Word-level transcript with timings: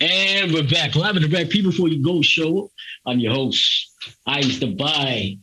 And 0.00 0.50
we're 0.54 0.62
back 0.66 0.96
live 0.96 1.16
in 1.16 1.22
the 1.22 1.28
back. 1.28 1.50
People 1.50 1.72
before 1.72 1.88
you 1.88 2.02
go 2.02 2.22
show. 2.22 2.64
Up. 2.64 2.70
I'm 3.04 3.18
your 3.18 3.34
host, 3.34 3.92
Ise 4.26 4.58
Debai, 4.58 5.38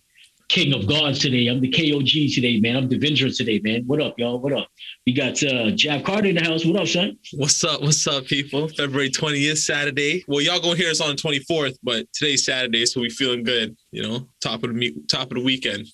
King 0.50 0.74
of 0.74 0.88
Gods 0.88 1.20
today. 1.20 1.46
I'm 1.46 1.62
the 1.62 1.72
KOG 1.72 2.34
today, 2.34 2.60
man. 2.60 2.76
I'm 2.76 2.90
the 2.90 2.96
Avenger 2.96 3.30
today, 3.30 3.62
man. 3.64 3.84
What 3.86 4.02
up, 4.02 4.18
y'all? 4.18 4.40
What 4.40 4.54
up? 4.54 4.68
We 5.06 5.14
got 5.14 5.44
uh 5.44 5.70
Jav 5.76 6.04
Carter 6.04 6.30
in 6.30 6.36
the 6.38 6.44
house. 6.44 6.66
What 6.66 6.76
up, 6.82 6.88
son? 6.88 7.20
What's 7.34 7.64
up? 7.64 7.82
What's 7.82 8.08
up, 8.08 8.26
people? 8.26 8.68
February 8.70 9.12
20th, 9.12 9.60
Saturday. 9.60 10.26
Well, 10.28 10.42
y'all 10.42 10.60
gonna 10.60 10.76
hear 10.76 10.90
us 10.90 11.02
on 11.02 11.16
the 11.16 11.22
24th, 11.22 11.78
but 11.84 12.12
today's 12.12 12.44
Saturday, 12.44 12.88
so 12.88 13.00
we 13.02 13.12
feeling 13.12 13.44
good. 13.44 13.78
You 13.92 14.02
know, 14.02 14.28
top 14.42 14.64
of 14.64 14.70
the 14.70 14.74
me- 14.76 14.96
top 15.08 15.30
of 15.30 15.38
the 15.38 15.44
weekend. 15.44 15.86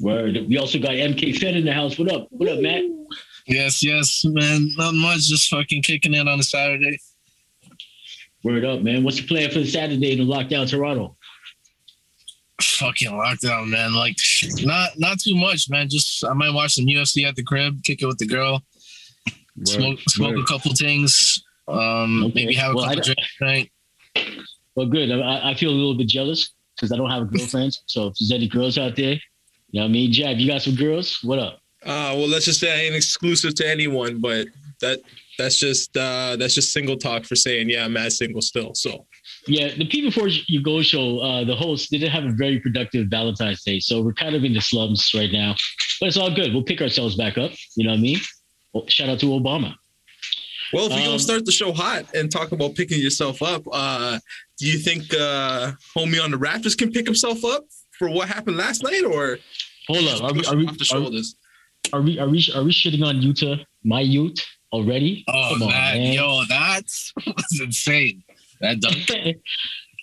Word. 0.00 0.38
We 0.48 0.56
also 0.56 0.78
got 0.78 0.92
MK 0.92 1.36
Fete 1.36 1.56
in 1.56 1.66
the 1.66 1.74
house. 1.74 1.98
What 1.98 2.10
up? 2.10 2.28
What 2.30 2.48
up, 2.48 2.60
Matt? 2.60 2.84
Yes, 3.46 3.82
yes, 3.82 4.22
man. 4.24 4.70
Not 4.78 4.94
much. 4.94 5.28
Just 5.28 5.50
fucking 5.50 5.82
kicking 5.82 6.14
it 6.14 6.26
on 6.26 6.40
a 6.40 6.42
Saturday. 6.42 6.98
Word 8.44 8.64
up, 8.64 8.80
man. 8.82 9.04
What's 9.04 9.18
the 9.20 9.26
plan 9.26 9.50
for 9.50 9.60
the 9.60 9.66
Saturday 9.66 10.12
in 10.12 10.18
the 10.18 10.24
lockdown 10.24 10.68
Toronto? 10.68 11.16
Fucking 12.60 13.10
lockdown, 13.10 13.68
man. 13.68 13.94
Like, 13.94 14.16
not 14.62 14.90
not 14.98 15.18
too 15.20 15.34
much, 15.36 15.68
man. 15.70 15.88
Just 15.88 16.24
I 16.24 16.32
might 16.32 16.52
watch 16.52 16.74
some 16.74 16.86
UFC 16.86 17.24
at 17.26 17.36
the 17.36 17.42
crib, 17.42 17.82
kick 17.84 18.02
it 18.02 18.06
with 18.06 18.18
the 18.18 18.26
girl, 18.26 18.62
smoke 19.64 19.98
smoke 20.08 20.36
a 20.38 20.44
couple 20.44 20.72
things. 20.74 21.42
Um, 21.68 22.24
Okay. 22.24 22.32
maybe 22.34 22.54
have 22.54 22.72
a 22.72 22.74
Well, 22.74 22.86
couple 22.86 23.02
drinks 23.02 23.36
tonight. 23.38 23.70
Well, 24.74 24.86
good. 24.86 25.10
I, 25.12 25.50
I 25.50 25.54
feel 25.54 25.70
a 25.70 25.72
little 25.72 25.94
bit 25.96 26.08
jealous 26.08 26.50
because 26.76 26.92
I 26.92 26.96
don't 26.96 27.10
have 27.10 27.22
a 27.22 27.24
girlfriend. 27.26 27.76
so 27.86 28.08
if 28.08 28.14
there's 28.18 28.32
any 28.32 28.48
girls 28.48 28.78
out 28.78 28.96
there, 28.96 29.14
you 29.14 29.80
know 29.80 29.82
what 29.82 29.84
I 29.84 29.88
mean? 29.88 30.12
Jav, 30.12 30.38
you 30.38 30.48
got 30.48 30.62
some 30.62 30.74
girls? 30.74 31.18
What 31.22 31.38
up? 31.38 31.60
Uh, 31.84 32.14
well, 32.16 32.28
let's 32.28 32.44
just 32.46 32.60
say 32.60 32.72
I 32.72 32.84
ain't 32.86 32.94
exclusive 32.94 33.54
to 33.56 33.68
anyone, 33.68 34.20
but 34.20 34.46
that 34.80 35.00
that's 35.38 35.58
just 35.58 35.96
uh 35.96 36.36
that's 36.36 36.54
just 36.54 36.72
single 36.72 36.96
talk 36.96 37.24
for 37.24 37.36
saying 37.36 37.70
yeah, 37.70 37.84
I'm 37.84 37.92
mad 37.94 38.12
single 38.12 38.42
still. 38.42 38.74
So 38.74 39.06
Yeah, 39.46 39.74
the 39.74 39.86
P 39.86 40.02
Before 40.02 40.28
You 40.28 40.62
Go 40.62 40.82
show, 40.82 41.18
uh, 41.18 41.44
the 41.44 41.56
host 41.56 41.90
didn't 41.90 42.10
have 42.10 42.24
a 42.24 42.32
very 42.32 42.60
productive 42.60 43.08
Valentine's 43.08 43.62
Day. 43.62 43.80
So 43.80 44.02
we're 44.02 44.12
kind 44.12 44.34
of 44.34 44.44
in 44.44 44.52
the 44.52 44.60
slums 44.60 45.10
right 45.14 45.32
now. 45.32 45.54
But 46.00 46.08
it's 46.08 46.16
all 46.16 46.34
good. 46.34 46.52
We'll 46.52 46.64
pick 46.64 46.80
ourselves 46.80 47.16
back 47.16 47.38
up. 47.38 47.52
You 47.76 47.84
know 47.86 47.92
what 47.92 47.98
I 47.98 48.02
mean? 48.02 48.18
Well, 48.72 48.84
shout 48.88 49.08
out 49.08 49.20
to 49.20 49.26
Obama. 49.26 49.74
well, 50.72 50.86
if 50.86 50.92
we 50.92 51.00
Um, 51.00 51.06
gonna 51.06 51.18
start 51.18 51.44
the 51.44 51.52
show 51.52 51.72
hot 51.72 52.06
and 52.14 52.30
talk 52.30 52.52
about 52.52 52.74
picking 52.74 53.00
yourself 53.00 53.42
up, 53.42 53.62
uh, 53.72 54.18
do 54.58 54.66
you 54.66 54.78
think 54.78 55.12
uh 55.14 55.72
homie 55.96 56.22
on 56.22 56.30
the 56.30 56.38
Raptors 56.38 56.76
can 56.76 56.90
pick 56.92 57.06
himself 57.06 57.44
up 57.44 57.64
for 57.98 58.08
what 58.10 58.28
happened 58.28 58.56
last 58.56 58.82
night, 58.82 59.04
or 59.04 59.38
Hold 59.88 60.06
up. 60.08 60.22
Are 60.22 60.32
we, 60.32 60.44
are 60.44 60.56
we, 60.56 60.66
off 60.66 60.78
the 60.78 60.82
are, 60.82 60.84
shoulders? 60.84 61.36
are 61.92 62.00
we, 62.00 62.18
are 62.18 62.28
we, 62.28 62.52
are 62.54 62.62
we 62.62 62.72
shitting 62.72 63.04
on 63.04 63.20
Utah, 63.20 63.56
my 63.84 64.00
Ute, 64.00 64.40
already? 64.72 65.24
Oh, 65.28 65.50
Come 65.52 65.62
on, 65.64 65.68
that 65.70 65.94
man. 65.98 66.12
yo, 66.12 66.44
that 66.48 66.82
was 67.26 67.60
insane. 67.60 68.22
That 68.60 68.80
dunk. 68.80 69.36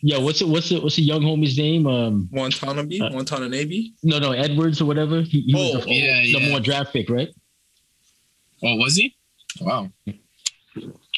Yo, 0.02 0.22
what's 0.22 0.42
it? 0.42 0.48
What's 0.48 0.72
it? 0.72 0.82
What's 0.82 0.96
the 0.96 1.02
young 1.02 1.22
homie's 1.24 1.58
name? 1.58 1.86
Um, 1.86 2.30
Guantanamo, 2.32 3.06
Uh, 3.06 3.10
Guantanamo. 3.10 3.66
no, 4.04 4.18
no, 4.20 4.32
Edwards 4.32 4.82
or 4.82 4.86
whatever. 4.86 5.22
He, 5.24 5.42
he 5.42 5.54
was 5.54 5.76
Oh, 5.76 5.80
the 5.82 5.92
yeah, 5.94 6.32
number 6.32 6.48
yeah. 6.48 6.54
one 6.54 6.62
draft 6.64 6.94
pick, 6.94 7.10
right? 7.10 7.28
Oh, 8.64 8.76
was 8.78 8.96
he? 8.96 9.14
Wow. 9.60 9.90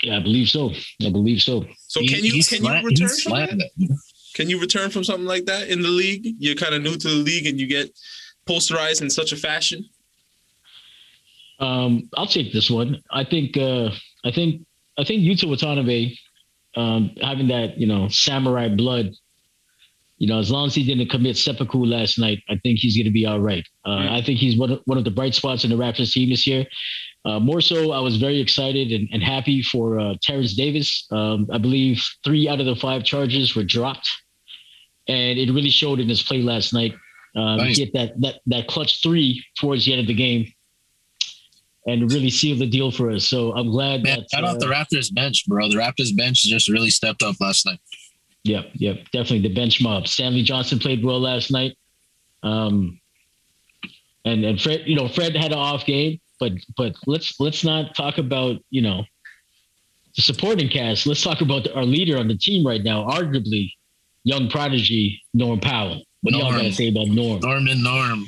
Yeah, 0.02 0.18
I 0.18 0.20
believe 0.20 0.50
so. 0.50 0.72
I 1.06 1.12
believe 1.12 1.44
so. 1.44 1.64
So 1.90 2.00
He- 2.00 2.08
can 2.08 2.24
you 2.26 2.32
can 2.32 2.42
sla- 2.64 2.82
you 2.82 2.88
return 2.88 3.10
from 3.24 3.32
that? 3.34 3.70
Can 4.34 4.50
you 4.50 4.60
return 4.60 4.90
from 4.90 5.04
something 5.04 5.28
like 5.28 5.46
that 5.46 5.70
in 5.70 5.84
the 5.84 5.88
league? 5.90 6.26
You're 6.40 6.56
kind 6.56 6.74
of 6.74 6.82
new 6.82 6.96
to 6.98 7.08
the 7.08 7.14
league 7.16 7.46
and 7.46 7.60
you 7.60 7.68
get 7.68 7.92
posterized 8.48 9.04
in 9.04 9.12
such 9.12 9.32
a 9.32 9.36
fashion. 9.36 9.86
Um, 11.62 12.10
I'll 12.18 12.28
take 12.28 12.52
this 12.52 12.70
one. 12.70 13.02
I 13.12 13.24
think. 13.24 13.58
Uh, 13.58 13.92
I 14.26 14.32
think. 14.32 14.66
I 15.00 15.06
think 15.06 15.22
Yuta 15.22 15.50
Watanabe, 15.50 16.14
um, 16.76 17.12
having 17.22 17.48
that 17.48 17.78
you 17.78 17.88
know 17.88 18.10
samurai 18.10 18.68
blood, 18.68 19.12
you 20.18 20.28
know, 20.28 20.38
as 20.38 20.52
long 20.52 20.68
as 20.68 20.76
he 20.76 20.84
didn't 20.84 21.10
commit 21.10 21.38
seppuku 21.38 21.84
last 21.84 22.20
night, 22.20 22.44
I 22.50 22.56
think 22.62 22.78
he's 22.80 22.96
going 22.96 23.06
to 23.06 23.12
be 23.12 23.26
all 23.26 23.40
right. 23.40 23.66
Uh, 23.86 23.90
Mm. 23.90 24.12
I 24.12 24.22
think 24.22 24.38
he's 24.40 24.56
one 24.58 24.72
of, 24.72 24.82
one 24.86 24.98
of 25.00 25.04
the 25.04 25.12
bright 25.12 25.34
spots 25.34 25.64
in 25.64 25.70
the 25.70 25.76
Raptors 25.76 26.12
team 26.14 26.30
this 26.30 26.46
year. 26.46 26.66
Uh, 27.26 27.40
more 27.40 27.62
so, 27.62 27.92
I 27.92 28.00
was 28.00 28.18
very 28.18 28.40
excited 28.40 28.92
and, 28.92 29.08
and 29.12 29.24
happy 29.24 29.64
for 29.64 30.00
uh, 30.00 30.14
Terence 30.22 30.54
Davis. 30.56 31.08
Um, 31.12 31.48
I 31.52 31.58
believe 31.58 32.04
three 32.24 32.48
out 32.50 32.60
of 32.60 32.66
the 32.66 32.76
five 32.76 33.04
charges 33.04 33.56
were 33.56 33.64
dropped, 33.64 34.10
and 35.08 35.40
it 35.40 35.52
really 35.52 35.70
showed 35.70 36.00
in 36.00 36.10
his 36.10 36.22
play 36.22 36.42
last 36.42 36.74
night. 36.74 36.94
Um, 37.36 37.58
Nice. 37.58 37.78
Hit 37.78 37.94
that 37.94 38.20
that 38.22 38.42
that 38.48 38.68
clutch 38.68 39.02
three 39.02 39.44
towards 39.58 39.86
the 39.86 39.94
end 39.94 40.02
of 40.02 40.08
the 40.08 40.14
game, 40.14 40.52
and 41.88 42.12
really 42.12 42.30
seal 42.30 42.58
the 42.58 42.68
deal 42.68 42.92
for 42.92 43.10
us. 43.10 43.28
So 43.28 43.54
I'm 43.54 43.72
glad 43.72 44.04
Man, 44.04 44.20
that. 44.20 44.30
shout 44.32 44.44
out 44.44 44.58
uh, 44.58 44.60
the 44.60 44.68
Raptors 44.68 45.14
bench, 45.14 45.46
bro. 45.48 45.68
The 45.70 45.76
Raptors 45.76 46.16
bench 46.16 46.44
just 46.44 46.68
really 46.68 46.90
stepped 46.90 47.24
up 47.24 47.36
last 47.40 47.66
night. 47.66 47.80
Yep, 48.44 48.72
yep, 48.74 48.98
definitely 49.12 49.42
the 49.42 49.54
bench 49.54 49.82
mob. 49.82 50.08
Stanley 50.08 50.44
Johnson 50.44 50.80
played 50.80 51.04
well 51.04 51.20
last 51.20 51.52
night. 51.52 51.78
Um, 52.44 53.00
and 54.26 54.44
and 54.44 54.62
Fred, 54.62 54.84
you 54.86 54.96
know, 54.96 55.08
Fred 55.08 55.36
had 55.36 55.52
an 55.52 55.58
off 55.58 55.86
game, 55.86 56.20
but 56.40 56.54
but 56.78 56.96
let's 57.06 57.40
let's 57.40 57.64
not 57.64 57.96
talk 57.96 58.18
about 58.18 58.58
you 58.70 58.82
know 58.82 59.04
the 60.16 60.22
supporting 60.22 60.70
cast. 60.70 61.06
Let's 61.08 61.24
talk 61.24 61.42
about 61.42 61.68
our 61.76 61.86
leader 61.86 62.18
on 62.18 62.28
the 62.28 62.38
team 62.38 62.66
right 62.66 62.84
now, 62.84 63.08
arguably 63.08 63.72
young 64.24 64.50
prodigy 64.50 65.22
Norm 65.34 65.60
Powell. 65.60 66.04
What 66.22 66.34
do 66.34 66.40
y'all 66.40 66.52
got 66.52 66.62
to 66.62 66.72
say 66.72 66.90
about 66.90 67.08
Norm? 67.08 67.40
Norman 67.40 67.82
Norm. 67.82 68.26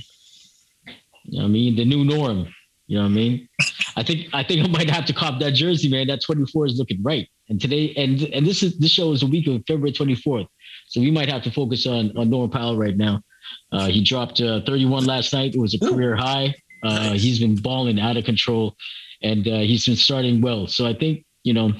I 1.40 1.48
mean, 1.48 1.76
the 1.76 1.86
new 1.86 2.04
Norm. 2.04 2.48
You 2.94 3.00
know 3.00 3.06
what 3.06 3.12
I 3.14 3.16
mean? 3.16 3.50
I 3.96 4.04
think 4.04 4.28
I 4.34 4.44
think 4.44 4.64
I 4.64 4.68
might 4.68 4.88
have 4.88 5.06
to 5.06 5.14
cop 5.14 5.40
that 5.40 5.56
jersey, 5.56 5.90
man. 5.90 6.06
That 6.06 6.22
24 6.22 6.68
is 6.68 6.78
looking 6.78 7.02
right. 7.02 7.28
And 7.50 7.60
today, 7.60 7.92
and 7.98 8.22
and 8.22 8.46
this 8.46 8.62
is 8.62 8.78
this 8.78 8.92
show 8.92 9.14
is 9.14 9.24
a 9.24 9.26
week 9.26 9.48
of 9.48 9.64
February 9.66 9.92
24th, 9.94 10.46
so 10.90 11.02
we 11.02 11.10
might 11.10 11.28
have 11.28 11.42
to 11.42 11.52
focus 11.52 11.88
on 11.88 12.16
on 12.16 12.30
Norm 12.30 12.52
Powell 12.52 12.78
right 12.78 12.96
now. 12.96 13.20
Uh, 13.72 13.88
he 13.88 14.04
dropped 14.04 14.42
uh, 14.42 14.62
31 14.68 15.06
last 15.06 15.34
night. 15.34 15.56
It 15.56 15.60
was 15.60 15.74
a 15.74 15.80
career 15.80 16.16
high. 16.16 16.54
Uh. 16.84 17.14
He's 17.14 17.40
been 17.40 17.56
balling 17.56 18.00
out 18.00 18.16
of 18.16 18.26
control, 18.26 18.76
and 19.24 19.48
uh, 19.48 19.62
he's 19.62 19.88
been 19.88 19.96
starting 19.96 20.40
well. 20.40 20.68
So 20.68 20.86
I 20.86 20.94
think 20.94 21.26
you 21.42 21.56
know 21.56 21.74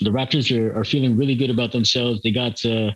the 0.00 0.10
Raptors 0.10 0.56
are, 0.56 0.78
are 0.78 0.84
feeling 0.84 1.16
really 1.16 1.34
good 1.34 1.50
about 1.50 1.72
themselves. 1.72 2.22
They 2.22 2.30
got 2.30 2.64
uh, 2.64 2.92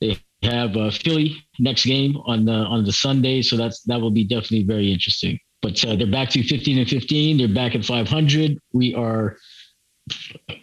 they 0.00 0.16
have 0.42 0.74
uh, 0.78 0.90
Philly 0.92 1.36
next 1.58 1.84
game 1.84 2.16
on 2.24 2.46
the 2.46 2.54
on 2.54 2.84
the 2.84 2.92
Sunday, 2.92 3.42
so 3.42 3.58
that's 3.58 3.82
that 3.82 4.00
will 4.00 4.10
be 4.10 4.24
definitely 4.24 4.62
very 4.62 4.90
interesting. 4.90 5.38
But 5.60 5.84
uh, 5.84 5.96
they're 5.96 6.06
back 6.06 6.30
to 6.30 6.42
15 6.42 6.78
and 6.78 6.88
15. 6.88 7.38
They're 7.38 7.48
back 7.48 7.74
at 7.74 7.84
500. 7.84 8.58
We 8.72 8.94
are, 8.94 9.36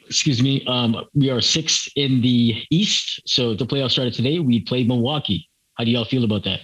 excuse 0.08 0.42
me, 0.42 0.66
um, 0.68 1.06
we 1.14 1.30
are 1.30 1.42
sixth 1.42 1.90
in 1.96 2.22
the 2.22 2.64
East. 2.72 3.22
So 3.26 3.52
if 3.52 3.60
the 3.60 3.66
playoffs 3.66 3.92
started 3.92 4.14
today, 4.14 4.40
we 4.40 4.62
played 4.62 4.88
Milwaukee. 4.88 5.50
How 5.76 5.84
do 5.84 5.92
y'all 5.92 6.06
feel 6.06 6.24
about 6.24 6.46
that? 6.46 6.62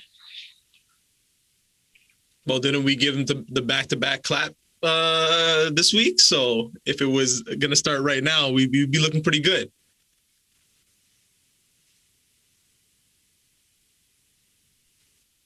Well, 2.47 2.59
didn't 2.59 2.83
we 2.83 2.95
give 2.95 3.15
them 3.15 3.25
the, 3.25 3.45
the 3.49 3.61
back-to-back 3.61 4.23
clap 4.23 4.53
uh, 4.81 5.69
this 5.73 5.93
week? 5.93 6.19
So 6.19 6.71
if 6.85 7.01
it 7.01 7.05
was 7.05 7.41
gonna 7.43 7.75
start 7.75 8.01
right 8.01 8.23
now, 8.23 8.49
we'd, 8.49 8.71
we'd 8.71 8.91
be 8.91 8.99
looking 8.99 9.21
pretty 9.21 9.41
good. 9.41 9.71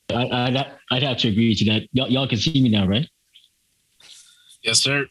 I, 0.10 0.28
I'd, 0.28 0.66
I'd 0.92 1.04
have 1.04 1.18
to 1.18 1.30
agree 1.30 1.56
to 1.56 1.66
that. 1.66 1.88
Y'all, 1.94 2.10
y'all 2.10 2.28
can 2.28 2.38
see 2.38 2.62
me 2.62 2.70
now, 2.70 2.88
right? 2.88 3.08
Yes, 4.64 4.80
sir. 4.80 5.06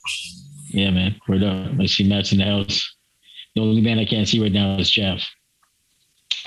Yeah, 0.68 0.90
man. 0.90 1.16
We're 1.28 1.38
done. 1.38 1.80
I 1.80 1.86
see 1.86 2.08
Matt's 2.08 2.32
in 2.32 2.38
the 2.38 2.44
house. 2.44 2.96
The 3.54 3.62
only 3.62 3.80
man 3.80 3.98
I 3.98 4.04
can't 4.04 4.26
see 4.26 4.42
right 4.42 4.52
now 4.52 4.76
is 4.78 4.90
Jeff. 4.90 5.24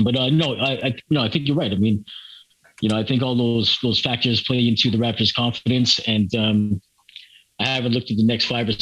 But 0.01 0.15
uh, 0.15 0.29
no, 0.29 0.55
I, 0.55 0.71
I 0.87 0.95
no, 1.09 1.21
I 1.21 1.29
think 1.29 1.47
you're 1.47 1.57
right. 1.57 1.71
I 1.71 1.75
mean, 1.75 2.05
you 2.81 2.89
know, 2.89 2.97
I 2.97 3.03
think 3.03 3.23
all 3.23 3.35
those 3.35 3.79
those 3.81 3.99
factors 3.99 4.41
play 4.41 4.67
into 4.67 4.91
the 4.91 4.97
Raptors' 4.97 5.33
confidence, 5.33 5.99
and 5.99 6.33
um, 6.35 6.81
I 7.59 7.65
haven't 7.65 7.93
looked 7.93 8.11
at 8.11 8.17
the 8.17 8.25
next 8.25 8.45
five 8.45 8.69
or 8.69 8.73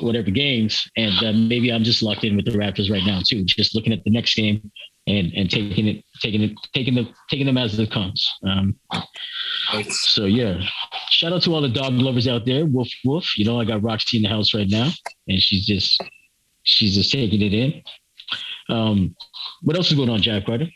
whatever 0.00 0.30
games, 0.30 0.90
and 0.96 1.22
uh, 1.22 1.32
maybe 1.32 1.70
I'm 1.70 1.84
just 1.84 2.02
locked 2.02 2.24
in 2.24 2.36
with 2.36 2.46
the 2.46 2.52
Raptors 2.52 2.90
right 2.90 3.04
now 3.04 3.20
too. 3.24 3.44
Just 3.44 3.74
looking 3.74 3.92
at 3.92 4.02
the 4.04 4.10
next 4.10 4.34
game 4.34 4.70
and 5.08 5.32
and 5.34 5.50
taking 5.50 5.88
it, 5.88 6.04
taking 6.20 6.42
it, 6.42 6.52
taking 6.74 6.94
the 6.94 7.08
taking 7.30 7.46
them 7.46 7.56
as 7.56 7.78
it 7.78 7.90
comes. 7.90 8.28
Um, 8.44 8.76
so 9.88 10.26
yeah, 10.26 10.60
shout 11.10 11.32
out 11.32 11.42
to 11.42 11.54
all 11.54 11.60
the 11.60 11.68
dog 11.68 11.94
lovers 11.94 12.28
out 12.28 12.44
there. 12.44 12.66
Woof 12.66 12.88
woof. 13.04 13.38
You 13.38 13.44
know, 13.46 13.60
I 13.60 13.64
got 13.64 13.82
Roxy 13.82 14.18
in 14.18 14.22
the 14.22 14.28
house 14.28 14.54
right 14.54 14.68
now, 14.68 14.90
and 15.26 15.40
she's 15.40 15.66
just 15.66 16.02
she's 16.62 16.94
just 16.94 17.10
taking 17.10 17.40
it 17.40 17.54
in. 17.54 17.82
Um, 18.68 19.16
what 19.62 19.76
else 19.76 19.90
is 19.90 19.96
going 19.96 20.10
on, 20.10 20.20
Jav 20.20 20.44
Carter? 20.44 20.68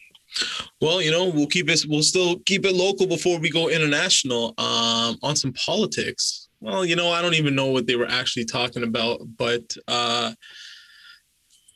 Well, 0.80 1.02
you 1.02 1.10
know, 1.10 1.28
we'll 1.28 1.46
keep 1.46 1.68
it. 1.68 1.84
We'll 1.86 2.02
still 2.02 2.38
keep 2.40 2.64
it 2.64 2.74
local 2.74 3.06
before 3.06 3.38
we 3.38 3.50
go 3.50 3.68
international. 3.68 4.54
Um, 4.56 5.18
on 5.22 5.36
some 5.36 5.52
politics. 5.52 6.48
Well, 6.60 6.84
you 6.84 6.96
know, 6.96 7.10
I 7.10 7.20
don't 7.20 7.34
even 7.34 7.54
know 7.54 7.66
what 7.66 7.86
they 7.86 7.96
were 7.96 8.08
actually 8.08 8.44
talking 8.44 8.84
about, 8.84 9.20
but 9.36 9.76
uh, 9.88 10.32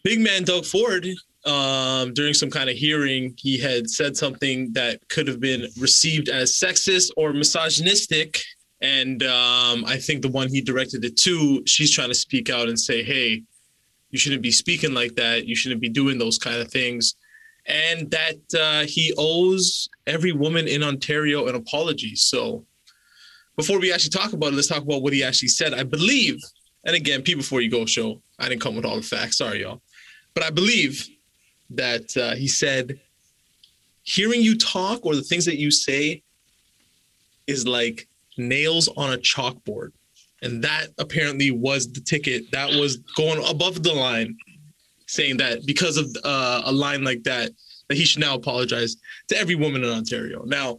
big 0.05 0.21
man 0.21 0.45
Doug 0.45 0.65
Ford, 0.65 1.07
um, 1.47 2.13
during 2.15 2.35
some 2.35 2.51
kind 2.51 2.69
of 2.69 2.77
hearing, 2.77 3.35
he 3.39 3.59
had 3.59 3.89
said 3.89 4.17
something 4.17 4.73
that 4.73 5.01
could 5.09 5.29
have 5.29 5.41
been 5.41 5.69
received 5.79 6.29
as 6.29 6.53
sexist 6.53 7.11
or 7.17 7.33
misogynistic. 7.33 8.43
And 8.81 9.23
um, 9.23 9.85
I 9.87 9.97
think 9.97 10.23
the 10.23 10.29
one 10.29 10.49
he 10.49 10.61
directed 10.61 11.05
it 11.05 11.17
to, 11.19 11.63
she's 11.67 11.91
trying 11.91 12.09
to 12.09 12.15
speak 12.15 12.51
out 12.51 12.69
and 12.69 12.79
say, 12.79 13.03
"Hey, 13.03 13.43
you 14.11 14.19
shouldn't 14.19 14.43
be 14.43 14.51
speaking 14.51 14.95
like 14.95 15.15
that. 15.17 15.47
You 15.47 15.57
shouldn't 15.57 15.81
be 15.81 15.89
doing 15.89 16.19
those 16.19 16.39
kind 16.39 16.61
of 16.61 16.71
things. 16.71 17.15
And 17.67 18.11
that 18.11 18.37
uh, 18.59 18.87
he 18.87 19.13
owes 19.19 19.89
every 20.07 20.33
woman 20.33 20.69
in 20.69 20.83
Ontario 20.83 21.49
an 21.49 21.55
apology. 21.55 22.15
So 22.15 22.65
before 23.57 23.81
we 23.81 23.93
actually 23.93 24.11
talk 24.11 24.33
about 24.33 24.53
it, 24.53 24.57
let's 24.57 24.69
talk 24.69 24.83
about 24.83 25.03
what 25.03 25.13
he 25.13 25.25
actually 25.25 25.49
said. 25.49 25.75
I 25.75 25.83
believe, 25.83 26.39
and 26.85 26.95
again, 26.95 27.23
P 27.23 27.35
before 27.35 27.61
you 27.61 27.71
go 27.71 27.87
show, 27.87 28.23
I 28.39 28.49
didn't 28.49 28.61
come 28.61 28.77
with 28.77 28.85
all 28.85 28.97
the 28.97 29.03
facts. 29.03 29.39
Sorry, 29.39 29.63
y'all. 29.63 29.83
But 30.35 30.45
I 30.45 30.51
believe 30.51 31.09
that 31.71 32.17
uh, 32.17 32.35
he 32.35 32.49
said, 32.49 33.01
hearing 34.03 34.41
you 34.41 34.57
talk 34.57 35.05
or 35.05 35.15
the 35.15 35.23
things 35.23 35.45
that 35.45 35.59
you 35.59 35.71
say 35.71 36.23
is 37.47 37.67
like 37.67 38.09
nails 38.37 38.89
on 38.97 39.13
a 39.13 39.19
chalkboard. 39.19 39.93
And 40.43 40.63
that 40.63 40.89
apparently 40.99 41.51
was 41.51 41.91
the 41.91 42.01
ticket 42.01 42.51
that 42.53 42.69
was 42.69 42.99
going 43.17 43.45
above 43.49 43.83
the 43.83 43.93
line, 43.93 44.37
saying 45.07 45.39
that 45.39 45.67
because 45.67 45.97
of 45.97 46.15
uh, 46.25 46.63
a 46.65 46.73
line 46.73 47.03
like 47.05 47.23
that, 47.25 47.51
that 47.89 47.97
he 47.97 48.05
should 48.05 48.21
now 48.21 48.35
apologize 48.35 48.97
to 49.29 49.39
every 49.39 49.55
woman 49.55 49.83
in 49.83 49.91
Ontario. 49.91 50.43
Now, 50.45 50.79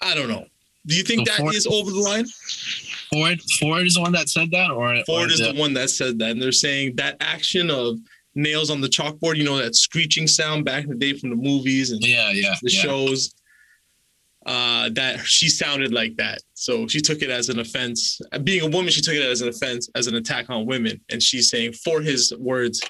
I 0.00 0.14
don't 0.14 0.28
know. 0.28 0.46
Do 0.86 0.96
you 0.96 1.02
think 1.02 1.28
So 1.28 1.44
that 1.44 1.54
is 1.54 1.66
Ford- 1.66 1.82
over 1.82 1.90
the 1.90 2.00
line? 2.00 2.26
Ford 3.12 3.40
Ford 3.58 3.86
is 3.86 3.94
the 3.94 4.00
one 4.00 4.12
that 4.12 4.28
said 4.28 4.50
that, 4.52 4.70
or 4.70 4.96
Ford 5.04 5.28
or 5.28 5.32
is 5.32 5.40
the 5.40 5.54
one 5.54 5.74
that 5.74 5.90
said 5.90 6.18
that, 6.20 6.30
and 6.30 6.40
they're 6.40 6.52
saying 6.52 6.96
that 6.96 7.16
action 7.20 7.70
of 7.70 7.98
nails 8.34 8.70
on 8.70 8.80
the 8.80 8.88
chalkboard, 8.88 9.36
you 9.36 9.44
know, 9.44 9.56
that 9.56 9.74
screeching 9.74 10.26
sound 10.26 10.64
back 10.64 10.84
in 10.84 10.90
the 10.90 10.96
day 10.96 11.12
from 11.14 11.30
the 11.30 11.36
movies 11.36 11.90
and 11.90 12.02
Yeah, 12.04 12.30
yeah, 12.30 12.54
the 12.62 12.70
yeah. 12.70 12.80
shows, 12.80 13.34
uh, 14.46 14.88
that 14.94 15.20
she 15.20 15.48
sounded 15.48 15.92
like 15.92 16.16
that. 16.16 16.40
So 16.54 16.86
she 16.86 17.00
took 17.00 17.22
it 17.22 17.30
as 17.30 17.48
an 17.48 17.58
offense. 17.58 18.20
Being 18.44 18.62
a 18.62 18.68
woman, 18.70 18.90
she 18.90 19.00
took 19.02 19.14
it 19.14 19.22
as 19.22 19.42
an 19.42 19.48
offense, 19.48 19.88
as 19.94 20.06
an 20.06 20.14
attack 20.14 20.48
on 20.48 20.66
women, 20.66 21.00
and 21.10 21.22
she's 21.22 21.50
saying 21.50 21.72
for 21.74 22.00
his 22.00 22.32
words, 22.38 22.80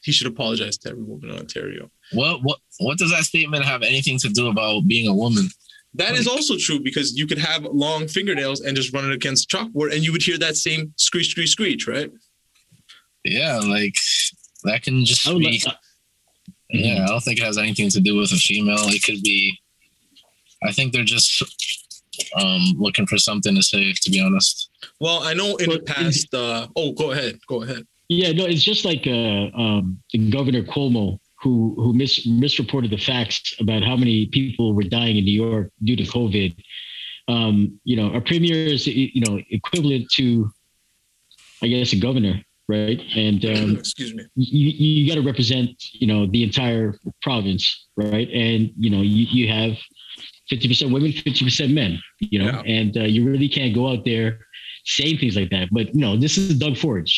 he 0.00 0.12
should 0.12 0.26
apologize 0.26 0.76
to 0.78 0.90
every 0.90 1.02
woman 1.02 1.30
in 1.30 1.36
Ontario. 1.36 1.90
What 2.12 2.42
what 2.42 2.58
what 2.78 2.98
does 2.98 3.10
that 3.10 3.24
statement 3.24 3.64
have 3.64 3.82
anything 3.82 4.18
to 4.20 4.28
do 4.28 4.48
about 4.48 4.86
being 4.86 5.08
a 5.08 5.14
woman? 5.14 5.48
That 5.94 6.14
is 6.14 6.28
also 6.28 6.56
true 6.58 6.78
because 6.80 7.16
you 7.16 7.26
could 7.26 7.38
have 7.38 7.64
long 7.64 8.06
fingernails 8.06 8.60
and 8.60 8.76
just 8.76 8.92
run 8.92 9.04
it 9.06 9.12
against 9.12 9.48
chalkboard, 9.48 9.94
and 9.94 10.04
you 10.04 10.12
would 10.12 10.22
hear 10.22 10.38
that 10.38 10.56
same 10.56 10.92
screech, 10.96 11.30
screech, 11.30 11.50
screech, 11.50 11.86
right? 11.88 12.10
Yeah, 13.24 13.58
like 13.58 13.94
that 14.64 14.82
can 14.82 15.04
just 15.04 15.24
be. 15.26 15.62
like, 15.64 15.66
uh, 15.74 15.78
Yeah, 16.70 17.04
I 17.04 17.06
don't 17.06 17.22
think 17.22 17.38
it 17.38 17.44
has 17.44 17.58
anything 17.58 17.90
to 17.90 18.00
do 18.00 18.16
with 18.16 18.32
a 18.32 18.36
female. 18.36 18.78
It 18.88 19.02
could 19.04 19.22
be. 19.22 19.58
I 20.64 20.72
think 20.72 20.92
they're 20.92 21.04
just 21.04 21.42
um 22.36 22.62
looking 22.78 23.06
for 23.06 23.18
something 23.18 23.54
to 23.54 23.62
say. 23.62 23.92
To 23.92 24.10
be 24.10 24.20
honest. 24.20 24.70
Well, 25.00 25.22
I 25.22 25.34
know 25.34 25.56
in 25.56 25.70
the 25.70 25.76
But- 25.78 25.86
past. 25.86 26.32
Uh, 26.34 26.66
oh, 26.76 26.92
go 26.92 27.12
ahead. 27.12 27.38
Go 27.46 27.62
ahead. 27.62 27.86
Yeah, 28.08 28.30
no, 28.32 28.44
it's 28.44 28.62
just 28.62 28.84
like 28.84 29.04
uh, 29.06 29.50
um, 29.62 29.98
the 30.12 30.30
Governor 30.30 30.62
Cuomo 30.62 31.18
who 31.42 31.74
who 31.76 31.92
mis- 31.92 32.24
misreported 32.26 32.90
the 32.90 32.96
facts 32.96 33.54
about 33.60 33.82
how 33.82 33.96
many 33.96 34.26
people 34.26 34.74
were 34.74 34.84
dying 34.84 35.16
in 35.18 35.24
New 35.24 35.32
York 35.48 35.70
due 35.84 35.96
to 35.96 36.04
COVID. 36.04 36.56
Um, 37.28 37.78
you 37.84 37.96
know, 37.96 38.10
our 38.12 38.20
premier 38.20 38.54
is 38.54 38.86
you 38.86 39.20
know 39.20 39.40
equivalent 39.50 40.08
to, 40.12 40.50
I 41.62 41.66
guess, 41.66 41.92
a 41.92 41.96
governor, 41.96 42.40
right? 42.68 43.00
And 43.14 43.44
um, 43.52 43.76
Excuse 43.78 44.14
me. 44.14 44.24
you 44.36 44.70
you 44.70 45.08
got 45.08 45.16
to 45.20 45.26
represent 45.26 45.70
you 45.92 46.06
know 46.06 46.26
the 46.26 46.42
entire 46.42 46.98
province, 47.22 47.88
right? 47.96 48.28
And 48.30 48.70
you 48.78 48.90
know 48.90 49.02
you 49.02 49.24
you 49.26 49.48
have 49.48 49.72
fifty 50.48 50.68
percent 50.68 50.92
women, 50.92 51.12
fifty 51.12 51.44
percent 51.44 51.72
men, 51.72 52.00
you 52.20 52.38
know, 52.38 52.46
Yeah. 52.46 52.62
and 52.78 52.96
uh, 52.96 53.02
you 53.02 53.24
really 53.28 53.48
can't 53.48 53.74
go 53.74 53.88
out 53.88 54.04
there 54.04 54.38
saying 54.84 55.18
things 55.18 55.36
like 55.36 55.50
that. 55.50 55.68
But 55.72 55.94
you 55.94 56.00
know, 56.00 56.16
this 56.16 56.38
is 56.38 56.58
Doug 56.58 56.76
Ford. 56.76 57.08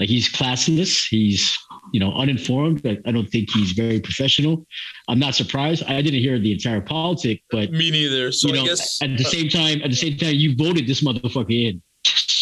Like 0.00 0.08
he's 0.08 0.28
classless. 0.32 1.06
He's 1.08 1.56
you 1.92 2.00
know 2.00 2.12
uninformed. 2.14 2.82
But 2.82 2.98
I 3.06 3.12
don't 3.12 3.26
think 3.28 3.50
he's 3.50 3.72
very 3.72 4.00
professional. 4.00 4.66
I'm 5.08 5.18
not 5.18 5.34
surprised. 5.34 5.84
I 5.84 6.00
didn't 6.02 6.20
hear 6.20 6.38
the 6.40 6.52
entire 6.52 6.80
politic, 6.80 7.42
but 7.50 7.70
Me 7.70 7.90
neither. 7.90 8.32
So 8.32 8.48
you 8.48 8.54
I 8.54 8.56
know, 8.58 8.66
guess. 8.66 9.00
at 9.02 9.16
the 9.16 9.24
same 9.24 9.48
time, 9.48 9.80
at 9.82 9.90
the 9.90 9.96
same 9.96 10.16
time, 10.16 10.34
you 10.34 10.56
voted 10.56 10.86
this 10.88 11.02
motherfucker 11.04 11.52
in. 11.68 11.82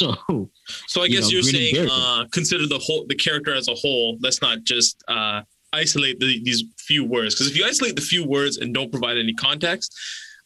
So 0.01 0.51
So 0.87 1.03
I 1.03 1.09
guess 1.09 1.31
you 1.31 1.41
are 1.41 1.43
saying 1.43 1.89
uh, 1.91 2.25
consider 2.33 2.67
the 2.67 2.79
whole 2.79 3.05
the 3.09 3.15
character 3.15 3.55
as 3.55 3.69
a 3.69 3.75
whole. 3.75 4.19
Let's 4.21 4.41
not 4.41 4.63
just 4.65 5.03
uh, 5.09 5.43
isolate 5.73 6.19
the, 6.21 6.43
these 6.43 6.65
few 6.79 7.05
words 7.05 7.35
because 7.35 7.51
if 7.51 7.57
you 7.57 7.65
isolate 7.65 7.97
the 7.97 8.03
few 8.03 8.27
words 8.27 8.59
and 8.59 8.73
don't 8.73 8.91
provide 8.91 9.19
any 9.19 9.35
context, 9.35 9.95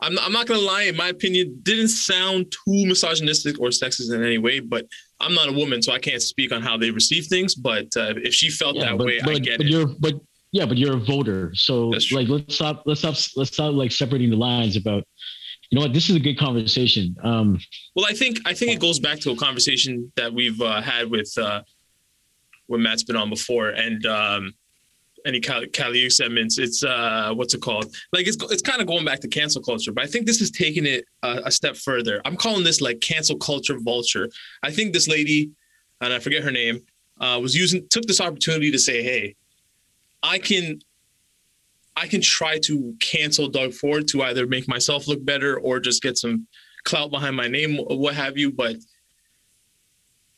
I'm 0.00 0.14
not, 0.14 0.24
I'm 0.24 0.32
not 0.32 0.46
gonna 0.46 0.60
lie. 0.60 0.82
In 0.82 0.96
my 0.96 1.08
opinion, 1.08 1.60
didn't 1.62 1.88
sound 1.88 2.52
too 2.52 2.86
misogynistic 2.86 3.60
or 3.60 3.68
sexist 3.68 4.12
in 4.12 4.24
any 4.24 4.38
way. 4.38 4.60
But 4.60 4.86
I'm 5.20 5.34
not 5.34 5.48
a 5.48 5.52
woman, 5.52 5.82
so 5.82 5.92
I 5.92 5.98
can't 5.98 6.22
speak 6.22 6.52
on 6.52 6.62
how 6.62 6.76
they 6.76 6.90
receive 6.90 7.26
things. 7.26 7.54
But 7.54 7.86
uh, 7.96 8.14
if 8.16 8.34
she 8.34 8.50
felt 8.50 8.76
yeah, 8.76 8.86
that 8.86 8.98
but, 8.98 9.06
way, 9.06 9.20
but, 9.24 9.36
I 9.36 9.38
get 9.38 9.58
but 9.58 9.66
it. 9.66 9.72
you're 9.72 9.86
but 9.86 10.14
yeah, 10.52 10.66
but 10.66 10.78
you're 10.78 10.96
a 10.96 11.00
voter. 11.00 11.54
So 11.54 11.88
like 12.12 12.28
let's 12.28 12.54
stop 12.54 12.82
let's 12.86 13.00
stop 13.00 13.16
let's 13.36 13.52
stop 13.52 13.74
like 13.74 13.92
separating 13.92 14.30
the 14.30 14.36
lines 14.36 14.76
about 14.76 15.04
you 15.70 15.76
know 15.76 15.82
what 15.82 15.92
this 15.92 16.10
is 16.10 16.16
a 16.16 16.20
good 16.20 16.38
conversation. 16.38 17.16
Um 17.22 17.58
Well, 17.94 18.06
I 18.08 18.12
think 18.12 18.38
I 18.44 18.54
think 18.54 18.72
it 18.72 18.80
goes 18.80 18.98
back 18.98 19.18
to 19.20 19.30
a 19.30 19.36
conversation 19.36 20.12
that 20.16 20.32
we've 20.32 20.60
uh, 20.60 20.80
had 20.80 21.10
with 21.10 21.32
uh, 21.38 21.62
when 22.66 22.82
Matt's 22.82 23.04
been 23.04 23.16
on 23.16 23.30
before, 23.30 23.70
and 23.70 24.04
um, 24.06 24.54
any 25.26 25.40
Cali 25.40 26.10
segments. 26.10 26.58
It's 26.58 26.84
uh, 26.84 27.32
what's 27.34 27.54
it 27.54 27.62
called? 27.62 27.94
Like 28.12 28.26
it's 28.26 28.36
it's 28.50 28.62
kind 28.62 28.80
of 28.80 28.86
going 28.86 29.04
back 29.04 29.20
to 29.20 29.28
cancel 29.28 29.62
culture, 29.62 29.92
but 29.92 30.04
I 30.04 30.06
think 30.06 30.26
this 30.26 30.40
is 30.40 30.50
taking 30.50 30.86
it 30.86 31.06
a, 31.22 31.42
a 31.46 31.50
step 31.50 31.76
further. 31.76 32.20
I'm 32.24 32.36
calling 32.36 32.64
this 32.64 32.80
like 32.80 33.00
cancel 33.00 33.36
culture 33.36 33.78
vulture. 33.78 34.28
I 34.62 34.70
think 34.70 34.92
this 34.92 35.08
lady, 35.08 35.50
and 36.00 36.12
I 36.12 36.18
forget 36.18 36.42
her 36.42 36.50
name, 36.50 36.80
uh, 37.20 37.38
was 37.40 37.54
using 37.54 37.86
took 37.88 38.04
this 38.04 38.20
opportunity 38.20 38.70
to 38.70 38.78
say, 38.78 39.02
"Hey, 39.02 39.34
I 40.22 40.38
can." 40.38 40.80
I 41.96 42.06
can 42.08 42.20
try 42.20 42.58
to 42.64 42.94
cancel 43.00 43.48
Doug 43.48 43.72
Ford 43.72 44.08
to 44.08 44.22
either 44.22 44.46
make 44.46 44.66
myself 44.68 45.06
look 45.06 45.24
better 45.24 45.58
or 45.58 45.78
just 45.78 46.02
get 46.02 46.18
some 46.18 46.46
clout 46.84 47.10
behind 47.10 47.36
my 47.36 47.48
name, 47.48 47.76
what 47.76 48.14
have 48.14 48.36
you. 48.36 48.52
But 48.52 48.76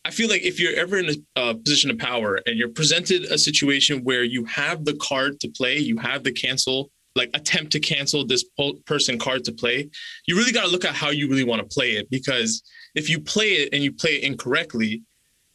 I 0.04 0.10
feel 0.10 0.28
like 0.28 0.42
if 0.42 0.60
you're 0.60 0.76
ever 0.76 0.98
in 0.98 1.10
a 1.10 1.40
uh, 1.40 1.54
position 1.54 1.90
of 1.90 1.98
power 1.98 2.40
and 2.46 2.56
you're 2.56 2.68
presented 2.68 3.24
a 3.24 3.38
situation 3.38 4.04
where 4.04 4.22
you 4.22 4.44
have 4.44 4.84
the 4.84 4.94
card 4.94 5.40
to 5.40 5.48
play, 5.48 5.78
you 5.78 5.96
have 5.98 6.22
the 6.22 6.30
cancel, 6.30 6.90
like 7.16 7.30
attempt 7.34 7.72
to 7.72 7.80
cancel 7.80 8.24
this 8.24 8.44
po- 8.56 8.78
person 8.84 9.18
card 9.18 9.42
to 9.44 9.52
play, 9.52 9.88
you 10.26 10.36
really 10.36 10.52
got 10.52 10.64
to 10.64 10.70
look 10.70 10.84
at 10.84 10.94
how 10.94 11.10
you 11.10 11.28
really 11.28 11.42
want 11.42 11.60
to 11.60 11.74
play 11.74 11.92
it. 11.92 12.08
Because 12.10 12.62
if 12.94 13.10
you 13.10 13.18
play 13.18 13.48
it 13.54 13.70
and 13.72 13.82
you 13.82 13.92
play 13.92 14.16
it 14.16 14.22
incorrectly, 14.22 15.02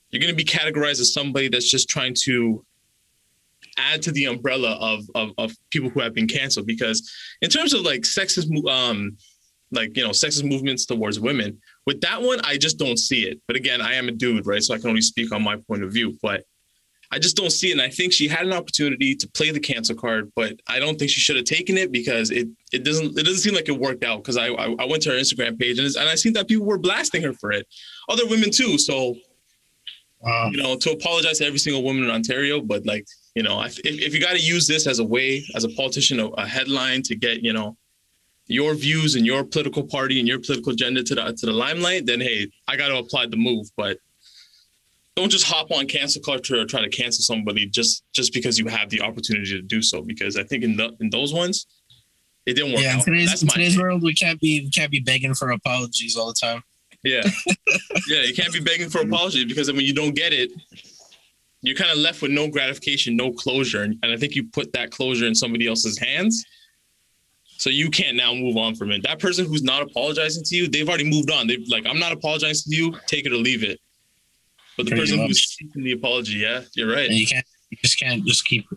you're 0.10 0.22
going 0.22 0.36
to 0.36 0.36
be 0.36 0.44
categorized 0.44 1.00
as 1.00 1.14
somebody 1.14 1.48
that's 1.48 1.72
just 1.72 1.88
trying 1.88 2.16
to 2.24 2.66
add 3.90 4.02
to 4.04 4.12
the 4.12 4.26
umbrella 4.26 4.72
of, 4.80 5.00
of, 5.16 5.28
of 5.38 5.48
people 5.74 5.90
who 5.90 6.00
have 6.00 6.14
been 6.14 6.28
canceled. 6.28 6.68
Because 6.68 7.00
in 7.42 7.50
terms 7.50 7.74
of 7.74 7.82
like 7.82 8.02
sexist, 8.02 8.48
um, 8.70 9.18
like 9.72 9.96
you 9.98 10.04
know, 10.04 10.12
sexist 10.12 10.46
movements 10.54 10.86
towards 10.86 11.20
women. 11.20 11.50
With 11.88 12.00
that 12.02 12.22
one, 12.22 12.40
I 12.52 12.58
just 12.58 12.78
don't 12.78 13.00
see 13.00 13.22
it. 13.30 13.40
But 13.48 13.56
again, 13.56 13.82
I 13.82 13.94
am 14.00 14.08
a 14.10 14.12
dude, 14.12 14.46
right? 14.46 14.64
So 14.64 14.74
I 14.74 14.80
can 14.80 14.90
only 14.90 15.02
speak 15.02 15.32
on 15.32 15.42
my 15.44 15.56
point 15.68 15.84
of 15.84 15.92
view. 15.92 16.18
But 16.22 16.44
I 17.14 17.20
just 17.20 17.36
don't 17.36 17.56
see 17.60 17.70
it. 17.70 17.74
And 17.78 17.82
I 17.82 17.90
think 17.90 18.14
she 18.14 18.28
had 18.28 18.46
an 18.46 18.54
opportunity 18.54 19.16
to 19.16 19.28
play 19.38 19.52
the 19.52 19.60
cancel 19.60 19.96
card, 19.96 20.32
but 20.36 20.54
I 20.68 20.80
don't 20.80 20.98
think 20.98 21.12
she 21.12 21.20
should 21.20 21.38
have 21.38 21.46
taken 21.46 21.78
it 21.78 21.92
because 21.92 22.32
it 22.32 22.48
it 22.72 22.84
doesn't 22.84 23.18
it 23.20 23.26
doesn't 23.26 23.44
seem 23.46 23.56
like 23.56 23.70
it 23.70 23.80
worked 23.88 24.04
out. 24.04 24.20
Because 24.22 24.38
I, 24.38 24.48
I 24.64 24.66
I 24.84 24.86
went 24.86 25.04
to 25.04 25.10
her 25.12 25.20
Instagram 25.24 25.60
page 25.60 25.78
and, 25.80 25.88
and 26.00 26.08
I 26.10 26.16
seen 26.16 26.34
that 26.34 26.48
people 26.48 26.66
were 26.66 26.78
blasting 26.88 27.22
her 27.24 27.34
for 27.34 27.52
it, 27.52 27.66
other 28.08 28.28
women 28.28 28.52
too. 28.52 28.78
So 28.78 28.96
Uh, 30.24 30.50
you 30.54 30.62
know, 30.62 30.76
to 30.78 30.92
apologize 30.92 31.40
to 31.40 31.46
every 31.50 31.58
single 31.58 31.82
woman 31.82 32.04
in 32.04 32.12
Ontario, 32.12 32.62
but 32.62 32.86
like, 32.86 33.06
you 33.36 33.44
know, 33.44 33.62
if, 33.62 33.80
if 33.84 34.14
you 34.14 34.20
got 34.20 34.34
to 34.34 34.40
use 34.40 34.68
this 34.68 34.88
as 34.88 35.00
a 35.00 35.06
way, 35.06 35.44
as 35.56 35.64
a 35.64 35.70
politician, 35.70 36.20
a, 36.20 36.28
a 36.28 36.46
headline 36.46 37.02
to 37.04 37.16
get, 37.16 37.42
you 37.42 37.54
know, 37.54 37.78
your 38.48 38.74
views 38.76 39.16
and 39.16 39.26
your 39.26 39.44
political 39.44 39.84
party 39.84 40.20
and 40.20 40.28
your 40.28 40.40
political 40.40 40.74
agenda 40.74 41.04
to 41.04 41.16
the 41.16 41.34
to 41.34 41.46
the 41.46 41.52
limelight, 41.52 42.06
then 42.06 42.20
hey, 42.20 42.50
I 42.68 42.76
got 42.76 42.90
to 42.90 42.98
apply 42.98 43.28
the 43.28 43.38
move. 43.38 43.68
But 43.78 43.98
don't 45.16 45.30
just 45.30 45.46
hop 45.46 45.72
on 45.72 45.88
cancel 45.88 46.22
culture 46.22 46.60
or 46.60 46.66
try 46.66 46.82
to 46.82 46.90
cancel 46.90 47.24
somebody 47.24 47.68
just 47.68 48.04
just 48.14 48.34
because 48.34 48.60
you 48.60 48.68
have 48.68 48.90
the 48.90 49.02
opportunity 49.02 49.52
to 49.52 49.62
do 49.62 49.82
so. 49.82 50.02
Because 50.02 50.36
I 50.36 50.44
think 50.44 50.64
in 50.64 50.76
the 50.76 50.96
in 51.00 51.10
those 51.10 51.34
ones, 51.34 51.68
it 52.46 52.56
didn't 52.56 52.74
work 52.74 52.82
yeah, 52.82 52.94
in 52.94 53.00
out. 53.00 53.06
today's, 53.06 53.30
That's 53.30 53.44
in 53.44 53.48
today's 53.48 53.78
world, 53.78 54.04
we 54.04 54.14
can't 54.14 54.40
be 54.40 54.62
we 54.62 54.70
can't 54.70 54.92
be 54.92 55.00
begging 55.00 55.34
for 55.34 55.52
apologies 55.52 56.18
all 56.18 56.28
the 56.28 56.34
time. 56.34 56.64
Yeah. 57.04 57.22
yeah, 58.08 58.24
you 58.24 58.34
can't 58.34 58.54
be 58.54 58.60
begging 58.60 58.90
for 58.90 59.02
apologies 59.02 59.46
because 59.46 59.70
I 59.70 59.72
mean 59.72 59.86
you 59.86 59.94
don't 59.94 60.16
get 60.16 60.34
it, 60.34 60.52
you're 61.62 61.76
kind 61.76 61.92
of 61.92 61.98
left 61.98 62.22
with 62.22 62.32
no 62.32 62.48
gratification, 62.48 63.16
no 63.16 63.32
closure. 63.32 63.84
And, 63.84 63.98
and 64.04 64.12
I 64.12 64.18
think 64.18 64.36
you 64.36 64.44
put 64.44 64.74
that 64.74 64.92
closure 64.92 65.26
in 65.26 65.36
somebody 65.36 65.68
else's 65.68 65.98
hands. 65.98 66.44
So 67.58 67.70
you 67.70 67.92
can't 67.92 68.18
now 68.18 68.34
move 68.34 68.58
on 68.58 68.76
from 68.76 68.90
it. 68.92 69.04
That 69.04 69.20
person 69.20 69.46
who's 69.46 69.62
not 69.62 69.84
apologizing 69.84 70.44
to 70.46 70.56
you, 70.56 70.68
they've 70.68 70.88
already 70.88 71.08
moved 71.08 71.30
on. 71.30 71.46
They've 71.46 71.64
like, 71.68 71.86
I'm 71.86 72.00
not 72.00 72.12
apologizing 72.12 72.72
to 72.72 72.76
you, 72.76 72.96
take 73.06 73.28
it 73.28 73.32
or 73.32 73.36
leave 73.36 73.64
it. 73.64 73.80
But 74.78 74.88
the 74.88 74.96
person 74.96 75.20
who's 75.20 75.56
seeking 75.56 75.84
the 75.84 75.92
apology, 75.92 76.34
yeah, 76.34 76.62
you're 76.74 76.92
right. 76.92 77.08
And 77.08 77.14
you 77.14 77.28
can't 77.28 77.46
you 77.70 77.78
just 77.84 78.00
can't 78.00 78.26
just 78.26 78.46
keep 78.46 78.68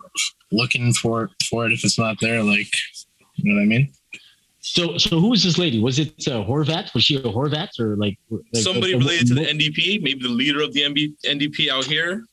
looking 0.52 0.92
for 0.92 1.30
for 1.48 1.66
it 1.66 1.72
if 1.72 1.82
it's 1.84 1.98
not 1.98 2.20
there. 2.20 2.42
Like, 2.42 2.68
you 3.36 3.50
know 3.52 3.58
what 3.58 3.62
I 3.62 3.66
mean? 3.66 3.92
so 4.64 4.96
so 4.96 5.20
who 5.20 5.30
was 5.30 5.42
this 5.42 5.58
lady? 5.58 5.80
Was 5.80 5.98
it 5.98 6.26
uh, 6.26 6.42
Horwath? 6.42 6.94
Was 6.94 7.04
she 7.04 7.16
a 7.16 7.22
Horwath 7.22 7.78
or 7.78 7.96
like, 7.96 8.18
like 8.30 8.62
Somebody 8.62 8.94
uh, 8.94 8.98
related 8.98 9.28
to 9.28 9.34
the 9.34 9.42
NDP, 9.42 10.02
maybe 10.02 10.22
the 10.22 10.28
leader 10.28 10.62
of 10.62 10.72
the 10.72 10.80
NB, 10.80 11.14
NDP 11.24 11.68
out 11.68 11.84
here. 11.84 12.24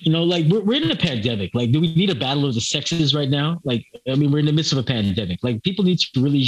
You 0.00 0.12
know, 0.12 0.22
like 0.24 0.46
we're, 0.46 0.60
we're 0.60 0.82
in 0.82 0.90
a 0.90 0.96
pandemic. 0.96 1.50
Like, 1.54 1.72
do 1.72 1.80
we 1.80 1.94
need 1.94 2.10
a 2.10 2.14
battle 2.14 2.46
of 2.46 2.54
the 2.54 2.60
sexes 2.60 3.14
right 3.14 3.28
now? 3.28 3.60
Like, 3.64 3.84
I 4.10 4.14
mean, 4.14 4.30
we're 4.30 4.38
in 4.40 4.46
the 4.46 4.52
midst 4.52 4.72
of 4.72 4.78
a 4.78 4.82
pandemic. 4.82 5.40
Like, 5.42 5.62
people 5.62 5.84
need 5.84 5.98
to 5.98 6.20
really 6.20 6.46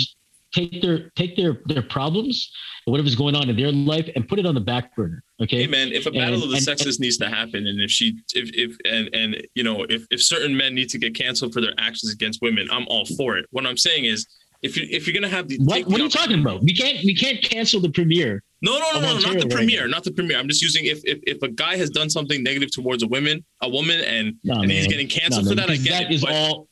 take 0.52 0.82
their 0.82 1.10
take 1.10 1.36
their 1.36 1.60
their 1.66 1.82
problems 1.82 2.50
whatever's 2.86 3.14
going 3.14 3.36
on 3.36 3.48
in 3.48 3.56
their 3.56 3.70
life 3.70 4.08
and 4.16 4.26
put 4.28 4.38
it 4.38 4.46
on 4.46 4.54
the 4.54 4.60
back 4.60 4.94
burner. 4.96 5.22
Okay. 5.40 5.58
Hey 5.62 5.66
man, 5.68 5.92
if 5.92 6.06
a 6.06 6.10
battle 6.10 6.34
And- 6.34 6.42
of 6.42 6.48
the 6.50 6.56
and- 6.56 6.64
sexes 6.64 6.98
needs 6.98 7.16
to 7.18 7.28
happen, 7.28 7.66
and 7.66 7.80
if 7.80 7.90
she, 7.90 8.18
if 8.34 8.50
if 8.54 8.76
and 8.84 9.08
and 9.14 9.46
you 9.54 9.62
know, 9.62 9.84
if 9.88 10.06
if 10.10 10.22
certain 10.22 10.56
men 10.56 10.74
need 10.74 10.88
to 10.90 10.98
get 10.98 11.14
canceled 11.14 11.52
for 11.52 11.60
their 11.60 11.74
actions 11.78 12.12
against 12.12 12.40
women, 12.42 12.68
I'm 12.70 12.86
all 12.88 13.04
for 13.06 13.36
it. 13.36 13.46
What 13.50 13.66
I'm 13.66 13.76
saying 13.76 14.04
is, 14.06 14.26
if 14.62 14.76
you 14.76 14.86
if 14.90 15.06
you're 15.06 15.14
gonna 15.14 15.28
have 15.28 15.48
the 15.48 15.58
What, 15.58 15.86
what 15.86 15.88
the 15.88 15.94
are 15.96 16.04
you 16.04 16.08
talking 16.08 16.40
about? 16.40 16.62
We 16.62 16.74
can't 16.74 16.98
we 17.04 17.14
can't 17.14 17.42
cancel 17.42 17.80
the 17.80 17.90
premiere. 17.90 18.42
No, 18.62 18.78
no, 18.78 18.92
no, 18.92 19.00
no, 19.00 19.18
not 19.18 19.22
the 19.22 19.38
right 19.40 19.50
premiere, 19.50 19.88
not 19.88 20.04
the 20.04 20.12
premiere. 20.12 20.38
I'm 20.38 20.48
just 20.48 20.62
using 20.62 20.84
if 20.84 21.00
if 21.04 21.18
if 21.26 21.42
a 21.42 21.48
guy 21.48 21.76
has 21.76 21.88
done 21.90 22.10
something 22.10 22.42
negative 22.42 22.70
towards 22.70 23.02
a 23.02 23.06
woman, 23.08 23.44
a 23.62 23.68
woman, 23.68 24.00
and, 24.00 24.34
No, 24.44 24.60
and 24.60 24.70
he's 24.70 24.86
getting 24.86 25.08
canceled 25.08 25.44
No, 25.44 25.50
for 25.52 25.56
that, 25.56 25.70
I 25.70 25.76
get 25.76 25.90
that 25.90 26.02
it. 26.10 26.14
is 26.14 26.22
but- 26.22 26.32
all. 26.32 26.68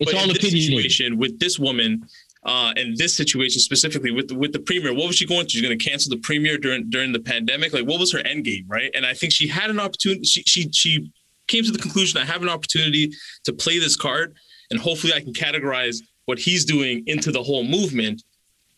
It's 0.00 0.14
all 0.14 0.26
this 0.28 0.40
situation 0.40 1.18
with 1.18 1.38
this 1.38 1.58
woman, 1.58 2.02
uh, 2.44 2.72
in 2.76 2.94
this 2.96 3.14
situation 3.14 3.60
specifically 3.60 4.10
with 4.10 4.28
the, 4.28 4.34
with 4.34 4.50
the 4.54 4.58
premier, 4.58 4.94
what 4.94 5.06
was 5.06 5.16
she 5.16 5.26
going 5.26 5.44
to? 5.44 5.50
She's 5.50 5.60
going 5.60 5.78
to 5.78 5.84
cancel 5.90 6.08
the 6.08 6.16
premier 6.22 6.56
during 6.56 6.88
during 6.88 7.12
the 7.12 7.20
pandemic. 7.20 7.74
Like, 7.74 7.86
what 7.86 8.00
was 8.00 8.10
her 8.12 8.20
end 8.20 8.44
game, 8.46 8.64
right? 8.66 8.90
And 8.94 9.04
I 9.04 9.12
think 9.12 9.30
she 9.32 9.46
had 9.46 9.68
an 9.68 9.78
opportunity. 9.78 10.24
She 10.24 10.42
she 10.46 10.70
she 10.72 11.12
came 11.48 11.64
to 11.64 11.70
the 11.70 11.78
conclusion 11.78 12.18
I 12.18 12.24
have 12.24 12.42
an 12.42 12.48
opportunity 12.48 13.12
to 13.44 13.52
play 13.52 13.78
this 13.78 13.94
card, 13.94 14.34
and 14.70 14.80
hopefully 14.80 15.12
I 15.12 15.20
can 15.20 15.34
categorize 15.34 15.98
what 16.26 16.38
he's 16.38 16.64
doing 16.64 17.02
into 17.06 17.32
the 17.32 17.42
whole 17.42 17.64
movement. 17.64 18.22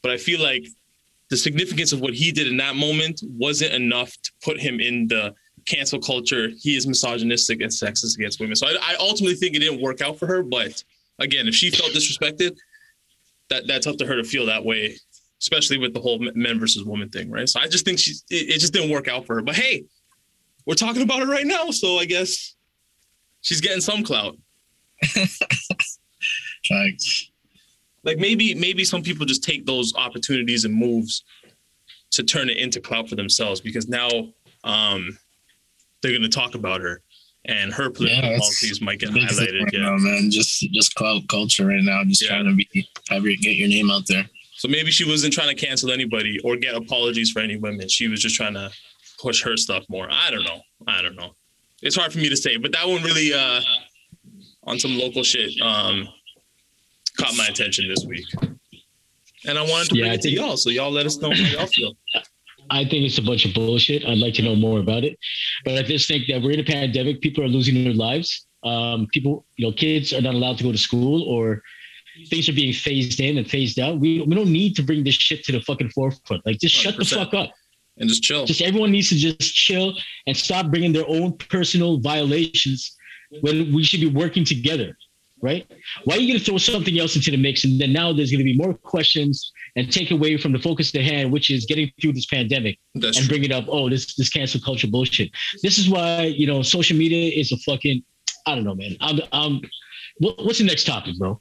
But 0.02 0.12
I 0.12 0.16
feel 0.16 0.40
like 0.40 0.66
the 1.30 1.36
significance 1.36 1.92
of 1.92 2.00
what 2.00 2.14
he 2.14 2.32
did 2.32 2.46
in 2.46 2.56
that 2.58 2.76
moment 2.76 3.22
wasn't 3.24 3.72
enough 3.72 4.12
to 4.22 4.32
put 4.42 4.60
him 4.60 4.80
in 4.80 5.08
the 5.08 5.34
cancel 5.66 6.00
culture. 6.00 6.50
He 6.60 6.76
is 6.76 6.86
misogynistic 6.86 7.60
and 7.62 7.70
sexist 7.70 8.16
against 8.16 8.40
women. 8.40 8.56
So 8.56 8.66
I, 8.66 8.76
I 8.82 8.96
ultimately 8.98 9.36
think 9.36 9.56
it 9.56 9.60
didn't 9.60 9.80
work 9.80 10.00
out 10.00 10.18
for 10.18 10.26
her. 10.26 10.42
But 10.42 10.82
again, 11.18 11.48
if 11.48 11.54
she 11.54 11.70
felt 11.70 11.92
disrespected, 11.92 12.56
that 13.48 13.66
that's 13.66 13.86
up 13.86 13.96
to 13.96 14.06
her 14.06 14.16
to 14.16 14.24
feel 14.24 14.46
that 14.46 14.64
way, 14.64 14.96
especially 15.40 15.78
with 15.78 15.94
the 15.94 16.00
whole 16.00 16.18
men 16.18 16.58
versus 16.58 16.84
woman 16.84 17.08
thing, 17.08 17.30
right? 17.30 17.48
So 17.48 17.60
I 17.60 17.68
just 17.68 17.84
think 17.84 17.98
she's 17.98 18.24
it, 18.30 18.50
it 18.50 18.58
just 18.58 18.72
didn't 18.72 18.90
work 18.90 19.08
out 19.08 19.26
for 19.26 19.36
her. 19.36 19.42
But 19.42 19.56
hey, 19.56 19.84
we're 20.66 20.74
talking 20.74 21.02
about 21.02 21.22
it 21.22 21.28
right 21.28 21.46
now, 21.46 21.70
so 21.70 21.98
I 21.98 22.04
guess 22.04 22.54
she's 23.40 23.60
getting 23.60 23.80
some 23.80 24.04
clout. 24.04 24.36
Facts. 26.68 27.31
Like 28.04 28.18
maybe 28.18 28.54
maybe 28.54 28.84
some 28.84 29.02
people 29.02 29.26
just 29.26 29.44
take 29.44 29.64
those 29.66 29.94
opportunities 29.96 30.64
and 30.64 30.74
moves 30.74 31.24
to 32.12 32.22
turn 32.22 32.50
it 32.50 32.56
into 32.56 32.80
clout 32.80 33.08
for 33.08 33.16
themselves 33.16 33.60
because 33.60 33.88
now 33.88 34.08
um 34.64 35.16
they're 36.02 36.10
going 36.12 36.22
to 36.22 36.28
talk 36.28 36.54
about 36.54 36.80
her 36.80 37.00
and 37.44 37.72
her 37.72 37.90
political 37.90 38.28
Yeah, 38.30 38.38
policies 38.38 38.80
might 38.80 38.98
get 38.98 39.10
highlighted. 39.10 39.62
right 39.62 39.72
Yeah. 39.72 39.80
now, 39.80 39.96
man. 39.98 40.30
Just 40.30 40.60
just 40.72 40.94
clout 40.94 41.22
culture 41.28 41.66
right 41.66 41.82
now. 41.82 42.02
Just 42.04 42.22
Yeah. 42.22 42.28
trying 42.30 42.44
to 42.46 42.54
be 42.54 42.88
have 43.10 43.24
your 43.24 43.36
get 43.36 43.56
your 43.56 43.68
name 43.68 43.90
out 43.90 44.06
there. 44.08 44.28
So 44.56 44.68
maybe 44.68 44.90
she 44.90 45.04
wasn't 45.04 45.32
trying 45.32 45.54
to 45.56 45.66
cancel 45.66 45.90
anybody 45.90 46.38
or 46.44 46.56
get 46.56 46.74
apologies 46.74 47.30
for 47.30 47.40
any 47.40 47.56
women. 47.56 47.88
She 47.88 48.06
was 48.08 48.20
just 48.20 48.36
trying 48.36 48.54
to 48.54 48.70
push 49.20 49.42
her 49.42 49.56
stuff 49.56 49.84
more. 49.88 50.08
I 50.10 50.30
don't 50.30 50.44
know. 50.44 50.60
I 50.86 51.02
don't 51.02 51.16
know. 51.16 51.34
It's 51.82 51.96
hard 51.96 52.12
for 52.12 52.18
me 52.18 52.28
to 52.28 52.36
say, 52.36 52.56
but 52.58 52.72
that 52.72 52.86
one 52.86 53.02
really 53.02 53.32
uh 53.32 53.60
on 54.64 54.78
some 54.78 54.96
local 54.98 55.22
shit 55.24 55.60
um 55.60 56.08
caught 57.18 57.36
my 57.36 57.46
attention 57.46 57.88
this 57.88 58.04
week. 58.06 58.24
And 59.46 59.58
I 59.58 59.62
wanted 59.62 59.88
to 59.90 59.96
Yeah, 59.96 60.02
bring 60.02 60.12
I 60.12 60.14
it 60.14 60.22
to 60.22 60.30
y'all, 60.30 60.56
so 60.56 60.70
y'all 60.70 60.90
let 60.90 61.06
us 61.06 61.18
know 61.18 61.30
how 61.30 61.36
y'all 61.36 61.66
feel. 61.66 61.96
I 62.70 62.84
think 62.84 63.04
it's 63.04 63.18
a 63.18 63.22
bunch 63.22 63.44
of 63.44 63.54
bullshit. 63.54 64.04
I'd 64.04 64.18
like 64.18 64.34
to 64.34 64.42
know 64.42 64.54
more 64.54 64.78
about 64.78 65.04
it, 65.04 65.18
but 65.64 65.74
I 65.74 65.82
just 65.82 66.06
think 66.08 66.26
that 66.28 66.40
we're 66.40 66.52
in 66.52 66.60
a 66.60 66.64
pandemic. 66.64 67.20
People 67.20 67.44
are 67.44 67.48
losing 67.48 67.82
their 67.82 67.92
lives. 67.92 68.46
Um, 68.62 69.08
people, 69.12 69.44
you 69.56 69.66
know, 69.66 69.72
kids 69.72 70.12
are 70.12 70.20
not 70.20 70.34
allowed 70.34 70.58
to 70.58 70.64
go 70.64 70.72
to 70.72 70.78
school, 70.78 71.24
or 71.24 71.62
things 72.28 72.48
are 72.48 72.52
being 72.52 72.72
phased 72.72 73.20
in 73.20 73.38
and 73.38 73.50
phased 73.50 73.80
out. 73.80 73.98
We 73.98 74.20
we 74.20 74.34
don't 74.34 74.52
need 74.52 74.76
to 74.76 74.82
bring 74.82 75.02
this 75.02 75.16
shit 75.16 75.44
to 75.44 75.52
the 75.52 75.60
fucking 75.62 75.90
forefront. 75.90 76.46
Like, 76.46 76.60
just 76.60 76.74
shut 76.74 76.96
the 76.96 77.04
fuck 77.04 77.34
up. 77.34 77.50
And 77.98 78.08
just 78.08 78.22
chill. 78.22 78.46
Just 78.46 78.62
everyone 78.62 78.92
needs 78.92 79.10
to 79.10 79.16
just 79.16 79.54
chill 79.54 79.94
and 80.26 80.36
stop 80.36 80.70
bringing 80.70 80.92
their 80.92 81.08
own 81.08 81.36
personal 81.36 81.98
violations 81.98 82.96
when 83.40 83.72
we 83.74 83.82
should 83.82 84.00
be 84.00 84.08
working 84.08 84.44
together, 84.44 84.96
right? 85.42 85.66
Why 86.04 86.16
are 86.16 86.18
you 86.18 86.28
going 86.28 86.38
to 86.38 86.44
throw 86.44 86.56
something 86.56 86.98
else 86.98 87.16
into 87.16 87.30
the 87.30 87.36
mix 87.36 87.64
and 87.64 87.78
then 87.80 87.92
now 87.92 88.12
there's 88.12 88.30
going 88.30 88.38
to 88.38 88.44
be 88.44 88.56
more 88.56 88.72
questions 88.72 89.52
and 89.76 89.92
take 89.92 90.10
away 90.12 90.36
from 90.36 90.52
the 90.52 90.58
focus 90.58 90.94
at 90.94 91.02
hand, 91.02 91.32
which 91.32 91.50
is 91.50 91.66
getting 91.66 91.90
through 92.00 92.12
this 92.12 92.26
pandemic 92.26 92.78
That's 92.94 93.18
and 93.18 93.26
true. 93.26 93.36
bring 93.36 93.44
it 93.44 93.52
up. 93.52 93.64
Oh, 93.68 93.90
this 93.90 94.14
this 94.14 94.30
cancel 94.30 94.60
culture 94.60 94.86
bullshit. 94.86 95.30
This 95.62 95.78
is 95.78 95.88
why 95.90 96.22
you 96.22 96.46
know 96.46 96.62
social 96.62 96.96
media 96.96 97.32
is 97.38 97.52
a 97.52 97.56
fucking. 97.58 98.02
I 98.46 98.54
don't 98.54 98.64
know, 98.64 98.74
man. 98.74 98.96
I'm 99.00 99.20
I'm. 99.32 99.60
What, 100.18 100.44
what's 100.44 100.58
the 100.58 100.64
next 100.64 100.84
topic, 100.84 101.18
bro? 101.18 101.40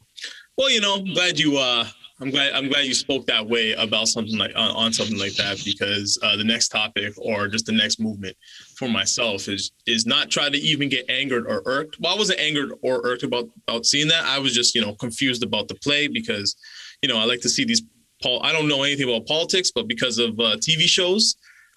Well, 0.58 0.70
you 0.70 0.81
know, 0.81 0.96
I'm 0.96 1.13
glad 1.13 1.39
you 1.39 1.58
uh 1.58 1.86
I'm 2.22 2.29
glad 2.29 2.53
I'm 2.53 2.70
glad 2.70 2.86
you 2.86 2.93
spoke 2.93 3.25
that 3.27 3.48
way 3.48 3.74
about 3.74 4.08
something 4.08 4.38
like 4.38 4.51
on, 4.55 4.72
on 4.72 4.93
something 4.93 5.17
like 5.17 5.34
that 5.34 5.62
because 5.65 6.20
uh, 6.22 6.38
the 6.38 6.43
next 6.43 6.70
topic 6.70 7.13
or 7.17 7.48
just 7.48 7.65
the 7.65 7.72
next 7.72 8.00
movement 8.00 8.38
for 8.82 8.90
myself 8.90 9.48
is 9.48 9.72
is 9.86 10.08
not 10.08 10.32
try 10.32 10.50
to 10.50 10.58
even 10.58 10.90
get 10.90 11.08
angered 11.08 11.46
or 11.46 11.62
irked. 11.66 12.00
Well, 12.00 12.16
I 12.16 12.18
wasn't 12.18 12.40
angered 12.40 12.72
or 12.82 13.02
irked 13.06 13.22
about 13.22 13.48
about 13.68 13.86
seeing 13.86 14.08
that. 14.08 14.26
I 14.26 14.40
was 14.40 14.56
just 14.56 14.74
you 14.74 14.82
know 14.82 14.96
confused 14.96 15.44
about 15.44 15.68
the 15.68 15.76
play 15.76 16.08
because 16.08 16.56
you 17.04 17.08
know 17.08 17.20
I 17.20 17.26
like 17.26 17.42
to 17.42 17.50
see 17.50 17.64
these. 17.64 17.84
Paul, 18.24 18.42
I 18.44 18.52
don't 18.52 18.68
know 18.68 18.82
anything 18.82 19.08
about 19.08 19.28
politics, 19.28 19.72
but 19.74 19.88
because 19.88 20.18
of 20.18 20.32
uh, 20.40 20.58
TV 20.58 20.82
shows, 20.82 21.36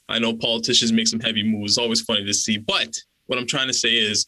I 0.09 0.19
know 0.19 0.35
politicians 0.35 0.93
make 0.93 1.09
some 1.09 1.21
heavy 1.21 1.43
moves. 1.43 1.73
It's 1.73 1.79
always 1.79 2.01
funny 2.01 2.25
to 2.25 2.35
see. 2.35 2.57
But 2.57 2.97
what 3.27 3.39
I'm 3.39 3.47
trying 3.47 3.69
to 3.69 3.75
say 3.75 3.95
is, 3.95 4.27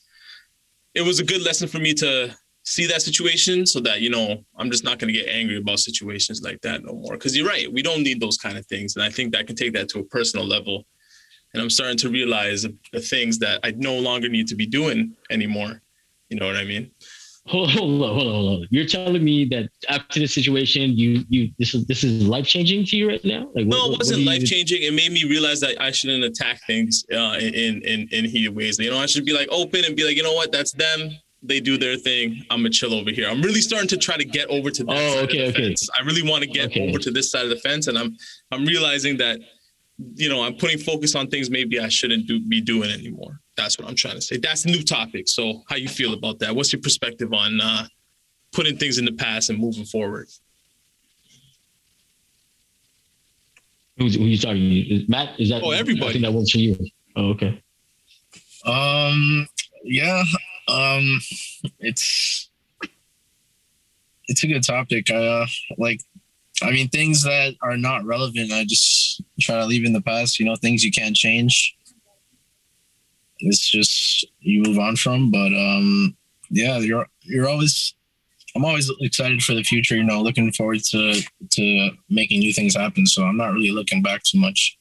it 0.94 1.02
was 1.02 1.18
a 1.18 1.24
good 1.24 1.42
lesson 1.42 1.68
for 1.68 1.78
me 1.78 1.94
to 1.94 2.34
see 2.64 2.86
that 2.86 3.00
situation 3.00 3.64
so 3.64 3.78
that 3.78 4.00
you 4.00 4.10
know 4.10 4.44
i'm 4.58 4.72
just 4.72 4.82
not 4.82 4.98
going 4.98 5.06
to 5.06 5.16
get 5.16 5.28
angry 5.28 5.56
about 5.56 5.78
situations 5.78 6.42
like 6.42 6.60
that 6.62 6.84
no 6.84 6.92
more 6.94 7.12
because 7.12 7.36
you're 7.36 7.46
right 7.46 7.72
we 7.72 7.80
don't 7.80 8.02
need 8.02 8.20
those 8.20 8.36
kind 8.36 8.58
of 8.58 8.66
things 8.66 8.96
and 8.96 9.04
i 9.04 9.08
think 9.08 9.30
that 9.30 9.38
I 9.38 9.44
can 9.44 9.54
take 9.54 9.72
that 9.74 9.88
to 9.90 10.00
a 10.00 10.04
personal 10.06 10.44
level 10.44 10.84
and 11.54 11.62
i'm 11.62 11.70
starting 11.70 11.96
to 11.98 12.08
realize 12.08 12.62
the, 12.92 13.00
things 13.00 13.38
that 13.38 13.60
i 13.64 13.70
no 13.76 13.98
longer 13.98 14.28
need 14.28 14.46
to 14.48 14.54
be 14.54 14.66
doing 14.66 15.14
anymore. 15.30 15.80
You 16.28 16.38
know 16.38 16.46
what 16.46 16.56
i 16.56 16.64
mean? 16.64 16.90
Hold, 17.46 17.70
hold 17.70 18.02
on, 18.02 18.14
hold 18.16 18.26
on, 18.26 18.32
hold. 18.34 18.62
On. 18.62 18.68
You're 18.72 18.86
telling 18.86 19.22
me 19.24 19.44
that 19.52 19.68
after 19.88 20.18
this 20.18 20.34
situation, 20.34 20.90
you 20.96 21.24
you 21.28 21.52
this 21.60 21.74
is 21.76 21.86
this 21.86 22.02
is 22.02 22.26
life 22.26 22.44
changing 22.46 22.84
to 22.86 22.96
you 22.96 23.06
right 23.08 23.24
now? 23.24 23.48
Like 23.54 23.66
no 23.66 23.86
what- 23.86 23.92
it 23.94 23.98
wasn't 23.98 24.24
life 24.24 24.44
changing 24.44 24.82
it 24.82 24.92
made 24.92 25.12
me 25.12 25.22
realize 25.24 25.60
that 25.60 25.80
i 25.80 25.92
shouldn't 25.92 26.24
attack 26.24 26.58
things 26.66 27.04
uh, 27.12 27.36
in, 27.38 27.80
in 27.92 28.08
in 28.10 28.24
heated 28.24 28.54
ways. 28.56 28.78
You 28.80 28.90
know 28.90 28.98
i 28.98 29.06
should 29.06 29.24
be 29.24 29.32
like 29.32 29.48
open 29.52 29.84
and 29.84 29.94
be 29.94 30.02
like 30.04 30.16
you 30.16 30.24
know 30.24 30.32
what? 30.34 30.50
That's 30.50 30.72
them. 30.72 31.00
They 31.42 31.60
do 31.60 31.78
their 31.78 31.96
thing. 31.96 32.44
I'm 32.50 32.58
gonna 32.60 32.70
chill 32.70 32.92
over 32.92 33.10
here. 33.12 33.28
I'm 33.28 33.40
really 33.40 33.60
starting 33.60 33.88
to 33.90 33.96
try 33.96 34.16
to 34.16 34.24
get 34.24 34.48
over 34.48 34.68
to 34.72 34.82
that 34.82 34.96
Oh, 34.96 35.20
okay, 35.24 35.48
okay. 35.50 35.68
fence. 35.68 35.88
I 35.96 36.02
really 36.02 36.28
want 36.28 36.42
to 36.42 36.48
get 36.48 36.66
Okay. 36.72 36.88
over 36.88 36.98
to 36.98 37.12
this 37.12 37.30
side 37.30 37.44
of 37.44 37.50
the 37.50 37.60
fence 37.68 37.86
and 37.86 37.96
i'm 37.96 38.16
i'm 38.50 38.64
realizing 38.64 39.16
that 39.18 39.38
you 40.14 40.28
know 40.28 40.42
i'm 40.42 40.54
putting 40.54 40.78
focus 40.78 41.14
on 41.14 41.28
things 41.28 41.50
maybe 41.50 41.80
i 41.80 41.88
shouldn't 41.88 42.26
do 42.26 42.40
be 42.40 42.60
doing 42.60 42.90
anymore 42.90 43.40
that's 43.56 43.78
what 43.78 43.88
i'm 43.88 43.94
trying 43.94 44.14
to 44.14 44.20
say 44.20 44.36
that's 44.36 44.64
a 44.64 44.68
new 44.68 44.82
topic 44.82 45.28
so 45.28 45.62
how 45.68 45.76
you 45.76 45.88
feel 45.88 46.12
about 46.12 46.38
that 46.38 46.54
what's 46.54 46.72
your 46.72 46.82
perspective 46.82 47.32
on 47.32 47.60
uh 47.60 47.86
putting 48.52 48.76
things 48.76 48.98
in 48.98 49.04
the 49.04 49.12
past 49.12 49.50
and 49.50 49.58
moving 49.58 49.84
forward 49.84 50.28
Who's, 53.98 54.14
who 54.14 54.24
you 54.24 54.36
talking? 54.36 54.56
to? 54.56 54.94
Is 54.94 55.08
Matt? 55.08 55.40
Is 55.40 55.48
that? 55.48 55.62
Oh, 55.62 55.70
everybody. 55.70 56.08
I 56.08 56.12
think 56.12 56.24
that 56.24 56.32
works 56.32 56.50
for 56.50 56.58
you. 56.58 56.76
Oh, 57.16 57.30
okay. 57.30 57.62
Um, 58.66 59.48
yeah. 59.84 60.22
Um, 60.68 61.20
it's 61.78 62.50
it's 64.28 64.42
a 64.42 64.46
good 64.46 64.62
topic. 64.64 65.10
Uh, 65.10 65.46
like, 65.78 66.02
I 66.62 66.72
mean, 66.72 66.88
things 66.88 67.22
that 67.22 67.54
are 67.62 67.76
not 67.76 68.04
relevant, 68.04 68.52
I 68.52 68.64
just 68.64 69.05
try 69.46 69.56
to 69.56 69.66
leave 69.66 69.84
in 69.84 69.92
the 69.92 70.00
past. 70.00 70.38
You 70.38 70.46
know, 70.46 70.56
things 70.56 70.84
you 70.84 70.92
can't 70.92 71.16
change. 71.16 71.76
It's 73.38 73.68
just 73.68 74.26
you 74.40 74.62
move 74.62 74.78
on 74.78 74.96
from. 74.96 75.30
But 75.30 75.52
um, 75.54 76.16
yeah, 76.50 76.78
you're 76.78 77.06
you're 77.22 77.48
always. 77.48 77.94
I'm 78.54 78.64
always 78.64 78.90
excited 79.00 79.42
for 79.42 79.54
the 79.54 79.62
future. 79.62 79.96
You 79.96 80.04
know, 80.04 80.22
looking 80.22 80.50
forward 80.52 80.82
to 80.90 81.22
to 81.50 81.90
making 82.08 82.40
new 82.40 82.52
things 82.52 82.74
happen. 82.74 83.06
So 83.06 83.22
I'm 83.22 83.36
not 83.36 83.52
really 83.52 83.70
looking 83.70 84.02
back 84.02 84.22
too 84.22 84.38
much. 84.38 84.78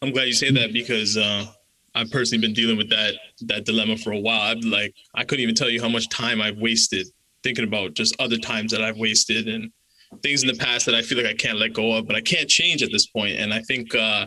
I'm 0.00 0.12
glad 0.12 0.24
you 0.24 0.32
say 0.32 0.50
that 0.50 0.72
because 0.72 1.16
uh, 1.16 1.46
I've 1.94 2.10
personally 2.10 2.40
been 2.40 2.54
dealing 2.54 2.76
with 2.76 2.90
that 2.90 3.14
that 3.42 3.64
dilemma 3.64 3.96
for 3.96 4.12
a 4.12 4.18
while. 4.18 4.40
I've 4.40 4.64
like 4.64 4.94
I 5.14 5.24
couldn't 5.24 5.42
even 5.42 5.54
tell 5.54 5.70
you 5.70 5.80
how 5.80 5.88
much 5.88 6.08
time 6.08 6.40
I've 6.40 6.58
wasted 6.58 7.06
thinking 7.44 7.64
about 7.64 7.94
just 7.94 8.16
other 8.18 8.38
times 8.38 8.72
that 8.72 8.82
I've 8.82 8.96
wasted 8.96 9.46
and 9.48 9.70
things 10.22 10.42
in 10.42 10.48
the 10.48 10.54
past 10.54 10.86
that 10.86 10.94
I 10.94 11.02
feel 11.02 11.18
like 11.18 11.26
I 11.26 11.34
can't 11.34 11.58
let 11.58 11.72
go 11.72 11.92
of, 11.94 12.06
but 12.06 12.16
I 12.16 12.20
can't 12.20 12.48
change 12.48 12.82
at 12.82 12.90
this 12.92 13.06
point. 13.06 13.38
And 13.38 13.52
I 13.52 13.60
think 13.60 13.94
uh, 13.94 14.26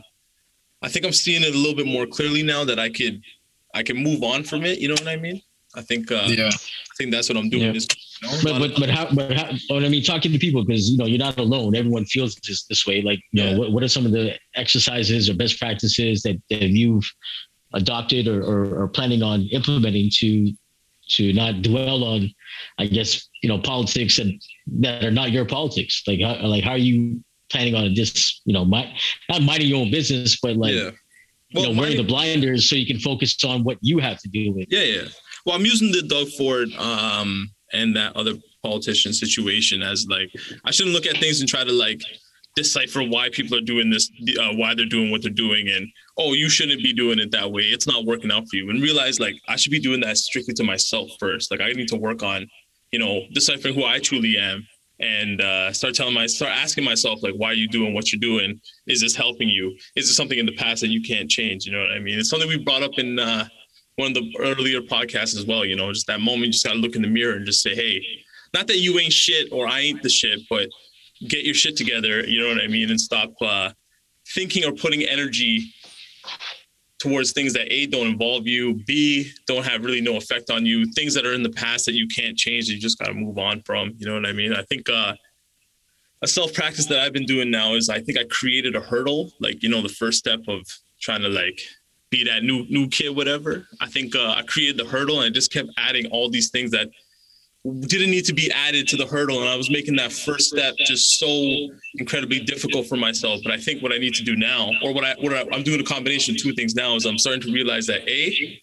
I 0.82 0.90
think 0.90 1.06
I'm 1.06 1.12
seeing 1.14 1.44
it 1.44 1.54
a 1.54 1.58
little 1.58 1.76
bit 1.76 1.88
more 1.88 2.06
clearly 2.06 2.44
now 2.44 2.64
that 2.66 2.80
I 2.80 2.90
could 2.90 3.22
I 3.74 3.84
can 3.84 3.98
move 3.98 4.24
on 4.24 4.44
from 4.44 4.66
it. 4.66 4.80
You 4.80 4.88
know 4.90 4.94
what 4.96 5.08
I 5.08 5.16
mean? 5.18 5.42
I 5.76 5.82
think 5.82 6.12
uh, 6.12 6.26
Yeah. 6.28 6.50
I 6.50 6.94
think 6.98 7.12
that's 7.12 7.30
what 7.30 7.38
I'm 7.38 7.50
doing. 7.50 7.64
Yeah. 7.64 7.74
Is, 7.74 7.88
you 8.22 8.28
know, 8.28 8.38
But 8.44 8.60
but 8.60 8.80
but 8.80 8.90
how 8.90 9.08
but 9.14 9.32
how? 9.34 9.52
But 9.70 9.84
I 9.84 9.90
mean, 9.90 10.04
talking 10.04 10.32
to 10.32 10.40
people 10.40 10.66
because 10.66 10.90
you 10.90 10.98
know 10.98 11.06
you're 11.06 11.20
not 11.20 11.38
alone. 11.38 11.76
Everyone 11.76 12.06
feels 12.06 12.36
this 12.36 12.64
this 12.66 12.88
way. 12.88 13.02
Like 13.02 13.20
you 13.32 13.44
Yeah. 13.44 13.52
know, 13.54 13.60
what 13.60 13.72
what 13.74 13.84
are 13.84 13.88
some 13.88 14.06
of 14.06 14.12
the 14.12 14.36
exercises 14.56 15.30
or 15.30 15.36
best 15.36 15.60
practices 15.60 16.24
that 16.24 16.42
that 16.50 16.64
you've 16.64 17.06
adopted 17.74 18.28
or, 18.28 18.42
or, 18.44 18.84
or 18.84 18.88
planning 18.88 19.22
on 19.22 19.42
implementing 19.52 20.10
to 20.20 20.52
to 21.10 21.32
not 21.34 21.62
dwell 21.62 22.04
on, 22.04 22.30
I 22.80 22.86
guess, 22.86 23.30
you 23.42 23.48
know, 23.50 23.60
politics 23.60 24.20
and 24.20 24.42
that 24.80 25.04
are 25.04 25.12
not 25.12 25.32
your 25.32 25.46
politics. 25.46 26.04
Like, 26.08 26.20
how, 26.22 26.46
like 26.46 26.64
how 26.64 26.72
are 26.72 26.78
you 26.78 27.24
planning 27.50 27.76
on 27.76 27.94
this? 27.94 28.42
You 28.46 28.54
know, 28.54 28.66
my, 28.66 28.92
not 29.30 29.42
minding 29.42 29.70
your 29.70 29.82
own 29.82 29.92
business, 29.92 30.40
but 30.42 30.58
like, 30.58 30.74
yeah. 30.74 30.92
well, 31.54 31.66
you 31.66 31.74
know, 31.74 31.80
wearing 31.80 31.98
the 31.98 32.04
blinders 32.04 32.70
so 32.70 32.76
you 32.76 32.86
can 32.86 33.00
focus 33.00 33.44
on 33.44 33.64
what 33.64 33.78
you 33.82 34.00
have 34.00 34.20
to 34.20 34.30
deal 34.30 34.54
with. 34.54 34.68
Yeah, 34.70 34.84
yeah. 34.84 35.08
Well, 35.46 35.56
I'm 35.56 35.66
using 35.66 35.92
the 35.92 36.02
Doug 36.02 36.28
Ford 36.30 36.70
um, 36.78 37.50
and 37.74 37.96
that 37.96 38.16
other 38.16 38.34
politician 38.64 39.14
situation 39.14 39.82
as 39.82 40.06
like 40.10 40.30
I 40.66 40.72
shouldn't 40.72 40.94
look 40.94 41.06
at 41.06 41.18
things 41.18 41.40
and 41.40 41.48
try 41.48 41.64
to 41.64 41.72
like 41.72 42.02
decipher 42.56 43.04
why 43.04 43.30
people 43.30 43.56
are 43.58 43.62
doing 43.62 43.90
this, 43.90 44.10
uh, 44.40 44.54
why 44.56 44.74
they're 44.74 44.86
doing 44.86 45.12
what 45.12 45.22
they're 45.22 45.32
doing, 45.32 45.70
and 45.70 45.88
oh, 46.18 46.34
you 46.34 46.50
shouldn't 46.50 46.84
be 46.84 46.92
doing 46.92 47.20
it 47.20 47.32
that 47.32 47.52
way. 47.52 47.62
It's 47.64 47.88
not 47.88 48.04
working 48.04 48.32
out 48.32 48.50
for 48.50 48.58
you. 48.58 48.70
And 48.70 48.82
realize 48.82 49.20
like 49.20 49.36
I 49.48 49.56
should 49.56 49.72
be 49.72 49.80
doing 49.80 50.02
that 50.02 50.18
strictly 50.18 50.54
to 50.56 50.64
myself 50.64 51.10
first. 51.20 51.52
Like 51.52 51.62
I 51.62 51.72
need 51.72 51.88
to 51.90 51.96
work 51.96 52.24
on, 52.24 52.48
you 52.92 53.00
know, 53.00 53.22
deciphering 53.34 53.76
who 53.76 53.84
I 53.84 54.00
truly 54.00 54.38
am 54.38 54.68
and 55.00 55.42
uh, 55.42 55.72
start 55.72 55.94
telling 55.94 56.14
my 56.14 56.26
start 56.26 56.52
asking 56.52 56.84
myself 56.84 57.22
like 57.22 57.34
why 57.36 57.50
are 57.50 57.54
you 57.54 57.68
doing 57.68 57.94
what 57.94 58.12
you're 58.12 58.20
doing? 58.20 58.60
Is 58.88 59.02
this 59.02 59.16
helping 59.16 59.50
you? 59.50 59.76
Is 59.96 60.08
this 60.08 60.18
something 60.18 60.40
in 60.40 60.46
the 60.46 60.56
past 60.56 60.82
that 60.82 60.90
you 60.90 61.02
can't 61.02 61.30
change? 61.30 61.66
You 61.66 61.74
know 61.74 61.80
what 61.80 61.92
i 61.92 62.00
mean? 62.00 62.18
It's 62.18 62.30
something 62.30 62.50
we 62.50 62.58
brought 62.58 62.82
up 62.82 62.98
in 62.98 63.20
uh, 63.20 63.48
one 63.98 64.10
of 64.10 64.14
the 64.14 64.32
earlier 64.40 64.80
podcasts 64.80 65.36
as 65.36 65.46
well 65.46 65.66
you 65.66 65.76
know 65.76 65.92
just 65.92 66.08
that 66.08 66.22
moment 66.22 66.46
you 66.46 66.52
just 66.52 66.66
gotta 66.66 66.80
look 66.80 66.96
in 66.96 67.02
the 67.02 67.08
mirror 67.08 67.36
and 67.36 67.46
just 67.46 67.62
say 67.62 67.76
hey 67.76 68.02
not 68.54 68.68
that 68.68 68.78
you 68.78 68.98
ain't 69.00 69.12
shit 69.12 69.52
or 69.52 69.68
i 69.68 69.80
ain't 69.80 70.02
the 70.04 70.10
shit 70.10 70.40
but 70.50 70.70
get 71.28 71.44
your 71.44 71.56
shit 71.56 71.76
together 71.76 72.22
you 72.22 72.40
know 72.40 72.48
what 72.48 72.62
i 72.62 72.68
mean 72.68 72.90
and 72.90 73.02
stop 73.02 73.32
uh, 73.42 73.70
thinking 74.36 74.64
or 74.66 74.72
putting 74.72 75.02
energy 75.04 75.74
towards 77.00 77.32
things 77.32 77.54
that 77.54 77.72
a 77.72 77.86
don't 77.86 78.08
involve 78.08 78.48
you 78.48 78.76
b 78.86 79.32
don't 79.46 79.66
have 79.66 79.84
really 79.84 80.02
no 80.02 80.18
effect 80.18 80.50
on 80.50 80.66
you 80.66 80.86
things 80.94 81.14
that 81.14 81.26
are 81.26 81.34
in 81.34 81.44
the 81.44 81.50
past 81.50 81.86
that 81.86 81.94
you 81.94 82.08
can't 82.08 82.38
change 82.38 82.68
you 82.68 82.80
just 82.80 82.98
got 82.98 83.08
to 83.08 83.14
move 83.14 83.38
on 83.38 83.62
from 83.62 83.94
you 83.98 84.08
know 84.08 84.16
what 84.16 84.26
i 84.26 84.32
mean? 84.32 84.54
I 84.54 84.64
think 84.64 84.90
uh 84.90 85.14
a 86.24 86.28
self 86.28 86.54
practice 86.54 86.88
that 86.88 87.00
i've 87.00 87.14
been 87.14 87.26
doing 87.26 87.52
now 87.52 87.76
is 87.76 87.90
i 87.90 88.00
think 88.00 88.18
i 88.18 88.24
created 88.26 88.76
a 88.76 88.82
hurdle 88.82 89.32
like 89.40 89.62
you 89.62 89.70
know 89.70 89.82
the 89.82 89.90
first 89.90 90.18
step 90.18 90.40
of 90.48 90.62
trying 91.00 91.22
to 91.22 91.30
like 91.30 91.62
be 92.10 92.24
that 92.24 92.44
new 92.44 92.66
new 92.70 92.88
kid 92.88 93.16
whatever. 93.16 93.68
I 93.82 93.88
think 93.88 94.16
uh, 94.16 94.36
i 94.38 94.42
created 94.44 94.78
the 94.78 94.86
hurdle 94.86 95.22
and 95.22 95.26
i 95.26 95.30
just 95.30 95.52
kept 95.52 95.70
adding 95.78 96.08
all 96.08 96.30
these 96.30 96.50
things 96.50 96.72
that 96.72 96.90
didn't 97.66 98.12
need 98.12 98.26
to 98.26 98.34
be 98.34 98.52
added 98.52 98.88
to 98.88 98.96
the 98.96 99.06
hurdle 99.06 99.42
and 99.42 99.50
i 99.50 99.56
was 99.56 99.70
making 99.70 99.96
that 99.96 100.12
first 100.12 100.50
step 100.50 100.76
just 100.86 101.20
so 101.20 101.28
incredibly 101.96 102.40
difficult 102.40 102.88
for 102.88 102.96
myself. 102.96 103.42
But 103.44 103.52
i 103.52 103.58
think 103.58 103.82
what 103.84 103.92
i 103.94 103.98
need 103.98 104.14
to 104.16 104.24
do 104.24 104.36
now 104.36 104.72
or 104.84 104.94
what 104.94 105.04
i 105.04 105.16
what 105.20 105.34
I, 105.34 105.44
i'm 105.54 105.64
doing 105.64 105.80
a 105.80 105.84
combination 105.84 106.36
of 106.36 106.42
two 106.42 106.54
things 106.54 106.76
now 106.76 106.96
is 106.96 107.06
i'm 107.06 107.18
starting 107.18 107.42
to 107.42 107.52
realize 107.52 107.86
that 107.88 108.08
a 108.08 108.62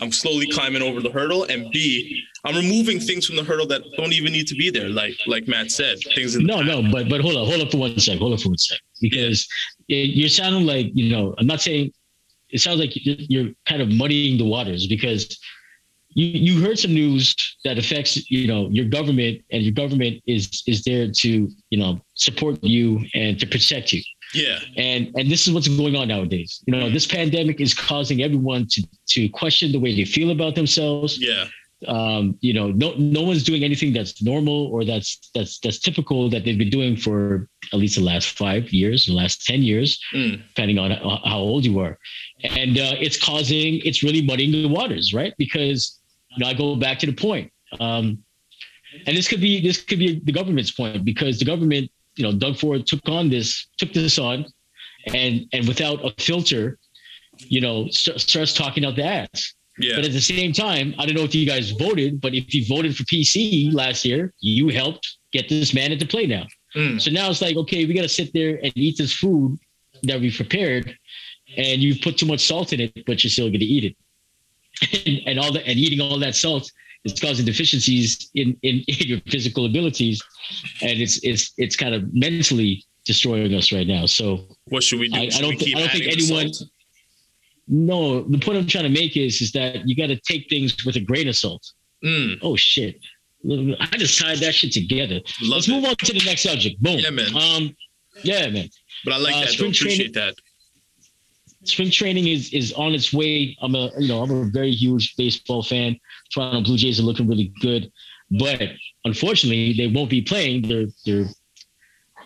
i'm 0.00 0.10
slowly 0.10 0.50
climbing 0.50 0.82
over 0.82 1.00
the 1.00 1.10
hurdle 1.10 1.44
and 1.44 1.70
b 1.70 2.22
i'm 2.44 2.56
removing 2.56 2.98
things 2.98 3.26
from 3.26 3.36
the 3.36 3.44
hurdle 3.44 3.66
that 3.68 3.82
don't 3.96 4.12
even 4.12 4.32
need 4.32 4.46
to 4.48 4.54
be 4.56 4.70
there 4.70 4.88
like 4.88 5.14
like 5.26 5.46
matt 5.46 5.70
said 5.70 5.96
things 6.14 6.36
no 6.36 6.62
no 6.62 6.82
but 6.90 7.08
but 7.08 7.20
hold 7.20 7.36
on 7.36 7.46
hold 7.46 7.60
on 7.60 7.70
for 7.70 7.78
one 7.78 7.98
sec 7.98 8.18
hold 8.18 8.32
on 8.32 8.38
for 8.38 8.48
one 8.48 8.58
sec. 8.58 8.78
Because 9.00 9.46
you're 9.86 10.28
sounding 10.28 10.66
like 10.66 10.90
you 10.94 11.10
know 11.14 11.34
i'm 11.38 11.46
not 11.46 11.60
saying 11.60 11.92
it 12.50 12.60
sounds 12.60 12.78
like 12.78 12.92
you're 12.94 13.50
kind 13.66 13.82
of 13.82 13.90
muddying 13.90 14.38
the 14.38 14.44
waters 14.44 14.86
because 14.86 15.38
you 16.14 16.26
you 16.26 16.64
heard 16.64 16.78
some 16.78 16.94
news 16.94 17.34
that 17.64 17.78
affects 17.78 18.30
you 18.30 18.46
know 18.46 18.68
your 18.70 18.86
government 18.86 19.42
and 19.50 19.62
your 19.62 19.72
government 19.72 20.22
is 20.26 20.62
is 20.66 20.82
there 20.84 21.10
to 21.10 21.48
you 21.70 21.78
know 21.78 22.00
support 22.14 22.62
you 22.62 23.04
and 23.14 23.38
to 23.40 23.46
protect 23.46 23.92
you. 23.92 24.02
Yeah. 24.32 24.58
And 24.76 25.12
and 25.16 25.30
this 25.30 25.46
is 25.46 25.52
what's 25.52 25.68
going 25.68 25.96
on 25.96 26.08
nowadays. 26.08 26.62
You 26.66 26.74
know 26.74 26.90
this 26.90 27.06
pandemic 27.06 27.60
is 27.60 27.74
causing 27.74 28.22
everyone 28.22 28.66
to 28.70 28.82
to 29.08 29.28
question 29.28 29.72
the 29.72 29.80
way 29.80 29.94
they 29.94 30.04
feel 30.04 30.30
about 30.30 30.54
themselves. 30.54 31.18
Yeah. 31.20 31.46
Um, 31.86 32.38
you 32.40 32.54
know, 32.54 32.70
no 32.70 32.94
no 32.96 33.22
one's 33.22 33.42
doing 33.42 33.62
anything 33.62 33.92
that's 33.92 34.22
normal 34.22 34.68
or 34.68 34.84
that's 34.84 35.30
that's 35.34 35.58
that's 35.58 35.78
typical 35.78 36.30
that 36.30 36.44
they've 36.44 36.56
been 36.56 36.70
doing 36.70 36.96
for 36.96 37.48
at 37.72 37.78
least 37.78 37.96
the 37.96 38.02
last 38.02 38.30
five 38.30 38.72
years, 38.72 39.06
the 39.06 39.12
last 39.12 39.44
ten 39.44 39.62
years, 39.62 40.00
mm. 40.14 40.40
depending 40.48 40.78
on 40.78 40.92
how 40.92 41.38
old 41.38 41.64
you 41.64 41.78
are, 41.80 41.98
and 42.42 42.78
uh, 42.78 42.94
it's 43.00 43.22
causing 43.22 43.80
it's 43.84 44.02
really 44.02 44.22
muddying 44.22 44.52
the 44.52 44.66
waters, 44.66 45.12
right? 45.12 45.34
Because 45.36 46.00
you 46.36 46.44
know, 46.44 46.50
I 46.50 46.54
go 46.54 46.76
back 46.76 46.98
to 47.00 47.06
the 47.06 47.12
point. 47.12 47.52
Um, 47.80 48.24
and 49.06 49.16
this 49.16 49.28
could 49.28 49.40
be 49.40 49.60
this 49.60 49.82
could 49.82 49.98
be 49.98 50.20
the 50.24 50.32
government's 50.32 50.70
point 50.70 51.04
because 51.04 51.38
the 51.38 51.44
government, 51.44 51.90
you 52.16 52.24
know, 52.24 52.32
Doug 52.32 52.58
Ford 52.58 52.86
took 52.86 53.08
on 53.08 53.28
this, 53.28 53.66
took 53.78 53.92
this 53.92 54.18
on, 54.18 54.46
and 55.06 55.46
and 55.52 55.66
without 55.66 56.04
a 56.04 56.12
filter, 56.22 56.78
you 57.38 57.60
know, 57.60 57.88
st- 57.90 58.20
starts 58.20 58.52
talking 58.52 58.84
out 58.84 58.96
the 58.96 59.04
ass. 59.04 59.54
Yeah. 59.78 59.96
But 59.96 60.04
at 60.04 60.12
the 60.12 60.20
same 60.20 60.52
time, 60.52 60.94
I 60.98 61.06
don't 61.06 61.16
know 61.16 61.24
if 61.24 61.34
you 61.34 61.44
guys 61.44 61.72
voted, 61.72 62.20
but 62.20 62.32
if 62.32 62.54
you 62.54 62.64
voted 62.66 62.96
for 62.96 63.02
PC 63.04 63.72
last 63.74 64.04
year, 64.04 64.32
you 64.38 64.68
helped 64.68 65.16
get 65.32 65.48
this 65.48 65.74
man 65.74 65.90
into 65.90 66.06
play 66.06 66.26
now. 66.26 66.46
Mm. 66.76 67.00
So 67.00 67.10
now 67.10 67.28
it's 67.28 67.42
like, 67.42 67.56
okay, 67.56 67.84
we 67.84 67.92
got 67.92 68.02
to 68.02 68.08
sit 68.08 68.32
there 68.32 68.60
and 68.62 68.72
eat 68.76 68.98
this 68.98 69.12
food 69.12 69.58
that 70.04 70.20
we 70.20 70.30
prepared, 70.30 70.96
and 71.56 71.82
you've 71.82 72.00
put 72.02 72.18
too 72.18 72.26
much 72.26 72.46
salt 72.46 72.72
in 72.72 72.80
it, 72.80 73.04
but 73.04 73.24
you're 73.24 73.32
still 73.32 73.48
going 73.48 73.58
to 73.58 73.66
eat 73.66 73.84
it 73.84 73.96
and, 75.06 75.20
and 75.26 75.38
all 75.38 75.52
that 75.52 75.66
and 75.66 75.78
eating 75.78 76.00
all 76.00 76.18
that 76.18 76.34
salt 76.34 76.70
is 77.04 77.18
causing 77.20 77.44
deficiencies 77.44 78.30
in, 78.34 78.56
in, 78.62 78.82
in 78.88 79.08
your 79.08 79.20
physical 79.28 79.66
abilities. 79.66 80.22
And 80.82 81.00
it's 81.00 81.22
it's 81.22 81.52
it's 81.56 81.76
kind 81.76 81.94
of 81.94 82.12
mentally 82.14 82.84
destroying 83.04 83.54
us 83.54 83.72
right 83.72 83.86
now. 83.86 84.06
So 84.06 84.46
what 84.66 84.82
should 84.82 85.00
we 85.00 85.08
do? 85.08 85.18
I, 85.18 85.24
I 85.24 85.40
don't, 85.40 85.58
th- 85.58 85.76
I 85.76 85.80
don't 85.80 85.90
think 85.90 86.06
anyone 86.06 86.50
no 87.66 88.22
the 88.24 88.38
point 88.38 88.58
i'm 88.58 88.66
trying 88.66 88.84
to 88.84 88.90
make 88.90 89.16
is 89.16 89.40
is 89.40 89.50
that 89.52 89.88
you 89.88 89.96
got 89.96 90.08
to 90.08 90.20
take 90.20 90.46
things 90.50 90.84
with 90.84 90.96
a 90.96 91.00
grain 91.00 91.28
of 91.28 91.36
salt. 91.36 91.64
Mm. 92.04 92.38
oh 92.42 92.56
shit. 92.56 93.00
I 93.46 93.96
just 93.98 94.18
tied 94.18 94.38
that 94.38 94.54
shit 94.54 94.72
together. 94.72 95.20
Love 95.42 95.56
let's 95.56 95.68
it. 95.68 95.72
move 95.72 95.84
on 95.84 95.96
to 95.96 96.12
the 96.12 96.24
next 96.24 96.42
subject. 96.42 96.82
Boom. 96.82 96.98
Yeah 96.98 97.10
man. 97.10 97.34
Um 97.34 97.76
yeah 98.22 98.50
man. 98.50 98.68
But 99.04 99.14
i 99.14 99.16
like 99.18 99.34
uh, 99.36 99.40
that. 99.40 99.56
Don't 99.56 99.74
appreciate 99.74 100.14
that 100.14 100.34
spring 101.64 101.90
training 101.90 102.28
is 102.28 102.52
is 102.52 102.72
on 102.72 102.94
its 102.94 103.12
way. 103.12 103.56
I'm 103.60 103.74
a 103.74 103.90
you 103.98 104.08
know 104.08 104.22
I'm 104.22 104.30
a 104.30 104.44
very 104.44 104.72
huge 104.72 105.14
baseball 105.16 105.62
fan. 105.62 105.98
Toronto 106.32 106.62
Blue 106.62 106.76
Jays 106.76 107.00
are 107.00 107.02
looking 107.02 107.28
really 107.28 107.52
good, 107.60 107.90
but 108.30 108.62
unfortunately 109.04 109.72
they 109.72 109.86
won't 109.86 110.10
be 110.10 110.22
playing 110.22 110.68
their 110.68 110.86
their 111.04 111.26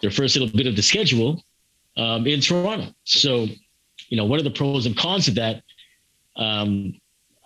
their 0.02 0.10
first 0.10 0.36
little 0.36 0.54
bit 0.56 0.66
of 0.66 0.76
the 0.76 0.82
schedule 0.82 1.42
um, 1.96 2.26
in 2.26 2.40
Toronto. 2.40 2.92
So 3.04 3.46
you 4.08 4.16
know 4.16 4.24
what 4.24 4.40
are 4.40 4.44
the 4.44 4.50
pros 4.50 4.86
and 4.86 4.96
cons 4.96 5.28
of 5.28 5.34
that? 5.36 5.62
Um, 6.36 6.94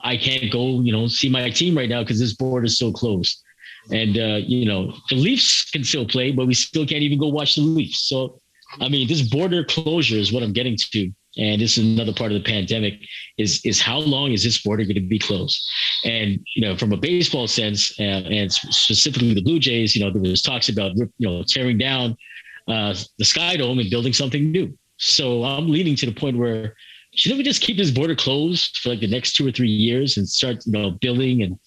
I 0.02 0.16
can't 0.16 0.52
go 0.52 0.80
you 0.80 0.92
know 0.92 1.06
see 1.06 1.28
my 1.28 1.50
team 1.50 1.76
right 1.76 1.88
now 1.88 2.02
because 2.02 2.18
this 2.18 2.34
border 2.34 2.66
is 2.66 2.78
so 2.78 2.92
closed. 2.92 3.42
And 3.90 4.16
uh, 4.16 4.40
you 4.46 4.64
know 4.64 4.94
the 5.10 5.16
Leafs 5.16 5.70
can 5.70 5.84
still 5.84 6.06
play, 6.06 6.32
but 6.32 6.46
we 6.46 6.54
still 6.54 6.86
can't 6.86 7.02
even 7.02 7.18
go 7.18 7.28
watch 7.28 7.56
the 7.56 7.62
Leafs. 7.62 8.08
So 8.08 8.40
I 8.80 8.88
mean, 8.88 9.06
this 9.06 9.22
border 9.22 9.64
closure 9.64 10.16
is 10.16 10.32
what 10.32 10.42
I'm 10.42 10.52
getting 10.52 10.76
to 10.76 11.12
and 11.36 11.60
this 11.60 11.78
is 11.78 11.84
another 11.84 12.12
part 12.12 12.30
of 12.30 12.42
the 12.42 12.44
pandemic 12.44 12.94
is 13.38 13.60
is 13.64 13.80
how 13.80 13.98
long 13.98 14.32
is 14.32 14.44
this 14.44 14.62
border 14.62 14.84
going 14.84 14.96
to 14.96 15.00
be 15.00 15.18
closed? 15.18 15.60
And 16.04 16.38
you 16.54 16.62
know 16.62 16.76
from 16.76 16.92
a 16.92 16.96
baseball 16.96 17.48
sense 17.48 17.98
uh, 17.98 18.02
and 18.02 18.52
specifically 18.52 19.34
the 19.34 19.42
blue 19.42 19.58
jays 19.58 19.96
you 19.96 20.04
know 20.04 20.10
there 20.10 20.20
was 20.20 20.42
talks 20.42 20.68
about 20.68 20.96
you 20.96 21.08
know 21.20 21.42
tearing 21.46 21.78
down 21.78 22.16
uh, 22.68 22.94
the 23.18 23.24
sky 23.24 23.56
dome 23.56 23.78
and 23.78 23.90
building 23.90 24.12
something 24.12 24.50
new. 24.50 24.76
So 24.98 25.42
i'm 25.44 25.68
leading 25.68 25.96
to 25.96 26.06
the 26.06 26.12
point 26.12 26.36
where 26.36 26.76
shouldn't 27.14 27.38
we 27.38 27.44
just 27.44 27.62
keep 27.62 27.76
this 27.76 27.90
border 27.90 28.14
closed 28.14 28.78
for 28.78 28.90
like 28.90 29.00
the 29.00 29.06
next 29.06 29.34
two 29.34 29.46
or 29.46 29.52
three 29.52 29.68
years 29.68 30.16
and 30.16 30.28
start 30.28 30.64
you 30.66 30.72
know 30.72 30.92
building 31.00 31.42
and 31.42 31.58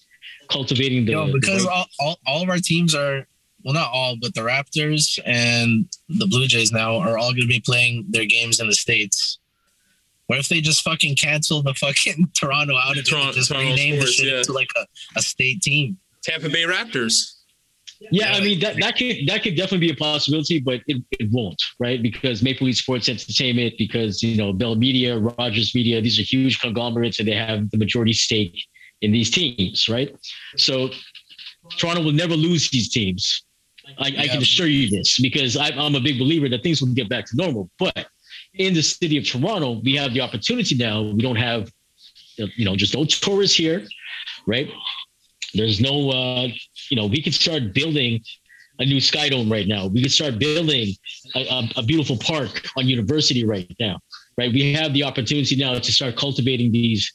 cultivating 0.48 1.04
the 1.04 1.12
Yo, 1.12 1.32
because 1.32 1.64
the 1.64 1.70
all, 1.70 1.86
all, 1.98 2.18
all 2.26 2.42
of 2.42 2.48
our 2.48 2.58
teams 2.58 2.94
are 2.94 3.26
well 3.64 3.74
not 3.74 3.90
all 3.92 4.16
but 4.20 4.34
the 4.34 4.40
raptors 4.40 5.18
and 5.26 5.86
the 6.08 6.26
blue 6.26 6.46
jays 6.46 6.72
now 6.72 6.96
are 6.96 7.18
all 7.18 7.30
going 7.30 7.42
to 7.42 7.46
be 7.46 7.60
playing 7.60 8.06
their 8.08 8.24
games 8.24 8.60
in 8.60 8.68
the 8.68 8.74
states 8.74 9.38
what 10.26 10.38
if 10.38 10.48
they 10.48 10.60
just 10.60 10.82
fucking 10.82 11.16
cancel 11.16 11.62
the 11.62 11.74
fucking 11.74 12.30
Toronto 12.34 12.76
out 12.76 12.96
of 12.96 13.08
Toronto, 13.08 13.32
just 13.32 13.50
Toronto 13.50 13.70
rename 13.70 13.96
Sports, 13.96 14.16
the 14.18 14.24
shit 14.24 14.32
yeah. 14.34 14.42
to 14.42 14.52
like 14.52 14.68
a, 14.76 14.86
a 15.16 15.22
state 15.22 15.62
team? 15.62 15.98
Tampa 16.22 16.48
Bay 16.48 16.64
Raptors. 16.64 17.32
Yeah, 18.10 18.32
I 18.34 18.40
mean 18.40 18.60
that 18.60 18.76
that 18.80 18.96
could 18.96 19.16
that 19.26 19.42
could 19.42 19.56
definitely 19.56 19.86
be 19.86 19.92
a 19.92 19.96
possibility, 19.96 20.60
but 20.60 20.80
it, 20.86 21.02
it 21.12 21.30
won't, 21.32 21.62
right? 21.78 22.02
Because 22.02 22.42
Maple 22.42 22.66
Leaf 22.66 22.76
Sports 22.76 23.08
Entertainment, 23.08 23.74
because 23.78 24.22
you 24.22 24.36
know 24.36 24.52
Bell 24.52 24.74
Media, 24.74 25.18
Rogers 25.18 25.74
Media, 25.74 26.00
these 26.02 26.18
are 26.18 26.22
huge 26.22 26.60
conglomerates, 26.60 27.20
and 27.20 27.28
they 27.28 27.34
have 27.34 27.70
the 27.70 27.78
majority 27.78 28.12
stake 28.12 28.62
in 29.00 29.12
these 29.12 29.30
teams, 29.30 29.88
right? 29.88 30.14
So 30.56 30.90
Toronto 31.78 32.02
will 32.02 32.12
never 32.12 32.34
lose 32.34 32.70
these 32.70 32.90
teams. 32.90 33.44
I, 33.98 34.08
yeah. 34.08 34.22
I 34.22 34.28
can 34.28 34.42
assure 34.42 34.66
you 34.66 34.90
this 34.90 35.20
because 35.20 35.56
I, 35.56 35.68
I'm 35.68 35.94
a 35.94 36.00
big 36.00 36.18
believer 36.18 36.48
that 36.48 36.62
things 36.62 36.82
will 36.82 36.92
get 36.92 37.08
back 37.08 37.24
to 37.26 37.36
normal. 37.36 37.70
But 37.78 38.08
in 38.58 38.74
the 38.74 38.82
city 38.82 39.18
of 39.18 39.24
Toronto, 39.26 39.80
we 39.84 39.96
have 39.96 40.12
the 40.14 40.20
opportunity 40.20 40.74
now. 40.74 41.02
We 41.02 41.22
don't 41.22 41.36
have, 41.36 41.70
you 42.36 42.64
know, 42.64 42.76
just 42.76 42.94
no 42.94 43.04
tourists 43.04 43.56
here, 43.56 43.86
right? 44.46 44.68
There's 45.54 45.80
no, 45.80 46.10
uh, 46.10 46.48
you 46.90 46.96
know, 46.96 47.06
we 47.06 47.22
can 47.22 47.32
start 47.32 47.72
building 47.72 48.22
a 48.78 48.84
new 48.84 49.00
Sky 49.00 49.28
Dome 49.28 49.50
right 49.50 49.66
now. 49.66 49.86
We 49.86 50.00
can 50.02 50.10
start 50.10 50.38
building 50.38 50.94
a, 51.34 51.46
a, 51.46 51.68
a 51.76 51.82
beautiful 51.82 52.18
park 52.18 52.66
on 52.76 52.86
University 52.86 53.44
right 53.44 53.74
now. 53.80 53.98
right? 54.38 54.52
We 54.52 54.72
have 54.74 54.92
the 54.92 55.02
opportunity 55.02 55.56
now 55.56 55.78
to 55.78 55.92
start 55.92 56.16
cultivating 56.16 56.72
these, 56.72 57.12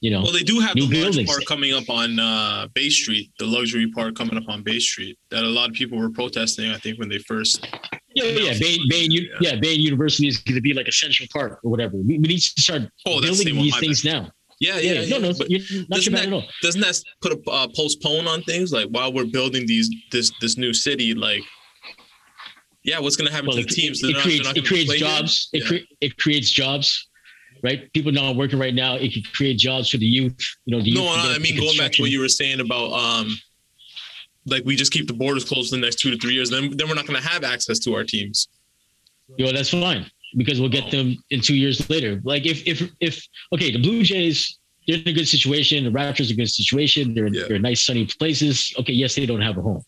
you 0.00 0.10
know. 0.10 0.22
Well, 0.22 0.32
they 0.32 0.42
do 0.42 0.60
have 0.60 0.74
New 0.74 0.86
the 0.86 1.02
large 1.02 1.26
park 1.26 1.44
coming 1.46 1.72
up 1.72 1.88
on 1.88 2.18
uh, 2.18 2.68
Bay 2.74 2.90
Street, 2.90 3.30
the 3.38 3.46
luxury 3.46 3.90
park 3.90 4.14
coming 4.14 4.36
up 4.36 4.48
on 4.48 4.62
Bay 4.62 4.78
Street. 4.78 5.18
That 5.30 5.44
a 5.44 5.48
lot 5.48 5.70
of 5.70 5.74
people 5.74 5.98
were 5.98 6.10
protesting. 6.10 6.70
I 6.70 6.78
think 6.78 6.98
when 6.98 7.08
they 7.08 7.18
first. 7.18 7.66
Yeah, 8.14 8.24
yeah, 8.26 8.58
Bain, 8.58 8.80
Bain, 8.88 9.10
U- 9.10 9.28
yeah, 9.40 9.56
Bain 9.56 9.80
University 9.80 10.28
is 10.28 10.38
going 10.38 10.54
to 10.54 10.60
be 10.60 10.72
like 10.72 10.86
a 10.88 10.92
central 10.92 11.26
park 11.32 11.58
or 11.64 11.70
whatever. 11.70 11.96
We, 11.96 12.18
we 12.18 12.28
need 12.28 12.38
to 12.40 12.60
start 12.62 12.82
Oh, 13.06 13.20
building 13.20 13.54
these 13.56 13.76
things 13.78 14.04
now. 14.04 14.30
Yeah, 14.60 14.76
yeah, 14.78 14.92
Yeah, 14.92 15.00
yeah. 15.00 15.18
no, 15.18 15.30
no, 15.30 15.34
but 15.36 15.50
you're 15.50 15.60
not 15.88 16.04
your 16.06 16.12
bad 16.12 16.22
that- 16.22 16.26
at 16.28 16.32
all. 16.32 16.44
doesn't 16.62 16.80
that 16.80 16.96
put 17.20 17.32
a 17.32 17.50
uh, 17.50 17.66
postpone 17.74 18.28
on 18.28 18.42
things 18.44 18.72
like 18.72 18.88
while 18.88 19.12
we're 19.12 19.26
building 19.26 19.66
these 19.66 19.90
this 20.12 20.30
this 20.40 20.56
new 20.56 20.72
city? 20.72 21.12
Like, 21.12 21.42
yeah, 22.84 23.00
what's 23.00 23.16
gonna 23.16 23.30
happen 23.32 23.46
Well, 23.48 23.56
to 23.56 23.62
it, 23.62 23.68
the 23.68 23.74
teams? 23.74 24.02
it 24.02 24.12
not- 24.12 24.22
creates 24.22 24.48
it 24.54 24.64
creates 24.64 24.94
jobs. 24.94 25.48
It 25.52 25.62
Yeah. 25.62 25.68
cre- 25.68 25.84
it 26.00 26.16
creates 26.18 26.50
jobs, 26.50 27.08
right? 27.62 27.92
People 27.94 28.12
not 28.12 28.36
working 28.36 28.58
right 28.58 28.74
now. 28.74 28.94
It 28.94 29.12
could 29.12 29.30
create 29.32 29.58
jobs 29.58 29.90
for 29.90 29.96
the 29.96 30.06
youth. 30.06 30.36
You 30.66 30.76
know, 30.76 30.82
the 30.84 30.92
No, 30.92 31.02
youth 31.14 31.24
no, 31.24 31.30
I 31.32 31.38
mean 31.38 31.56
going 31.56 31.76
back 31.76 31.92
to 31.92 32.02
what 32.02 32.10
you 32.12 32.20
were 32.20 32.28
saying 32.28 32.60
about 32.60 32.92
um, 32.92 33.36
like 34.46 34.64
we 34.64 34.76
just 34.76 34.92
keep 34.92 35.06
the 35.06 35.14
borders 35.14 35.44
closed 35.44 35.70
for 35.70 35.76
the 35.76 35.82
next 35.82 35.96
two 35.96 36.10
to 36.10 36.18
three 36.18 36.34
years. 36.34 36.50
Then 36.50 36.76
then 36.76 36.88
we're 36.88 36.94
not 36.94 37.06
gonna 37.06 37.20
have 37.20 37.44
access 37.44 37.78
to 37.80 37.94
our 37.94 38.04
teams. 38.04 38.48
Know, 39.38 39.52
that's 39.52 39.70
fine 39.70 40.06
because 40.36 40.60
we'll 40.60 40.70
get 40.70 40.90
them 40.90 41.16
in 41.30 41.40
two 41.40 41.56
years 41.56 41.88
later. 41.88 42.20
Like 42.24 42.46
if 42.46 42.66
if 42.66 42.90
if 43.00 43.26
okay, 43.52 43.70
the 43.70 43.80
Blue 43.80 44.02
Jays 44.02 44.58
they're 44.86 44.98
in 44.98 45.08
a 45.08 45.12
good 45.12 45.28
situation. 45.28 45.84
The 45.84 45.90
Raptors 45.90 46.28
are 46.28 46.34
in 46.34 46.40
a 46.40 46.42
good 46.42 46.50
situation. 46.50 47.14
They're 47.14 47.26
in, 47.26 47.34
Yeah. 47.34 47.44
they're 47.46 47.56
in 47.56 47.62
nice 47.62 47.84
sunny 47.86 48.04
places. 48.06 48.74
Okay, 48.78 48.92
yes, 48.92 49.14
they 49.14 49.24
don't 49.24 49.40
have 49.40 49.56
a 49.56 49.62
home, 49.62 49.82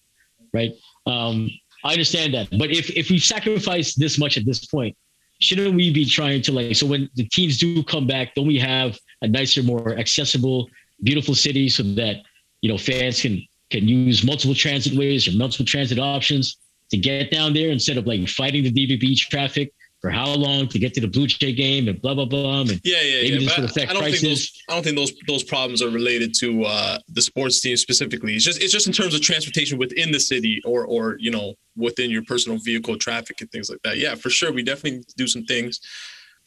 right? 0.55 0.73
Um, 1.05 1.51
I 1.85 1.93
understand 1.93 2.33
that, 2.35 2.49
but 2.59 2.71
if 2.71 2.91
if 2.97 3.11
we 3.11 3.19
sacrifice 3.19 3.95
this 3.95 4.19
much 4.19 4.37
at 4.39 4.45
this 4.47 4.65
point, 4.67 4.97
shouldn't 5.41 5.75
we 5.77 5.93
be 5.93 6.05
trying 6.07 6.41
to 6.43 6.53
like 6.53 6.75
so 6.75 6.87
when 6.87 7.09
the 7.15 7.25
teams 7.29 7.59
do 7.59 7.83
come 7.85 8.07
back, 8.07 8.35
don't 8.35 8.47
we 8.47 8.59
have 8.59 8.99
a 9.23 9.29
nicer, 9.29 9.63
more 9.63 9.97
accessible, 9.99 10.69
beautiful 11.03 11.35
city 11.35 11.69
so 11.69 11.83
that 11.83 12.17
you 12.63 12.71
know 12.71 12.79
fans 12.79 13.21
can 13.21 13.41
can 13.71 13.87
use 13.89 14.25
multiple 14.25 14.55
transit 14.55 14.97
ways 14.97 15.27
or 15.27 15.37
multiple 15.37 15.67
transit 15.67 15.99
options 15.99 16.59
to 16.91 16.97
get 16.97 17.31
down 17.31 17.53
there 17.53 17.71
instead 17.71 17.97
of 17.97 18.07
like 18.07 18.29
fighting 18.29 18.63
the 18.63 18.73
DVP 18.73 19.17
traffic 19.17 19.73
for 20.01 20.11
how 20.11 20.29
long 20.29 20.69
to 20.69 20.79
get 20.79 20.95
to 20.95 21.01
the 21.01 21.09
Blue 21.09 21.27
Jay 21.27 21.53
game 21.53 21.89
and 21.89 22.01
blah 22.01 22.15
blah 22.15 22.27
blah. 22.27 22.61
And 22.61 22.81
Yeah, 22.85 23.01
yeah, 23.01 23.23
Maybe 23.23 23.29
yeah. 23.29 23.39
this 23.39 23.49
but 23.49 23.61
would 23.63 23.71
affect 23.71 23.91
I 23.91 23.95
don't 23.95 24.05
think 24.05 24.21
those. 24.21 24.63
I 24.69 24.75
don't 24.75 24.83
think 24.85 24.97
those 24.97 25.13
those 25.27 25.43
problems 25.43 25.83
are 25.83 25.91
related 25.91 26.35
to 26.41 26.65
uh, 26.65 26.99
the 27.09 27.23
sports 27.23 27.61
team 27.61 27.77
specifically. 27.77 28.35
It's 28.35 28.45
just 28.45 28.63
it's 28.63 28.73
just 28.73 28.87
in 28.87 28.93
terms 28.93 29.15
of 29.15 29.23
transportation 29.23 29.79
within 29.79 30.13
the 30.13 30.21
city 30.21 30.61
or 30.65 30.87
or 30.87 31.17
you 31.19 31.31
know 31.31 31.55
within 31.77 32.11
your 32.11 32.23
personal 32.23 32.59
vehicle 32.59 32.97
traffic 32.99 33.41
and 33.41 33.51
things 33.51 33.71
like 33.71 33.81
that. 33.83 33.99
Yeah, 33.99 34.15
for 34.15 34.31
sure. 34.31 34.53
We 34.53 34.63
definitely 34.63 34.99
need 34.99 35.09
to 35.09 35.15
do 35.17 35.27
some 35.27 35.45
things 35.45 35.81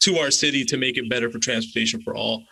to 0.00 0.16
our 0.18 0.30
city 0.30 0.64
to 0.64 0.76
make 0.76 0.96
it 0.96 1.10
better 1.10 1.30
for 1.30 1.38
transportation 1.38 2.00
for 2.00 2.16
all. 2.16 2.44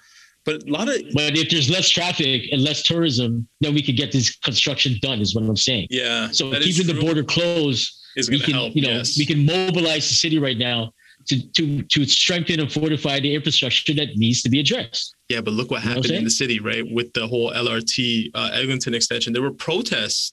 But 0.48 0.66
a 0.66 0.72
lot 0.72 0.88
of 0.88 0.96
but 1.12 1.36
if 1.36 1.50
there's 1.50 1.68
less 1.68 1.90
traffic 1.90 2.44
and 2.50 2.62
less 2.62 2.82
tourism, 2.82 3.46
then 3.60 3.74
we 3.74 3.82
could 3.82 3.96
get 3.96 4.12
this 4.12 4.34
construction 4.36 4.98
done. 5.02 5.20
Is 5.20 5.34
what 5.34 5.44
I'm 5.44 5.56
saying. 5.56 5.88
yeah, 5.90 6.30
So 6.30 6.50
keeping 6.52 6.86
the 6.86 6.98
border 6.98 7.22
closed, 7.22 7.84
is 8.16 8.30
we 8.30 8.38
going 8.38 8.40
to 8.40 8.46
can 8.46 8.54
help. 8.54 8.74
you 8.74 8.80
know 8.80 8.96
yes. 8.96 9.18
we 9.18 9.26
can 9.26 9.44
mobilize 9.44 10.08
the 10.08 10.14
city 10.14 10.38
right 10.38 10.56
now 10.56 10.94
to 11.26 11.46
to 11.52 11.82
to 11.82 12.06
strengthen 12.06 12.60
and 12.60 12.72
fortify 12.72 13.20
the 13.20 13.34
infrastructure 13.34 13.92
that 13.92 14.16
needs 14.16 14.40
to 14.40 14.48
be 14.48 14.58
addressed. 14.58 15.14
Yeah, 15.28 15.42
but 15.42 15.52
look 15.52 15.70
what 15.70 15.82
You 15.82 15.90
know 15.90 15.96
what 15.96 16.04
happened 16.06 16.18
in 16.20 16.24
the 16.24 16.30
city, 16.30 16.60
right? 16.60 16.84
With 16.90 17.12
the 17.12 17.26
whole 17.26 17.52
LRT 17.52 18.30
uh, 18.34 18.50
Eglinton 18.54 18.94
extension, 18.94 19.34
there 19.34 19.42
were 19.42 19.52
protests 19.52 20.32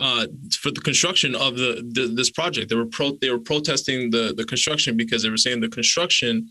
uh, 0.00 0.26
for 0.58 0.72
the 0.72 0.80
construction 0.80 1.36
of 1.36 1.56
the, 1.56 1.88
the 1.92 2.08
this 2.08 2.30
project. 2.30 2.70
They 2.70 2.76
were 2.76 2.86
pro 2.86 3.12
they 3.20 3.30
were 3.30 3.38
protesting 3.38 4.10
the 4.10 4.34
the 4.36 4.44
construction 4.44 4.96
because 4.96 5.22
they 5.22 5.30
were 5.30 5.36
saying 5.36 5.60
the 5.60 5.68
construction 5.68 6.48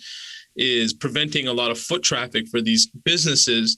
is 0.56 0.94
preventing 0.94 1.48
a 1.48 1.54
lot 1.54 1.72
of 1.72 1.78
foot 1.80 2.02
traffic 2.04 2.48
for 2.48 2.62
these 2.62 2.88
businesses 3.04 3.78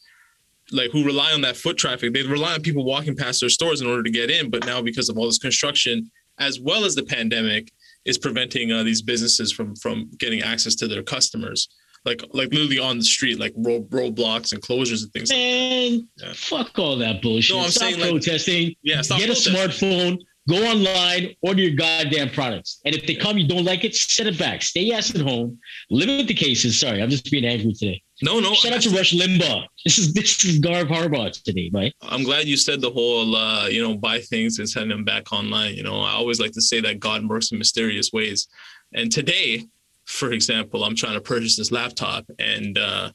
like 0.71 0.91
who 0.91 1.03
rely 1.05 1.31
on 1.31 1.41
that 1.41 1.55
foot 1.55 1.77
traffic 1.77 2.13
they 2.13 2.23
rely 2.23 2.53
on 2.53 2.61
people 2.61 2.83
walking 2.83 3.15
past 3.15 3.39
their 3.39 3.49
stores 3.49 3.81
in 3.81 3.87
order 3.87 4.03
to 4.03 4.09
get 4.11 4.29
in 4.29 4.49
but 4.49 4.65
now 4.65 4.81
because 4.81 5.07
of 5.09 5.17
all 5.17 5.25
this 5.25 5.37
construction 5.37 6.11
as 6.39 6.59
well 6.59 6.83
as 6.85 6.93
the 6.93 7.03
pandemic 7.03 7.71
is 8.05 8.17
preventing 8.17 8.71
uh, 8.71 8.83
these 8.83 9.01
businesses 9.01 9.51
from 9.51 9.75
from 9.77 10.09
getting 10.19 10.41
access 10.41 10.75
to 10.75 10.87
their 10.87 11.01
customers 11.03 11.69
like 12.05 12.21
like 12.33 12.49
literally 12.53 12.79
on 12.79 12.97
the 12.99 13.03
street 13.03 13.39
like 13.39 13.53
road 13.57 13.89
roadblocks 13.89 14.51
and 14.51 14.61
closures 14.61 15.03
and 15.03 15.11
things 15.13 15.29
like 15.31 15.39
Man, 15.39 16.07
Yeah. 16.17 16.33
fuck 16.35 16.77
all 16.77 16.97
that 16.97 17.21
bullshit. 17.21 17.55
No, 17.55 17.63
I'm 17.63 17.69
stop 17.71 17.83
saying, 17.89 17.99
like- 18.01 18.11
protesting. 18.11 18.75
yeah 18.83 19.01
stop 19.01 19.19
get 19.19 19.29
a 19.29 19.33
smartphone, 19.33 20.17
go 20.47 20.55
online, 20.55 21.35
order 21.41 21.61
your 21.61 21.75
goddamn 21.75 22.29
products. 22.29 22.79
And 22.85 22.95
if 22.95 23.05
they 23.05 23.15
come, 23.15 23.37
you 23.37 23.47
don't 23.47 23.65
like 23.65 23.83
it, 23.83 23.95
send 23.95 24.29
it 24.29 24.39
back. 24.39 24.61
Stay 24.61 24.91
ass 24.91 25.13
at 25.13 25.21
home. 25.21 25.59
Limit 25.89 26.27
the 26.27 26.33
cases. 26.33 26.79
Sorry, 26.79 27.01
I'm 27.01 27.09
just 27.09 27.29
being 27.29 27.45
angry 27.45 27.73
today. 27.73 28.01
no 28.21 28.39
no 28.39 28.53
Shout 28.53 28.73
out 28.73 28.81
to 28.81 28.89
Rush 28.89 29.13
Limbaugh. 29.13 29.65
This 29.83 29.97
is 29.97 30.13
this 30.13 30.43
is 30.45 30.59
Garv 30.59 30.87
Harbaugh 30.87 31.31
today, 31.43 31.69
right? 31.73 31.93
I'm 32.01 32.23
glad 32.23 32.47
you 32.47 32.57
said 32.57 32.81
the 32.81 32.91
whole, 32.91 33.35
uh, 33.35 33.67
you 33.67 33.81
know, 33.81 33.95
buy 33.95 34.19
things 34.19 34.59
and 34.59 34.69
send 34.69 34.91
them 34.91 35.03
back 35.03 35.31
online. 35.31 35.75
You 35.75 35.83
know, 35.83 36.01
I 36.01 36.11
always 36.11 36.39
like 36.39 36.51
to 36.53 36.61
say 36.61 36.81
that 36.81 36.99
God 36.99 37.27
works 37.27 37.51
in 37.51 37.57
mysterious 37.57 38.11
ways. 38.13 38.47
And 38.93 39.11
today, 39.11 39.65
for 40.05 40.31
example, 40.31 40.83
I'm 40.83 40.95
trying 40.95 41.15
to 41.15 41.21
purchase 41.21 41.57
this 41.57 41.71
laptop, 41.71 42.25
and 42.39 42.77
uh, 42.77 43.11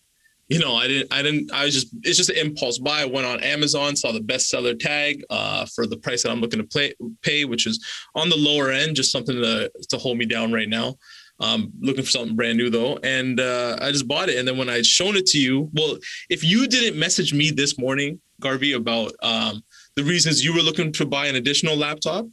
you 0.53 0.59
know, 0.59 0.75
I 0.75 0.87
didn't, 0.87 1.11
I 1.11 1.23
didn't, 1.23 1.51
I 1.51 1.65
was 1.65 1.73
just, 1.73 1.95
it's 2.03 2.19
just 2.19 2.29
an 2.29 2.37
impulse 2.37 2.79
buy. 2.79 3.01
I 3.01 3.05
went 3.07 3.27
on 3.27 3.43
Amazon, 3.43 3.97
saw 3.97 4.13
the 4.13 4.21
bestseller 4.21 4.79
tag 4.79 5.25
uh, 5.31 5.65
for 5.75 5.87
the 5.87 5.97
price 5.97 6.23
that 6.23 6.31
I'm 6.31 6.43
looking 6.43 6.61
to 6.61 6.67
play, 6.67 6.93
pay, 7.23 7.47
which 7.47 7.67
is 7.67 7.83
on 8.15 8.29
the 8.29 8.37
lower 8.37 8.71
end, 8.71 8.95
just 8.95 9.11
something 9.11 9.35
to 9.35 9.73
to 9.89 9.97
hold 9.97 10.19
me 10.19 10.27
down 10.27 10.53
right 10.53 10.69
now. 10.69 10.97
Um, 11.41 11.73
looking 11.81 12.05
for 12.05 12.11
something 12.11 12.37
brand 12.37 12.59
new 12.59 12.69
though, 12.69 12.99
and 13.03 13.41
uh, 13.41 13.79
I 13.81 13.93
just 13.93 14.07
bought 14.07 14.29
it. 14.29 14.37
And 14.37 14.47
then 14.47 14.59
when 14.59 14.69
I 14.69 14.83
shown 14.83 15.17
it 15.17 15.25
to 15.29 15.39
you, 15.39 15.71
well, 15.73 15.97
if 16.29 16.45
you 16.45 16.69
didn't 16.69 16.99
message 17.01 17.33
me 17.33 17.51
this 17.51 17.79
morning, 17.79 18.21
Garvey, 18.39 18.75
about 18.75 19.13
um, 19.23 19.65
the 19.97 20.05
reasons 20.05 20.45
you 20.45 20.55
were 20.55 20.61
looking 20.61 20.93
to 20.93 21.07
buy 21.07 21.29
an 21.29 21.37
additional 21.37 21.77
laptop, 21.77 22.27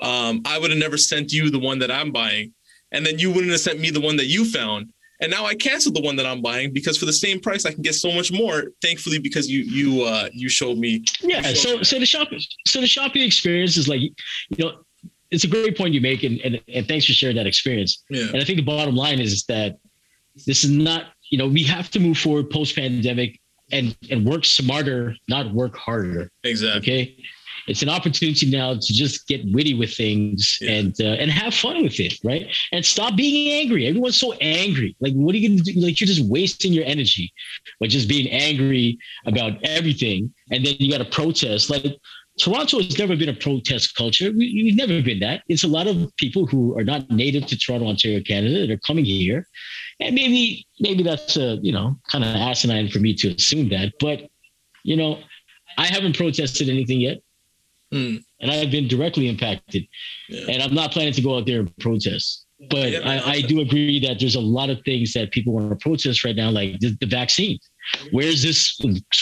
um, 0.00 0.42
I 0.44 0.58
would 0.58 0.70
have 0.70 0.80
never 0.80 0.96
sent 0.96 1.32
you 1.32 1.50
the 1.50 1.60
one 1.60 1.78
that 1.78 1.92
I'm 1.92 2.10
buying, 2.10 2.52
and 2.90 3.06
then 3.06 3.20
you 3.20 3.30
wouldn't 3.30 3.52
have 3.52 3.60
sent 3.60 3.78
me 3.78 3.90
the 3.90 4.00
one 4.00 4.16
that 4.16 4.26
you 4.26 4.44
found. 4.44 4.90
And 5.20 5.30
now 5.30 5.46
I 5.46 5.54
canceled 5.54 5.94
the 5.94 6.00
one 6.00 6.16
that 6.16 6.26
I'm 6.26 6.42
buying 6.42 6.72
because 6.72 6.98
for 6.98 7.06
the 7.06 7.12
same 7.12 7.40
price 7.40 7.64
I 7.64 7.72
can 7.72 7.82
get 7.82 7.94
so 7.94 8.10
much 8.12 8.32
more. 8.32 8.72
Thankfully, 8.82 9.18
because 9.18 9.48
you 9.48 9.60
you 9.60 10.02
uh, 10.02 10.28
you 10.32 10.48
showed 10.48 10.78
me. 10.78 11.04
Yeah. 11.20 11.40
showed 11.42 11.56
So 11.56 11.76
me 11.78 11.84
so 11.84 11.98
the 11.98 12.06
shopping 12.06 12.40
so 12.66 12.80
the 12.80 12.86
shopping 12.86 13.22
experience 13.22 13.76
is 13.76 13.88
like, 13.88 14.00
you 14.00 14.12
know, 14.58 14.72
it's 15.30 15.44
a 15.44 15.48
great 15.48 15.76
point 15.76 15.94
you 15.94 16.00
make, 16.00 16.24
and 16.24 16.40
and, 16.40 16.60
and 16.68 16.86
thanks 16.88 17.06
for 17.06 17.12
sharing 17.12 17.36
that 17.36 17.46
experience. 17.46 18.02
yeah, 18.10 18.26
And 18.28 18.36
I 18.36 18.44
think 18.44 18.56
the 18.56 18.64
bottom 18.64 18.96
line 18.96 19.20
is 19.20 19.44
that 19.44 19.78
this 20.46 20.64
is 20.64 20.70
not, 20.70 21.06
you 21.30 21.38
know, 21.38 21.46
we 21.46 21.62
have 21.64 21.90
to 21.92 22.00
move 22.00 22.18
forward 22.18 22.50
post 22.50 22.74
pandemic 22.74 23.40
and 23.72 23.96
and 24.10 24.26
work 24.26 24.44
smarter, 24.44 25.16
not 25.28 25.52
work 25.52 25.76
harder. 25.76 26.30
exactly. 26.42 26.92
Okay. 26.92 27.16
It's 27.66 27.82
an 27.82 27.88
opportunity 27.88 28.50
now 28.50 28.74
to 28.74 28.92
just 28.92 29.26
get 29.26 29.40
witty 29.52 29.74
with 29.74 29.94
things 29.94 30.58
Yeah. 30.60 30.72
and 30.72 30.94
uh, 31.00 31.20
and 31.20 31.30
have 31.30 31.54
fun 31.54 31.82
with 31.82 31.98
it, 32.00 32.18
right? 32.24 32.46
And 32.72 32.84
stop 32.84 33.16
being 33.16 33.52
angry. 33.60 33.86
Everyone's 33.86 34.18
so 34.20 34.32
angry. 34.34 34.96
Like, 35.00 35.14
what 35.14 35.34
are 35.34 35.38
you 35.38 35.48
gonna 35.48 35.62
do? 35.62 35.80
Like, 35.80 36.00
you're 36.00 36.06
just 36.06 36.24
wasting 36.28 36.72
your 36.72 36.84
energy 36.84 37.32
by 37.80 37.86
just 37.86 38.08
being 38.08 38.28
angry 38.30 38.98
about 39.26 39.52
everything, 39.64 40.32
and 40.50 40.64
then 40.64 40.74
you 40.78 40.90
got 40.90 40.98
to 40.98 41.04
protest. 41.06 41.70
Like, 41.70 41.84
Toronto 42.38 42.78
has 42.78 42.98
never 42.98 43.14
been 43.16 43.28
a 43.28 43.34
protest 43.34 43.94
culture. 43.94 44.30
We, 44.32 44.52
we've 44.64 44.76
never 44.76 45.00
been 45.00 45.20
that. 45.20 45.42
It's 45.48 45.62
a 45.64 45.68
lot 45.68 45.86
of 45.86 46.14
people 46.16 46.46
who 46.46 46.76
are 46.76 46.82
not 46.84 47.08
native 47.08 47.46
to 47.46 47.56
Toronto, 47.56 47.86
Ontario, 47.86 48.20
Canada, 48.22 48.66
that 48.66 48.70
are 48.72 48.80
coming 48.86 49.04
here, 49.04 49.46
and 50.00 50.14
maybe 50.14 50.66
maybe 50.80 51.02
that's 51.02 51.36
a 51.36 51.58
you 51.62 51.72
know 51.72 51.96
kind 52.10 52.24
of 52.24 52.30
asinine 52.34 52.88
for 52.88 52.98
me 52.98 53.14
to 53.14 53.28
assume 53.34 53.68
that, 53.70 53.92
but 54.00 54.28
you 54.82 54.96
know, 54.96 55.18
I 55.78 55.86
haven't 55.86 56.16
protested 56.16 56.68
anything 56.68 57.00
yet 57.00 57.18
Hmm. 57.94 58.16
and 58.40 58.50
I've 58.50 58.72
been 58.72 58.88
directly 58.88 59.28
impacted. 59.28 59.86
Yeah. 60.28 60.46
And 60.50 60.60
I'm 60.62 60.74
not 60.74 60.90
planning 60.90 61.12
to 61.12 61.22
go 61.22 61.36
out 61.38 61.46
there 61.46 61.60
and 61.60 61.76
protest. 61.78 62.46
But 62.70 62.90
Yeah, 62.90 63.00
I, 63.08 63.34
I 63.34 63.40
do 63.42 63.60
agree 63.60 64.00
that 64.00 64.18
there's 64.18 64.34
a 64.34 64.40
lot 64.40 64.68
of 64.68 64.80
things 64.84 65.12
that 65.12 65.30
people 65.30 65.52
want 65.52 65.70
to 65.70 65.76
protest 65.76 66.24
right 66.24 66.34
now, 66.34 66.50
like 66.50 66.80
the, 66.80 66.96
the 67.00 67.06
vaccine. 67.06 67.56
Where's 68.10 68.42
this 68.42 68.76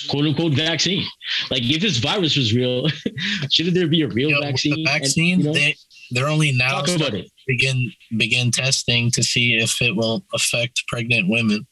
quote 0.08 0.24
unquote 0.24 0.54
vaccine? 0.54 1.04
Like, 1.50 1.62
if 1.64 1.82
this 1.82 1.98
virus 1.98 2.34
was 2.36 2.54
real, 2.54 2.88
shouldn't 3.50 3.74
there 3.74 3.88
be 3.88 4.02
a 4.02 4.08
real 4.08 4.30
You 4.30 4.34
know, 4.36 4.40
with 4.40 4.48
vaccine? 4.52 4.72
the 4.72 4.90
And, 4.90 5.00
vaccine, 5.02 5.38
you 5.40 5.44
know, 5.44 5.52
they 5.52 5.76
they're 6.12 6.28
only 6.28 6.52
now 6.52 6.80
talk 6.80 6.96
about 6.96 7.12
it. 7.14 7.24
to 7.26 7.30
begin 7.46 7.92
begin 8.16 8.50
testing 8.52 9.10
to 9.10 9.22
see 9.22 9.56
if 9.56 9.82
it 9.82 9.94
will 9.96 10.24
affect 10.32 10.84
pregnant 10.88 11.28
women. 11.28 11.66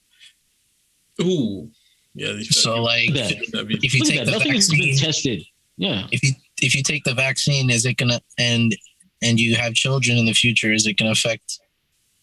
Ooh, 1.23 1.71
yeah. 2.15 2.35
So 2.43 2.83
like 2.83 3.15
that'd 3.15 3.39
if 3.55 3.95
you 3.95 4.01
Look 4.01 4.09
take 4.09 4.21
at 4.21 4.27
the 4.27 4.33
that. 4.33 4.39
Nothing 4.39 4.55
has 4.55 4.69
been 4.69 4.97
tested. 4.97 5.43
Yeah. 5.77 6.07
if 6.13 6.23
you 6.23 6.33
if 6.62 6.75
you 6.75 6.83
take 6.83 7.05
the 7.05 7.14
vaccine, 7.14 7.70
is 7.70 7.85
it 7.87 7.94
gonna 7.96 8.20
and 8.38 8.75
and 9.23 9.38
you 9.38 9.55
have 9.57 9.75
children 9.75 10.16
in 10.18 10.27
the 10.27 10.33
future, 10.33 10.73
is 10.73 10.87
it 10.87 10.94
gonna 10.94 11.11
affect 11.12 11.59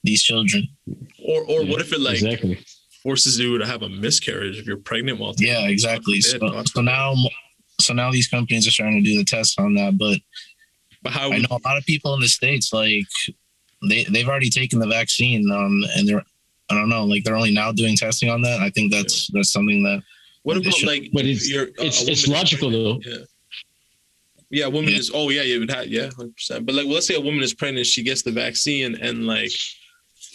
these 0.04 0.24
children? 0.24 0.68
or 1.24 1.42
or 1.44 1.64
Yeah, 1.64 1.72
what 1.72 1.82
if 1.82 1.92
it 1.94 2.00
like 2.00 2.16
exactly. 2.22 2.58
forces 3.04 3.38
you 3.40 3.58
to 3.58 3.66
have 3.66 3.82
a 3.84 3.90
miscarriage 3.90 4.58
if 4.58 4.66
you're 4.66 4.78
pregnant 4.78 5.20
while 5.20 5.34
Yeah, 5.38 5.68
exactly. 5.68 6.22
So, 6.22 6.64
so 6.66 6.82
now 6.82 7.16
so 7.80 7.94
now 7.94 8.12
these 8.12 8.28
companies 8.28 8.68
are 8.68 8.72
starting 8.72 9.04
to 9.04 9.10
do 9.10 9.18
the 9.18 9.24
tests 9.26 9.58
on 9.58 9.76
that, 9.76 9.98
but 9.98 10.20
But 11.04 11.14
how? 11.14 11.32
I 11.32 11.38
know 11.40 11.48
a 11.52 11.68
lot 11.68 11.78
of 11.78 11.86
people 11.86 12.14
in 12.16 12.20
the 12.22 12.28
states 12.28 12.74
like 12.74 13.06
they 13.90 14.04
they've 14.06 14.28
already 14.28 14.50
taken 14.50 14.80
the 14.80 14.88
vaccine 14.88 15.50
um 15.52 15.84
and 15.96 16.08
they're 16.08 16.24
I 16.70 16.74
don't 16.76 16.90
know. 16.90 17.06
Like 17.06 17.24
they're 17.24 17.36
only 17.38 17.52
now 17.52 17.72
doing 17.72 17.96
testing 17.96 18.30
on 18.30 18.42
that. 18.42 18.60
I 18.60 18.70
think 18.72 18.92
that's 18.92 19.28
that's 19.34 19.52
something 19.54 19.84
that. 19.84 20.02
What 20.44 20.56
They 20.56 20.62
about 20.62 20.74
should- 20.74 20.88
like? 20.88 21.10
But 21.14 21.26
it's- 21.26 21.50
you're, 21.50 21.68
uh, 21.80 21.88
it's- 21.88 22.08
it's 22.08 22.28
logical, 22.28 22.70
pregnant, 22.70 23.04
though. 23.06 23.10
Yeah. 23.12 23.24
Yeah, 24.50 24.66
a 24.66 24.70
woman 24.70 24.92
Yeah. 24.92 24.98
is. 25.00 25.12
Oh 25.14 25.30
yeah, 25.30 25.58
would 25.60 25.72
have. 25.72 25.88
Yeah, 25.88 26.10
hundred 26.16 26.36
percent. 26.36 26.66
But 26.66 26.76
like, 26.76 26.86
well, 26.86 26.96
let's 26.96 27.08
say 27.08 27.16
a 27.16 27.22
woman 27.22 27.44
is 27.44 27.54
pregnant, 27.54 27.86
she 27.88 28.04
gets 28.04 28.22
the 28.22 28.32
vaccine, 28.32 28.96
and 28.96 29.26
like. 29.28 29.52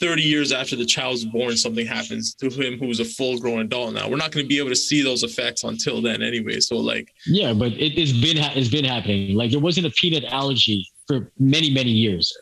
30 0.01 0.23
years 0.23 0.51
after 0.51 0.75
the 0.75 0.87
child's 0.87 1.25
born, 1.25 1.57
something 1.57 1.87
happens 1.87 2.35
to 2.35 2.49
him 2.51 2.77
who's 2.77 2.99
a 2.99 3.05
full 3.05 3.39
grown 3.39 3.61
adult 3.61 3.95
now. 3.95 4.09
We're 4.09 4.17
not 4.17 4.33
going 4.33 4.45
to 4.45 4.49
be 4.49 4.59
able 4.59 4.71
to 4.71 4.77
see 4.77 5.01
those 5.01 5.23
effects 5.23 5.63
until 5.63 6.03
then, 6.03 6.23
anyway. 6.23 6.59
So, 6.59 6.77
like, 6.77 7.13
Yeah, 7.27 7.53
but 7.53 7.73
it, 7.73 7.97
it's 7.97 8.11
been 8.11 8.37
ha- 8.37 8.53
it's 8.57 8.69
been 8.69 8.85
happening. 8.85 9.37
Like 9.37 9.53
there 9.53 9.61
wasn't 9.61 9.87
a 9.87 9.91
peanut 9.91 10.25
allergy 10.25 10.85
for 11.07 11.31
many 11.39 11.71
many 11.71 11.91
years, 11.91 12.33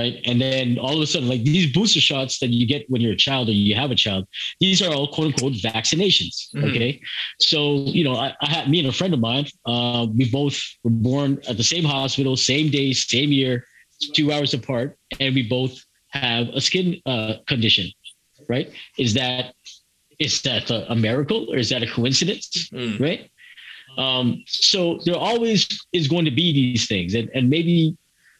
right? 0.00 0.14
And 0.28 0.36
then 0.40 0.66
all 0.84 0.94
of 0.98 1.02
a 1.06 1.06
sudden, 1.12 1.28
like 1.34 1.42
these 1.54 1.66
booster 1.76 2.02
shots 2.10 2.34
that 2.40 2.50
you 2.58 2.64
get 2.74 2.82
when 2.92 3.00
you're 3.02 3.16
a 3.20 3.22
child 3.28 3.44
or 3.48 3.52
you 3.52 3.74
have 3.82 3.90
a 3.90 4.00
child, 4.06 4.22
these 4.64 4.78
are 4.84 4.92
all 4.94 5.08
quote 5.14 5.28
unquote 5.28 5.54
vaccinations. 5.70 6.34
Mhm. 6.54 6.64
Okay, 6.68 6.90
so 7.50 7.58
you 7.98 8.04
know, 8.06 8.14
I, 8.26 8.28
I 8.46 8.48
had 8.56 8.64
me 8.72 8.78
and 8.82 8.88
a 8.94 8.96
friend 9.00 9.12
of 9.16 9.20
mine. 9.30 9.46
Uh, 9.72 10.02
we 10.18 10.24
both 10.40 10.56
were 10.84 10.96
born 11.10 11.30
at 11.50 11.56
the 11.56 11.68
same 11.74 11.84
hospital, 11.96 12.32
same 12.54 12.66
day, 12.78 12.88
same 12.92 13.30
year, 13.40 13.54
two 14.18 14.26
hours 14.34 14.52
apart, 14.60 14.88
and 15.20 15.30
we 15.38 15.42
both 15.58 15.74
have 16.10 16.44
a 16.60 16.60
skin 16.68 16.86
uh, 17.12 17.34
condition. 17.52 17.86
Right? 18.54 18.68
Is 19.04 19.10
that 19.20 19.54
is 20.26 20.32
that 20.48 20.64
a, 20.76 20.78
a 20.94 20.96
miracle 21.06 21.40
or 21.50 21.56
is 21.64 21.68
that 21.72 21.82
a 21.82 21.88
coincidence? 21.98 22.46
mm, 22.72 22.94
right? 23.06 23.22
Um, 24.04 24.26
so 24.46 24.78
there 25.06 25.16
always 25.30 25.60
is 25.98 26.06
going 26.14 26.26
to 26.30 26.34
be 26.42 26.46
these 26.60 26.84
things, 26.92 27.10
and 27.18 27.26
and 27.36 27.44
maybe 27.56 27.96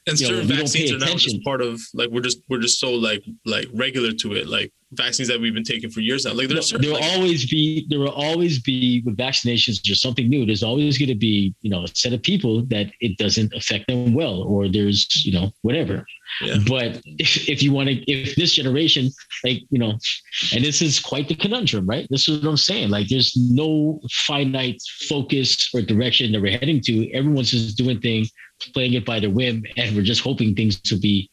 and 0.06 0.18
You 0.20 0.28
know, 0.28 0.34
certain 0.34 0.48
we 0.48 0.56
vaccines 0.56 0.92
are 0.92 0.98
now 0.98 1.16
just 1.16 1.42
part 1.42 1.60
of 1.60 1.80
like 1.94 2.10
we're 2.10 2.20
just 2.20 2.38
we're 2.48 2.60
just 2.60 2.78
so 2.78 2.92
like 2.92 3.24
like 3.44 3.66
regular 3.74 4.12
to 4.12 4.34
it, 4.34 4.46
like 4.46 4.72
vaccines 4.92 5.28
that 5.28 5.40
we've 5.40 5.54
been 5.54 5.64
taking 5.64 5.90
for 5.90 6.00
years 6.00 6.24
now. 6.24 6.32
Like 6.32 6.48
there's 6.48 6.70
there 6.70 6.78
certain, 6.80 6.92
will 6.92 7.00
like, 7.00 7.12
always 7.12 7.50
be 7.50 7.86
there 7.90 7.98
will 7.98 8.10
always 8.10 8.62
be 8.62 9.02
with 9.04 9.16
vaccinations 9.16 9.80
there's 9.84 10.00
something 10.00 10.28
new. 10.28 10.46
There's 10.46 10.62
always 10.62 10.96
going 10.96 11.08
to 11.08 11.16
be 11.16 11.54
you 11.62 11.70
know 11.70 11.84
a 11.84 11.88
set 11.88 12.12
of 12.12 12.22
people 12.22 12.64
that 12.66 12.92
it 13.00 13.18
doesn't 13.18 13.52
affect 13.54 13.88
them 13.88 14.14
well, 14.14 14.42
or 14.42 14.68
there's 14.68 15.24
you 15.24 15.32
know 15.32 15.50
whatever. 15.62 16.04
Yeah. 16.40 16.58
But 16.68 17.00
if, 17.18 17.48
if 17.48 17.62
you 17.62 17.72
want 17.72 17.88
to, 17.88 17.94
if 18.10 18.36
this 18.36 18.54
generation, 18.54 19.10
like 19.44 19.62
you 19.70 19.78
know, 19.78 19.98
and 20.54 20.64
this 20.64 20.82
is 20.82 21.00
quite 21.00 21.28
the 21.28 21.34
conundrum, 21.34 21.86
right? 21.86 22.06
This 22.10 22.28
is 22.28 22.42
what 22.42 22.50
I'm 22.50 22.56
saying. 22.56 22.90
Like 22.90 23.08
there's 23.08 23.36
no 23.36 24.00
finite 24.10 24.80
focus 25.08 25.68
or 25.74 25.82
direction 25.82 26.32
that 26.32 26.40
we're 26.40 26.58
heading 26.58 26.80
to. 26.82 27.10
Everyone's 27.12 27.50
just 27.50 27.76
doing 27.76 28.00
things, 28.00 28.30
playing 28.72 28.94
it 28.94 29.04
by 29.04 29.20
their 29.20 29.30
whim, 29.30 29.64
and 29.76 29.96
we're 29.96 30.02
just 30.02 30.22
hoping 30.22 30.54
things 30.54 30.80
will 30.90 31.00
be 31.00 31.30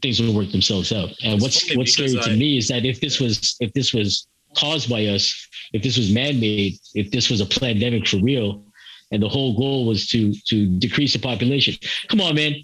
things 0.00 0.20
will 0.20 0.34
work 0.34 0.50
themselves 0.50 0.92
out. 0.92 1.10
And 1.22 1.34
It's 1.34 1.42
what's 1.42 1.76
what's 1.76 1.92
scary 1.92 2.10
because 2.10 2.26
to 2.26 2.36
me 2.36 2.58
is 2.58 2.68
that 2.68 2.84
if 2.84 3.00
this 3.00 3.20
was 3.20 3.56
if 3.60 3.72
this 3.72 3.92
was 3.92 4.26
caused 4.56 4.88
by 4.88 5.06
us, 5.06 5.48
if 5.72 5.82
this 5.82 5.96
was 5.96 6.12
man-made, 6.12 6.78
if 6.94 7.10
this 7.10 7.30
was 7.30 7.40
a 7.40 7.46
pandemic 7.46 8.06
for 8.06 8.18
real, 8.18 8.64
and 9.10 9.22
the 9.22 9.28
whole 9.28 9.56
goal 9.56 9.86
was 9.86 10.08
to 10.08 10.32
to 10.48 10.66
decrease 10.78 11.12
the 11.12 11.18
population. 11.18 11.74
Come 12.08 12.20
on, 12.20 12.34
man. 12.34 12.54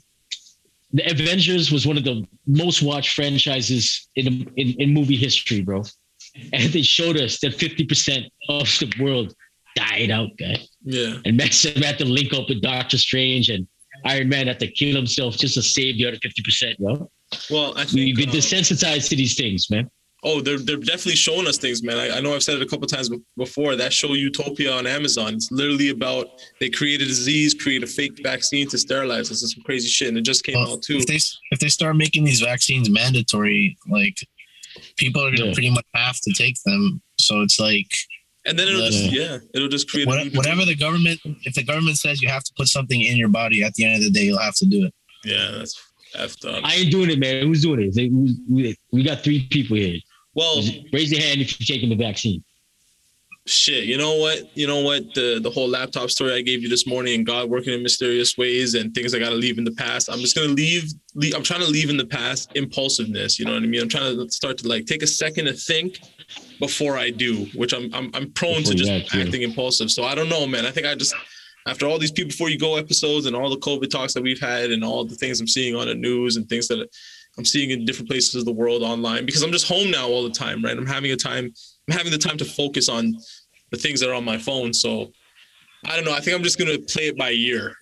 The 0.92 1.10
Avengers 1.10 1.70
was 1.70 1.86
one 1.86 1.98
of 1.98 2.04
the 2.04 2.26
most 2.46 2.82
watched 2.82 3.14
franchises 3.14 4.08
in 4.16 4.50
in, 4.56 4.68
in 4.80 4.94
movie 4.94 5.16
history, 5.16 5.60
bro. 5.60 5.84
And 6.52 6.72
they 6.72 6.82
showed 6.82 7.16
us 7.16 7.40
that 7.40 7.56
50% 7.56 8.30
of 8.48 8.66
the 8.78 8.92
world 9.00 9.34
died 9.74 10.10
out, 10.10 10.30
guy. 10.38 10.56
Yeah. 10.88 11.14
And 11.24 11.36
Max 11.36 11.62
had 11.88 11.98
to 11.98 12.04
link 12.04 12.32
up 12.32 12.48
with 12.48 12.60
Doctor 12.62 12.98
Strange 12.98 13.48
and 13.50 13.66
Iron 14.04 14.28
Man 14.28 14.46
had 14.46 14.58
to 14.60 14.68
kill 14.68 14.94
himself 14.96 15.36
just 15.36 15.54
to 15.54 15.62
save 15.62 15.98
the 15.98 16.06
other 16.06 16.16
50%, 16.18 16.78
bro. 16.78 17.10
Well, 17.50 17.72
I 17.76 17.80
We've 17.82 17.90
think 17.90 18.16
been 18.16 18.28
um, 18.30 18.34
desensitized 18.36 19.08
to 19.10 19.16
these 19.16 19.34
things, 19.36 19.68
man. 19.70 19.90
Oh, 20.24 20.40
they're 20.40 20.58
they're 20.58 20.76
definitely 20.78 21.14
showing 21.14 21.46
us 21.46 21.58
things, 21.58 21.82
man. 21.84 21.96
I, 21.96 22.16
I 22.16 22.20
know 22.20 22.34
I've 22.34 22.42
said 22.42 22.56
it 22.56 22.62
a 22.62 22.66
couple 22.66 22.86
times 22.88 23.08
before. 23.36 23.76
That 23.76 23.92
show 23.92 24.14
Utopia 24.14 24.72
on 24.72 24.84
Amazon. 24.86 25.34
It's 25.34 25.52
literally 25.52 25.90
about 25.90 26.26
they 26.58 26.68
create 26.70 27.00
a 27.00 27.04
disease, 27.04 27.54
create 27.54 27.84
a 27.84 27.86
fake 27.86 28.18
vaccine 28.22 28.66
to 28.70 28.78
sterilize 28.78 29.30
us. 29.30 29.42
It's 29.44 29.54
some 29.54 29.62
crazy 29.62 29.86
shit, 29.88 30.08
and 30.08 30.18
it 30.18 30.22
just 30.22 30.42
came 30.42 30.56
Well, 30.56 30.72
out 30.72 30.82
too. 30.82 30.96
if 30.96 31.06
they 31.06 31.20
if 31.52 31.60
they 31.60 31.68
start 31.68 31.94
making 31.96 32.24
these 32.24 32.40
vaccines 32.40 32.90
mandatory, 32.90 33.76
like 33.88 34.16
people 34.96 35.24
are 35.24 35.30
gonna 35.30 35.46
Yeah. 35.48 35.54
pretty 35.54 35.70
much 35.70 35.84
have 35.94 36.18
to 36.22 36.32
take 36.36 36.56
them. 36.64 37.00
So 37.20 37.42
it's 37.42 37.60
like 37.60 37.90
And 38.48 38.58
then 38.58 38.68
it'll 38.68 38.80
Yeah. 38.80 38.90
just 38.90 39.12
yeah, 39.12 39.38
it'll 39.54 39.68
just 39.68 39.90
create 39.90 40.06
what, 40.06 40.24
new 40.24 40.30
whatever 40.30 40.64
the 40.64 40.74
government, 40.74 41.20
if 41.44 41.54
the 41.54 41.62
government 41.64 41.98
says 41.98 42.22
you 42.22 42.28
have 42.28 42.44
to 42.44 42.52
put 42.56 42.68
something 42.68 43.00
in 43.00 43.16
your 43.16 43.28
body, 43.28 43.62
at 43.62 43.74
the 43.74 43.84
end 43.84 43.96
of 43.96 44.02
the 44.02 44.10
day, 44.10 44.24
you'll 44.24 44.38
have 44.38 44.54
to 44.56 44.66
do 44.66 44.84
it. 44.86 44.94
Yeah, 45.24 45.50
that's 45.58 45.74
effed 46.16 46.44
up. 46.48 46.64
I 46.64 46.74
ain't 46.76 46.90
doing 46.90 47.10
it, 47.10 47.18
man. 47.18 47.46
Who's 47.46 47.62
doing 47.62 47.80
it? 47.82 47.94
They- 47.94 48.08
we, 48.08 48.36
we, 48.48 48.76
we 48.92 49.02
got 49.02 49.22
three 49.22 49.46
people 49.50 49.76
here. 49.76 49.98
well, 50.34 50.62
Raise 50.92 51.10
your 51.12 51.20
hand 51.20 51.40
if 51.40 51.58
you're 51.60 51.66
taking 51.76 51.90
the 51.90 51.96
vaccine. 51.96 52.42
shit. 53.46 53.84
You 53.84 53.96
know 53.96 54.16
what? 54.16 54.56
You 54.56 54.66
know 54.66 54.80
what? 54.82 55.02
The 55.14 55.40
the 55.42 55.50
whole 55.50 55.68
laptop 55.68 56.10
story 56.10 56.32
I 56.34 56.42
gave 56.42 56.62
you 56.62 56.68
this 56.68 56.86
morning, 56.86 57.14
and 57.14 57.26
God 57.26 57.48
working 57.50 57.72
in 57.72 57.82
mysterious 57.82 58.36
ways, 58.36 58.74
and 58.74 58.94
things 58.94 59.14
I 59.14 59.18
got 59.18 59.30
to 59.30 59.34
leave 59.36 59.58
in 59.58 59.64
the 59.64 59.72
past. 59.72 60.08
I'm 60.10 60.20
just 60.20 60.36
gonna 60.36 60.48
leave, 60.48 60.84
leave. 61.14 61.34
I'm 61.34 61.42
trying 61.42 61.60
to 61.60 61.70
leave 61.70 61.88
in 61.90 61.96
the 61.96 62.06
past 62.06 62.50
impulsiveness. 62.54 63.38
You 63.38 63.46
know 63.46 63.54
what 63.54 63.62
I 63.62 63.66
mean? 63.66 63.80
I'm 63.82 63.88
trying 63.88 64.16
to 64.16 64.30
start 64.30 64.58
to 64.58 64.68
like 64.68 64.84
take 64.86 65.02
a 65.02 65.06
second 65.06 65.46
to 65.46 65.54
think 65.54 65.98
before 66.58 66.96
I 66.96 67.10
do, 67.10 67.46
which 67.54 67.72
I'm 67.72 67.92
I'm, 67.94 68.10
I'm 68.14 68.30
prone 68.32 68.58
Before 68.58 68.72
to 68.72 68.78
just 68.78 69.14
acting 69.14 69.42
impulsive. 69.42 69.90
So 69.90 70.04
I 70.04 70.14
don't 70.14 70.28
know, 70.28 70.46
man. 70.46 70.66
I 70.66 70.70
think 70.70 70.86
I 70.86 70.94
just 70.94 71.14
after 71.66 71.86
all 71.86 71.98
these 71.98 72.12
people 72.12 72.30
before 72.30 72.48
you 72.48 72.58
go 72.58 72.76
episodes 72.76 73.26
and 73.26 73.36
all 73.36 73.50
the 73.50 73.58
COVID 73.58 73.90
talks 73.90 74.14
that 74.14 74.22
we've 74.22 74.40
had 74.40 74.70
and 74.70 74.84
all 74.84 75.04
the 75.04 75.14
things 75.14 75.40
I'm 75.40 75.48
seeing 75.48 75.74
on 75.76 75.86
the 75.86 75.94
news 75.94 76.36
and 76.36 76.48
things 76.48 76.68
that 76.68 76.88
I'm 77.36 77.44
seeing 77.44 77.70
in 77.70 77.84
different 77.84 78.08
places 78.08 78.34
of 78.34 78.44
the 78.44 78.52
world 78.52 78.82
online 78.82 79.24
because 79.26 79.42
I'm 79.42 79.52
just 79.52 79.68
home 79.68 79.90
now 79.90 80.08
all 80.08 80.24
the 80.24 80.30
time, 80.30 80.62
right? 80.62 80.76
I'm 80.76 80.86
having 80.86 81.12
a 81.12 81.16
time, 81.16 81.52
I'm 81.88 81.96
having 81.96 82.10
the 82.10 82.18
time 82.18 82.36
to 82.38 82.44
focus 82.44 82.88
on 82.88 83.16
the 83.70 83.76
things 83.76 84.00
that 84.00 84.10
are 84.10 84.14
on 84.14 84.24
my 84.24 84.38
phone. 84.38 84.72
So 84.72 85.12
I 85.86 85.94
don't 85.94 86.04
know. 86.04 86.14
I 86.14 86.20
think 86.20 86.36
I'm 86.36 86.42
just 86.42 86.58
gonna 86.58 86.78
play 86.78 87.08
it 87.08 87.16
by 87.16 87.30
ear. 87.30 87.76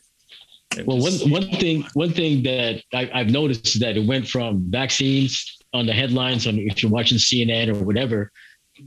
Well, 0.84 0.98
one 0.98 1.14
one 1.30 1.48
thing 1.50 1.84
one 1.94 2.12
thing 2.12 2.42
that 2.42 2.82
I, 2.92 3.10
I've 3.14 3.30
noticed 3.30 3.66
is 3.74 3.80
that 3.80 3.96
it 3.96 4.04
went 4.06 4.28
from 4.28 4.70
vaccines 4.70 5.58
on 5.72 5.86
the 5.86 5.92
headlines 5.92 6.46
on 6.46 6.58
if 6.58 6.82
you're 6.82 6.92
watching 6.92 7.18
CNN 7.18 7.68
or 7.68 7.84
whatever 7.84 8.30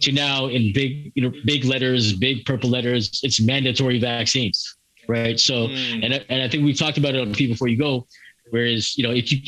to 0.02 0.12
now 0.12 0.48
in 0.48 0.72
big 0.74 1.12
you 1.16 1.24
know 1.24 1.32
big 1.46 1.66
letters, 1.66 2.14
big 2.14 2.46
purple 2.46 2.70
letters, 2.70 3.20
it's 3.24 3.42
mandatory 3.42 4.00
vaccines, 4.00 4.76
right? 5.08 5.40
So 5.40 5.68
Mm, 5.68 6.04
and 6.06 6.14
I- 6.14 6.26
and 6.30 6.42
I 6.44 6.48
think 6.50 6.64
we've 6.64 6.78
talked 6.78 6.98
about 6.98 7.16
it 7.16 7.22
on 7.22 7.34
People 7.34 7.54
Before 7.56 7.68
You 7.68 7.78
Go. 7.78 8.08
Whereas 8.52 8.98
you 8.98 9.04
know 9.04 9.12
if 9.12 9.32
you 9.32 9.40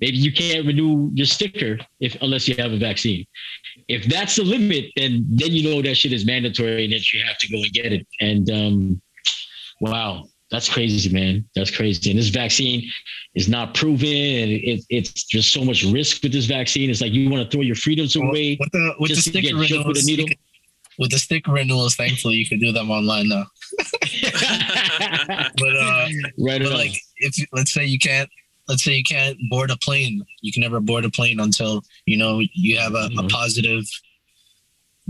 maybe 0.00 0.16
you 0.16 0.32
can't 0.32 0.66
renew 0.66 1.10
your 1.14 1.26
sticker 1.26 1.78
if 2.00 2.16
unless 2.20 2.48
you 2.48 2.54
have 2.56 2.72
a 2.72 2.78
vaccine. 2.78 3.24
If 3.88 4.04
that's 4.06 4.34
the 4.36 4.42
limit, 4.44 4.86
then 4.96 5.24
then 5.28 5.52
you 5.52 5.62
know 5.70 5.82
that 5.82 5.94
shit 5.96 6.12
is 6.12 6.24
mandatory 6.26 6.84
and 6.84 6.92
that 6.92 7.12
you 7.12 7.22
have 7.24 7.38
to 7.38 7.48
go 7.48 7.58
and 7.62 7.72
get 7.72 7.92
it. 7.92 8.06
And 8.20 8.50
um, 8.50 9.02
wow, 9.80 10.26
that's 10.50 10.68
crazy, 10.68 11.08
man. 11.12 11.44
That's 11.54 11.70
crazy. 11.70 12.10
And 12.10 12.18
this 12.18 12.28
vaccine 12.28 12.82
is 13.34 13.48
not 13.48 13.74
proven, 13.74 14.08
and 14.08 14.50
it, 14.50 14.84
it's 14.90 15.24
just 15.24 15.52
so 15.52 15.64
much 15.64 15.84
risk 15.84 16.22
with 16.22 16.32
this 16.32 16.46
vaccine. 16.46 16.90
It's 16.90 17.00
like 17.00 17.12
you 17.12 17.30
want 17.30 17.44
to 17.44 17.50
throw 17.56 17.62
your 17.62 17.76
freedoms 17.76 18.16
away. 18.16 18.56
with 18.58 18.72
the 18.72 18.94
with 18.98 19.10
the 19.10 19.16
sticker 19.16 19.64
choked 19.64 19.86
with 19.88 19.98
a 19.98 20.02
needle. 20.04 20.26
with 20.98 21.10
the 21.12 21.18
sticker 21.18 21.52
renewals, 21.52 21.94
thankfully 21.94 22.34
you 22.34 22.46
can 22.48 22.58
do 22.58 22.72
them 22.72 22.90
online 22.90 23.28
now. 23.28 23.46
But 25.56 25.76
uh, 25.76 26.08
right 26.38 26.60
but 26.62 26.72
like 26.72 26.92
if 27.18 27.34
let's 27.52 27.72
say 27.72 27.84
you 27.84 27.98
can't 27.98 28.28
let's 28.68 28.82
say 28.84 28.94
you 28.94 29.02
can't 29.04 29.36
board 29.48 29.70
a 29.70 29.76
plane 29.78 30.22
you 30.42 30.52
can 30.52 30.60
never 30.62 30.80
board 30.80 31.04
a 31.04 31.10
plane 31.10 31.40
until 31.40 31.82
you 32.06 32.16
know 32.16 32.40
you 32.52 32.76
have 32.78 32.94
a, 32.94 33.06
a 33.06 33.10
Mhm. 33.10 33.30
positive 33.30 33.84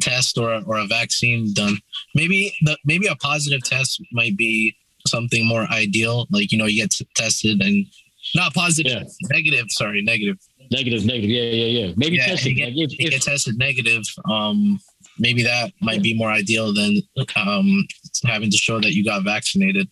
test 0.00 0.38
or 0.38 0.52
a, 0.54 0.62
or 0.62 0.78
a 0.78 0.86
vaccine 0.86 1.52
done 1.52 1.76
maybe 2.14 2.54
the 2.62 2.76
maybe 2.84 3.06
a 3.06 3.16
positive 3.16 3.62
test 3.62 4.00
might 4.12 4.36
be 4.36 4.76
something 5.06 5.46
more 5.46 5.66
ideal 5.70 6.26
like 6.30 6.52
you 6.52 6.58
know 6.58 6.66
you 6.66 6.82
get 6.82 6.94
tested 7.14 7.60
and 7.62 7.86
not 8.34 8.52
positive 8.54 8.92
Yeah. 8.92 9.28
negative 9.30 9.66
sorry 9.70 10.02
negative 10.02 10.38
negative, 10.70 11.04
negative. 11.04 11.30
Yeah, 11.30 11.42
yeah, 11.42 11.86
yeah. 11.86 11.92
Maybe 11.96 12.16
Yeah, 12.16 12.26
testing. 12.26 12.56
you 12.58 12.64
Like 12.66 12.74
if, 12.76 12.92
if, 13.00 13.10
get 13.10 13.22
tested 13.22 13.58
negative 13.58 14.02
um 14.30 14.78
maybe 15.18 15.42
that 15.42 15.72
might 15.80 16.02
be 16.02 16.14
more 16.14 16.30
ideal 16.30 16.72
than 16.72 17.02
um 17.36 17.86
having 18.24 18.50
to 18.50 18.56
show 18.56 18.80
that 18.80 18.92
you 18.92 19.04
got 19.04 19.24
vaccinated 19.24 19.88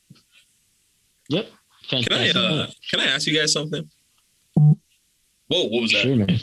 yep. 1.29 1.51
can 1.88 2.05
I 2.12 2.31
uh, 2.31 2.66
can 2.90 3.01
I 3.01 3.07
ask 3.07 3.27
you 3.27 3.37
guys 3.38 3.53
something? 3.53 3.88
Whoa, 4.55 5.64
what 5.68 5.83
was 5.83 5.92
that? 5.92 6.03
sure, 6.03 6.16
man. 6.16 6.38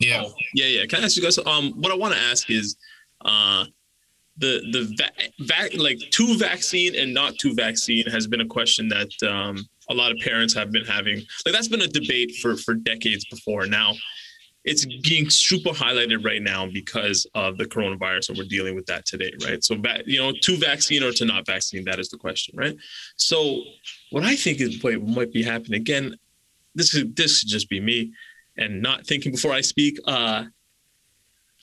yeah 0.00 0.22
Oh, 0.24 0.32
yeah, 0.54 0.66
yeah. 0.66 0.86
Can 0.86 1.00
I 1.00 1.04
ask 1.04 1.16
you 1.16 1.22
guys? 1.22 1.38
Um, 1.38 1.72
what 1.80 1.92
I 1.92 1.96
want 1.96 2.14
to 2.14 2.20
ask 2.20 2.48
is, 2.50 2.76
uh, 3.24 3.66
the 4.36 4.60
the 4.72 4.94
va- 4.96 5.44
vac 5.46 5.74
like 5.74 5.98
two 6.10 6.36
vaccine 6.36 6.94
and 6.96 7.14
not 7.14 7.38
two 7.38 7.54
vaccine 7.54 8.04
has 8.06 8.26
been 8.26 8.40
a 8.40 8.46
question 8.46 8.88
that 8.88 9.10
um 9.22 9.56
a 9.90 9.94
lot 9.94 10.10
of 10.10 10.18
parents 10.18 10.54
have 10.54 10.72
been 10.72 10.84
having. 10.84 11.18
Like 11.44 11.54
that's 11.54 11.68
been 11.68 11.82
a 11.82 11.88
debate 11.88 12.36
for 12.36 12.56
for 12.56 12.74
decades 12.74 13.24
before. 13.26 13.66
Now, 13.66 13.94
it's 14.64 14.86
being 15.02 15.28
super 15.28 15.70
highlighted 15.70 16.24
right 16.24 16.42
now 16.42 16.66
because 16.66 17.26
of 17.34 17.58
the 17.58 17.64
coronavirus, 17.64 18.30
and 18.30 18.38
we're 18.38 18.44
dealing 18.44 18.74
with 18.74 18.86
that 18.86 19.04
today, 19.04 19.32
right? 19.44 19.62
So, 19.62 19.76
va- 19.76 20.02
you 20.06 20.18
know, 20.18 20.32
to 20.32 20.56
vaccine 20.56 21.02
or 21.02 21.12
to 21.12 21.24
not 21.24 21.46
vaccine, 21.46 21.84
that 21.84 21.98
is 21.98 22.08
the 22.08 22.16
question, 22.16 22.56
right? 22.56 22.76
So, 23.16 23.60
what 24.10 24.24
I 24.24 24.36
think 24.36 24.60
is 24.60 24.82
what 24.82 25.02
might 25.02 25.32
be 25.32 25.42
happening 25.42 25.80
again. 25.80 26.16
This 26.74 26.94
is 26.94 27.04
this 27.14 27.40
could 27.40 27.50
just 27.50 27.68
be 27.68 27.80
me 27.80 28.12
and 28.56 28.82
not 28.82 29.06
thinking 29.06 29.32
before 29.32 29.52
I 29.52 29.60
speak. 29.60 29.98
Uh, 30.06 30.44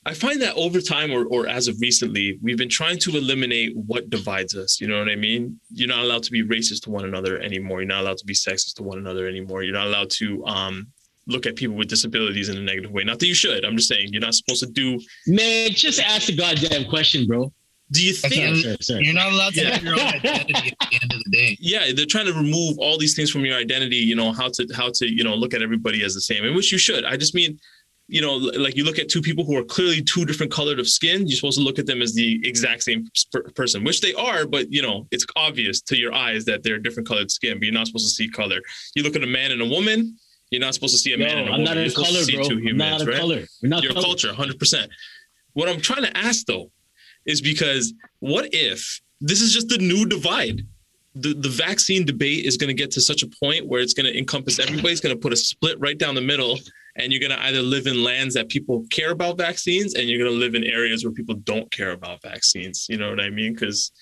I 0.04 0.14
find 0.14 0.42
that 0.42 0.54
over 0.56 0.80
time, 0.80 1.12
or 1.12 1.24
or 1.26 1.46
as 1.46 1.68
of 1.68 1.76
recently, 1.80 2.38
we've 2.42 2.58
been 2.58 2.68
trying 2.68 2.98
to 2.98 3.10
eliminate 3.16 3.76
what 3.76 4.10
divides 4.10 4.56
us. 4.56 4.80
You 4.80 4.88
know 4.88 4.98
what 4.98 5.08
I 5.08 5.14
mean? 5.16 5.60
You're 5.70 5.88
not 5.88 6.00
allowed 6.00 6.24
to 6.24 6.32
be 6.32 6.42
racist 6.44 6.82
to 6.82 6.90
one 6.90 7.04
another 7.04 7.38
anymore. 7.40 7.80
You're 7.82 7.88
not 7.88 8.00
allowed 8.02 8.18
to 8.18 8.24
be 8.26 8.34
sexist 8.34 8.74
to 8.76 8.82
one 8.82 8.98
another 8.98 9.28
anymore. 9.28 9.62
You're 9.62 9.74
not 9.74 9.86
allowed 9.86 10.10
to 10.18 10.44
um, 10.46 10.88
look 11.28 11.46
at 11.46 11.54
people 11.54 11.76
with 11.76 11.88
disabilities 11.88 12.48
in 12.48 12.56
a 12.56 12.60
negative 12.60 12.90
way. 12.90 13.04
Not 13.04 13.20
that 13.20 13.26
you 13.26 13.34
should. 13.34 13.64
I'm 13.64 13.76
just 13.76 13.88
saying 13.88 14.08
you're 14.10 14.20
not 14.20 14.34
supposed 14.34 14.64
to 14.64 14.70
do. 14.70 14.98
Man, 15.28 15.70
just 15.70 16.00
ask 16.00 16.26
the 16.26 16.36
goddamn 16.36 16.86
question, 16.88 17.26
bro. 17.26 17.52
Do 17.92 18.04
you 18.04 18.12
think? 18.14 18.32
Okay. 18.32 18.62
Sorry, 18.62 18.76
sorry. 18.80 19.04
You're 19.04 19.14
not 19.14 19.30
allowed 19.30 19.52
to 19.54 19.60
Yeah. 19.60 19.70
have 19.74 19.82
your 19.84 19.94
own 19.94 20.00
identity 20.00 20.72
at 20.80 20.90
the 20.90 20.98
end 21.00 21.12
of 21.12 21.22
the 21.24 21.30
day. 21.30 21.56
yeah 21.60 21.92
they're 21.94 22.06
trying 22.06 22.24
to 22.26 22.32
remove 22.32 22.78
all 22.78 22.96
these 22.98 23.14
things 23.14 23.30
from 23.30 23.44
your 23.44 23.56
identity 23.58 23.96
you 23.96 24.16
know 24.16 24.32
how 24.32 24.48
to 24.48 24.66
how 24.74 24.88
to 24.94 25.06
you 25.06 25.22
know 25.22 25.34
look 25.34 25.52
at 25.52 25.60
everybody 25.62 26.02
as 26.02 26.14
the 26.14 26.20
same 26.20 26.42
and 26.44 26.54
which 26.56 26.72
you 26.72 26.78
should 26.78 27.04
i 27.04 27.16
just 27.18 27.34
mean 27.34 27.58
you 28.08 28.20
know 28.20 28.34
like 28.34 28.76
you 28.76 28.84
look 28.84 28.98
at 28.98 29.08
two 29.08 29.22
people 29.22 29.44
who 29.44 29.56
are 29.56 29.64
clearly 29.64 30.02
two 30.02 30.24
different 30.24 30.50
colored 30.52 30.78
of 30.80 30.88
skin 30.88 31.26
you're 31.26 31.36
supposed 31.36 31.58
to 31.58 31.64
look 31.64 31.78
at 31.78 31.86
them 31.86 32.02
as 32.02 32.14
the 32.14 32.40
exact 32.46 32.82
same 32.82 33.06
per- 33.32 33.42
person 33.54 33.84
which 33.84 34.00
they 34.00 34.12
are 34.14 34.44
but 34.46 34.70
you 34.72 34.82
know 34.82 35.06
it's 35.10 35.24
obvious 35.36 35.80
to 35.80 35.96
your 35.96 36.12
eyes 36.12 36.44
that 36.44 36.62
they're 36.62 36.78
different 36.78 37.08
colored 37.08 37.30
skin 37.30 37.54
but 37.58 37.64
you're 37.64 37.72
not 37.72 37.86
supposed 37.86 38.04
to 38.06 38.10
see 38.10 38.28
color 38.28 38.60
you 38.94 39.02
look 39.02 39.16
at 39.16 39.22
a 39.22 39.26
man 39.26 39.52
and 39.52 39.62
a 39.62 39.66
woman 39.66 40.16
you're 40.50 40.60
not 40.60 40.74
supposed 40.74 40.92
to 40.94 40.98
see 40.98 41.12
a 41.14 41.16
Yo, 41.16 41.24
man 41.24 41.38
and 41.38 41.48
a 41.48 41.52
I'm 41.52 41.60
woman 41.60 41.64
not 41.64 41.76
you're 41.76 41.86
a 41.86 41.90
supposed 41.90 42.08
color, 42.08 42.18
to 42.20 42.24
see 42.26 42.36
bro. 42.36 42.44
two 42.48 42.68
I'm 42.68 42.76
not 42.76 43.02
a 43.02 43.04
right 43.06 43.16
color. 43.18 43.44
We're 43.62 43.68
not 43.68 43.82
your 43.82 43.92
color. 43.92 44.04
culture 44.04 44.32
100% 44.32 44.88
what 45.54 45.68
i'm 45.68 45.80
trying 45.80 46.02
to 46.02 46.16
ask 46.16 46.44
though 46.46 46.70
is 47.24 47.40
because 47.40 47.94
what 48.18 48.48
if 48.52 49.00
this 49.20 49.40
is 49.40 49.52
just 49.52 49.68
the 49.68 49.78
new 49.78 50.04
divide 50.06 50.62
the, 51.14 51.34
the 51.34 51.48
vaccine 51.48 52.04
debate 52.06 52.44
is 52.46 52.56
going 52.56 52.68
to 52.68 52.74
get 52.74 52.90
to 52.92 53.00
such 53.00 53.22
a 53.22 53.26
point 53.42 53.66
where 53.66 53.80
it's 53.82 53.92
going 53.92 54.06
to 54.10 54.16
encompass 54.18 54.58
everybody. 54.58 54.92
It's 54.92 55.00
going 55.02 55.14
to 55.14 55.20
put 55.20 55.30
a 55.30 55.36
split 55.36 55.78
right 55.78 55.98
down 55.98 56.14
the 56.14 56.22
middle. 56.22 56.58
And 56.96 57.12
you're 57.12 57.20
going 57.20 57.32
to 57.38 57.42
either 57.46 57.62
live 57.62 57.86
in 57.86 58.04
lands 58.04 58.34
that 58.34 58.48
people 58.50 58.84
care 58.90 59.12
about 59.12 59.38
vaccines 59.38 59.94
and 59.94 60.08
you're 60.08 60.18
going 60.18 60.30
to 60.30 60.36
live 60.38 60.54
in 60.54 60.62
areas 60.64 61.04
where 61.04 61.12
people 61.12 61.34
don't 61.36 61.70
care 61.70 61.92
about 61.92 62.20
vaccines. 62.22 62.86
You 62.90 62.98
know 62.98 63.08
what 63.08 63.18
I 63.20 63.30
mean? 63.30 63.54
Because 63.54 63.92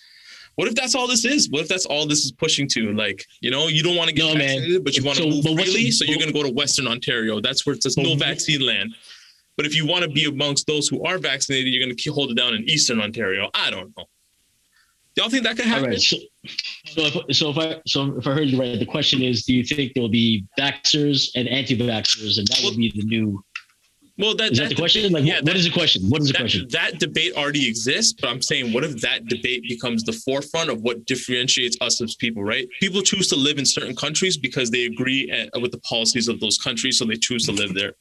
what 0.56 0.66
if 0.66 0.74
that's 0.74 0.96
all 0.96 1.06
this 1.06 1.24
is? 1.24 1.48
What 1.50 1.62
if 1.62 1.68
that's 1.68 1.86
all 1.86 2.06
this 2.06 2.24
is 2.24 2.32
pushing 2.32 2.66
to? 2.70 2.92
Like, 2.92 3.24
you 3.40 3.50
know, 3.50 3.68
you 3.68 3.84
don't 3.84 3.94
want 3.96 4.08
to 4.08 4.14
get 4.14 4.24
No, 4.24 4.34
man. 4.34 4.38
vaccinated, 4.58 4.84
but 4.84 4.96
you 4.96 5.04
want 5.04 5.18
to 5.18 5.22
So, 5.22 5.30
move 5.30 5.44
freely. 5.60 5.90
so 5.92 6.04
you're 6.04 6.18
going 6.18 6.32
to 6.32 6.34
go 6.34 6.42
to 6.42 6.52
Western 6.52 6.88
Ontario. 6.88 7.40
That's 7.40 7.64
where 7.64 7.76
it 7.76 7.82
says 7.82 7.96
no 7.96 8.16
vaccine 8.16 8.60
land. 8.66 8.92
But 9.56 9.66
if 9.66 9.76
you 9.76 9.86
want 9.86 10.02
to 10.04 10.10
be 10.10 10.24
amongst 10.24 10.66
those 10.66 10.88
who 10.88 11.04
are 11.04 11.18
vaccinated, 11.18 11.72
you're 11.72 11.84
going 11.84 11.94
to 11.96 12.12
hold 12.12 12.30
it 12.32 12.34
down 12.36 12.54
in 12.54 12.64
Eastern 12.64 13.00
Ontario. 13.00 13.50
I 13.54 13.70
don't 13.70 13.96
know. 13.96 14.04
Y'all 15.16 15.28
think 15.28 15.44
that 15.44 15.56
could 15.56 15.66
happen? 15.66 15.90
right. 15.90 16.12
So, 16.86 17.02
if 17.04 17.36
so 17.36 17.50
if 17.50 17.58
I 17.58 17.80
so 17.86 18.16
if 18.16 18.26
I 18.26 18.32
heard 18.32 18.48
you 18.48 18.58
right, 18.58 18.78
the 18.78 18.86
question 18.86 19.22
is: 19.22 19.44
Do 19.44 19.54
you 19.54 19.62
think 19.62 19.92
there 19.94 20.02
will 20.02 20.08
be 20.08 20.44
vaxxers 20.58 21.28
and 21.34 21.46
anti-vaxxers, 21.48 22.38
and 22.38 22.46
that 22.48 22.60
will 22.62 22.76
be 22.76 22.90
the 22.94 23.02
new? 23.04 23.44
Well, 24.18 24.34
that, 24.36 24.52
Is 24.52 24.58
that 24.58 24.68
the 24.68 24.74
question? 24.74 25.10
Like, 25.12 25.24
yeah, 25.24 25.36
what- 25.36 25.44
what 25.44 25.56
is 25.56 25.64
the 25.64 25.70
question? 25.70 26.02
What 26.10 26.20
is 26.20 26.26
the 26.26 26.34
that, 26.34 26.38
question? 26.40 26.66
that 26.70 26.98
debate 26.98 27.32
already 27.36 27.66
exists, 27.66 28.12
but 28.20 28.28
I'm 28.28 28.42
saying, 28.42 28.70
what 28.74 28.84
if 28.84 29.00
that 29.00 29.26
debate 29.28 29.62
becomes 29.66 30.02
the 30.02 30.12
forefront 30.12 30.68
of 30.68 30.82
what 30.82 31.06
differentiates 31.06 31.78
us 31.80 32.02
as 32.02 32.16
people, 32.16 32.44
right? 32.44 32.68
People 32.80 33.00
choose 33.00 33.28
to 33.28 33.36
live 33.36 33.58
in 33.58 33.64
certain 33.64 33.96
countries 33.96 34.36
because 34.36 34.70
they 34.70 34.84
agree 34.84 35.30
uh, 35.30 35.58
with 35.60 35.72
the 35.72 35.78
policies 35.78 36.28
of 36.28 36.38
those 36.38 36.58
countries, 36.58 36.98
so 36.98 37.06
they 37.06 37.16
choose 37.16 37.46
to 37.46 37.52
live 37.52 37.72
there. 37.72 37.94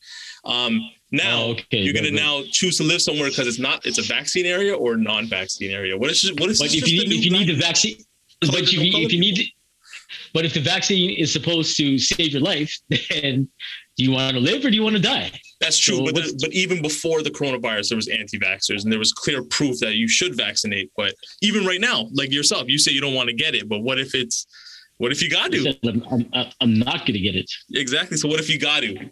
Um, 0.43 0.81
now, 1.11 1.41
Oh, 1.41 1.51
okay, 1.51 1.79
you're 1.83 1.93
going 1.93 2.03
to 2.05 2.11
now 2.11 2.43
choose 2.51 2.77
to 2.77 2.83
live 2.83 3.01
somewhere 3.01 3.29
because 3.29 3.47
it's 3.47 3.59
not, 3.59 3.85
it's 3.85 3.97
a 3.97 4.03
vaccine 4.03 4.45
area 4.45 4.75
or 4.75 4.97
non-vaccine 4.97 5.71
area. 5.71 5.97
What 5.97 6.11
is, 6.11 6.29
what 6.37 6.49
is 6.49 6.59
But 6.59 6.73
if 6.73 6.89
you 6.89 7.01
if 7.01 7.23
you 7.23 7.31
need 7.31 7.47
the 7.47 7.55
vaccine, 7.55 7.95
but 8.41 8.55
if 8.61 8.73
you, 8.73 8.81
if 8.81 9.11
you 9.13 9.19
need, 9.19 9.39
but 10.33 10.45
if 10.45 10.53
the 10.53 10.59
vaccine 10.61 11.11
is 11.17 11.31
supposed 11.31 11.75
to 11.77 11.97
save 11.97 12.31
your 12.31 12.41
life, 12.41 12.75
then 12.89 13.47
do 13.97 14.03
you 14.03 14.11
want 14.11 14.33
to 14.35 14.39
live 14.39 14.63
or 14.65 14.69
do 14.69 14.75
you 14.75 14.83
want 14.83 14.95
to 14.95 15.01
die? 15.01 15.31
That's 15.59 15.77
true, 15.77 15.97
So 15.97 16.05
but 16.05 16.15
the, 16.15 16.39
but 16.41 16.53
even 16.53 16.81
before 16.81 17.21
the 17.21 17.29
coronavirus, 17.31 17.89
there 17.89 17.95
was 17.97 18.07
anti-vaxxers, 18.07 18.83
and 18.83 18.91
there 18.91 18.99
was 18.99 19.11
clear 19.11 19.43
proof 19.43 19.79
that 19.79 19.95
you 19.95 20.07
should 20.07 20.35
vaccinate. 20.37 20.89
But 20.95 21.13
even 21.41 21.65
right 21.65 21.81
now, 21.81 22.07
like 22.13 22.31
yourself, 22.31 22.69
you 22.69 22.77
say 22.77 22.91
you 22.93 23.01
don't 23.01 23.13
want 23.13 23.27
to 23.29 23.35
get 23.35 23.55
it, 23.55 23.67
but 23.67 23.79
what 23.79 23.99
if 23.99 24.15
it's, 24.15 24.47
what 24.99 25.11
if 25.11 25.21
you 25.21 25.29
got 25.29 25.51
to? 25.51 25.75
I'm, 25.83 26.25
I'm, 26.33 26.47
I'm 26.61 26.79
not 26.79 26.99
going 26.99 27.13
to 27.13 27.19
get 27.19 27.35
it. 27.35 27.49
Exactly. 27.73 28.15
So 28.15 28.29
what 28.29 28.39
if 28.39 28.49
you 28.49 28.57
got 28.57 28.81
to? 28.81 29.09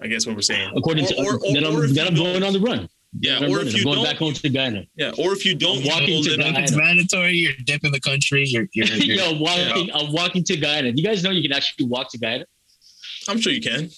I 0.00 0.06
guess 0.06 0.26
what 0.26 0.36
we're 0.36 0.42
saying. 0.42 0.72
According 0.76 1.06
to 1.06 1.16
Or- 1.18 1.34
or- 1.34 1.52
then, 1.52 1.64
or 1.64 1.84
I'm, 1.84 1.94
then 1.94 2.06
I'm 2.06 2.14
going 2.14 2.42
on 2.44 2.52
the 2.52 2.60
run. 2.60 2.88
Yeah, 3.18 3.38
I'm, 3.38 3.50
or 3.50 3.60
if 3.60 3.68
I'm 3.68 3.76
you 3.76 3.84
going 3.84 3.96
don't, 3.96 4.04
back 4.04 4.16
home 4.16 4.32
to 4.32 4.48
Ghana. 4.48 4.86
yeah, 4.96 5.12
or 5.18 5.32
if 5.32 5.44
you 5.44 5.54
don't, 5.54 5.78
I'm 5.78 5.84
you 5.84 5.90
walking 5.90 6.24
to 6.24 6.36
Ghana. 6.36 6.60
it's 6.60 6.72
mandatory, 6.74 7.32
you're 7.34 7.52
dipping 7.64 7.92
the 7.92 8.00
country. 8.00 8.44
You're, 8.46 8.66
you're, 8.72 8.86
you're 8.86 9.16
Yo, 9.16 9.38
walking, 9.38 9.90
I'm 9.94 10.12
walking 10.12 10.42
to 10.44 10.56
Guyana. 10.56 10.92
You 10.94 11.04
guys 11.04 11.22
know 11.22 11.30
you 11.30 11.42
can 11.42 11.52
actually 11.52 11.86
walk 11.86 12.10
to 12.12 12.18
Guyana. 12.18 12.46
I'm 13.28 13.40
sure 13.40 13.52
you 13.52 13.60
can. 13.60 13.90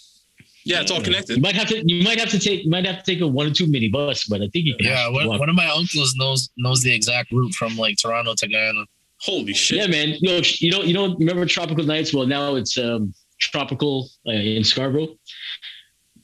Yeah, 0.64 0.80
it's 0.80 0.90
all 0.90 1.02
connected. 1.02 1.36
You 1.36 1.42
connected. 1.42 1.42
might 1.42 1.54
have 1.54 1.68
to. 1.68 1.94
You 1.94 2.04
might 2.04 2.18
have 2.18 2.30
to 2.30 2.38
take. 2.38 2.64
You 2.64 2.70
might 2.70 2.86
have 2.86 3.02
to 3.02 3.04
take 3.04 3.20
a 3.20 3.26
one 3.26 3.46
or 3.46 3.50
two 3.50 3.66
mini 3.66 3.88
bus, 3.88 4.24
but 4.24 4.40
I 4.40 4.48
think 4.48 4.64
you 4.64 4.76
can. 4.76 4.86
yeah. 4.86 5.08
One, 5.10 5.28
walk. 5.28 5.40
one 5.40 5.48
of 5.48 5.54
my 5.54 5.68
uncles 5.68 6.14
knows 6.16 6.48
knows 6.56 6.80
the 6.80 6.92
exact 6.92 7.30
route 7.32 7.52
from 7.54 7.76
like 7.76 7.96
Toronto 7.98 8.34
to 8.34 8.48
Guyana. 8.48 8.84
Holy 9.20 9.52
shit! 9.52 9.78
Yeah, 9.78 9.86
man. 9.86 10.16
Yo, 10.20 10.40
you 10.58 10.70
know, 10.70 10.82
you 10.82 10.94
don't 10.94 11.18
remember 11.18 11.44
tropical 11.46 11.84
nights? 11.84 12.14
Well, 12.14 12.26
now 12.26 12.54
it's 12.54 12.78
um, 12.78 13.12
tropical 13.38 14.08
uh, 14.26 14.32
in 14.32 14.64
Scarborough. 14.64 15.16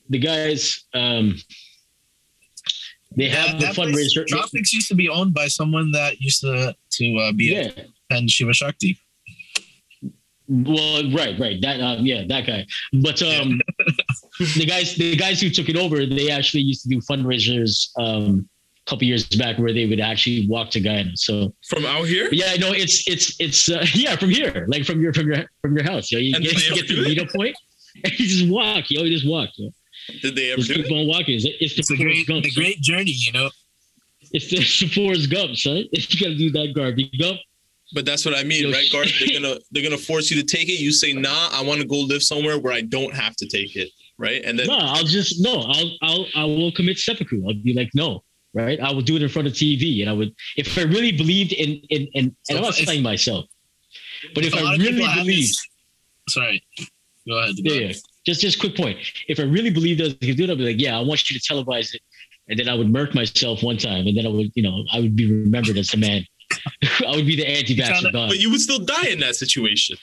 The 0.09 0.19
guys, 0.19 0.85
um, 0.93 1.37
they 3.15 3.29
have 3.29 3.59
the 3.59 3.65
that 3.67 3.75
place, 3.75 3.95
fundraiser. 4.15 4.25
Tropics 4.27 4.73
used 4.73 4.87
to 4.89 4.95
be 4.95 5.09
owned 5.09 5.33
by 5.33 5.47
someone 5.47 5.91
that 5.91 6.19
used 6.21 6.41
to 6.41 6.75
to 6.91 7.17
uh, 7.17 7.31
be 7.33 7.45
Yeah. 7.45 7.71
and 8.09 8.29
Shiva 8.29 8.53
Shakti. 8.53 8.97
Well, 10.47 11.09
right, 11.11 11.39
right. 11.39 11.61
That, 11.61 11.79
um, 11.79 12.05
yeah, 12.05 12.23
that 12.27 12.45
guy. 12.45 12.65
But 13.01 13.21
um, 13.21 13.61
the 14.57 14.65
guys, 14.65 14.95
the 14.95 15.15
guys 15.15 15.39
who 15.39 15.49
took 15.49 15.69
it 15.69 15.77
over, 15.77 16.05
they 16.05 16.29
actually 16.29 16.61
used 16.63 16.83
to 16.83 16.89
do 16.89 16.99
fundraisers 16.99 17.87
um, 17.97 18.49
a 18.85 18.89
couple 18.89 19.05
years 19.05 19.23
back 19.29 19.57
where 19.59 19.71
they 19.71 19.85
would 19.85 20.01
actually 20.01 20.47
walk 20.49 20.69
to 20.71 20.81
Guyana. 20.81 21.15
So 21.15 21.53
From 21.69 21.85
out 21.85 22.03
here? 22.05 22.27
But 22.27 22.37
yeah, 22.39 22.55
no, 22.55 22.73
it's 22.73 23.07
it's 23.07 23.39
it's 23.39 23.69
uh, 23.69 23.85
yeah 23.93 24.17
from 24.17 24.29
here, 24.29 24.65
like 24.67 24.83
from 24.83 24.99
your 24.99 25.13
from 25.13 25.27
your 25.31 25.45
from 25.61 25.75
your 25.77 25.85
house. 25.85 26.11
Yo, 26.11 26.19
you 26.19 26.33
And 26.35 26.43
get, 26.43 26.53
you 26.61 26.67
ever 26.67 26.75
get 26.75 26.87
to 26.89 26.95
do 26.95 27.03
the 27.03 27.11
it? 27.11 27.17
meetup 27.17 27.33
point, 27.33 27.55
and 28.03 28.19
you 28.19 28.27
just 28.27 28.49
walk. 28.49 28.89
Yo, 28.91 29.03
you 29.03 29.13
just 29.15 29.27
walk. 29.29 29.49
Yo. 29.55 29.69
Did 30.21 30.35
they 30.35 30.51
ever 30.51 30.57
Just 30.61 30.69
do 30.69 30.75
keep 30.83 30.91
it? 30.91 30.95
on 30.95 31.07
walking. 31.07 31.35
It's, 31.35 31.45
it's 31.45 31.75
the 31.75 31.79
It's 31.81 31.91
a 31.91 31.95
Forrest 31.95 32.03
great 32.03 32.27
Gump. 32.27 32.43
the 32.43 32.49
son. 32.51 32.63
great 32.63 32.81
journey, 32.81 33.11
you 33.15 33.31
know. 33.31 33.49
It's 34.33 34.49
the, 34.49 34.57
it's 34.57 34.79
the 34.79 34.87
Forrest 34.87 35.29
Gump, 35.29 35.55
son. 35.55 35.85
You 35.91 36.19
gotta 36.19 36.35
do 36.37 36.51
that 36.51 36.73
Garvey 36.75 37.11
Gump. 37.19 37.39
But 37.93 38.05
that's 38.05 38.23
what 38.25 38.33
I 38.37 38.43
mean, 38.43 38.63
Yo, 38.63 38.71
right, 38.71 38.83
shit. 38.85 38.91
Garth? 38.93 39.11
They're 39.19 39.39
gonna 39.41 39.59
they're 39.71 39.83
gonna 39.83 39.97
force 39.97 40.31
you 40.31 40.41
to 40.41 40.47
take 40.47 40.69
it. 40.69 40.79
You 40.79 40.91
say, 40.93 41.11
nah, 41.13 41.49
I 41.51 41.61
want 41.61 41.81
to 41.81 41.87
go 41.87 41.97
live 41.97 42.23
somewhere 42.23 42.57
where 42.57 42.71
I 42.73 42.81
don't 42.81 43.13
have 43.13 43.35
to 43.35 43.45
take 43.47 43.75
it, 43.75 43.89
right? 44.17 44.41
And 44.45 44.57
then 44.57 44.67
No, 44.67 44.77
I'll 44.79 45.03
just 45.03 45.41
no. 45.41 45.61
I'll 45.67 45.91
I'll 46.01 46.25
I 46.35 46.45
will 46.45 46.71
commit 46.71 46.97
seppuku. 46.99 47.43
I'll 47.45 47.53
be 47.53 47.73
like 47.73 47.89
no, 47.93 48.23
right? 48.53 48.79
I 48.79 48.91
will 48.93 49.01
do 49.01 49.17
it 49.17 49.21
in 49.21 49.27
front 49.29 49.47
of 49.49 49.53
TV, 49.53 49.99
and 50.01 50.09
I 50.09 50.13
would 50.13 50.33
if 50.55 50.77
I 50.77 50.83
really 50.83 51.11
believed 51.11 51.51
in 51.51 51.81
in 51.89 52.07
in. 52.13 52.35
So 52.43 52.51
and 52.55 52.57
I'm 52.59 52.63
not 52.63 52.75
saying 52.75 53.03
myself, 53.03 53.45
but 54.35 54.45
if 54.45 54.55
I 54.55 54.61
really 54.77 54.91
people 54.93 55.07
have 55.07 55.25
believed, 55.25 55.49
this- 55.49 55.67
sorry, 56.29 56.63
go 57.27 57.39
ahead. 57.39 57.55
yeah, 57.57 57.73
yeah. 57.73 57.93
Just 58.25 58.41
just 58.41 58.59
quick 58.59 58.75
point. 58.75 58.97
If 59.27 59.39
I 59.39 59.43
really 59.43 59.71
believed 59.71 59.99
that 59.99 60.17
I 60.21 60.25
could 60.25 60.37
do 60.37 60.43
it, 60.43 60.49
I'd 60.49 60.57
be 60.57 60.65
like, 60.65 60.79
yeah, 60.79 60.97
I 60.97 61.01
want 61.01 61.29
you 61.29 61.39
to 61.39 61.53
televise 61.53 61.93
it, 61.93 62.01
and 62.47 62.59
then 62.59 62.69
I 62.69 62.75
would 62.75 62.89
murk 62.89 63.15
myself 63.15 63.63
one 63.63 63.77
time, 63.77 64.07
and 64.07 64.15
then 64.17 64.25
I 64.25 64.29
would, 64.29 64.51
you 64.55 64.63
know, 64.63 64.83
I 64.91 64.99
would 64.99 65.15
be 65.15 65.31
remembered 65.31 65.77
as 65.77 65.89
the 65.89 65.97
man. 65.97 66.25
I 67.07 67.15
would 67.15 67.25
be 67.25 67.35
the 67.35 67.47
anti-vaxxer 67.47 68.01
tryna- 68.01 68.13
god. 68.13 68.29
but 68.29 68.39
you 68.39 68.51
would 68.51 68.61
still 68.61 68.79
die 68.79 69.07
in 69.07 69.19
that 69.21 69.35
situation. 69.35 69.97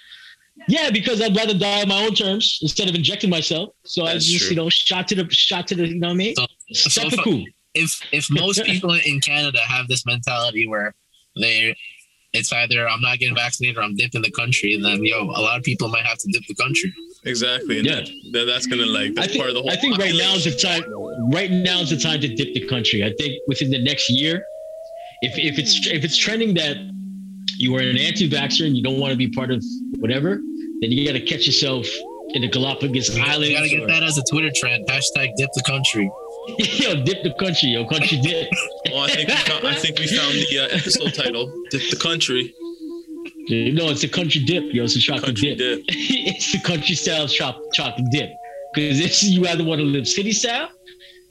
Yeah, 0.67 0.91
because 0.91 1.21
I'd 1.21 1.37
rather 1.37 1.57
die 1.57 1.83
on 1.83 1.89
my 1.89 2.05
own 2.05 2.15
terms 2.15 2.59
instead 2.63 2.89
of 2.89 2.95
injecting 2.95 3.31
myself. 3.31 3.75
So 3.85 4.05
I 4.05 4.15
just, 4.15 4.37
true. 4.39 4.51
you 4.51 4.57
know, 4.57 4.69
shot 4.69 5.07
to 5.09 5.15
the 5.15 5.31
shot 5.31 5.69
to 5.69 5.77
the, 5.77 5.87
you 5.87 6.01
know 6.01 6.09
what 6.09 6.15
I 6.15 6.17
mean? 6.17 6.35
So, 6.35 6.47
so 6.73 7.03
if, 7.05 7.45
if 7.75 8.01
if 8.13 8.31
most 8.31 8.65
people 8.65 8.95
in 8.95 9.21
Canada 9.21 9.61
have 9.61 9.87
this 9.87 10.05
mentality 10.05 10.67
where 10.67 10.95
they 11.37 11.77
it's 12.35 12.53
either 12.53 12.89
I'm 12.89 13.01
not 13.01 13.19
getting 13.19 13.35
vaccinated 13.35 13.79
or 13.79 13.83
I'm 13.83 13.97
dipping 13.97 14.23
the 14.23 14.31
country, 14.33 14.75
And 14.75 14.85
then 14.85 15.03
yo, 15.05 15.23
a 15.23 15.41
lot 15.41 15.57
of 15.59 15.63
people 15.65 15.89
might 15.89 16.05
have 16.05 16.19
to 16.19 16.29
dip 16.33 16.43
the 16.47 16.55
country. 16.55 16.93
Exactly. 17.25 17.79
And 17.79 17.87
Yeah. 17.87 17.95
that, 17.97 18.11
that, 18.33 18.45
that's 18.47 18.67
gonna 18.67 18.87
like 18.87 19.15
that's 19.15 19.29
think, 19.29 19.39
part 19.39 19.49
of 19.51 19.55
the 19.55 19.63
whole 19.63 19.71
I 19.71 19.77
think 19.77 19.99
right 19.99 20.15
now 20.15 20.35
is 20.35 20.45
the 20.45 20.53
time. 20.57 20.83
Right 21.33 21.51
now 21.51 21.81
is 21.81 21.91
the 21.91 21.97
time 21.99 22.21
to 22.21 22.29
dip 22.29 22.55
the 22.55 22.67
country. 22.69 23.03
I 23.05 23.13
think 23.19 23.35
within 23.49 23.71
the 23.71 23.83
next 23.83 24.09
year, 24.11 24.43
if 25.23 25.37
if 25.39 25.59
it's 25.59 25.87
if 25.89 26.05
it's 26.05 26.17
trending 26.17 26.55
that 26.55 26.77
you 27.57 27.75
are 27.77 27.81
an 27.81 27.97
anti-vaxxer 27.99 28.67
and 28.67 28.77
you 28.77 28.83
don't 28.85 29.01
want 29.01 29.11
to 29.11 29.17
be 29.17 29.29
part 29.31 29.51
of 29.51 29.65
whatever, 29.99 30.37
then 30.81 30.93
you 30.93 31.05
got 31.07 31.15
to 31.15 31.21
catch 31.21 31.45
yourself 31.47 31.87
in 32.35 32.43
the 32.43 32.49
Galapagos 32.49 33.11
Islands. 33.19 33.49
You 33.49 33.57
gotta 33.57 33.69
get 33.69 33.81
or- 33.83 33.87
that 33.89 34.03
as 34.05 34.17
a 34.19 34.23
Twitter 34.31 34.51
trend. 34.55 34.87
Hashtag 34.87 35.31
dip 35.37 35.49
the 35.55 35.63
country. 35.67 36.09
yo, 36.59 37.05
dip 37.05 37.23
the 37.23 37.35
country, 37.39 37.71
yo, 37.71 37.87
country 37.87 38.21
dip. 38.21 38.49
Well, 38.87 39.03
I 39.03 39.09
think 39.09 39.29
we 39.29 39.35
found, 39.49 39.67
I 39.67 39.75
think 39.75 39.99
we 39.99 40.07
found 40.07 40.33
the 40.33 40.59
uh, 40.59 40.77
episode 40.77 41.15
title, 41.15 41.53
"Dip 41.71 41.83
the 41.91 41.97
Country." 41.97 42.55
No, 43.51 43.89
it's 43.89 44.05
a 44.05 44.09
country 44.09 44.45
dip, 44.45 44.65
yo. 44.75 44.85
It's 44.85 44.97
a 44.97 45.01
chocolate 45.01 45.27
Country 45.27 45.55
dip. 45.55 45.79
dip. 45.79 45.85
it's 45.89 46.53
the 46.53 46.61
country 46.61 46.95
style 46.95 47.27
chop, 47.27 47.61
chocolate 47.73 48.07
dip. 48.11 48.31
Because 48.75 49.01
if 49.01 49.23
you 49.23 49.47
either 49.47 49.65
want 49.65 49.81
to 49.81 49.85
live 49.87 50.07
city 50.07 50.33
style, 50.33 50.69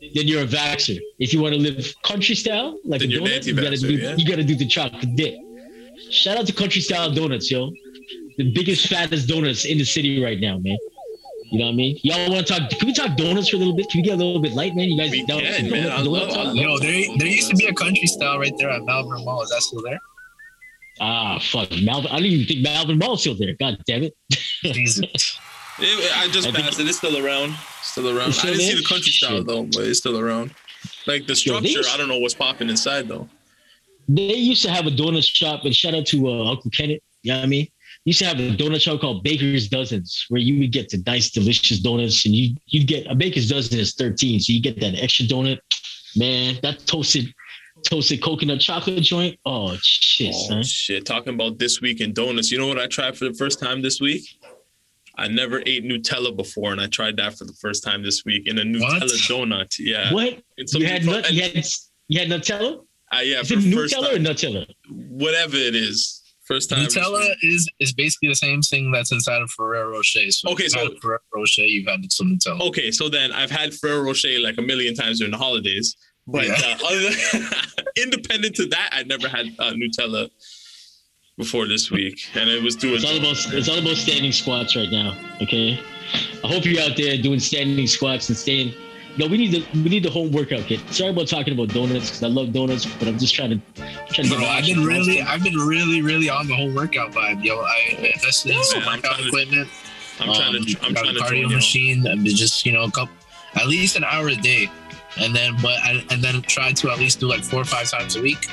then 0.02 0.28
you're 0.28 0.44
a 0.44 0.48
vaxxer. 0.48 0.98
If 1.20 1.34
you 1.34 1.42
want 1.42 1.54
to 1.56 1.60
live 1.62 1.94
country 2.04 2.36
style, 2.36 2.78
like 2.86 3.02
Then 3.02 3.12
a 3.12 3.16
donut, 3.16 3.46
you 3.46 3.56
gotta 3.56 3.78
do 3.78 3.94
yeah. 3.94 4.16
you 4.16 4.28
gotta 4.28 4.44
do 4.44 4.56
the 4.56 4.68
chocolate 4.68 5.16
dip. 5.16 5.36
Shout 6.10 6.38
out 6.38 6.48
to 6.48 6.54
country 6.54 6.82
style 6.82 7.12
donuts, 7.12 7.50
yo. 7.52 7.72
The 8.38 8.52
biggest, 8.52 8.88
fattest 8.88 9.28
donuts 9.28 9.66
in 9.66 9.78
the 9.80 9.84
city 9.84 10.24
right 10.24 10.40
now, 10.40 10.58
man. 10.60 10.78
You 11.50 11.60
know 11.60 11.66
what 11.66 11.72
I 11.72 11.76
mean? 11.76 11.98
Y'all 12.04 12.30
want 12.32 12.46
to 12.46 12.60
talk? 12.60 12.70
Can 12.72 12.88
we 12.88 12.94
talk 12.94 13.16
donuts 13.16 13.50
for 13.50 13.56
a 13.56 13.60
little 13.60 13.74
bit? 13.76 13.90
Can 13.90 14.00
we 14.00 14.04
get 14.04 14.16
a 14.16 14.18
little 14.18 14.42
bit 14.42 14.54
light, 14.54 14.76
man? 14.76 14.90
You 14.90 14.98
guys 14.98 15.12
We 15.12 15.26
down 15.26 15.40
can, 15.40 15.66
for 15.66 15.72
man. 15.72 15.86
donut- 15.86 15.92
I 15.92 16.02
donut 16.02 16.08
love- 16.12 16.30
talk? 16.34 16.56
Yo, 16.56 16.78
there 16.80 17.04
there 17.18 17.28
used 17.28 17.50
to 17.50 17.56
be 17.56 17.66
a 17.68 17.74
country 17.74 18.06
style 18.08 18.40
right 18.40 18.52
there 18.58 18.70
at 18.70 18.84
Malvern 18.84 19.24
Mall. 19.24 19.42
Is 19.44 19.50
that 19.50 19.62
still 19.62 19.82
there? 19.82 20.00
Ah, 21.00 21.40
fuck, 21.40 21.70
Malvern. 21.82 22.12
I 22.12 22.18
didn't 22.18 22.32
even 22.34 22.48
think 22.48 22.62
Malvern 22.62 22.98
Mall's 22.98 23.22
still 23.22 23.36
there. 23.38 23.54
God 23.60 23.78
damn 23.86 24.04
it. 24.04 24.14
Jesus. 24.64 25.40
It- 25.80 26.12
I 26.18 26.28
just 26.30 26.48
I 26.48 26.52
passed 26.52 26.80
it. 26.80 26.88
It's 26.88 26.98
still 26.98 27.24
around. 27.24 27.54
Still 27.84 28.10
around. 28.10 28.30
It's 28.30 28.44
I 28.44 28.48
didn't 28.48 28.62
see 28.62 28.74
the 28.82 28.84
country 28.84 29.12
style 29.12 29.38
Shit. 29.38 29.46
though, 29.46 29.62
but 29.66 29.84
it's 29.84 30.00
still 30.00 30.18
around. 30.18 30.50
Like 31.06 31.28
the 31.28 31.34
Yo, 31.46 31.60
they 31.60 31.68
structure, 31.70 31.70
used- 31.70 31.90
I 31.92 31.98
don't 31.98 32.08
know 32.10 32.18
what's 32.18 32.34
popping 32.34 32.68
inside 32.72 33.08
though. 33.08 33.30
They 34.10 34.34
used 34.34 34.64
to 34.64 34.72
have 34.72 34.88
a 34.88 34.90
donut 34.90 35.24
shop, 35.24 35.66
and 35.66 35.76
shout 35.76 35.94
out 35.94 36.08
to 36.08 36.28
uh, 36.30 36.50
Uncle 36.50 36.72
Kenneth. 36.72 37.02
You 37.22 37.32
know 37.34 37.38
what 37.38 37.44
I 37.44 37.48
mean? 37.48 37.68
Used 38.08 38.20
to 38.20 38.26
have 38.26 38.40
a 38.40 38.56
donut 38.56 38.80
shop 38.80 39.02
called 39.02 39.22
Baker's 39.22 39.68
Dozens, 39.68 40.26
where 40.30 40.40
you 40.40 40.58
would 40.60 40.72
get 40.72 40.88
the 40.88 41.04
nice, 41.06 41.30
delicious 41.30 41.80
donuts, 41.80 42.26
and 42.26 42.34
you 42.34 42.56
you 42.68 42.86
get 42.86 43.06
a 43.08 43.14
Baker's 43.16 43.50
Dozen 43.50 43.78
is 43.78 43.96
thirteen, 43.96 44.40
so 44.40 44.54
you 44.54 44.62
get 44.62 44.80
that 44.80 44.96
extra 44.96 45.26
donut. 45.26 45.60
Man, 46.16 46.56
that 46.64 46.86
toasted 46.88 47.34
toasted 47.86 48.22
coconut 48.24 48.62
chocolate 48.62 49.04
joint. 49.04 49.38
Oh 49.46 49.76
shit, 49.82 50.34
Oh, 50.34 50.48
son. 50.48 50.64
shit. 50.64 51.06
Talking 51.06 51.34
about 51.34 51.60
this 51.60 51.82
week 51.82 52.00
in 52.00 52.14
donuts. 52.14 52.50
You 52.50 52.58
know 52.60 52.68
what 52.68 52.80
I 52.80 52.88
tried 52.88 53.18
for 53.18 53.26
the 53.26 53.34
first 53.34 53.60
time 53.60 53.82
this 53.82 54.00
week? 54.00 54.24
I 55.18 55.28
never 55.28 55.62
ate 55.66 55.84
Nutella 55.84 56.34
before, 56.34 56.72
and 56.72 56.80
I 56.80 56.88
tried 56.88 57.18
that 57.18 57.38
for 57.38 57.44
the 57.44 57.54
first 57.60 57.84
time 57.84 58.04
this 58.04 58.24
week 58.24 58.48
in 58.48 58.58
a 58.60 58.62
Nutella 58.64 59.02
What? 59.02 59.02
donut. 59.30 59.76
Yeah. 59.80 60.14
What? 60.14 60.42
You 60.58 60.86
had 60.86 61.04
from- 61.04 61.12
nut? 61.12 61.34
You 61.34 61.42
had 61.42 61.66
you 62.08 62.20
had 62.22 62.30
Nutella? 62.30 62.86
uh, 63.14 63.20
yeah, 63.22 63.42
Is 63.42 63.50
for 63.50 63.56
it 63.56 63.62
the 63.64 63.72
first 63.74 63.94
Nutella 63.96 64.14
or. 64.16 64.20
Nutella? 64.20 64.66
Whatever 64.90 65.58
it 65.58 65.76
is. 65.76 66.17
First 66.48 66.70
time. 66.70 66.86
Nutella 66.86 67.36
is 67.42 67.70
is 67.80 67.92
basically 67.94 68.30
the 68.30 68.36
same 68.36 68.62
thing 68.62 68.92
that's 68.92 69.12
inside 69.12 69.42
of 69.42 69.50
Ferrero 69.52 69.90
Rocher. 69.92 70.32
So 70.32 70.50
Okay, 70.52 70.68
so- 70.70 70.96
Ferrero 71.02 71.20
Rocher, 71.34 71.66
you've 71.66 71.88
had 71.88 72.10
some 72.12 72.38
Nutella. 72.38 72.62
Okay, 72.70 72.90
so 72.92 73.10
then 73.10 73.32
I've 73.34 73.52
had 73.52 73.74
Ferrero 73.74 74.02
Rocher 74.04 74.40
like 74.40 74.58
a 74.58 74.62
million 74.62 74.96
times 74.96 75.20
during 75.20 75.32
the 75.32 75.38
holidays, 75.38 75.96
but 76.26 76.46
Yeah. 76.48 76.54
uh, 76.54 76.88
other 76.88 77.10
than, 77.10 77.50
independent 78.04 78.56
to 78.56 78.66
that, 78.68 78.90
I 78.94 79.04
never 79.04 79.28
had 79.28 79.48
uh, 79.60 79.74
Nutella 79.74 80.30
before 81.38 81.68
this 81.68 81.92
week, 81.92 82.20
and 82.36 82.50
it 82.50 82.64
was 82.64 82.76
doing. 82.76 82.96
It's 82.96 83.04
all 83.06 83.18
about 83.18 83.38
it's 83.54 83.70
all 83.70 83.78
about 83.80 83.96
standing 83.98 84.32
squats 84.32 84.76
right 84.76 84.90
now. 84.90 85.16
Okay, 85.42 85.80
I 86.44 86.48
hope 86.48 86.66
you're 86.66 86.82
out 86.82 86.96
there 86.98 87.18
doing 87.18 87.40
standing 87.40 87.88
squats 87.88 88.30
and 88.30 88.38
staying. 88.38 88.74
No, 89.18 89.26
we 89.28 89.38
need 89.38 89.52
the 89.52 89.66
we 89.84 89.90
need 89.90 90.04
the 90.04 90.10
home 90.12 90.32
workout 90.32 90.62
kit. 90.66 90.80
Sorry 90.92 91.10
about 91.10 91.28
talking 91.28 91.54
about 91.54 91.70
donuts 91.70 92.10
because 92.10 92.24
I 92.24 92.28
love 92.28 92.54
donuts, 92.54 92.86
but 92.86 93.08
I'm 93.08 93.18
just 93.18 93.34
trying 93.34 93.50
to 93.50 93.60
trying 94.14 94.28
to 94.28 94.36
Bro, 94.36 94.40
get 94.40 94.48
my 94.48 94.58
I've 94.58 94.66
been 94.66 94.84
really, 94.86 95.16
blasted. 95.16 95.28
I've 95.28 95.44
been 95.44 95.56
really, 95.58 96.02
really 96.02 96.30
on 96.30 96.48
the 96.48 96.56
whole 96.56 96.72
workout 96.74 97.12
vibe, 97.14 97.44
yo. 97.44 97.60
I 97.60 98.12
invested 98.14 98.56
in 98.56 98.64
some 98.64 98.80
Man, 98.82 98.88
I'm 98.90 98.96
workout 98.98 99.12
trying 99.12 99.22
to- 99.24 99.28
equipment. 99.28 99.70
I'm 100.20 100.34
trying 100.34 100.56
um, 100.56 100.66
to. 100.66 100.78
I'm 100.84 100.94
trying 100.96 101.10
a 101.10 101.14
to 101.14 101.20
cardio 101.20 101.30
join 101.30 101.50
you. 101.50 101.56
machine 101.56 102.08
and 102.08 102.26
just 102.26 102.66
you 102.66 102.72
know 102.74 102.84
a 102.84 102.92
couple, 102.92 103.14
at 103.56 103.68
least 103.68 103.96
an 103.98 104.04
hour 104.04 104.28
a 104.30 104.36
day, 104.36 104.70
and 105.20 105.36
then 105.36 105.56
but 105.62 105.74
I, 105.84 106.04
and 106.10 106.22
then 106.24 106.42
try 106.44 106.72
to 106.72 106.92
at 106.92 106.98
least 107.00 107.20
do 107.20 107.28
like 107.28 107.44
four 107.44 107.62
or 107.62 107.66
five 107.66 107.90
times 107.90 108.16
a 108.16 108.22
week. 108.22 108.48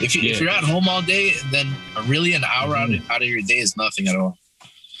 If 0.00 0.14
you 0.14 0.22
if 0.30 0.40
you're 0.40 0.50
at 0.50 0.62
home 0.62 0.88
all 0.88 1.02
day, 1.02 1.32
then 1.50 1.74
really 2.06 2.34
an 2.34 2.44
hour 2.44 2.76
out, 2.76 2.92
of, 2.92 3.10
out 3.10 3.20
of 3.22 3.28
your 3.28 3.42
day 3.42 3.58
is 3.58 3.76
nothing 3.76 4.06
at 4.08 4.14
all. 4.14 4.36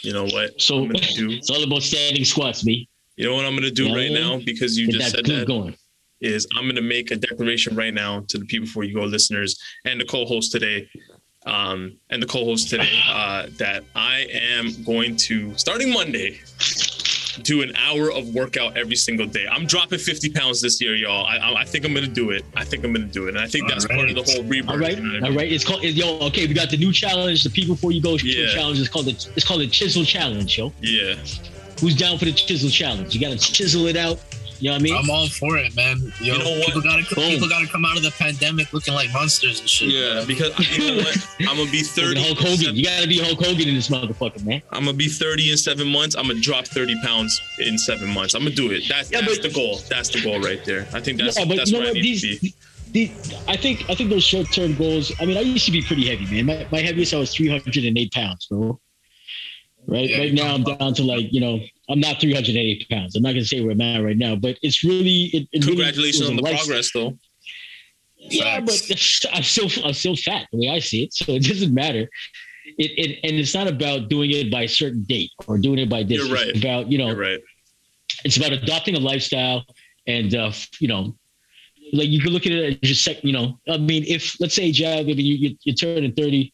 You 0.02 0.12
know 0.12 0.24
what? 0.26 0.60
So 0.60 0.84
I'm 0.84 0.88
do. 0.90 1.30
it's 1.30 1.50
all 1.50 1.62
about 1.62 1.82
standing 1.82 2.24
squats, 2.24 2.64
me. 2.64 2.88
You 3.18 3.24
know 3.28 3.34
what 3.34 3.44
I'm 3.44 3.54
gonna 3.56 3.70
do 3.72 3.88
Yeah, 3.88 3.94
right 3.96 4.12
now 4.12 4.38
because 4.38 4.78
you 4.78 4.86
just 4.86 5.10
that 5.12 5.26
said 5.26 5.26
that 5.26 5.46
going. 5.48 5.74
is 6.20 6.46
I'm 6.56 6.68
gonna 6.68 6.80
make 6.80 7.10
a 7.10 7.16
declaration 7.16 7.74
right 7.74 7.92
now 7.92 8.20
to 8.28 8.38
the 8.38 8.44
people 8.44 8.66
before 8.66 8.84
you 8.84 8.94
go 8.94 9.02
listeners 9.02 9.58
and 9.84 10.00
the 10.00 10.04
co-host 10.04 10.52
today. 10.52 10.88
Um, 11.44 11.96
and 12.10 12.22
the 12.22 12.26
co-host 12.26 12.68
today 12.70 12.88
uh, 13.08 13.46
that 13.58 13.82
I 13.96 14.26
am 14.32 14.70
going 14.84 15.16
to 15.16 15.52
starting 15.58 15.92
Monday 15.92 16.40
do 17.42 17.62
an 17.62 17.74
hour 17.76 18.10
of 18.12 18.34
workout 18.34 18.76
every 18.76 18.96
single 18.96 19.26
day. 19.26 19.46
I'm 19.50 19.64
dropping 19.66 19.98
50 19.98 20.30
pounds 20.30 20.60
this 20.60 20.80
year, 20.80 20.94
y'all. 20.94 21.24
I, 21.26 21.36
I 21.38 21.60
I 21.60 21.64
think 21.64 21.84
I'm 21.84 21.94
gonna 21.94 22.06
do 22.06 22.30
it. 22.30 22.44
I 22.54 22.64
think 22.64 22.84
I'm 22.84 22.92
gonna 22.92 23.06
do 23.06 23.26
it, 23.26 23.30
and 23.30 23.38
I 23.38 23.46
think 23.48 23.68
that's 23.68 23.86
part 23.86 24.08
of 24.10 24.14
the 24.14 24.22
whole 24.22 24.44
rebirth. 24.44 24.70
All 24.70 24.78
right, 24.78 24.96
you 24.96 25.02
know 25.02 25.26
I 25.26 25.30
mean? 25.30 25.38
right. 25.38 25.50
It's 25.50 25.64
called 25.64 25.82
yo. 25.82 26.18
Okay, 26.20 26.46
we 26.46 26.54
got 26.54 26.70
the 26.70 26.76
new 26.76 26.92
challenge. 26.92 27.42
The 27.42 27.50
people 27.50 27.74
before 27.74 27.90
you 27.90 28.00
go 28.00 28.16
Yeah. 28.16 28.46
challenge. 28.54 28.78
It's 28.78 28.88
called 28.88 29.06
the 29.06 29.32
it's 29.34 29.44
called 29.44 29.60
the 29.62 29.66
chisel 29.68 30.04
challenge, 30.04 30.56
yo. 30.58 30.72
Yeah, 30.80 31.14
Who's 31.80 31.96
down 31.96 32.18
for 32.18 32.24
the 32.24 32.32
chisel 32.32 32.70
challenge? 32.70 33.14
You 33.14 33.20
got 33.20 33.30
to 33.30 33.38
chisel 33.38 33.86
it 33.86 33.96
out. 33.96 34.18
You 34.60 34.70
know 34.70 34.74
what 34.74 34.80
I 34.80 34.82
mean? 34.82 34.96
I'm 34.96 35.08
all 35.08 35.28
for 35.28 35.56
it, 35.56 35.76
man. 35.76 35.98
Yo, 36.20 36.32
You 36.34 36.38
know 36.40 36.50
what? 36.58 36.66
people 36.66 36.80
gotta 36.80 37.14
Boom. 37.14 37.30
people 37.30 37.48
gotta 37.48 37.68
come 37.68 37.84
out 37.84 37.96
of 37.96 38.02
the 38.02 38.10
pandemic 38.10 38.72
looking 38.72 38.92
like 38.92 39.08
monsters 39.12 39.60
and 39.60 39.68
shit. 39.68 39.90
yeah. 39.90 40.24
Because 40.26 40.50
you 40.76 40.96
know 40.96 40.96
what? 40.96 41.16
I'm 41.48 41.56
gonna 41.58 41.70
be 41.70 41.82
30. 41.82 42.20
Hulk 42.20 42.38
Hogan. 42.38 42.74
You 42.74 42.82
got 42.84 43.00
to 43.02 43.06
be 43.06 43.20
Hulk 43.20 43.38
Hogan 43.38 43.68
in 43.68 43.76
this 43.76 43.86
motherfucker, 43.86 44.44
man. 44.44 44.60
I'm 44.72 44.84
gonna 44.84 44.96
be 44.96 45.06
30 45.06 45.52
in 45.52 45.56
seven 45.56 45.86
months. 45.86 46.16
I'm 46.16 46.26
gonna 46.26 46.40
drop 46.40 46.66
30 46.66 47.00
pounds 47.04 47.40
in 47.60 47.78
seven 47.78 48.08
months. 48.12 48.34
I'm 48.34 48.42
gonna 48.42 48.56
do 48.56 48.72
it. 48.72 48.82
That's 48.88 49.12
Yeah, 49.12 49.20
that's 49.20 49.38
but- 49.38 49.42
the 49.48 49.54
goal. 49.54 49.78
That's 49.88 50.08
the 50.08 50.20
goal 50.22 50.40
right 50.40 50.64
there. 50.64 50.88
I 50.92 50.98
think 50.98 51.20
that's 51.20 51.38
yeah, 51.38 51.44
that's 51.44 51.70
you 51.70 51.74
know 51.76 51.78
where 51.84 51.88
I 51.90 51.92
what? 51.92 51.94
need 51.94 52.02
These, 52.02 52.22
to 52.22 52.40
be. 52.40 52.54
these, 52.90 53.34
I 53.46 53.56
think 53.56 53.88
I 53.88 53.94
think 53.94 54.10
those 54.10 54.24
short 54.24 54.50
term 54.52 54.74
goals. 54.74 55.12
I 55.20 55.24
mean, 55.24 55.36
I 55.36 55.42
used 55.42 55.66
to 55.66 55.70
be 55.72 55.82
pretty 55.82 56.08
heavy, 56.08 56.42
man. 56.42 56.46
My, 56.46 56.66
my 56.72 56.80
heaviest 56.84 57.14
I 57.14 57.18
was 57.18 57.32
308 57.32 58.10
pounds, 58.12 58.46
bro. 58.50 58.80
Right, 59.88 60.10
Yeah, 60.10 60.18
right 60.18 60.34
now 60.34 60.54
I'm 60.54 60.64
down 60.64 60.92
to 60.94 61.02
like 61.02 61.32
you 61.32 61.40
know 61.40 61.60
I'm 61.88 61.98
not 61.98 62.20
380 62.20 62.86
pounds. 62.90 63.16
I'm 63.16 63.22
not 63.22 63.30
gonna 63.30 63.44
say 63.44 63.62
where 63.62 63.72
I'm 63.72 63.80
at 63.80 64.04
right 64.04 64.18
now, 64.18 64.36
but 64.36 64.58
it's 64.60 64.84
really 64.84 65.30
it, 65.32 65.48
it 65.50 65.62
Congratulations 65.62 66.28
a 66.28 66.30
on 66.30 66.36
the 66.36 66.42
progress, 66.42 66.92
though. 66.92 67.16
Yeah, 68.18 68.60
but 68.60 68.74
I'm 69.32 69.42
still 69.42 69.70
I'm 69.82 69.94
still 69.94 70.16
fat 70.16 70.46
the 70.52 70.58
way 70.58 70.68
I 70.68 70.78
see 70.80 71.04
it, 71.04 71.14
so 71.14 71.32
it 71.32 71.42
doesn't 71.48 71.72
matter. 71.72 72.08
It, 72.76 72.90
it 72.98 73.20
and 73.24 73.36
it's 73.36 73.54
not 73.54 73.66
about 73.66 74.10
doing 74.10 74.30
it 74.30 74.50
by 74.50 74.62
a 74.62 74.68
certain 74.68 75.04
date 75.04 75.30
or 75.46 75.56
doing 75.56 75.78
it 75.78 75.88
by 75.88 76.02
this. 76.02 76.18
You're 76.18 76.34
right. 76.34 76.48
It's 76.48 76.58
about 76.58 76.92
you 76.92 76.98
know 76.98 77.06
You're 77.06 77.16
right. 77.16 77.40
it's 78.24 78.36
about 78.36 78.52
adopting 78.52 78.94
a 78.94 79.00
lifestyle 79.00 79.64
and 80.06 80.34
uh 80.34 80.52
you 80.80 80.88
know 80.88 81.16
like 81.94 82.08
you 82.08 82.20
can 82.20 82.32
look 82.32 82.44
at 82.44 82.52
it 82.52 82.78
as 82.82 82.88
just 82.90 83.04
sec 83.04 83.24
you 83.24 83.32
know 83.32 83.58
i 83.68 83.78
mean 83.78 84.04
if 84.06 84.38
let's 84.40 84.54
say 84.54 84.70
jav 84.70 85.00
I 85.00 85.02
mean, 85.04 85.18
you, 85.18 85.34
you 85.34 85.56
you're 85.62 85.74
turning 85.74 86.12
30 86.12 86.52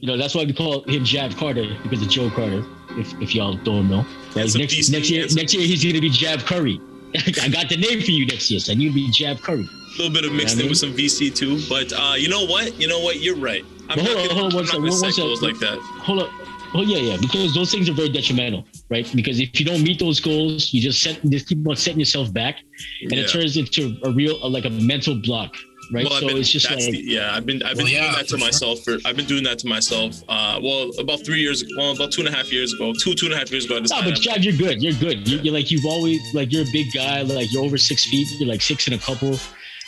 you 0.00 0.06
know 0.08 0.16
that's 0.16 0.34
why 0.34 0.44
we 0.44 0.52
call 0.52 0.82
him 0.84 1.04
jav 1.04 1.36
carter 1.36 1.64
because 1.82 2.00
of 2.02 2.08
joe 2.08 2.30
carter 2.30 2.64
if, 2.92 3.12
if 3.20 3.34
y'all 3.34 3.54
don't 3.64 3.88
know 3.88 4.04
right? 4.36 4.54
Next, 4.56 4.90
next 4.90 5.10
year 5.10 5.26
next 5.34 5.52
year 5.54 5.62
he's 5.66 5.84
gonna 5.84 6.00
be 6.00 6.10
jav 6.10 6.44
curry 6.44 6.80
i 7.42 7.48
got 7.48 7.68
the 7.68 7.76
name 7.76 8.00
for 8.00 8.10
you 8.10 8.26
next 8.26 8.50
year 8.50 8.60
son 8.60 8.80
you'll 8.80 8.94
be 8.94 9.10
jav 9.10 9.40
curry 9.42 9.64
A 9.64 9.98
little 10.02 10.12
bit 10.12 10.24
of 10.24 10.32
mixed 10.32 10.56
Yeah, 10.56 10.62
I 10.62 10.64
in 10.64 10.68
with 10.70 10.78
some 10.78 10.92
VC 10.94 11.34
too, 11.34 11.58
but 11.68 11.92
uh, 11.92 12.14
you 12.16 12.28
know 12.28 12.44
what? 12.44 12.78
You 12.80 12.86
know 12.86 13.00
what? 13.00 13.20
You're 13.20 13.36
right. 13.36 13.64
I'm 13.88 13.96
But 13.96 14.04
not 14.04 14.06
hold 14.06 14.18
on, 14.18 14.28
gonna, 14.28 14.40
hold 14.40 14.52
on 14.52 14.54
one 14.54 14.64
not 14.64 14.68
sec, 14.68 14.76
gonna 14.76 14.90
one- 14.90 15.00
one 15.00 15.12
set 15.12 15.16
goals 15.22 15.40
sec. 15.40 15.48
like 15.50 15.58
that. 15.60 15.78
hold 16.06 16.22
up 16.22 16.30
Oh 16.74 16.82
yeah, 16.82 16.98
yeah, 16.98 17.16
because 17.18 17.54
those 17.54 17.70
things 17.72 17.88
are 17.88 17.94
very 17.94 18.10
detrimental, 18.10 18.66
right? 18.90 19.10
Because 19.16 19.40
if 19.40 19.58
you 19.58 19.64
don't 19.64 19.82
meet 19.82 19.98
those 19.98 20.20
goals, 20.20 20.72
you 20.74 20.82
just 20.82 21.00
set, 21.02 21.18
just 21.24 21.48
keep 21.48 21.66
on 21.66 21.76
setting 21.76 21.98
yourself 21.98 22.30
back, 22.30 22.56
and 23.00 23.12
Yeah. 23.12 23.20
it 23.20 23.28
turns 23.30 23.56
into 23.56 23.96
a 24.04 24.10
real, 24.12 24.36
like 24.50 24.66
a 24.66 24.70
mental 24.92 25.14
block, 25.16 25.56
right? 25.92 26.04
Well, 26.04 26.20
so 26.20 26.26
been, 26.28 26.36
it's 26.38 26.50
just 26.50 26.70
like, 26.70 26.78
the, 26.78 27.02
yeah, 27.04 27.34
I've 27.34 27.46
been 27.46 27.62
I've 27.62 27.76
been 27.76 27.84
Well, 27.84 27.92
doing 27.92 28.02
yeah, 28.02 28.12
that 28.14 28.22
to 28.28 28.38
sure. 28.38 28.38
myself 28.38 28.80
for 28.84 28.98
I've 29.04 29.16
been 29.16 29.26
doing 29.26 29.44
that 29.44 29.58
to 29.60 29.66
myself. 29.66 30.22
Uh, 30.28 30.58
well, 30.62 30.90
about 30.98 31.24
three 31.24 31.40
years, 31.40 31.64
well, 31.76 31.92
about 31.92 32.12
two 32.12 32.20
and 32.20 32.28
a 32.28 32.36
half 32.36 32.52
years 32.52 32.72
ago, 32.74 32.92
two 32.92 33.14
two 33.14 33.26
and 33.26 33.34
a 33.34 33.38
half 33.38 33.50
years 33.50 33.64
ago. 33.64 33.78
No, 33.78 34.02
but 34.02 34.16
Chad, 34.16 34.44
you're 34.44 34.56
good. 34.56 34.82
You're 34.82 34.92
good. 34.94 35.26
You're, 35.28 35.40
you're 35.40 35.54
like 35.54 35.70
you've 35.70 35.86
always 35.86 36.20
like 36.34 36.52
you're 36.52 36.62
a 36.62 36.72
big 36.72 36.92
guy. 36.92 37.22
Like 37.22 37.52
you're 37.52 37.64
over 37.64 37.78
six 37.78 38.04
feet. 38.06 38.28
You're 38.38 38.48
like 38.48 38.60
six 38.62 38.86
and 38.86 38.94
a 38.94 38.98
couple. 38.98 39.34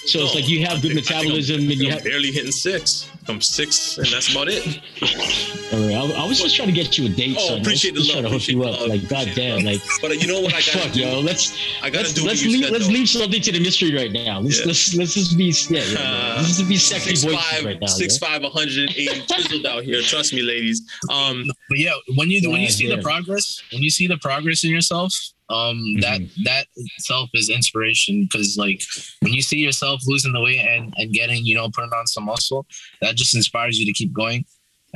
So 0.07 0.20
it's 0.20 0.34
like 0.34 0.48
you 0.48 0.61
have 0.66 0.78
I 0.78 0.80
good 0.80 0.92
think- 0.94 0.98
I 0.98 1.03
think 1.03 1.11
I'm- 1.12 1.24
metabolism, 1.26 1.57
I 1.61 1.72
and 1.72 1.80
you 1.82 1.86
I'm 1.88 1.92
have. 1.94 2.05
barely 2.05 2.32
hitting 2.32 2.53
six. 2.53 3.11
I'm 3.31 3.41
six, 3.41 3.97
and 3.99 4.07
that's 4.09 4.31
about 4.31 4.49
it. 4.49 4.81
All 5.72 5.78
right, 5.87 5.95
I, 6.18 6.22
I 6.24 6.28
was 6.28 6.41
just 6.41 6.57
trying 6.57 6.68
to 6.68 6.74
get 6.74 6.99
you 6.99 7.07
a 7.07 7.09
date, 7.09 7.37
Oh, 7.39 7.49
son. 7.49 7.61
Appreciate 7.61 7.95
the 7.95 8.01
love, 8.01 8.11
trying 8.11 8.22
to 8.24 8.31
hook 8.31 8.49
you 8.49 8.62
up. 8.64 8.81
love, 8.81 8.89
Like, 8.89 9.09
goddamn, 9.09 9.64
like, 9.64 9.81
But 10.03 10.20
you 10.20 10.26
know 10.26 10.41
what 10.41 10.53
I 10.55 10.59
gotta 10.61 10.78
fuck, 10.78 10.93
do? 10.93 11.01
yo. 11.01 11.20
Let's 11.20 11.57
I 11.83 11.91
gotta 11.91 12.03
let's 12.05 12.12
do 12.14 12.24
let's 12.26 12.45
leave 12.45 12.64
said, 12.64 12.72
let's 12.72 12.87
though. 12.87 12.93
leave 12.93 13.09
something 13.09 13.41
to 13.41 13.53
the 13.53 13.61
mystery 13.61 13.95
right 13.95 14.12
now. 14.12 14.41
Let's 14.41 14.59
Yeah. 14.61 14.66
let's 14.66 14.95
let's 14.97 15.14
just 15.14 15.37
be 15.39 15.45
yeah, 15.70 15.81
yeah, 15.83 15.93
yeah. 15.93 16.35
let's 16.39 16.57
just 16.59 16.68
be 16.68 16.76
sexy 16.76 17.11
Six 17.11 17.22
voices 17.24 17.41
five, 17.41 17.64
right 17.64 17.81
now. 17.81 17.87
six 17.87 18.18
yeah. 18.20 18.28
five, 18.28 18.43
180 18.43 19.20
chiseled 19.26 19.66
out 19.66 19.85
here. 19.85 20.03
Trust 20.03 20.35
me, 20.35 20.43
ladies. 20.43 20.83
Um, 21.11 21.45
But 21.71 21.79
yeah, 21.79 21.93
when 22.16 22.31
you 22.33 22.51
when 22.51 22.61
you 22.61 22.68
see 22.68 22.89
yeah. 22.89 22.97
the 22.97 23.03
progress, 23.03 23.62
when 23.73 23.81
you 23.81 23.91
see 23.91 24.09
the 24.09 24.18
progress 24.18 24.64
in 24.64 24.71
yourself, 24.71 25.14
um, 25.51 25.81
that 26.01 26.21
that 26.45 26.66
itself 26.75 27.31
is 27.33 27.49
inspiration 27.49 28.25
because 28.25 28.59
like 28.59 28.83
when 29.21 29.33
you 29.33 29.41
see 29.41 29.59
yourself 29.59 30.01
losing 30.05 30.33
the 30.33 30.41
weight 30.41 30.59
and 30.59 30.93
and 30.97 31.12
getting 31.12 31.47
you 31.47 31.55
know 31.55 31.71
putting 31.71 31.93
on 31.93 32.09
some 32.09 32.25
muscle, 32.25 32.66
that 33.01 33.14
just 33.14 33.37
inspires 33.37 33.79
you 33.79 33.87
to 33.87 33.93
keep 33.93 34.12
going, 34.12 34.45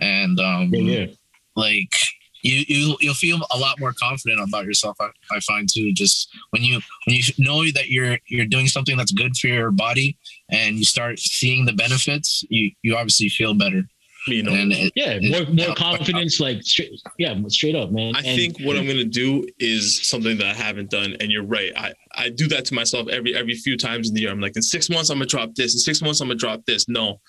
and 0.00 0.40
um, 0.40 0.74
Yeah, 0.74 0.80
yeah. 0.80 1.06
like 1.54 1.94
you 2.42 2.64
you 2.66 2.96
you'll 3.00 3.14
feel 3.14 3.40
a 3.52 3.58
lot 3.58 3.78
more 3.78 3.92
confident 3.92 4.40
about 4.40 4.64
yourself. 4.64 4.96
I, 5.00 5.10
I 5.30 5.38
find 5.40 5.68
too, 5.72 5.92
just 5.92 6.28
when 6.50 6.64
you 6.64 6.80
when 7.06 7.14
you 7.14 7.22
know 7.38 7.62
that 7.70 7.88
you're 7.88 8.18
you're 8.26 8.46
doing 8.46 8.66
something 8.66 8.96
that's 8.96 9.12
good 9.12 9.36
for 9.36 9.46
your 9.46 9.70
body 9.70 10.18
and 10.50 10.76
you 10.76 10.84
start 10.84 11.20
seeing 11.20 11.66
the 11.66 11.72
benefits, 11.72 12.44
you 12.48 12.72
you 12.82 12.96
obviously 12.96 13.28
feel 13.28 13.54
better. 13.54 13.84
You 14.26 14.42
know, 14.42 14.52
And 14.54 14.72
it, 14.72 14.92
Yeah, 14.96 15.18
more 15.22 15.44
more 15.46 15.68
yeah. 15.68 15.74
confidence, 15.74 16.40
like 16.40 16.62
straight, 16.62 16.92
yeah, 17.18 17.34
straight 17.48 17.74
up, 17.76 17.90
man. 17.92 18.14
I 18.16 18.20
And- 18.20 18.36
think 18.38 18.58
what 18.60 18.76
I'm 18.76 18.86
gonna 18.86 19.04
do 19.04 19.46
is 19.58 20.06
something 20.08 20.36
that 20.38 20.46
I 20.46 20.54
haven't 20.54 20.90
done, 20.90 21.16
and 21.20 21.30
you're 21.30 21.42
right. 21.44 21.72
I, 21.76 21.92
I 22.14 22.28
do 22.30 22.46
that 22.48 22.64
to 22.66 22.74
myself 22.74 23.08
every 23.08 23.34
every 23.36 23.54
few 23.54 23.76
times 23.76 24.08
in 24.08 24.14
the 24.14 24.22
year. 24.22 24.30
I'm 24.30 24.40
like, 24.40 24.56
in 24.56 24.62
six 24.62 24.88
months 24.88 25.10
I'm 25.10 25.18
gonna 25.18 25.26
drop 25.26 25.54
this. 25.54 25.74
In 25.74 25.80
six 25.80 26.00
months 26.02 26.20
I'm 26.20 26.28
gonna 26.28 26.38
drop 26.38 26.64
this. 26.66 26.88
No, 26.88 27.20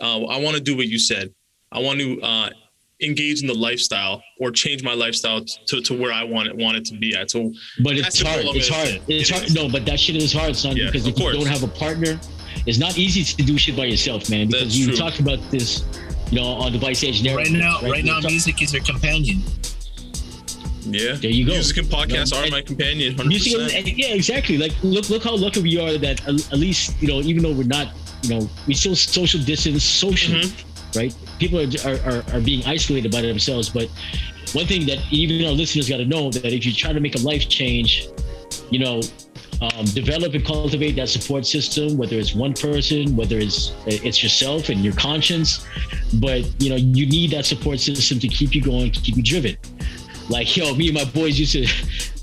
uh, 0.00 0.24
I 0.24 0.38
want 0.38 0.56
to 0.56 0.62
do 0.62 0.76
what 0.76 0.86
you 0.88 0.98
said. 0.98 1.32
I 1.72 1.80
want 1.80 1.98
to 2.00 2.20
uh, 2.22 2.50
engage 3.02 3.42
in 3.42 3.46
the 3.46 3.54
lifestyle 3.54 4.22
or 4.40 4.50
change 4.50 4.82
my 4.82 4.94
lifestyle 4.94 5.44
to, 5.66 5.80
to 5.82 5.92
where 5.98 6.12
I 6.12 6.22
want 6.24 6.48
it 6.48 6.56
want 6.56 6.76
it 6.78 6.84
to 6.86 6.94
be 6.96 7.14
at. 7.16 7.30
So 7.30 7.52
But 7.82 7.96
it's 7.98 8.20
hard. 8.22 8.42
goal 8.42 8.50
I'm 8.52 8.56
It's 8.56 8.68
gonna 8.70 8.82
hard. 8.90 9.02
It's 9.08 9.30
It 9.30 9.32
hard. 9.34 9.44
is. 9.48 9.54
No, 9.54 9.68
but 9.68 9.84
that 9.86 9.98
shit 10.00 10.16
is 10.16 10.32
hard, 10.32 10.54
son. 10.56 10.76
Yeah, 10.76 10.86
because 10.86 11.06
of 11.06 11.12
if 11.14 11.18
you 11.20 11.32
don't 11.32 11.46
have 11.46 11.62
a 11.64 11.68
partner, 11.68 12.18
it's 12.66 12.78
not 12.78 12.96
easy 12.98 13.22
to 13.24 13.42
do 13.42 13.58
shit 13.58 13.76
by 13.76 13.84
yourself, 13.84 14.30
man. 14.30 14.46
Because 14.46 14.62
That's 14.64 14.76
you 14.76 14.86
true. 14.86 14.96
talked 14.96 15.20
about 15.20 15.38
this, 15.50 15.84
you 16.30 16.40
know, 16.40 16.46
on 16.46 16.72
the 16.72 16.78
Vice 16.78 17.04
Age 17.04 17.26
Right 17.26 17.50
now, 17.50 17.80
right 17.82 18.02
We 18.02 18.02
now, 18.02 18.20
talk- 18.20 18.30
music 18.30 18.62
is 18.62 18.72
your 18.72 18.82
companion. 18.82 19.42
yeah, 20.88 21.14
There 21.14 21.30
you 21.30 21.44
go. 21.46 21.52
Music 21.52 21.76
and 21.78 21.86
podcasts 21.88 22.30
You 22.30 22.34
know, 22.34 22.38
are 22.38 22.42
and- 22.44 22.52
my 22.52 22.62
companion. 22.62 23.14
100%. 23.14 23.26
Music, 23.28 23.52
is- 23.54 23.74
and- 23.74 23.88
yeah, 23.98 24.08
exactly. 24.14 24.56
Like, 24.58 24.72
look, 24.82 25.08
look 25.10 25.22
how 25.24 25.36
lucky 25.36 25.60
we 25.62 25.78
are 25.78 25.96
that 25.98 26.20
at, 26.28 26.52
at 26.52 26.58
least, 26.58 26.94
you 27.00 27.08
know, 27.08 27.20
even 27.20 27.42
though 27.42 27.52
we're 27.52 27.64
not, 27.78 27.88
you 28.22 28.30
know, 28.30 28.48
we 28.66 28.74
still 28.74 28.94
social 28.96 29.40
distance 29.40 29.82
socially, 29.84 30.42
Mm-hmm. 30.42 30.98
right? 30.98 31.14
People 31.38 31.60
are, 31.60 31.68
are, 31.88 31.98
are, 32.10 32.24
are 32.34 32.40
being 32.40 32.64
isolated 32.66 33.10
by 33.12 33.20
themselves. 33.22 33.68
But 33.68 33.88
one 34.52 34.66
thing 34.66 34.86
that 34.86 34.98
even 35.10 35.44
our 35.46 35.52
listeners 35.52 35.88
got 35.88 35.98
to 35.98 36.06
know 36.06 36.30
that 36.30 36.44
if 36.52 36.64
you 36.64 36.72
try 36.72 36.92
to 36.92 37.00
make 37.00 37.14
a 37.14 37.18
life 37.20 37.48
change, 37.48 38.08
you 38.70 38.78
know, 38.78 39.02
um, 39.60 39.84
develop 39.86 40.34
and 40.34 40.44
cultivate 40.44 40.92
that 40.92 41.08
support 41.08 41.46
system, 41.46 41.96
whether 41.96 42.16
it's 42.16 42.34
one 42.34 42.52
person, 42.52 43.16
whether 43.16 43.38
it's 43.38 43.72
it's 43.86 44.22
yourself 44.22 44.68
and 44.68 44.84
your 44.84 44.94
conscience, 44.94 45.66
but 46.14 46.44
you 46.60 46.70
know, 46.70 46.76
you 46.76 47.06
need 47.06 47.30
that 47.30 47.46
support 47.46 47.80
system 47.80 48.18
to 48.20 48.28
keep 48.28 48.54
you 48.54 48.62
going, 48.62 48.92
to 48.92 49.00
keep 49.00 49.16
you 49.16 49.22
driven. 49.22 49.56
Like 50.28 50.56
yo, 50.56 50.74
me 50.74 50.88
and 50.88 50.94
my 50.94 51.04
boys 51.04 51.38
used 51.38 51.52
to 51.52 51.66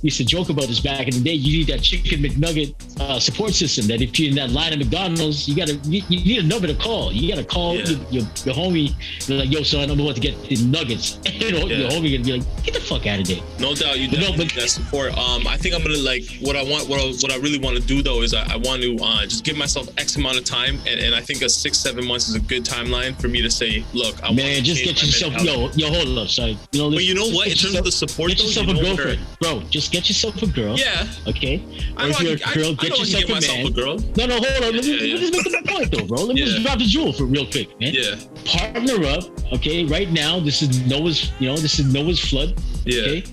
used 0.04 0.18
to 0.18 0.26
joke 0.26 0.50
about 0.50 0.68
this 0.68 0.80
back 0.80 1.08
in 1.08 1.14
the 1.16 1.22
day. 1.22 1.34
You 1.34 1.60
need 1.60 1.68
that 1.68 1.82
chicken 1.82 2.20
McNugget 2.22 2.76
uh, 3.00 3.20
support 3.20 3.54
system. 3.54 3.88
That 3.88 4.02
if 4.02 4.20
you're 4.20 4.30
in 4.30 4.36
that 4.36 4.52
line 4.52 4.74
at 4.74 4.80
McDonald's, 4.80 5.48
you 5.48 5.56
gotta 5.56 5.76
you, 5.86 6.04
you 6.10 6.20
need 6.26 6.40
a 6.44 6.48
number 6.48 6.68
to 6.68 6.76
call. 6.76 7.12
You 7.12 7.30
gotta 7.34 7.46
call 7.46 7.76
Yeah. 7.78 7.86
your, 7.86 8.00
your, 8.12 8.24
your 8.46 8.56
homie. 8.56 8.94
Like, 9.30 9.52
yo, 9.52 9.64
son, 9.64 9.90
I'm 9.90 10.00
about 10.00 10.16
to 10.16 10.22
get 10.22 10.42
the 10.44 10.58
nuggets. 10.66 11.18
you 11.26 11.52
know, 11.52 11.66
Yeah. 11.66 11.78
your 11.78 11.90
homie 11.90 12.12
gonna 12.14 12.24
be 12.24 12.34
like, 12.38 12.64
get 12.64 12.74
the 12.76 12.82
fuck 12.82 13.08
out 13.08 13.20
of 13.22 13.28
there. 13.28 13.42
No 13.60 13.74
doubt, 13.74 13.98
you 14.00 14.08
no, 14.12 14.30
but- 14.32 14.40
need 14.40 14.50
that 14.52 14.70
support. 14.70 15.18
Um, 15.18 15.48
I 15.48 15.58
think 15.58 15.74
I'm 15.74 15.82
gonna 15.82 15.98
like 15.98 16.24
what 16.42 16.56
I 16.56 16.64
want. 16.64 16.88
What 16.90 17.00
I, 17.00 17.06
what 17.08 17.32
I 17.32 17.38
really 17.38 17.60
want 17.60 17.78
to 17.78 17.82
do 17.82 18.02
though 18.04 18.22
is 18.22 18.34
I, 18.34 18.44
I 18.54 18.58
want 18.58 18.82
to 18.84 18.98
uh, 19.02 19.24
just 19.24 19.44
give 19.46 19.58
myself 19.58 19.88
X 19.98 20.18
amount 20.18 20.38
of 20.38 20.44
time, 20.44 20.80
and, 20.88 21.00
and 21.00 21.16
I 21.16 21.22
think 21.22 21.42
a 21.42 21.50
six 21.50 21.78
seven 21.78 22.06
months 22.06 22.28
is 22.28 22.36
a 22.36 22.40
good 22.42 22.66
timeline 22.66 23.20
for 23.22 23.30
me 23.30 23.42
to 23.42 23.50
say, 23.50 23.84
look, 23.94 24.22
I 24.24 24.34
Man, 24.34 24.64
just 24.64 24.84
get 24.84 25.02
yourself 25.02 25.34
yo, 25.42 25.70
yo, 25.76 25.88
hold 25.94 26.18
up, 26.18 26.28
sorry. 26.28 26.58
You 26.74 26.82
know, 26.82 26.92
But 26.92 27.04
you 27.06 27.16
know 27.16 27.30
what? 27.30 27.48
In 27.48 27.54
terms 27.54 27.64
yourself- 27.76 27.80
of 27.80 27.86
the 27.86 27.92
support, 27.92 28.30
get 28.30 28.38
though, 28.40 28.44
yourself 28.46 28.68
you 28.68 28.74
a 28.74 28.76
know 28.76 28.96
girlfriend, 28.96 29.20
bro. 29.40 29.62
Just 29.70 29.92
get 29.94 30.10
yourself 30.10 30.42
a 30.42 30.48
girl. 30.48 30.76
Yeah, 30.78 31.08
Okay. 31.28 31.62
Or 31.98 32.08
if 32.10 32.20
you're 32.20 32.34
a 32.34 32.54
girl, 32.54 32.72
I, 32.72 32.84
get 32.84 32.92
I 32.94 32.96
yourself 32.98 33.26
get 33.28 33.50
a 33.50 33.58
man. 33.58 33.68
a 33.68 33.70
girl. 33.70 33.98
No, 34.18 34.26
no, 34.26 34.36
hold 34.42 34.64
on. 34.66 34.74
Let 34.76 34.84
me, 34.84 34.92
Yeah, 34.92 34.94
let 34.96 35.02
me 35.04 35.08
yeah. 35.12 35.18
just 35.18 35.34
make 35.34 35.44
the 35.44 35.72
point, 35.72 35.92
though, 35.92 36.06
bro. 36.08 36.24
Let 36.26 36.36
me 36.36 36.42
Yeah. 36.42 36.48
just 36.48 36.64
drop 36.64 36.80
the 36.80 36.86
jewel 36.86 37.14
for 37.14 37.26
real 37.26 37.46
quick, 37.46 37.80
man. 37.80 37.94
Yeah, 37.94 38.16
Partner 38.44 39.06
up, 39.08 39.24
okay? 39.54 39.86
Right 39.86 40.12
now, 40.12 40.40
this 40.40 40.62
is 40.64 40.86
Noah's. 40.88 41.32
You 41.40 41.50
know, 41.50 41.58
this 41.58 41.80
is 41.80 41.94
Noah's 41.94 42.20
flood. 42.20 42.60
yeah. 42.86 43.02
Okay. 43.02 43.24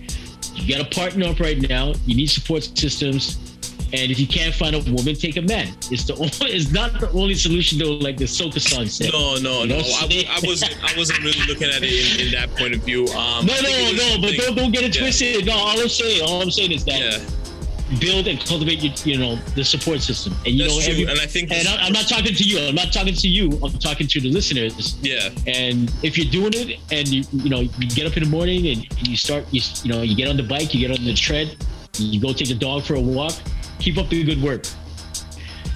You 0.55 0.77
got 0.77 0.91
to 0.91 0.95
partner 1.01 1.27
up 1.29 1.41
right 1.41 1.61
now. 1.69 1.95
You 2.07 2.15
need 2.17 2.27
support 2.29 2.63
systems. 2.77 3.50
And 3.93 4.11
if 4.11 4.19
you 4.19 4.27
can't 4.27 4.55
find 4.55 4.75
a 4.75 4.81
woman, 4.91 5.15
take 5.15 5.37
a 5.37 5.43
man. 5.43 5.69
It's 5.91 6.05
the 6.05 6.15
only, 6.23 6.31
it's 6.55 6.71
not 6.71 6.99
the 7.01 7.11
only 7.11 7.35
solution 7.35 7.79
though, 7.79 7.93
like 7.95 8.17
the 8.17 8.25
Soka 8.25 8.61
song 8.61 8.87
said. 8.87 9.13
No, 9.13 9.37
no, 9.37 9.63
You 9.63 9.69
no. 9.69 9.79
I, 9.79 10.25
I 10.29 10.41
wasn't. 10.47 10.77
I 10.83 10.97
wasn't 10.97 11.21
really 11.21 11.47
looking 11.47 11.69
at 11.69 11.83
it 11.83 12.21
in, 12.21 12.27
in 12.27 12.33
that 12.33 12.51
point 12.57 12.75
of 12.75 12.83
view. 12.83 13.07
Um, 13.09 13.47
No, 13.47 13.55
no, 13.61 13.93
no, 13.93 14.17
but 14.21 14.35
don't 14.37 14.55
don't 14.57 14.73
get 14.73 14.85
it 14.85 14.95
yeah. 14.95 15.03
twisted. 15.03 15.47
No, 15.47 15.53
all 15.55 15.81
I'm 15.81 15.89
saying, 15.89 16.23
all 16.23 16.41
I'm 16.43 16.51
saying 16.51 16.73
is 16.73 16.85
that 16.85 17.01
Yeah, 17.01 17.99
build 17.99 18.29
and 18.29 18.39
cultivate 18.41 18.83
your, 18.83 18.93
you 19.05 19.19
know, 19.19 19.37
the 19.57 19.65
support 19.65 20.01
system. 20.01 20.33
And 20.47 20.55
you 20.55 20.63
that's 20.65 20.87
know, 20.87 20.93
every, 20.93 21.05
and 21.05 21.19
I 21.21 21.27
think, 21.27 21.51
and 21.51 21.67
I, 21.67 21.87
I'm 21.87 21.93
not 21.93 22.09
talking 22.09 22.35
to 22.35 22.45
you. 22.45 22.61
I'm 22.61 22.75
not 22.75 22.93
talking 22.93 23.15
to 23.15 23.29
you. 23.29 23.51
I'm 23.65 23.73
talking 23.79 24.07
to 24.07 24.21
the 24.21 24.31
listeners. 24.31 24.97
Yeah, 25.03 25.31
And 25.47 25.93
if 26.03 26.17
you're 26.17 26.31
doing 26.31 26.53
it, 26.55 26.79
and 26.93 27.09
you 27.09 27.25
you 27.33 27.51
know, 27.51 27.61
you 27.61 27.89
get 27.91 28.07
up 28.07 28.17
in 28.17 28.23
the 28.23 28.29
morning 28.31 28.67
and 28.69 28.87
you 29.09 29.17
start, 29.17 29.45
you 29.51 29.61
you 29.83 29.91
know, 29.93 30.03
you 30.03 30.15
get 30.15 30.29
on 30.29 30.37
the 30.37 30.45
bike, 30.45 30.73
you 30.75 30.87
get 30.87 30.97
on 30.97 31.05
the 31.05 31.15
tread, 31.15 31.57
you 31.99 32.21
go 32.21 32.33
take 32.33 32.49
the 32.49 32.55
dog 32.55 32.85
for 32.85 32.95
a 32.95 33.01
walk. 33.01 33.35
Keep 33.81 33.99
up 33.99 34.09
the 34.09 34.23
good 34.23 34.43
work. 34.43 34.65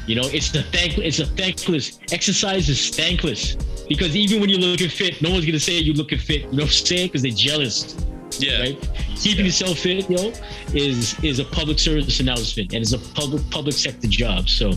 You 0.07 0.17
know, 0.17 0.27
it's 0.27 0.51
the 0.51 0.63
thank, 0.65 0.99
it's 0.99 1.19
a 1.19 1.27
thankless 1.27 1.99
exercise. 2.13 2.69
Is 2.69 2.91
thankless 2.91 3.57
because 3.89 4.15
even 4.15 4.41
when 4.41 4.51
you're 4.51 4.61
looking 4.61 4.91
fit, 4.91 5.21
no 5.23 5.31
one's 5.31 5.47
gonna 5.47 5.59
say 5.59 5.79
you're 5.79 5.95
looking 5.95 6.19
fit. 6.19 6.43
You 6.43 6.53
know 6.53 6.65
what 6.65 6.65
I'm 6.65 6.69
saying? 6.69 7.09
Because 7.09 7.23
they're 7.23 7.33
jealous 7.33 7.97
yeah. 8.39 8.61
right? 8.61 8.91
Keeping 9.17 9.47
yourself 9.47 9.79
fit, 9.79 10.09
yo, 10.11 10.33
is 10.73 11.19
is 11.23 11.39
a 11.39 11.45
public 11.45 11.79
service 11.79 12.21
announcement 12.21 12.73
and 12.73 12.83
it's 12.83 12.93
a 12.93 12.99
public 12.99 13.49
public 13.51 13.75
sector 13.75 14.09
job. 14.09 14.49
So 14.49 14.73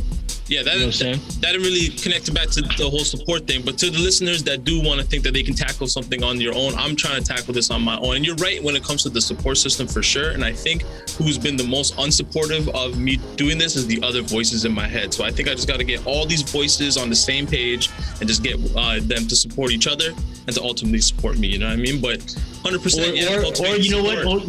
Yeah, 0.48 0.64
that 0.64 0.76
you 0.76 0.80
know 0.80 0.86
what 0.86 1.02
I'm 1.02 1.20
saying? 1.20 1.20
that 1.42 1.52
didn't 1.52 1.64
really 1.64 1.90
connect 1.90 2.34
back 2.34 2.50
to 2.52 2.62
the 2.62 2.90
whole 2.90 3.04
support 3.04 3.48
thing. 3.48 3.64
But 3.66 3.78
to 3.80 3.90
the 3.90 4.00
listeners 4.00 4.44
that 4.44 4.64
do 4.64 4.82
want 4.82 5.02
to 5.02 5.06
think 5.06 5.24
that 5.24 5.34
they 5.34 5.44
can 5.44 5.56
tackle 5.56 5.88
something 5.88 6.24
on 6.24 6.40
your 6.40 6.56
own, 6.56 6.74
I'm 6.76 6.96
trying 6.96 7.22
to 7.22 7.28
tackle 7.28 7.54
this 7.54 7.70
on 7.70 7.82
my 7.82 7.98
own. 8.00 8.16
And 8.16 8.26
you're 8.26 8.36
right 8.38 8.64
when 8.64 8.76
it 8.76 8.84
comes 8.84 9.04
to 9.04 9.10
the 9.10 9.20
support 9.20 9.58
system 9.58 9.88
for 9.88 10.02
sure. 10.02 10.32
And 10.32 10.46
I 10.46 10.54
think 10.54 10.84
who's 11.18 11.38
been 11.38 11.58
the 11.58 11.68
most 11.68 11.98
unsupportive 11.98 12.70
of 12.70 12.98
me 12.98 13.18
doing 13.36 13.58
this 13.58 13.76
is 13.76 13.88
the 13.88 14.02
other 14.04 14.22
voices 14.22 14.64
in 14.64 14.72
my 14.72 14.88
head. 14.88 15.14
So 15.14 15.26
I 15.26 15.32
think 15.32 15.50
I 15.50 15.54
just 15.54 15.68
got 15.68 15.80
to 15.80 15.84
get 15.84 16.06
all 16.08 16.26
these 16.26 16.44
voices 16.44 16.96
on 16.96 17.10
the 17.10 17.16
same 17.16 17.46
page 17.46 17.90
and 18.22 18.28
just 18.28 18.42
get 18.42 18.56
uh, 18.76 19.00
them 19.02 19.28
to 19.28 19.36
support 19.36 19.72
each 19.72 19.88
other 19.88 20.12
and 20.48 20.56
to 20.56 20.62
ultimately 20.62 21.02
support 21.02 21.38
me. 21.38 21.48
You 21.48 21.60
know 21.60 21.68
what 21.68 21.74
I 21.74 21.76
mean? 21.76 22.00
But 22.00 22.20
100%. 22.20 23.12
Or, 23.12 23.14
yeah, 23.14 23.38
or, 23.40 23.74
or 23.74 23.76
you 23.76 23.92
know 23.92 24.04
what? 24.04 24.26
Or, 24.26 24.40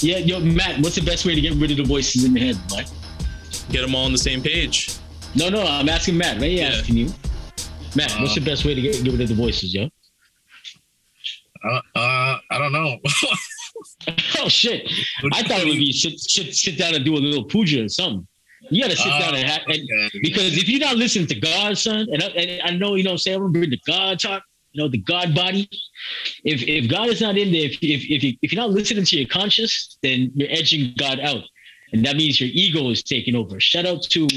yeah, 0.00 0.18
yo, 0.18 0.40
Matt, 0.40 0.80
what's 0.80 0.96
the 0.96 1.02
best 1.02 1.24
way 1.24 1.34
to 1.34 1.40
get 1.40 1.54
rid 1.54 1.70
of 1.70 1.78
the 1.78 1.84
voices 1.84 2.24
in 2.24 2.34
the 2.34 2.40
head, 2.40 2.58
Matt? 2.70 2.92
Get 3.70 3.80
them 3.82 3.94
all 3.94 4.04
on 4.04 4.12
the 4.12 4.18
same 4.18 4.42
page. 4.42 4.99
No, 5.34 5.48
no, 5.48 5.62
I'm 5.62 5.88
asking 5.88 6.16
Matt. 6.16 6.40
Right? 6.40 6.50
Yeah. 6.52 6.68
Asking 6.68 6.96
you, 6.96 7.06
Matt. 7.96 8.12
what's 8.20 8.34
the 8.34 8.40
Uh, 8.40 8.44
best 8.44 8.64
way 8.64 8.74
to 8.74 8.80
get, 8.80 9.02
get 9.04 9.12
rid 9.12 9.20
of 9.20 9.28
the 9.28 9.34
voices, 9.34 9.72
yo? 9.74 9.88
Uh, 11.64 11.80
uh 11.94 12.38
I 12.50 12.58
don't 12.58 12.72
know. 12.72 12.96
Oh 14.42 14.48
shit! 14.48 14.90
I 15.32 15.42
thought 15.42 15.60
it 15.60 15.66
would 15.66 15.76
be 15.78 15.92
sit 15.92 16.18
sit 16.18 16.54
sit 16.54 16.76
down 16.78 16.94
and 16.94 17.04
do 17.04 17.14
a 17.16 17.18
little 17.18 17.44
puja 17.44 17.84
or 17.84 17.88
something. 17.88 18.26
You 18.70 18.82
gotta 18.82 18.96
sit 18.96 19.08
down 19.08 19.34
and, 19.34 19.48
ha- 19.48 19.62
and 19.66 19.76
Okay. 19.76 20.18
because 20.22 20.56
if 20.58 20.68
you're 20.68 20.80
not 20.80 20.96
listening 20.96 21.26
to 21.28 21.34
God, 21.40 21.78
son, 21.78 22.06
and 22.12 22.22
I, 22.22 22.26
and 22.28 22.62
I 22.62 22.70
know 22.76 22.94
you 22.94 23.04
know, 23.04 23.16
say 23.16 23.32
I'm 23.32 23.40
gonna 23.40 23.52
bring 23.52 23.70
the 23.70 23.80
God 23.86 24.18
talk, 24.18 24.42
you 24.72 24.82
know, 24.82 24.88
the 24.88 24.98
God 24.98 25.34
body. 25.34 25.68
If 26.44 26.62
if 26.62 26.90
God 26.90 27.08
is 27.08 27.20
not 27.22 27.38
in 27.38 27.52
there, 27.52 27.64
if 27.66 27.74
if 27.82 28.10
if, 28.10 28.22
you, 28.24 28.36
if 28.42 28.52
you're 28.52 28.60
not 28.62 28.70
listening 28.70 29.04
to 29.04 29.16
your 29.18 29.28
conscience, 29.28 29.96
then 30.02 30.30
you're 30.34 30.50
edging 30.50 30.92
God 30.98 31.20
out, 31.20 31.44
and 31.92 32.04
that 32.04 32.16
means 32.16 32.40
your 32.40 32.50
ego 32.52 32.90
is 32.90 33.02
taking 33.02 33.34
over. 33.34 33.58
Shout 33.60 33.86
out 33.86 34.02
to, 34.10 34.28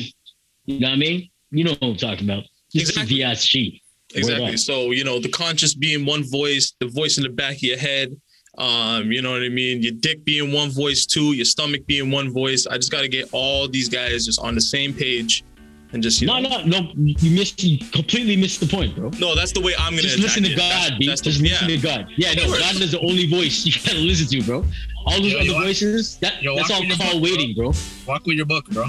you 0.65 0.79
know 0.79 0.87
what 0.89 0.93
I 0.93 0.97
mean? 0.97 1.29
You 1.51 1.63
know 1.65 1.71
what 1.71 1.83
I'm 1.83 1.95
talking 1.97 2.29
about. 2.29 2.43
This 2.73 2.89
Exactly. 2.89 3.21
is 3.21 3.39
VSG. 3.39 3.81
Exactly. 4.15 4.57
So, 4.57 4.91
you 4.91 5.03
know, 5.03 5.19
the 5.19 5.29
conscious 5.29 5.73
being 5.73 6.05
one 6.05 6.23
voice, 6.23 6.73
the 6.79 6.87
voice 6.87 7.17
in 7.17 7.23
the 7.23 7.29
back 7.29 7.55
of 7.55 7.63
your 7.63 7.77
head, 7.77 8.15
um, 8.57 9.11
you 9.11 9.21
know 9.23 9.31
what 9.31 9.41
I 9.43 9.49
mean? 9.49 9.81
Your 9.81 9.93
dick 9.93 10.23
being 10.23 10.51
one 10.51 10.69
voice 10.69 11.05
too, 11.07 11.33
your 11.33 11.45
stomach 11.45 11.85
being 11.87 12.11
one 12.11 12.31
voice. 12.31 12.67
I 12.67 12.75
just 12.77 12.91
got 12.91 13.01
to 13.01 13.07
get 13.07 13.29
all 13.31 13.67
these 13.67 13.89
guys 13.89 14.25
just 14.25 14.39
on 14.39 14.53
the 14.53 14.61
same 14.61 14.93
page 14.93 15.43
and 15.91 16.01
just, 16.03 16.21
you 16.21 16.27
No, 16.27 16.39
know. 16.39 16.63
no, 16.63 16.79
no. 16.81 16.91
You 16.95 17.31
missed. 17.31 17.63
You 17.63 17.79
completely 17.91 18.35
missed 18.35 18.59
the 18.59 18.67
point, 18.67 18.95
bro. 18.95 19.09
No, 19.19 19.33
that's 19.35 19.51
the 19.51 19.61
way 19.61 19.73
I'm 19.79 19.93
going 19.93 20.03
to 20.03 20.09
Just 20.09 20.19
listen 20.19 20.43
to 20.43 20.55
God. 20.55 20.93
That's 21.05 21.21
the, 21.21 21.29
Just 21.31 21.39
yeah. 21.41 21.51
listen 21.53 21.67
to 21.69 21.77
God. 21.77 22.07
Yeah, 22.17 22.33
no. 22.33 22.47
God 22.47 22.75
is 22.81 22.91
the 22.91 22.99
only 22.99 23.27
voice 23.27 23.65
you 23.65 23.73
gotta 23.83 23.97
listen 23.99 24.27
to, 24.27 24.43
bro. 24.45 24.65
All 25.05 25.19
those 25.21 25.31
Yo, 25.33 25.37
other 25.39 25.45
yo, 25.47 25.53
voices, 25.59 26.17
that, 26.19 26.41
yo, 26.41 26.55
that's 26.55 26.69
all 26.71 26.79
call 26.81 26.87
book, 26.89 26.97
bro. 27.11 27.19
waiting, 27.19 27.55
bro. 27.55 27.73
Walk 28.07 28.25
with 28.25 28.37
your 28.37 28.45
book, 28.45 28.65
bro. 28.69 28.85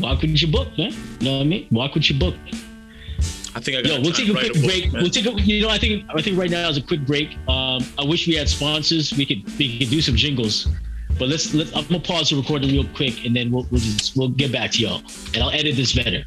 Walk 0.00 0.22
with 0.22 0.40
your 0.40 0.50
book, 0.50 0.68
man. 0.76 0.92
You 1.20 1.24
know 1.26 1.36
what 1.38 1.42
I 1.42 1.46
mean? 1.46 1.68
Walk 1.70 1.94
with 1.94 2.10
your 2.10 2.18
book. 2.18 2.34
I 3.56 3.60
think 3.60 3.76
I 3.78 3.82
got 3.82 3.92
Yo, 3.92 4.00
we'll 4.00 4.12
take 4.12 4.28
a 4.28 4.32
quick 4.32 4.52
break. 4.64 4.92
We'll 4.92 5.10
take 5.10 5.26
a, 5.26 5.32
you 5.40 5.62
know, 5.62 5.68
I 5.68 5.78
think, 5.78 6.04
I 6.12 6.20
think 6.20 6.36
right 6.36 6.50
now 6.50 6.68
is 6.68 6.76
a 6.76 6.82
quick 6.82 7.06
break. 7.06 7.36
Um, 7.46 7.84
I 7.96 8.04
wish 8.04 8.26
we 8.26 8.34
had 8.34 8.48
sponsors. 8.48 9.12
We 9.12 9.24
could, 9.24 9.44
we 9.58 9.78
could 9.78 9.90
do 9.90 10.00
some 10.00 10.16
jingles, 10.16 10.66
but 11.18 11.28
let's, 11.28 11.54
let 11.54 11.68
I'm 11.76 11.86
gonna 11.86 12.00
pause 12.00 12.30
the 12.30 12.36
recording 12.36 12.70
real 12.70 12.88
quick, 12.96 13.24
and 13.24 13.34
then 13.34 13.52
we'll, 13.52 13.66
we'll 13.70 13.80
just, 13.80 14.16
we'll 14.16 14.30
get 14.30 14.50
back 14.50 14.72
to 14.72 14.78
y'all, 14.82 15.02
and 15.34 15.36
I'll 15.42 15.50
edit 15.50 15.76
this 15.76 15.92
better. 15.92 16.24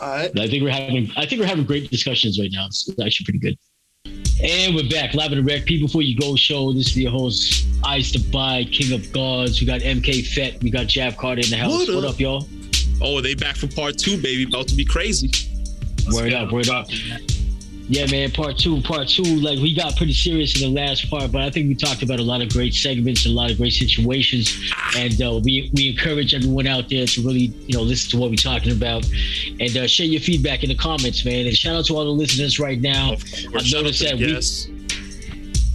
all 0.00 0.08
right. 0.08 0.30
But 0.32 0.44
I 0.44 0.48
think 0.48 0.62
we're 0.62 0.70
having, 0.70 1.10
I 1.16 1.26
think 1.26 1.40
we're 1.42 1.46
having 1.46 1.64
great 1.66 1.90
discussions 1.90 2.40
right 2.40 2.50
now. 2.50 2.66
It's 2.66 2.88
actually 3.04 3.24
pretty 3.24 3.40
good. 3.40 3.58
And 4.44 4.74
we're 4.74 4.86
back, 4.90 5.14
live 5.14 5.32
in 5.32 5.38
the 5.38 5.44
rec. 5.44 5.64
People 5.64 5.88
before 5.88 6.02
you 6.02 6.14
go 6.18 6.36
show. 6.36 6.70
This 6.70 6.88
is 6.88 6.98
your 6.98 7.10
host, 7.10 7.66
Eyes 7.82 8.12
to 8.12 8.18
Buy, 8.30 8.64
King 8.64 8.92
of 8.92 9.10
Gods. 9.10 9.58
We 9.58 9.66
got 9.66 9.80
MK 9.80 10.22
Fete. 10.26 10.62
We 10.62 10.68
got 10.68 10.86
Jav 10.86 11.16
Carter 11.16 11.40
in 11.40 11.48
the 11.48 11.56
house. 11.56 11.88
What 11.88 11.94
What 11.94 12.04
up? 12.04 12.10
up, 12.10 12.20
y'all? 12.20 12.46
Oh, 13.00 13.22
they 13.22 13.34
back 13.34 13.56
for 13.56 13.68
part 13.68 13.96
two, 13.96 14.20
baby. 14.20 14.44
About 14.44 14.68
to 14.68 14.74
be 14.74 14.84
crazy. 14.84 15.30
Word 16.12 16.34
up, 16.34 16.52
word 16.52 16.68
up. 16.68 16.88
Yeah, 17.86 18.06
man. 18.10 18.30
Part 18.30 18.56
two, 18.56 18.80
part 18.80 19.08
two. 19.08 19.22
Like 19.22 19.58
we 19.58 19.74
got 19.74 19.94
pretty 19.96 20.14
serious 20.14 20.60
in 20.60 20.72
the 20.72 20.80
last 20.80 21.10
part, 21.10 21.30
but 21.30 21.42
I 21.42 21.50
think 21.50 21.68
we 21.68 21.74
talked 21.74 22.02
about 22.02 22.18
a 22.18 22.22
lot 22.22 22.40
of 22.40 22.48
great 22.48 22.72
segments, 22.72 23.26
and 23.26 23.34
a 23.34 23.36
lot 23.36 23.50
of 23.50 23.58
great 23.58 23.74
situations, 23.74 24.56
and 24.96 25.20
uh, 25.20 25.38
we 25.44 25.70
we 25.74 25.90
encourage 25.90 26.32
everyone 26.32 26.66
out 26.66 26.88
there 26.88 27.04
to 27.06 27.20
really 27.22 27.52
you 27.66 27.76
know 27.76 27.82
listen 27.82 28.10
to 28.12 28.16
what 28.16 28.30
we're 28.30 28.36
talking 28.36 28.72
about, 28.72 29.06
and 29.60 29.76
uh, 29.76 29.86
share 29.86 30.06
your 30.06 30.22
feedback 30.22 30.62
in 30.62 30.70
the 30.70 30.74
comments, 30.74 31.26
man. 31.26 31.46
And 31.46 31.54
shout 31.54 31.76
out 31.76 31.84
to 31.86 31.94
all 31.96 32.04
the 32.04 32.10
listeners 32.10 32.58
right 32.58 32.80
now. 32.80 33.12
I've 33.12 33.24
course. 33.52 33.64
Shout 33.66 33.80
out 33.80 33.84
noticed 33.84 34.02
that 34.02 34.14
we- 34.16 34.32
guests. 34.32 34.68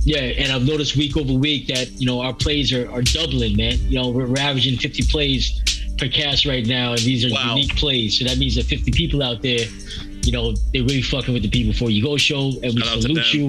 Yeah, 0.06 0.22
and 0.22 0.52
I've 0.52 0.66
noticed 0.66 0.96
week 0.96 1.16
over 1.18 1.34
week 1.34 1.68
that 1.68 1.92
you 2.02 2.08
know 2.08 2.22
our 2.22 2.34
plays 2.34 2.74
are, 2.74 2.90
are 2.92 3.04
doubling, 3.04 3.56
man. 3.58 3.78
You 3.88 4.00
know 4.02 4.10
we're, 4.10 4.26
we're 4.26 4.40
averaging 4.40 4.80
50 4.80 5.04
plays 5.12 5.62
per 6.00 6.08
cast 6.08 6.46
right 6.48 6.66
now, 6.66 6.92
and 6.94 7.02
these 7.02 7.24
are 7.26 7.30
Wow. 7.34 7.56
unique 7.56 7.76
plays. 7.76 8.18
So 8.18 8.26
that 8.26 8.38
means 8.40 8.56
that 8.56 8.66
50 8.66 8.92
people 8.94 9.22
out 9.22 9.42
there, 9.44 9.68
you 10.24 10.32
know, 10.32 10.54
they're 10.74 10.84
really 10.84 11.02
fucking 11.02 11.34
with 11.34 11.44
the 11.44 11.50
people 11.50 11.74
For 11.74 11.90
you 11.90 12.04
go 12.04 12.18
show, 12.18 12.52
and 12.64 12.74
we 12.74 12.82
Shout 12.82 13.02
salute 13.02 13.34
you. 13.34 13.48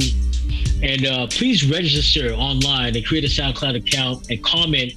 And 0.82 1.06
uh, 1.06 1.26
please 1.26 1.68
register 1.68 2.32
online 2.32 2.96
and 2.96 3.04
create 3.04 3.24
a 3.24 3.26
SoundCloud 3.26 3.76
account 3.76 4.30
and 4.30 4.42
comment 4.42 4.94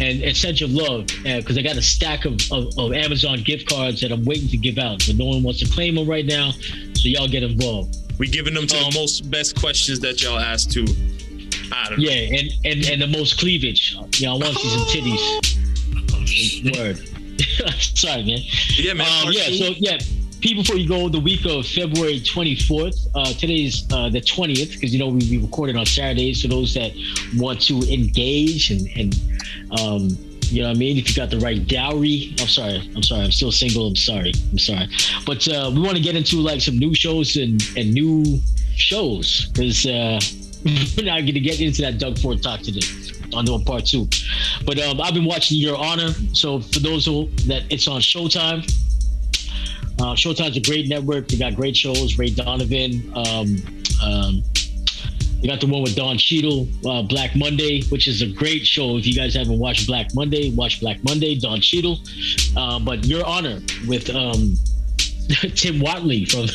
and, 0.00 0.22
and 0.22 0.36
send 0.36 0.60
your 0.60 0.70
love 0.70 1.06
because 1.06 1.56
uh, 1.56 1.60
I 1.60 1.62
got 1.62 1.76
a 1.76 1.82
stack 1.82 2.24
of, 2.24 2.40
of, 2.50 2.78
of, 2.78 2.92
Amazon 2.92 3.42
gift 3.42 3.68
cards 3.68 4.00
that 4.00 4.12
I'm 4.12 4.24
waiting 4.24 4.48
to 4.48 4.56
give 4.56 4.78
out, 4.78 5.04
but 5.06 5.16
no 5.16 5.26
one 5.26 5.42
wants 5.42 5.60
to 5.60 5.66
claim 5.70 5.94
them 5.96 6.08
right 6.08 6.24
now. 6.24 6.52
So 6.94 7.08
y'all 7.08 7.28
get 7.28 7.42
involved. 7.42 7.96
We 8.18 8.28
giving 8.28 8.54
them 8.54 8.66
to 8.66 8.76
um, 8.78 8.90
the 8.90 8.98
most 8.98 9.30
best 9.30 9.60
questions 9.60 10.00
that 10.00 10.22
y'all 10.22 10.38
asked 10.38 10.72
too. 10.72 10.86
I 11.70 11.88
don't 11.90 11.98
know. 11.98 12.08
Yeah, 12.08 12.38
and, 12.38 12.48
and 12.64 12.84
and 12.88 13.02
the 13.02 13.06
most 13.06 13.38
cleavage. 13.38 13.94
I 13.96 14.00
want 14.32 14.44
to 14.44 14.54
see 14.54 14.68
some 14.68 14.86
titties. 14.86 16.78
Word. 16.78 16.96
Sorry, 17.80 18.24
man. 18.24 18.38
Yeah, 18.76 18.94
man. 18.94 19.26
Um, 19.26 19.32
yeah, 19.32 19.44
so 19.44 19.74
yeah 19.76 19.98
people 20.46 20.62
before 20.62 20.76
you 20.76 20.86
go 20.86 21.08
the 21.08 21.18
week 21.18 21.44
of 21.44 21.66
February 21.66 22.20
24th. 22.20 23.08
Uh, 23.16 23.32
today's 23.32 23.84
uh, 23.92 24.08
the 24.08 24.20
20th 24.20 24.74
because 24.74 24.92
you 24.92 24.98
know 25.00 25.08
we, 25.08 25.18
we 25.28 25.38
recorded 25.38 25.74
on 25.76 25.84
Saturdays. 25.84 26.40
For 26.40 26.46
those 26.46 26.72
that 26.74 26.92
want 27.36 27.60
to 27.62 27.82
engage 27.92 28.70
and 28.70 28.86
and 28.94 29.14
um, 29.80 30.08
you 30.42 30.62
know 30.62 30.68
what 30.68 30.76
I 30.76 30.78
mean. 30.78 30.98
If 30.98 31.08
you 31.08 31.16
got 31.16 31.30
the 31.30 31.40
right 31.40 31.66
dowry, 31.66 32.36
I'm 32.38 32.46
sorry. 32.46 32.88
I'm 32.94 33.02
sorry. 33.02 33.24
I'm 33.24 33.32
still 33.32 33.50
single. 33.50 33.88
I'm 33.88 33.96
sorry. 33.96 34.32
I'm 34.52 34.58
sorry. 34.58 34.86
But 35.26 35.48
uh, 35.48 35.72
we 35.74 35.80
want 35.80 35.96
to 35.96 36.02
get 36.02 36.14
into 36.14 36.36
like 36.36 36.60
some 36.60 36.78
new 36.78 36.94
shows 36.94 37.36
and 37.36 37.60
and 37.76 37.92
new 37.92 38.38
shows 38.76 39.46
because 39.46 39.84
uh, 39.84 40.20
we're 40.96 41.06
not 41.06 41.22
going 41.22 41.34
to 41.34 41.40
get 41.40 41.60
into 41.60 41.82
that 41.82 41.98
Doug 41.98 42.20
Ford 42.20 42.40
talk 42.40 42.60
today 42.60 42.86
on 43.34 43.46
the 43.46 43.58
part 43.66 43.86
two. 43.86 44.08
But 44.64 44.78
um, 44.78 45.00
I've 45.00 45.14
been 45.14 45.24
watching 45.24 45.58
Your 45.58 45.76
Honor. 45.76 46.10
So 46.34 46.60
for 46.60 46.78
those 46.78 47.04
who 47.04 47.26
that 47.48 47.64
it's 47.68 47.88
on 47.88 48.00
Showtime. 48.00 48.62
Uh, 49.98 50.14
Showtime's 50.14 50.56
a 50.56 50.60
great 50.60 50.88
network. 50.88 51.28
They 51.28 51.38
got 51.38 51.54
great 51.54 51.76
shows. 51.76 52.18
Ray 52.18 52.30
Donovan. 52.30 53.12
Um, 53.14 53.56
um, 54.02 54.42
they 55.40 55.48
got 55.48 55.60
the 55.60 55.66
one 55.66 55.82
with 55.82 55.94
Don 55.94 56.18
Cheadle, 56.18 56.66
uh, 56.86 57.02
Black 57.02 57.36
Monday, 57.36 57.82
which 57.84 58.08
is 58.08 58.22
a 58.22 58.26
great 58.26 58.66
show. 58.66 58.96
If 58.96 59.06
you 59.06 59.14
guys 59.14 59.34
haven't 59.34 59.58
watched 59.58 59.86
Black 59.86 60.14
Monday, 60.14 60.50
watch 60.50 60.80
Black 60.80 61.02
Monday, 61.04 61.38
Don 61.38 61.60
Cheadle. 61.60 62.00
Uh, 62.56 62.78
but 62.78 63.04
Your 63.04 63.24
Honor 63.24 63.60
with 63.86 64.08
um, 64.10 64.56
Tim 65.54 65.80
Watley 65.80 66.24
from 66.24 66.46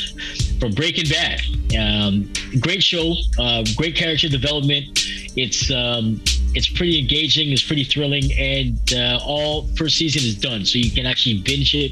from 0.59 0.71
Breaking 0.71 1.09
Bad. 1.09 1.41
Um, 1.77 2.31
great 2.59 2.83
show, 2.83 3.15
uh, 3.39 3.63
great 3.75 3.95
character 3.95 4.29
development. 4.29 4.87
It's 5.35 5.71
um, 5.71 6.21
it's 6.53 6.69
pretty 6.69 6.99
engaging, 6.99 7.51
it's 7.51 7.63
pretty 7.63 7.83
thrilling, 7.83 8.31
and 8.33 8.79
uh, 8.93 9.19
all 9.23 9.67
first 9.75 9.97
season 9.97 10.21
is 10.23 10.35
done, 10.35 10.65
so 10.65 10.77
you 10.77 10.91
can 10.91 11.05
actually 11.05 11.41
binge 11.41 11.73
it 11.75 11.91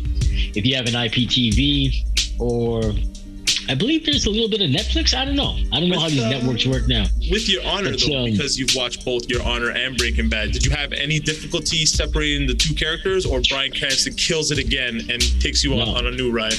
if 0.55 0.65
you 0.65 0.75
have 0.75 0.85
an 0.85 0.93
IPTV 0.93 2.39
or 2.39 2.93
I 3.67 3.75
believe 3.75 4.05
there's 4.05 4.25
a 4.25 4.29
little 4.29 4.49
bit 4.49 4.61
of 4.61 4.69
Netflix. 4.69 5.13
I 5.13 5.25
don't 5.25 5.35
know. 5.35 5.57
I 5.71 5.79
don't 5.79 5.89
know 5.89 5.95
with, 5.95 5.99
how 5.99 6.09
these 6.09 6.23
uh, 6.23 6.29
networks 6.29 6.65
work 6.65 6.87
now. 6.87 7.05
With 7.29 7.49
Your 7.49 7.65
Honor, 7.65 7.91
but, 7.91 8.03
though, 8.07 8.23
um, 8.23 8.31
because 8.31 8.57
you've 8.57 8.75
watched 8.75 9.05
both 9.05 9.29
Your 9.29 9.43
Honor 9.43 9.71
and 9.71 9.97
Breaking 9.97 10.29
Bad, 10.29 10.51
did 10.51 10.65
you 10.65 10.71
have 10.71 10.93
any 10.93 11.19
difficulty 11.19 11.85
separating 11.85 12.47
the 12.47 12.55
two 12.55 12.73
characters, 12.73 13.25
or 13.25 13.41
Bryan 13.41 13.71
Cranston 13.71 14.13
kills 14.13 14.51
it 14.51 14.57
again 14.57 15.01
and 15.09 15.21
takes 15.41 15.63
you 15.63 15.75
no. 15.75 15.81
on, 15.81 15.89
on 15.89 16.07
a 16.07 16.11
new 16.11 16.31
ride? 16.31 16.55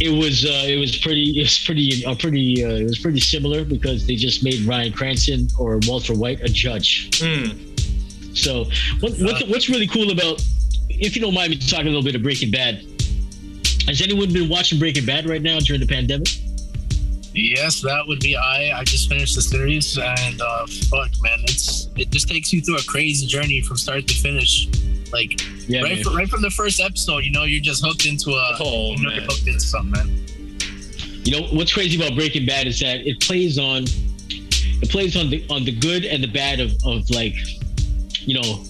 It 0.00 0.10
was 0.10 0.44
uh, 0.44 0.64
it 0.64 0.78
was 0.78 0.96
pretty 0.96 1.38
it 1.38 1.42
was 1.42 1.58
pretty 1.58 2.06
uh, 2.06 2.14
pretty 2.14 2.64
uh, 2.64 2.68
it 2.68 2.84
was 2.84 3.00
pretty 3.00 3.18
similar 3.18 3.64
because 3.64 4.06
they 4.06 4.14
just 4.14 4.44
made 4.44 4.64
Bryan 4.64 4.92
Cranston 4.92 5.48
or 5.58 5.80
Walter 5.88 6.14
White 6.14 6.40
a 6.40 6.48
judge. 6.48 7.10
Mm. 7.18 8.36
So 8.36 8.64
what, 9.00 9.18
what, 9.18 9.48
what's 9.48 9.68
really 9.68 9.88
cool 9.88 10.12
about 10.12 10.40
if 10.88 11.16
you 11.16 11.22
don't 11.22 11.34
mind 11.34 11.50
me 11.50 11.56
talking 11.58 11.86
a 11.86 11.90
little 11.90 12.02
bit 12.02 12.14
of 12.14 12.22
Breaking 12.22 12.50
Bad, 12.50 12.86
has 13.88 14.02
anyone 14.02 14.30
been 14.32 14.50
watching 14.50 14.78
Breaking 14.78 15.06
Bad 15.06 15.26
right 15.26 15.40
now 15.40 15.58
during 15.60 15.80
the 15.80 15.86
pandemic? 15.86 16.28
Yes, 17.32 17.80
that 17.82 18.06
would 18.06 18.20
be 18.20 18.36
I. 18.36 18.78
I 18.78 18.84
just 18.84 19.08
finished 19.08 19.34
the 19.34 19.42
series 19.42 19.96
and 19.96 20.40
uh, 20.40 20.66
fuck, 20.90 21.08
man, 21.22 21.40
it's 21.44 21.88
it 21.96 22.10
just 22.10 22.28
takes 22.28 22.52
you 22.52 22.60
through 22.60 22.76
a 22.76 22.82
crazy 22.82 23.26
journey 23.26 23.62
from 23.62 23.76
start 23.76 24.06
to 24.08 24.14
finish. 24.14 24.68
Like 25.10 25.40
yeah, 25.68 25.82
right, 25.82 26.02
from, 26.02 26.16
right 26.16 26.28
from 26.28 26.42
the 26.42 26.50
first 26.50 26.80
episode, 26.80 27.24
you 27.24 27.30
know, 27.30 27.44
you're 27.44 27.62
just 27.62 27.84
hooked 27.84 28.04
into 28.04 28.30
a. 28.30 28.56
Oh 28.60 28.90
you 28.90 29.02
know, 29.02 29.08
man. 29.10 29.22
Hooked 29.22 29.46
into 29.46 29.60
something, 29.60 29.90
man. 29.92 30.26
You 31.24 31.40
know 31.40 31.46
what's 31.48 31.72
crazy 31.72 31.96
about 31.96 32.14
Breaking 32.14 32.44
Bad 32.44 32.66
is 32.66 32.80
that 32.80 33.06
it 33.06 33.20
plays 33.20 33.58
on, 33.58 33.84
it 33.88 34.90
plays 34.90 35.16
on 35.16 35.30
the 35.30 35.46
on 35.48 35.64
the 35.64 35.72
good 35.72 36.04
and 36.04 36.22
the 36.22 36.28
bad 36.28 36.60
of 36.60 36.72
of 36.84 37.08
like, 37.08 37.34
you 38.20 38.34
know, 38.34 38.64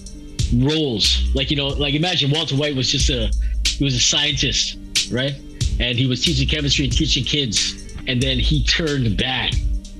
roles. 0.65 1.29
Like 1.33 1.51
you 1.51 1.57
know, 1.57 1.67
like 1.67 1.93
imagine 1.93 2.31
Walter 2.31 2.55
White 2.55 2.75
was 2.75 2.89
just 2.89 3.09
a 3.09 3.31
he 3.67 3.83
was 3.83 3.95
a 3.95 3.99
scientist, 3.99 4.77
right? 5.11 5.35
And 5.79 5.97
he 5.97 6.05
was 6.07 6.23
teaching 6.23 6.47
chemistry 6.47 6.85
and 6.85 6.93
teaching 6.93 7.23
kids, 7.23 7.95
and 8.07 8.21
then 8.21 8.39
he 8.39 8.63
turned 8.63 9.17
bad, 9.17 9.55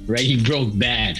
right? 0.07 0.20
He 0.20 0.41
broke 0.41 0.78
bad 0.78 1.20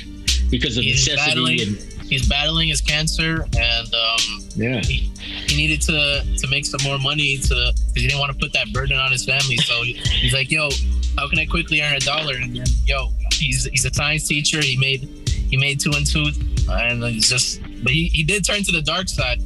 because 0.50 0.78
of 0.78 0.84
he's 0.84 1.08
necessity 1.08 1.36
battling, 1.36 1.60
and 1.62 2.10
he's 2.10 2.28
battling 2.28 2.68
his 2.70 2.82
cancer, 2.82 3.46
and 3.58 3.94
um, 3.94 4.40
yeah, 4.56 4.82
he, 4.82 5.12
he 5.48 5.56
needed 5.56 5.82
to 5.84 6.24
to 6.38 6.48
make 6.48 6.66
some 6.66 6.82
more 6.84 7.00
money 7.00 7.38
to 7.38 7.72
because 7.74 8.02
he 8.02 8.08
didn't 8.08 8.20
want 8.20 8.32
to 8.32 8.38
put 8.38 8.54
that 8.54 8.72
burden 8.74 8.98
on 8.98 9.12
his 9.12 9.26
family. 9.26 9.58
So 9.58 9.84
he's 9.84 10.34
like, 10.34 10.52
"Yo, 10.52 10.70
how 11.18 11.30
can 11.30 11.40
I 11.40 11.46
quickly 11.46 11.82
earn 11.82 11.94
a 11.94 12.00
dollar?" 12.00 12.36
And 12.36 12.56
then, 12.56 12.66
yo, 12.86 13.10
he's 13.34 13.66
he's 13.66 13.86
a 13.86 13.94
science 13.94 14.28
teacher. 14.28 14.62
He 14.62 14.78
made 14.78 15.08
he 15.50 15.58
made 15.58 15.80
two 15.80 15.92
and 15.96 16.06
two, 16.06 16.32
and 16.70 17.04
he's 17.06 17.30
just. 17.30 17.62
But 17.82 17.94
he, 17.94 18.08
he 18.08 18.24
did 18.24 18.44
turn 18.44 18.62
to 18.64 18.74
the 18.74 18.82
dark 18.82 19.08
side 19.08 19.42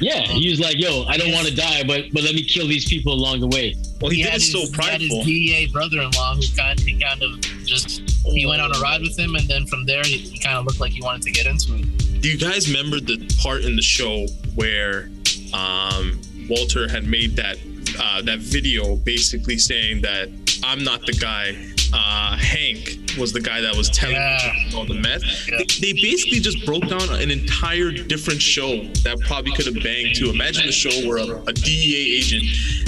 yeah, 0.00 0.22
he 0.22 0.50
was 0.50 0.60
like, 0.60 0.78
"Yo, 0.78 1.04
I 1.04 1.16
don't 1.16 1.32
want 1.32 1.46
to 1.46 1.54
die, 1.54 1.82
but 1.86 2.12
but 2.12 2.22
let 2.22 2.34
me 2.34 2.44
kill 2.44 2.66
these 2.66 2.84
people 2.88 3.12
along 3.12 3.40
the 3.40 3.48
way." 3.48 3.74
Well, 4.00 4.10
he, 4.10 4.18
he 4.18 4.22
did 4.24 4.34
it 4.34 4.40
so 4.40 4.66
prideful. 4.72 5.24
He 5.24 5.50
had 5.52 5.60
his 5.60 5.70
DEA 5.70 5.72
brother-in-law 5.72 6.34
who 6.36 6.42
kind 6.56 6.78
he 6.78 6.98
kind 7.00 7.22
of 7.22 7.40
just 7.64 8.02
he 8.26 8.46
went 8.46 8.60
on 8.60 8.74
a 8.74 8.78
ride 8.80 9.00
with 9.00 9.18
him, 9.18 9.34
and 9.34 9.48
then 9.48 9.66
from 9.66 9.86
there 9.86 10.02
he, 10.04 10.18
he 10.18 10.38
kind 10.38 10.56
of 10.56 10.64
looked 10.64 10.80
like 10.80 10.92
he 10.92 11.02
wanted 11.02 11.22
to 11.22 11.30
get 11.30 11.46
into 11.46 11.74
it. 11.74 12.20
Do 12.20 12.30
you 12.30 12.38
guys 12.38 12.68
remember 12.68 13.00
the 13.00 13.18
part 13.42 13.64
in 13.64 13.76
the 13.76 13.82
show 13.82 14.26
where 14.54 15.10
um, 15.52 16.20
Walter 16.48 16.88
had 16.88 17.04
made 17.04 17.36
that 17.36 17.58
uh, 17.98 18.22
that 18.22 18.40
video 18.40 18.96
basically 18.96 19.58
saying 19.58 20.02
that 20.02 20.28
I'm 20.64 20.82
not 20.82 21.06
the 21.06 21.12
guy 21.12 21.56
uh, 21.92 22.36
Hank 22.36 22.98
was 23.18 23.32
the 23.32 23.40
guy 23.40 23.60
that 23.60 23.74
was 23.74 23.88
telling 23.90 24.16
yeah. 24.16 24.52
me 24.54 24.70
about 24.70 24.88
the 24.88 24.94
meth. 24.94 25.22
Yeah. 25.48 25.58
They, 25.58 25.64
they, 25.80 25.92
basically 25.94 26.40
just 26.40 26.64
broke 26.66 26.86
down 26.86 27.02
an 27.20 27.30
entire 27.30 27.90
different 27.90 28.42
show 28.42 28.84
that 29.04 29.18
probably 29.20 29.52
could 29.52 29.66
have 29.66 29.82
banged 29.82 30.16
too. 30.16 30.30
Imagine 30.30 30.68
a 30.68 30.72
show 30.72 31.08
where 31.08 31.18
a, 31.18 31.42
a 31.42 31.52
DEA 31.52 32.18
agent 32.18 32.44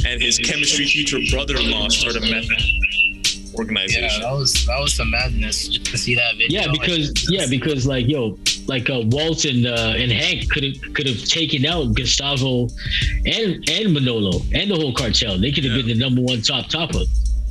and 0.06 0.20
his 0.20 0.38
chemistry 0.38 0.86
teacher 0.86 1.18
brother-in-law 1.30 1.88
started 1.88 2.22
a 2.22 2.30
meth 2.30 2.50
organization. 3.54 4.20
Yeah, 4.22 4.30
that 4.30 4.38
was 4.38 4.66
that 4.66 4.80
was 4.80 4.94
some 4.94 5.10
madness 5.10 5.68
just 5.68 5.86
to 5.86 5.98
see 5.98 6.14
that 6.14 6.36
video. 6.36 6.60
Yeah, 6.60 6.70
because 6.70 7.08
like, 7.08 7.40
yeah, 7.40 7.46
because 7.48 7.86
like 7.86 8.08
yo, 8.08 8.38
like 8.66 8.90
uh, 8.90 9.02
Walt 9.06 9.44
and 9.44 9.66
uh, 9.66 9.94
and 9.96 10.12
Hank 10.12 10.50
could 10.50 10.64
have 10.64 10.94
could 10.94 11.06
have 11.06 11.24
taken 11.24 11.64
out 11.64 11.94
Gustavo 11.94 12.68
and 13.26 13.68
and 13.68 13.94
Manolo 13.94 14.42
and 14.52 14.70
the 14.70 14.76
whole 14.76 14.92
cartel. 14.92 15.38
They 15.38 15.52
could 15.52 15.64
have 15.64 15.72
yeah. 15.72 15.82
been 15.82 15.98
the 15.98 15.98
number 15.98 16.20
one 16.20 16.42
top 16.42 16.68
topper 16.68 17.04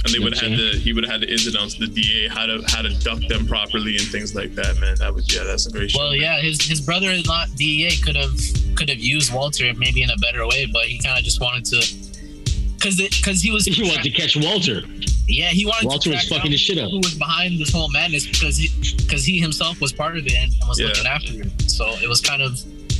and 0.07 0.15
they 0.15 0.23
would 0.23 0.33
have 0.33 0.49
had 0.49 0.57
to 0.57 0.77
he 0.79 0.93
would 0.93 1.03
have 1.03 1.11
had 1.11 1.21
to 1.21 1.31
incidents 1.31 1.75
the 1.75 1.87
DA 1.87 2.27
how 2.27 2.45
to 2.45 2.63
how 2.67 2.81
to 2.81 2.89
duck 2.99 3.19
them 3.27 3.45
properly 3.45 3.97
and 3.97 4.07
things 4.07 4.35
like 4.35 4.55
that. 4.55 4.79
Man, 4.79 4.95
that 4.99 5.13
was 5.13 5.33
yeah, 5.33 5.43
that's 5.43 5.67
a 5.67 5.71
great. 5.71 5.91
Well, 5.95 6.15
yeah, 6.15 6.39
his 6.39 6.61
his 6.61 6.81
brother 6.81 7.09
is 7.11 7.25
not 7.27 7.49
DEA 7.55 7.97
could 7.97 8.15
have 8.15 8.37
could 8.75 8.89
have 8.89 8.99
used 8.99 9.33
Walter 9.33 9.73
maybe 9.75 10.03
in 10.03 10.09
a 10.09 10.17
better 10.17 10.47
way, 10.47 10.67
but 10.71 10.85
he 10.85 10.99
kind 10.99 11.17
of 11.17 11.23
just 11.23 11.41
wanted 11.41 11.65
to 11.65 11.77
because 12.75 12.97
because 12.97 13.41
he 13.41 13.51
was 13.51 13.65
he 13.65 13.83
wanted 13.83 14.03
to 14.03 14.11
catch 14.11 14.35
Walter. 14.37 14.81
Yeah, 15.27 15.49
he 15.49 15.65
wanted 15.65 15.87
Walter 15.87 16.11
was 16.11 16.27
fucking 16.27 16.51
his 16.51 16.61
shit 16.61 16.77
up. 16.77 16.89
Who 16.89 16.97
was 16.97 17.15
behind 17.15 17.59
this 17.59 17.71
whole 17.71 17.89
madness 17.89 18.25
because 18.25 18.57
he 18.57 18.69
because 18.97 19.25
he 19.25 19.39
himself 19.39 19.81
was 19.81 19.91
part 19.91 20.17
of 20.17 20.25
it 20.25 20.33
and 20.33 20.53
was 20.67 20.79
yeah. 20.79 20.87
looking 20.87 21.05
after 21.05 21.33
it. 21.33 21.69
So 21.69 21.85
it 22.01 22.07
was 22.07 22.21
kind 22.21 22.41
of 22.41 22.57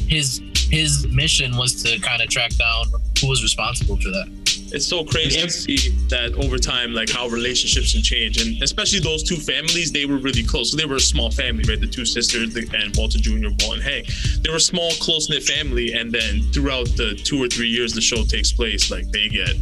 his 0.07 0.41
his 0.69 1.07
mission 1.07 1.55
was 1.55 1.81
to 1.83 1.97
kind 1.99 2.21
of 2.21 2.29
track 2.29 2.53
down 2.55 2.87
who 3.21 3.29
was 3.29 3.41
responsible 3.41 3.95
for 3.95 4.09
that 4.09 4.46
it's 4.73 4.85
so 4.85 5.03
crazy 5.03 5.41
to 5.41 5.49
see 5.49 5.89
that 6.09 6.33
over 6.43 6.57
time, 6.57 6.93
like 6.93 7.09
how 7.09 7.27
relationships 7.27 7.93
can 7.93 8.01
change, 8.01 8.41
and 8.41 8.61
especially 8.61 8.99
those 8.99 9.23
two 9.23 9.35
families, 9.35 9.91
they 9.91 10.05
were 10.05 10.17
really 10.17 10.43
close. 10.43 10.71
So 10.71 10.77
they 10.77 10.85
were 10.85 10.95
a 10.95 10.99
small 10.99 11.31
family, 11.31 11.63
right? 11.67 11.79
The 11.79 11.87
two 11.87 12.05
sisters 12.05 12.55
and 12.55 12.95
Walter 12.97 13.19
Jr., 13.19 13.47
and 13.47 13.81
Hank. 13.81 14.07
They 14.41 14.49
were 14.49 14.57
a 14.57 14.59
small, 14.59 14.91
close 14.99 15.29
knit 15.29 15.43
family, 15.43 15.93
and 15.93 16.11
then 16.11 16.41
throughout 16.51 16.87
the 16.97 17.15
two 17.15 17.41
or 17.41 17.47
three 17.47 17.67
years 17.67 17.93
the 17.93 18.01
show 18.01 18.23
takes 18.23 18.51
place, 18.51 18.91
like 18.91 19.09
they 19.11 19.27
get, 19.27 19.55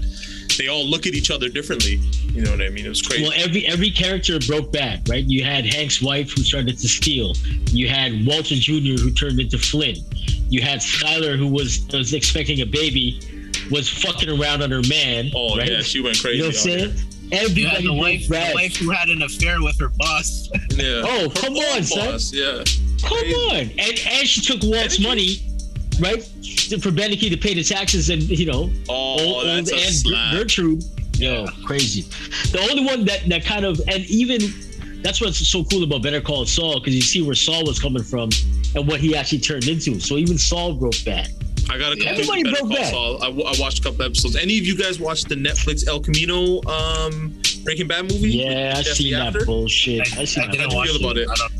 they 0.57 0.67
all 0.67 0.85
look 0.85 1.05
at 1.05 1.13
each 1.13 1.31
other 1.31 1.49
differently. 1.49 1.99
You 2.31 2.43
know 2.43 2.51
what 2.51 2.61
I 2.61 2.69
mean? 2.69 2.85
It 2.85 2.89
was 2.89 3.01
crazy. 3.01 3.23
Well, 3.23 3.33
every 3.35 3.65
every 3.67 3.91
character 3.91 4.39
broke 4.39 4.71
bad, 4.71 5.07
right? 5.07 5.23
You 5.23 5.43
had 5.43 5.65
Hank's 5.65 6.01
wife 6.01 6.31
who 6.31 6.43
started 6.43 6.77
to 6.79 6.87
steal. 6.87 7.33
You 7.71 7.87
had 7.87 8.25
Walter 8.25 8.55
Jr. 8.55 9.01
who 9.01 9.11
turned 9.11 9.39
into 9.39 9.57
Flynn. 9.57 9.97
You 10.49 10.61
had 10.61 10.79
Skyler 10.79 11.37
who 11.37 11.47
was 11.47 11.87
was 11.93 12.13
expecting 12.13 12.61
a 12.61 12.65
baby 12.65 13.19
was 13.71 13.89
fucking 13.89 14.29
around 14.29 14.61
on 14.61 14.71
her 14.71 14.81
man. 14.87 15.31
Oh 15.35 15.57
right? 15.57 15.69
yeah, 15.69 15.81
she 15.81 16.01
went 16.01 16.19
crazy. 16.19 16.37
You 16.37 16.43
know 16.43 16.47
what 16.49 16.55
I'm 16.55 16.61
saying? 16.61 16.95
Everybody 17.31 17.87
the 17.87 17.93
wife, 17.93 18.27
the 18.27 18.51
wife 18.53 18.77
who 18.77 18.91
had 18.91 19.09
an 19.09 19.23
affair 19.23 19.61
with 19.61 19.79
her 19.79 19.89
boss. 19.89 20.49
Yeah. 20.75 21.03
Oh, 21.05 21.31
come 21.33 21.53
on, 21.55 21.79
boss, 21.79 21.89
son. 21.89 22.37
Yeah. 22.37 22.63
Come 23.01 23.17
crazy. 23.17 23.35
on. 23.35 23.59
And 23.79 23.99
and 24.09 24.27
she 24.27 24.41
took 24.41 24.61
Walt's 24.61 24.99
money, 24.99 25.41
right? 26.01 26.21
For 26.21 26.91
Beneke 26.91 27.29
to 27.29 27.37
pay 27.37 27.53
the 27.53 27.63
taxes 27.63 28.09
and 28.09 28.23
you 28.23 28.45
know, 28.45 28.69
oh, 28.89 29.19
old, 29.19 29.45
that's 29.45 29.71
old 30.05 30.13
and 30.13 30.37
Gertrude. 30.37 30.83
Yo, 31.17 31.45
crazy. 31.65 32.01
The 32.51 32.59
only 32.69 32.85
one 32.85 33.05
that 33.05 33.27
that 33.29 33.45
kind 33.45 33.63
of 33.63 33.79
and 33.87 34.05
even 34.05 34.41
that's 35.01 35.21
what's 35.21 35.47
so 35.47 35.63
cool 35.63 35.83
about 35.83 36.01
Better 36.01 36.19
Call 36.19 36.45
Saul 36.45 36.79
because 36.79 36.95
you 36.95 37.01
see 37.01 37.21
where 37.21 37.35
Saul 37.35 37.63
was 37.63 37.79
coming 37.79 38.03
from 38.03 38.29
and 38.75 38.87
what 38.87 38.99
he 38.99 39.15
actually 39.15 39.39
turned 39.39 39.67
into. 39.67 39.99
So 39.99 40.17
even 40.17 40.37
Saul 40.37 40.73
broke 40.73 41.05
bad. 41.05 41.29
I 41.69 41.77
got 41.77 41.93
a 41.93 41.95
couple 41.97 42.07
Everybody 42.13 42.43
Better 42.43 42.55
broke 42.57 42.69
Call 42.69 42.77
bad. 42.77 42.91
Saul. 42.91 43.23
I, 43.23 43.27
w- 43.27 43.43
I 43.45 43.53
watched 43.59 43.79
a 43.79 43.83
couple 43.83 44.03
episodes. 44.03 44.35
Any 44.35 44.57
of 44.57 44.65
you 44.65 44.77
guys 44.77 44.99
watched 44.99 45.29
the 45.29 45.35
Netflix 45.35 45.87
El 45.87 45.99
Camino 45.99 46.61
um, 46.63 47.33
Breaking 47.63 47.87
Bad 47.87 48.03
movie? 48.11 48.29
Yeah, 48.37 48.73
I 48.77 48.81
Jesse 48.83 49.03
seen 49.05 49.13
that 49.13 49.27
After? 49.27 49.45
bullshit. 49.45 49.99
I, 50.17 50.21
I 50.21 50.25
seen 50.25 50.43
I 50.43 50.47
that. 50.47 50.51
didn't 50.53 50.73
watch 50.75 50.89
feel 50.89 50.97
about 51.03 51.17
it? 51.17 51.27
I 51.29 51.35
don't, 51.35 51.51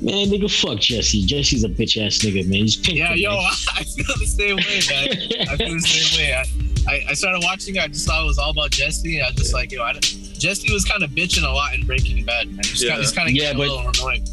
Man, 0.00 0.28
nigga, 0.28 0.48
fuck 0.48 0.78
Jesse. 0.78 1.24
Jesse's 1.24 1.64
a 1.64 1.68
bitch 1.68 2.00
ass 2.04 2.18
nigga, 2.18 2.44
man. 2.46 2.60
He's 2.60 2.76
pink. 2.76 2.98
yeah, 2.98 3.14
yo, 3.14 3.30
I 3.76 3.82
feel 3.82 4.04
the 4.18 4.26
same 4.26 4.56
way, 4.56 4.80
man. 4.88 5.48
I 5.50 5.56
feel 5.56 5.74
the 5.74 5.80
same 5.80 6.18
way. 6.20 6.34
I, 6.34 6.44
I, 6.92 7.04
I 7.10 7.14
started 7.14 7.42
watching 7.42 7.74
it. 7.76 7.82
I 7.82 7.88
just 7.88 8.06
thought 8.06 8.22
it 8.22 8.26
was 8.26 8.38
all 8.38 8.50
about 8.50 8.70
Jesse. 8.70 9.20
I 9.20 9.30
just 9.32 9.52
like, 9.52 9.72
yo, 9.72 9.82
I, 9.82 9.94
Jesse 9.94 10.72
was 10.72 10.84
kind 10.84 11.02
of 11.02 11.10
bitching 11.10 11.42
a 11.42 11.50
lot 11.52 11.74
in 11.74 11.84
Breaking 11.84 12.24
Bad, 12.24 12.46
man. 12.48 12.60
He's 12.64 12.82
Yeah. 12.84 12.90
kind, 12.90 13.00
he's 13.02 13.12
kind 13.12 13.28
of 13.28 13.34
Yeah, 13.34 13.52
getting 13.54 13.58
but- 13.58 13.68
a 13.68 13.74
little 13.74 13.90
annoying. 14.06 14.24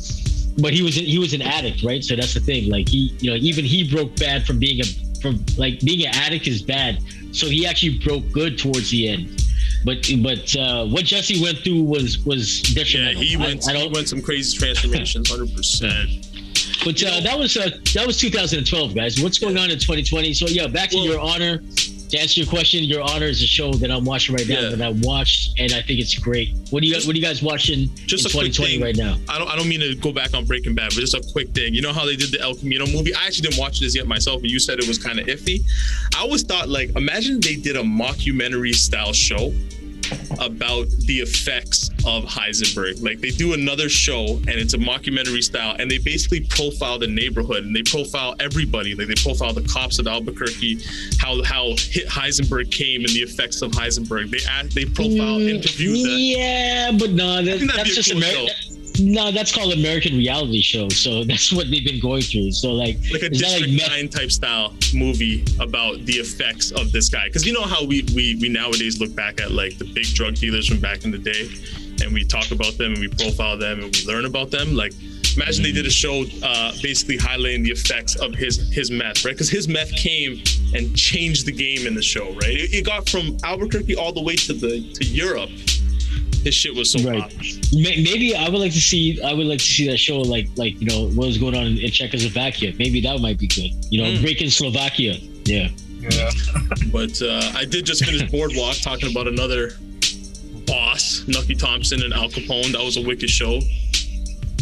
But 0.57 0.73
he 0.73 0.81
was 0.81 0.95
he 0.95 1.19
was 1.19 1.33
an 1.33 1.41
addict, 1.41 1.83
right? 1.83 2.03
So 2.03 2.15
that's 2.15 2.33
the 2.33 2.39
thing. 2.39 2.69
Like 2.69 2.87
he, 2.87 3.13
you 3.19 3.29
know, 3.31 3.37
even 3.37 3.65
he 3.65 3.89
broke 3.89 4.15
bad 4.15 4.45
from 4.45 4.59
being 4.59 4.79
a 4.81 4.85
from 5.21 5.43
like 5.57 5.79
being 5.81 6.05
an 6.07 6.13
addict 6.15 6.47
is 6.47 6.61
bad. 6.61 6.99
So 7.31 7.47
he 7.47 7.65
actually 7.67 7.99
broke 7.99 8.31
good 8.31 8.57
towards 8.57 8.89
the 8.91 9.09
end. 9.09 9.41
But 9.83 10.09
but 10.23 10.55
uh, 10.55 10.85
what 10.87 11.05
Jesse 11.05 11.41
went 11.41 11.59
through 11.59 11.83
was 11.83 12.19
was 12.25 12.61
Yeah, 12.75 13.11
he 13.11 13.37
went. 13.37 13.67
I, 13.67 13.73
he 13.73 13.79
don't. 13.83 13.93
went 13.93 14.07
some 14.09 14.21
crazy 14.21 14.57
transformations, 14.57 15.29
hundred 15.29 15.53
percent. 15.55 16.09
But 16.83 17.01
uh, 17.03 17.19
that 17.21 17.37
was 17.37 17.55
uh, 17.57 17.69
that 17.93 18.05
was 18.07 18.17
2012, 18.17 18.95
guys. 18.95 19.21
What's 19.21 19.39
going 19.39 19.57
on 19.57 19.71
in 19.71 19.77
2020? 19.79 20.33
So 20.33 20.47
yeah, 20.47 20.67
back 20.67 20.89
to 20.91 20.97
Well- 20.97 21.05
Your 21.05 21.19
Honor. 21.19 21.61
To 22.15 22.21
answer 22.21 22.39
your 22.39 22.47
question, 22.49 22.83
Your 22.85 23.01
Honor 23.01 23.25
is 23.25 23.41
a 23.43 23.47
show 23.47 23.73
that 23.73 23.91
I'm 23.91 24.05
watching 24.05 24.35
right 24.35 24.47
now 24.47 24.61
Yeah. 24.61 24.69
that 24.69 24.81
I 24.81 24.89
watched, 25.01 25.59
and 25.59 25.73
I 25.73 25.81
think 25.81 25.99
it's 25.99 26.15
great. 26.17 26.53
What 26.69 26.81
do 26.81 26.87
you 26.87 26.93
Just- 26.93 27.07
what 27.07 27.13
are 27.13 27.19
you 27.19 27.23
guys 27.25 27.41
watching 27.41 27.89
just 28.05 28.23
in 28.25 28.29
a 28.31 28.33
quick 28.33 28.53
2020 28.53 28.71
thing. 28.75 28.81
right 28.81 28.95
now? 28.95 29.19
I 29.27 29.37
don't. 29.37 29.49
I 29.49 29.55
don't 29.57 29.67
mean 29.67 29.81
to 29.81 29.95
go 29.95 30.13
back 30.13 30.33
on 30.33 30.45
Breaking 30.45 30.73
Bad, 30.75 30.91
but 30.95 31.01
just 31.01 31.13
a 31.13 31.19
quick 31.19 31.49
thing. 31.53 31.73
You 31.73 31.81
know 31.81 31.91
how 31.91 32.05
they 32.05 32.15
did 32.15 32.31
the 32.31 32.39
El 32.39 32.55
Camino 32.55 32.85
movie? 32.87 33.13
I 33.13 33.25
actually 33.25 33.49
didn't 33.49 33.59
watch 33.59 33.79
this 33.81 33.95
yet 33.95 34.07
myself, 34.07 34.39
but 34.41 34.49
you 34.49 34.59
said 34.59 34.79
it 34.79 34.87
was 34.87 34.97
kind 34.97 35.19
of 35.19 35.25
iffy. 35.27 35.61
I 36.15 36.19
always 36.19 36.43
thought 36.43 36.69
like, 36.69 36.91
imagine 36.95 37.41
they 37.41 37.55
did 37.55 37.75
a 37.75 37.81
mockumentary 37.83 38.73
style 38.73 39.11
show 39.11 39.53
about 40.39 40.89
the 41.05 41.19
effects 41.19 41.89
of 42.05 42.23
Heisenberg. 42.25 43.03
Like 43.03 43.19
they 43.19 43.31
do 43.31 43.53
another 43.53 43.89
show 43.89 44.25
and 44.47 44.49
it's 44.49 44.73
a 44.73 44.77
mockumentary 44.77 45.43
style, 45.43 45.75
and 45.79 45.89
they 45.89 45.97
basically 45.97 46.41
profile 46.41 46.99
the 46.99 47.07
neighborhood 47.07 47.63
and 47.65 47.75
they 47.75 47.83
profile 47.83 48.35
everybody. 48.39 48.95
Like 48.95 49.07
they 49.07 49.21
profile 49.21 49.53
the 49.53 49.67
cops 49.67 49.99
of 49.99 50.07
Albuquerque, 50.07 50.79
how 51.19 51.43
how 51.43 51.69
hit 51.77 52.07
Heisenberg 52.07 52.71
came 52.71 53.01
and 53.01 53.09
the 53.09 53.21
effects 53.21 53.61
of 53.61 53.71
Heisenberg. 53.71 54.29
They 54.31 54.45
ask, 54.49 54.69
they 54.71 54.85
profile, 54.85 55.35
Mm, 55.35 55.49
interview. 55.49 55.91
Yeah, 55.91 56.91
but 56.97 57.11
no, 57.11 57.43
that, 57.43 57.59
that's 57.75 57.95
just 57.95 58.09
cool 58.11 58.17
American. 58.19 58.55
No, 58.99 59.31
that's 59.31 59.53
called 59.53 59.73
American 59.73 60.17
reality 60.17 60.61
show. 60.61 60.89
So 60.89 61.23
that's 61.29 61.51
what 61.51 61.69
they've 61.69 61.85
been 61.85 61.99
going 61.99 62.21
through. 62.21 62.51
So 62.51 62.71
like, 62.71 62.97
like 63.11 63.23
a 63.23 63.29
District 63.29 63.71
like 63.71 63.89
Nine 63.89 64.09
type 64.09 64.31
style 64.31 64.73
movie 64.93 65.43
about 65.59 66.05
the 66.05 66.13
effects 66.13 66.71
of 66.71 66.91
this 66.91 67.09
guy. 67.09 67.27
Because 67.27 67.45
you 67.45 67.53
know 67.53 67.63
how 67.63 67.85
we, 67.85 68.03
we 68.15 68.35
we 68.41 68.49
nowadays 68.49 68.99
look 68.99 69.13
back 69.15 69.41
at 69.41 69.51
like 69.51 69.77
the 69.77 69.85
big 69.85 70.05
drug 70.13 70.35
dealers 70.35 70.67
from 70.67 70.79
back 70.79 71.05
in 71.05 71.11
the 71.11 71.17
day, 71.17 71.49
and 72.03 72.13
we 72.13 72.23
talk 72.25 72.51
about 72.51 72.77
them 72.77 72.93
and 72.93 72.99
we 72.99 73.07
profile 73.07 73.57
them 73.57 73.81
and 73.81 73.95
we 73.95 74.05
learn 74.05 74.25
about 74.25 74.51
them. 74.51 74.75
Like 74.75 74.93
imagine 75.35 75.63
they 75.63 75.71
did 75.71 75.85
a 75.85 75.91
show 75.91 76.23
uh, 76.43 76.71
basically 76.81 77.17
highlighting 77.17 77.63
the 77.63 77.71
effects 77.71 78.15
of 78.15 78.33
his 78.33 78.71
his 78.73 78.91
meth, 78.91 79.25
right? 79.25 79.33
Because 79.33 79.49
his 79.49 79.67
meth 79.67 79.91
came 79.91 80.41
and 80.73 80.95
changed 80.95 81.45
the 81.45 81.51
game 81.51 81.87
in 81.87 81.93
the 81.93 82.01
show, 82.01 82.33
right? 82.33 82.55
It, 82.55 82.73
it 82.73 82.85
got 82.85 83.09
from 83.09 83.37
Albuquerque 83.43 83.95
all 83.95 84.13
the 84.13 84.21
way 84.21 84.35
to 84.35 84.53
the 84.53 84.81
to 84.93 85.05
Europe. 85.05 85.49
His 86.45 86.53
shit 86.53 86.73
was 86.75 86.91
so 86.91 86.99
Right. 87.01 87.19
hot. 87.21 87.33
May- 87.73 87.97
maybe 88.09 88.35
I 88.35 88.47
would 88.49 88.61
like 88.61 88.71
to 88.73 88.79
see. 88.91 89.19
I 89.21 89.33
would 89.33 89.47
like 89.47 89.57
to 89.59 89.65
see 89.65 89.87
that 89.87 89.97
show, 89.97 90.19
like 90.21 90.47
like 90.55 90.79
you 90.79 90.85
know 90.87 91.07
what 91.17 91.25
was 91.27 91.37
going 91.39 91.55
on 91.55 91.65
in 91.85 91.91
Czechoslovakia. 91.91 92.73
Maybe 92.77 93.01
that 93.01 93.19
might 93.19 93.39
be 93.39 93.47
good. 93.47 93.71
You 93.89 93.97
know, 94.03 94.09
Mm. 94.11 94.21
breaking 94.21 94.49
Slovakia. 94.51 95.17
Yeah. 95.45 95.69
Yeah. 95.99 96.29
But 96.97 97.19
uh, 97.21 97.51
I 97.61 97.65
did 97.65 97.83
just 97.85 98.05
finish 98.05 98.23
Boardwalk 98.33 98.77
talking 98.77 99.09
about 99.09 99.27
another 99.27 99.75
boss, 100.67 101.23
Nucky 101.27 101.55
Thompson 101.55 102.03
and 102.03 102.13
Al 102.13 102.29
Capone. 102.29 102.71
That 102.73 102.83
was 102.83 102.97
a 102.97 103.01
wicked 103.01 103.29
show. 103.29 103.59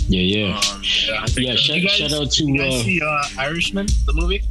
Yeah, 0.07 0.21
yeah. 0.21 0.57
Um, 0.57 0.81
yeah, 1.07 1.21
I 1.23 1.27
think 1.27 1.47
yeah, 1.47 1.55
shout, 1.55 1.77
You 1.77 1.87
guys- 1.87 1.97
shout 1.97 2.13
out 2.13 2.31
to 2.31 2.43
You 2.45 2.57
guys 2.57 2.73
uh, 2.73 2.83
see 2.83 3.01
uh, 3.01 3.23
Irishman, 3.37 3.87
the 4.05 4.13
movie? 4.13 4.41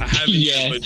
I 0.00 0.06
haven't 0.06 0.34
Yeah. 0.34 0.68
yet, 0.68 0.70
but 0.72 0.82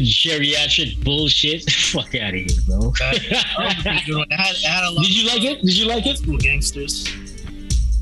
geriatric 0.00 1.02
bullshit. 1.04 1.70
Fuck 1.92 2.14
out 2.14 2.30
of 2.30 2.40
here, 2.40 2.46
bro. 2.66 2.90
That, 2.98 3.20
that 3.30 3.58
was 3.58 3.72
a 3.78 3.82
pretty 3.82 4.06
good 4.06 4.16
one. 4.16 4.26
It 4.30 4.40
had, 4.40 4.54
it 4.54 4.62
had 4.62 4.84
a 4.84 4.90
lot 4.90 5.04
Did 5.04 5.16
you 5.16 5.28
like 5.28 5.42
it? 5.44 5.60
Did 5.60 5.78
you 5.78 5.86
like 5.86 6.06
it? 6.06 6.18
school 6.18 6.38
gangsters. 6.38 7.08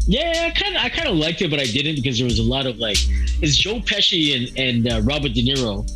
Yeah, 0.06 0.50
I 0.52 0.58
kind 0.58 0.76
of, 0.76 0.82
I 0.82 0.88
kind 0.88 1.08
of 1.08 1.16
liked 1.16 1.42
it, 1.42 1.50
but 1.50 1.60
I 1.60 1.64
didn't 1.66 1.96
because 1.96 2.18
there 2.18 2.24
was 2.24 2.38
a 2.38 2.42
lot 2.42 2.66
of 2.66 2.78
like, 2.78 2.96
it's 3.42 3.56
Joe 3.56 3.80
Pesci 3.80 4.36
and 4.36 4.58
and 4.58 4.92
uh, 4.92 5.00
Robert 5.02 5.34
De 5.34 5.42
Niro 5.42 5.88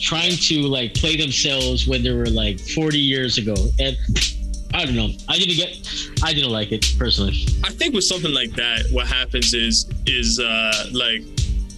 trying 0.00 0.36
to 0.36 0.62
like 0.62 0.94
play 0.94 1.16
themselves 1.16 1.86
when 1.86 2.02
they 2.02 2.12
were 2.12 2.26
like 2.26 2.58
40 2.58 2.98
years 2.98 3.38
ago, 3.38 3.54
and 3.78 3.96
I 4.74 4.84
don't 4.84 4.96
know. 4.96 5.10
I 5.28 5.38
didn't 5.38 5.56
get, 5.56 5.88
I 6.22 6.34
didn't 6.34 6.50
like 6.50 6.72
it 6.72 6.94
personally. 6.98 7.46
I 7.62 7.70
think 7.70 7.94
with 7.94 8.04
something 8.04 8.32
like 8.32 8.50
that, 8.52 8.86
what 8.90 9.06
happens 9.06 9.54
is 9.54 9.88
is 10.06 10.40
uh, 10.40 10.88
like 10.92 11.22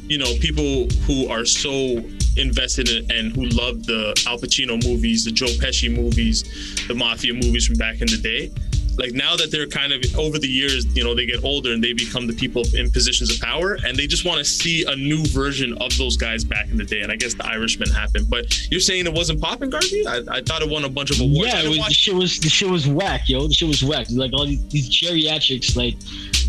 you 0.09 0.19
know 0.19 0.33
people 0.41 0.87
who 1.07 1.29
are 1.29 1.45
so 1.45 2.03
invested 2.37 2.89
in 2.89 3.11
and 3.11 3.35
who 3.35 3.47
love 3.47 3.85
the 3.85 4.15
Al 4.27 4.39
Pacino 4.39 4.83
movies, 4.87 5.25
the 5.25 5.31
Joe 5.31 5.47
Pesci 5.47 5.95
movies, 5.95 6.45
the 6.89 6.95
mafia 6.95 7.33
movies 7.33 7.67
from 7.67 7.77
back 7.77 8.01
in 8.01 8.07
the 8.07 8.19
day. 8.19 8.53
Like 8.99 9.13
now 9.13 9.37
that 9.37 9.51
they're 9.51 9.67
kind 9.67 9.93
of 9.93 10.03
over 10.19 10.39
the 10.39 10.49
years, 10.49 10.87
you 10.97 11.05
know, 11.05 11.15
they 11.15 11.27
get 11.27 11.45
older 11.45 11.73
and 11.73 11.85
they 11.85 11.93
become 11.93 12.27
the 12.27 12.33
people 12.33 12.63
in 12.75 12.91
positions 12.91 13.31
of 13.31 13.41
power, 13.41 13.79
and 13.85 13.97
they 13.97 14.07
just 14.07 14.25
want 14.25 14.39
to 14.39 14.45
see 14.45 14.85
a 14.87 14.97
new 14.97 15.25
version 15.27 15.77
of 15.79 15.97
those 15.99 16.17
guys 16.17 16.45
back 16.45 16.69
in 16.71 16.77
the 16.77 16.85
day. 16.85 17.03
And 17.03 17.13
I 17.13 17.17
guess 17.17 17.35
the 17.35 17.47
Irishman 17.47 17.91
happened. 17.91 18.31
But 18.31 18.71
you're 18.71 18.81
saying 18.81 19.07
it 19.07 19.13
wasn't 19.13 19.41
popping, 19.41 19.71
Garvey? 19.71 20.07
I, 20.07 20.23
I 20.31 20.41
thought 20.41 20.63
it 20.63 20.69
won 20.71 20.85
a 20.85 20.89
bunch 20.89 21.11
of 21.11 21.21
awards. 21.21 21.53
Yeah, 21.53 21.63
it 21.63 21.69
was, 21.69 21.87
the 21.89 21.93
shit 21.93 22.15
was 22.15 22.41
the 22.41 22.49
shit 22.49 22.71
was 22.71 22.89
whack, 22.89 23.29
yo. 23.29 23.47
The 23.47 23.55
shit 23.55 23.69
was 23.69 23.83
whack. 23.85 24.07
Like 24.11 24.33
all 24.33 24.47
these, 24.47 24.67
these 24.69 24.89
geriatrics, 24.89 25.77
like 25.77 25.95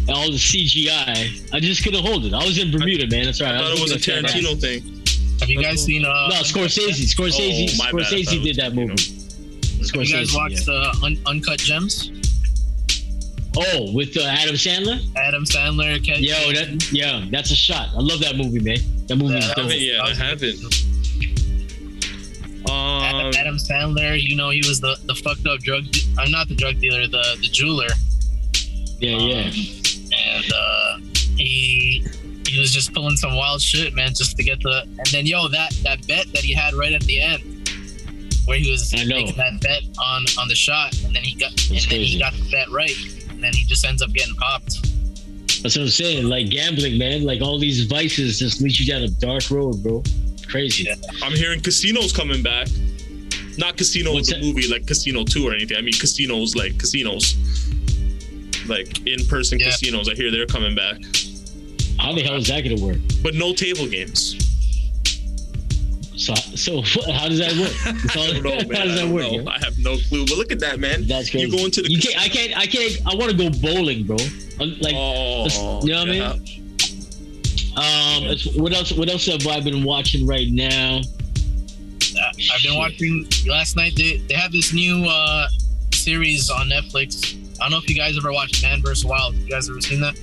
all 0.09 0.31
the 0.31 0.37
CGI. 0.37 1.53
I 1.53 1.59
just 1.59 1.83
couldn't 1.83 2.05
hold 2.05 2.25
it. 2.25 2.33
I 2.33 2.45
was 2.45 2.57
in 2.57 2.71
Bermuda, 2.71 3.07
man. 3.07 3.25
That's 3.25 3.41
right. 3.41 3.55
I 3.55 3.59
thought 3.59 3.77
it 3.77 3.81
was 3.81 3.91
a 3.91 3.95
Tarantino 3.95 4.59
thing. 4.59 4.96
Have 5.39 5.49
you 5.49 5.61
guys 5.61 5.83
seen? 5.83 6.03
Uh, 6.05 6.27
No, 6.29 6.35
Scorsese. 6.41 7.05
Scorsese. 7.13 7.69
Oh, 7.73 7.77
my 7.77 7.91
bad. 7.91 8.01
I 8.01 8.03
thought 8.03 8.13
it 8.13 8.27
Scorsese 8.27 8.43
did 8.43 8.55
that 8.57 8.71
Tarantino. 8.73 8.87
movie. 8.89 9.13
Have 9.99 10.07
you 10.07 10.13
guys 10.13 10.29
Scorsese, 10.31 10.35
watched 10.35 10.67
yeah. 10.67 10.73
uh, 10.73 11.05
Un- 11.05 11.19
Uncut 11.25 11.59
Gems? 11.59 12.11
Oh, 13.59 13.91
with 13.93 14.15
uh, 14.17 14.21
Adam 14.21 14.55
Sandler. 14.55 14.99
Adam 15.15 15.43
Sandler, 15.43 16.03
Ken. 16.05 16.21
Yo, 16.21 16.35
that 16.53 16.91
yeah, 16.91 17.25
that's 17.31 17.49
a 17.51 17.55
shot. 17.55 17.89
I 17.95 17.99
love 18.01 18.19
that 18.19 18.35
movie, 18.35 18.59
man. 18.59 18.77
That 19.07 19.15
movie 19.15 19.33
Yeah, 19.35 19.47
dope. 19.55 19.57
haven't 19.57 19.79
yet. 19.81 19.99
I 20.01 20.13
haven't. 20.13 20.59
Adam, 22.69 23.25
Um, 23.27 23.33
Adam 23.35 23.57
Sandler, 23.57 24.21
you 24.21 24.35
know, 24.35 24.49
he 24.49 24.59
was 24.67 24.79
the, 24.81 24.97
the 25.05 25.15
fucked 25.15 25.47
up 25.47 25.59
drug. 25.61 25.89
De- 25.91 26.01
I'm 26.19 26.29
not 26.31 26.47
the 26.49 26.55
drug 26.55 26.79
dealer, 26.79 27.07
the 27.07 27.37
the 27.41 27.47
jeweler. 27.47 27.87
Yeah, 28.99 29.17
yeah. 29.17 29.51
and 30.17 30.53
uh, 30.53 30.97
he 31.37 32.05
he 32.47 32.59
was 32.59 32.71
just 32.73 32.93
pulling 32.93 33.17
some 33.17 33.35
wild 33.35 33.61
shit, 33.61 33.93
man, 33.93 34.09
just 34.13 34.37
to 34.37 34.43
get 34.43 34.61
the. 34.61 34.83
And 34.83 35.07
then 35.11 35.25
yo, 35.25 35.47
that 35.49 35.71
that 35.83 36.05
bet 36.07 36.27
that 36.33 36.43
he 36.43 36.53
had 36.53 36.73
right 36.73 36.93
at 36.93 37.01
the 37.03 37.21
end, 37.21 37.41
where 38.45 38.57
he 38.57 38.69
was 38.71 38.93
I 38.93 39.03
know. 39.03 39.15
making 39.15 39.35
that 39.37 39.59
bet 39.61 39.83
on 39.99 40.25
on 40.39 40.47
the 40.47 40.55
shot, 40.55 40.97
and 41.03 41.15
then 41.15 41.23
he 41.23 41.35
got 41.35 41.51
That's 41.55 41.69
and 41.83 41.91
then 41.91 41.99
he 42.01 42.17
got 42.19 42.33
the 42.33 42.49
bet 42.51 42.69
right, 42.69 42.95
and 43.29 43.43
then 43.43 43.53
he 43.53 43.63
just 43.65 43.85
ends 43.85 44.01
up 44.01 44.11
getting 44.13 44.35
popped. 44.35 44.81
That's 45.63 45.75
what 45.75 45.83
I'm 45.83 45.87
saying. 45.89 46.25
Like 46.27 46.49
gambling, 46.49 46.97
man. 46.97 47.23
Like 47.25 47.41
all 47.41 47.57
these 47.59 47.85
vices 47.85 48.39
just 48.39 48.61
lead 48.61 48.77
you 48.79 48.85
down 48.85 49.01
a 49.03 49.09
dark 49.09 49.49
road, 49.49 49.81
bro. 49.83 50.03
Crazy. 50.47 50.83
Yeah. 50.83 50.95
I'm 51.23 51.33
hearing 51.33 51.59
casinos 51.61 52.13
coming 52.13 52.41
back. 52.43 52.67
Not 53.57 53.75
Casino 53.75 54.13
What's 54.13 54.29
the 54.29 54.35
that? 54.35 54.43
movie, 54.43 54.67
like 54.67 54.85
Casino 54.85 55.23
2 55.23 55.47
or 55.47 55.53
anything. 55.53 55.77
I 55.77 55.81
mean 55.81 55.93
casinos 55.95 56.55
like 56.55 56.77
casinos. 56.77 57.35
Like 58.67 59.05
in-person 59.07 59.59
Yeah. 59.59 59.71
casinos. 59.71 60.07
I 60.09 60.13
hear 60.13 60.29
they're 60.31 60.45
coming 60.45 60.75
back. 60.75 60.97
How 62.07 62.13
the 62.13 62.23
hell 62.23 62.35
is 62.35 62.47
that 62.47 62.61
gonna 62.61 62.79
work? 62.81 62.99
But 63.21 63.35
no 63.35 63.51
table 63.53 63.85
games. 63.85 64.37
So, 66.15 66.33
so 66.35 66.81
how 67.11 67.27
does 67.27 67.37
that 67.39 67.51
work? 67.59 67.73
It's 68.05 68.15
I 68.15 68.31
don't 68.31 68.43
know, 68.43 68.49
man. 68.69 68.75
how 68.77 68.83
does 68.85 68.95
that 68.95 69.01
don't 69.01 69.13
work? 69.13 69.43
know. 69.43 69.51
I 69.51 69.59
have 69.59 69.77
no 69.77 69.97
clue. 69.97 70.25
But 70.25 70.37
look 70.37 70.53
at 70.53 70.59
that, 70.61 70.79
man. 70.79 71.05
That's 71.05 71.29
crazy. 71.29 71.47
You 71.47 71.57
go 71.57 71.65
into 71.65 71.81
the 71.81 71.91
You 71.91 71.99
can't. 71.99 72.17
I 72.17 72.29
can't. 72.29 72.57
I 72.57 72.65
can't. 72.65 72.93
I 73.05 73.13
want 73.13 73.29
to 73.31 73.35
go 73.37 73.49
bowling, 73.49 74.05
bro. 74.05 74.15
Like, 74.57 74.93
oh, 74.95 75.81
you 75.83 75.91
know 75.91 75.99
what 75.99 76.07
I 76.07 76.11
mean? 76.13 76.23
um, 77.75 78.23
it's- 78.31 78.55
what 78.55 78.71
else? 78.71 78.93
What 78.93 79.09
else 79.09 79.25
have 79.25 79.45
I 79.45 79.59
been 79.59 79.83
watching 79.83 80.25
right 80.25 80.47
now? 80.49 81.01
Uh, 81.01 82.21
I've 82.29 82.39
Shit. 82.39 82.71
been 82.71 82.77
watching 82.79 83.25
last 83.47 83.75
night. 83.75 83.97
They 83.97 84.15
they 84.29 84.33
have 84.35 84.53
this 84.53 84.71
new 84.73 85.03
uh, 85.03 85.49
series 85.93 86.49
on 86.49 86.69
Netflix. 86.69 87.35
I 87.59 87.63
don't 87.65 87.71
know 87.71 87.77
if 87.79 87.89
you 87.89 87.97
guys 87.97 88.15
ever 88.17 88.31
watched 88.31 88.63
Man 88.63 88.81
vs. 88.81 89.03
Wild. 89.03 89.35
You 89.35 89.49
guys 89.49 89.69
ever 89.69 89.81
seen 89.81 89.99
that? 89.99 90.15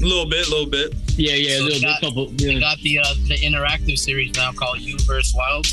A 0.00 0.04
little 0.04 0.26
bit, 0.26 0.46
a 0.46 0.50
little 0.50 0.66
bit. 0.66 0.94
Yeah, 1.16 1.32
yeah, 1.34 1.50
a 1.54 1.58
So 1.58 1.64
little 1.64 1.80
bit, 1.80 1.86
that- 1.88 2.00
couple. 2.00 2.26
They 2.28 2.52
Yeah. 2.52 2.60
got 2.60 2.78
the 2.80 2.98
uh, 2.98 3.14
the 3.28 3.36
interactive 3.36 3.98
series 3.98 4.34
now 4.36 4.52
called 4.52 4.80
You 4.80 4.98
vs. 5.00 5.34
Wild. 5.34 5.66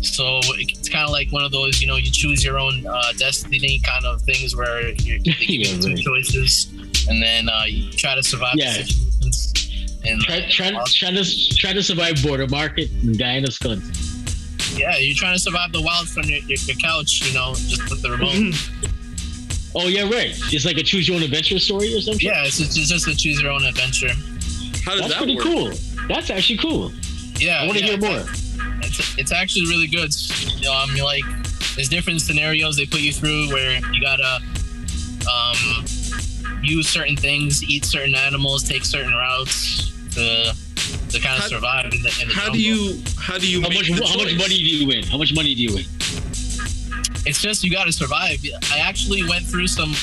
So 0.00 0.40
it's 0.58 0.88
kind 0.88 1.04
of 1.04 1.10
like 1.10 1.32
one 1.32 1.44
of 1.44 1.50
those, 1.50 1.80
you 1.80 1.86
know, 1.86 1.96
you 1.96 2.10
choose 2.10 2.44
your 2.44 2.58
own 2.58 2.86
uh, 2.86 3.12
destiny 3.16 3.80
kind 3.84 4.04
of 4.04 4.20
things 4.22 4.54
where 4.54 4.90
you 4.90 5.18
they 5.20 5.34
Yeah, 5.40 5.80
two 5.80 5.88
right. 5.88 5.98
choices, 5.98 6.66
and 7.08 7.22
then 7.22 7.48
uh, 7.48 7.64
you 7.66 7.90
try 7.92 8.14
to 8.14 8.22
survive 8.22 8.54
Yeah. 8.56 8.72
the. 8.82 9.04
And 10.06 10.20
Try, 10.20 10.40
uh, 10.40 10.48
try, 10.50 10.70
try 10.86 11.10
to 11.12 11.24
try 11.56 11.72
to 11.72 11.82
survive 11.82 12.22
border 12.22 12.46
market 12.46 12.90
and 12.90 13.18
yeah, 14.76 14.96
you're 14.98 15.14
trying 15.14 15.34
to 15.34 15.38
survive 15.38 15.72
the 15.72 15.80
wild 15.80 16.08
from 16.08 16.24
your, 16.24 16.40
your, 16.40 16.58
your 16.66 16.76
couch, 16.76 17.22
you 17.24 17.32
know, 17.32 17.54
just 17.54 17.88
with 17.88 18.02
the 18.02 18.10
remote. 18.10 18.32
Mm-hmm. 18.34 18.90
Oh 19.76 19.88
yeah, 19.88 20.02
right. 20.02 20.32
It's 20.52 20.64
like 20.64 20.76
a 20.76 20.82
choose 20.82 21.08
your 21.08 21.16
own 21.16 21.22
adventure 21.22 21.58
story 21.58 21.94
or 21.94 22.00
something. 22.00 22.24
Yeah, 22.26 22.44
it's 22.44 22.58
just, 22.58 22.78
it's 22.78 22.88
just 22.88 23.08
a 23.08 23.14
choose 23.16 23.40
your 23.42 23.50
own 23.50 23.64
adventure. 23.64 24.10
How 24.84 24.92
does 24.92 25.02
that's 25.02 25.14
that 25.14 25.18
pretty 25.18 25.36
work? 25.36 25.44
cool. 25.44 25.70
That's 26.08 26.30
actually 26.30 26.58
cool. 26.58 26.92
Yeah, 27.38 27.60
I 27.62 27.66
want 27.66 27.78
to 27.78 27.84
yeah, 27.84 27.96
hear 27.96 27.98
more. 27.98 28.24
It's, 28.82 29.18
it's 29.18 29.32
actually 29.32 29.66
really 29.66 29.88
good. 29.88 30.10
Um, 30.68 30.94
you're 30.94 31.04
like 31.04 31.24
there's 31.74 31.88
different 31.88 32.20
scenarios 32.20 32.76
they 32.76 32.86
put 32.86 33.00
you 33.00 33.12
through 33.12 33.48
where 33.52 33.80
you 33.92 34.00
gotta 34.00 34.40
um, 35.26 35.84
use 36.62 36.88
certain 36.88 37.16
things, 37.16 37.64
eat 37.64 37.84
certain 37.84 38.14
animals, 38.14 38.62
take 38.62 38.84
certain 38.84 39.12
routes 39.12 39.90
to 40.14 40.54
to 41.08 41.20
kind 41.20 41.36
of 41.36 41.42
How- 41.42 41.48
survive 41.48 41.86
in 41.86 42.02
the, 42.02 42.18
in 42.22 42.28
the 42.28 42.34
How 42.34 42.50
do 42.50 42.60
you 42.60 43.02
how 43.18 43.38
do 43.38 43.48
you 43.50 43.62
How 43.62 43.68
make 43.68 43.78
much 43.78 43.88
the 43.88 44.06
how 44.06 44.16
much 44.16 44.36
money 44.36 44.58
do 44.58 44.64
you 44.64 44.86
win? 44.86 45.02
How 45.04 45.18
much 45.18 45.34
money 45.34 45.54
do 45.54 45.62
you 45.62 45.74
win? 45.74 45.84
It's 47.26 47.40
just 47.40 47.64
you 47.64 47.70
gotta 47.70 47.92
survive. 47.92 48.38
I 48.72 48.78
actually 48.78 49.22
went 49.28 49.44
through 49.46 49.66
some. 49.68 49.94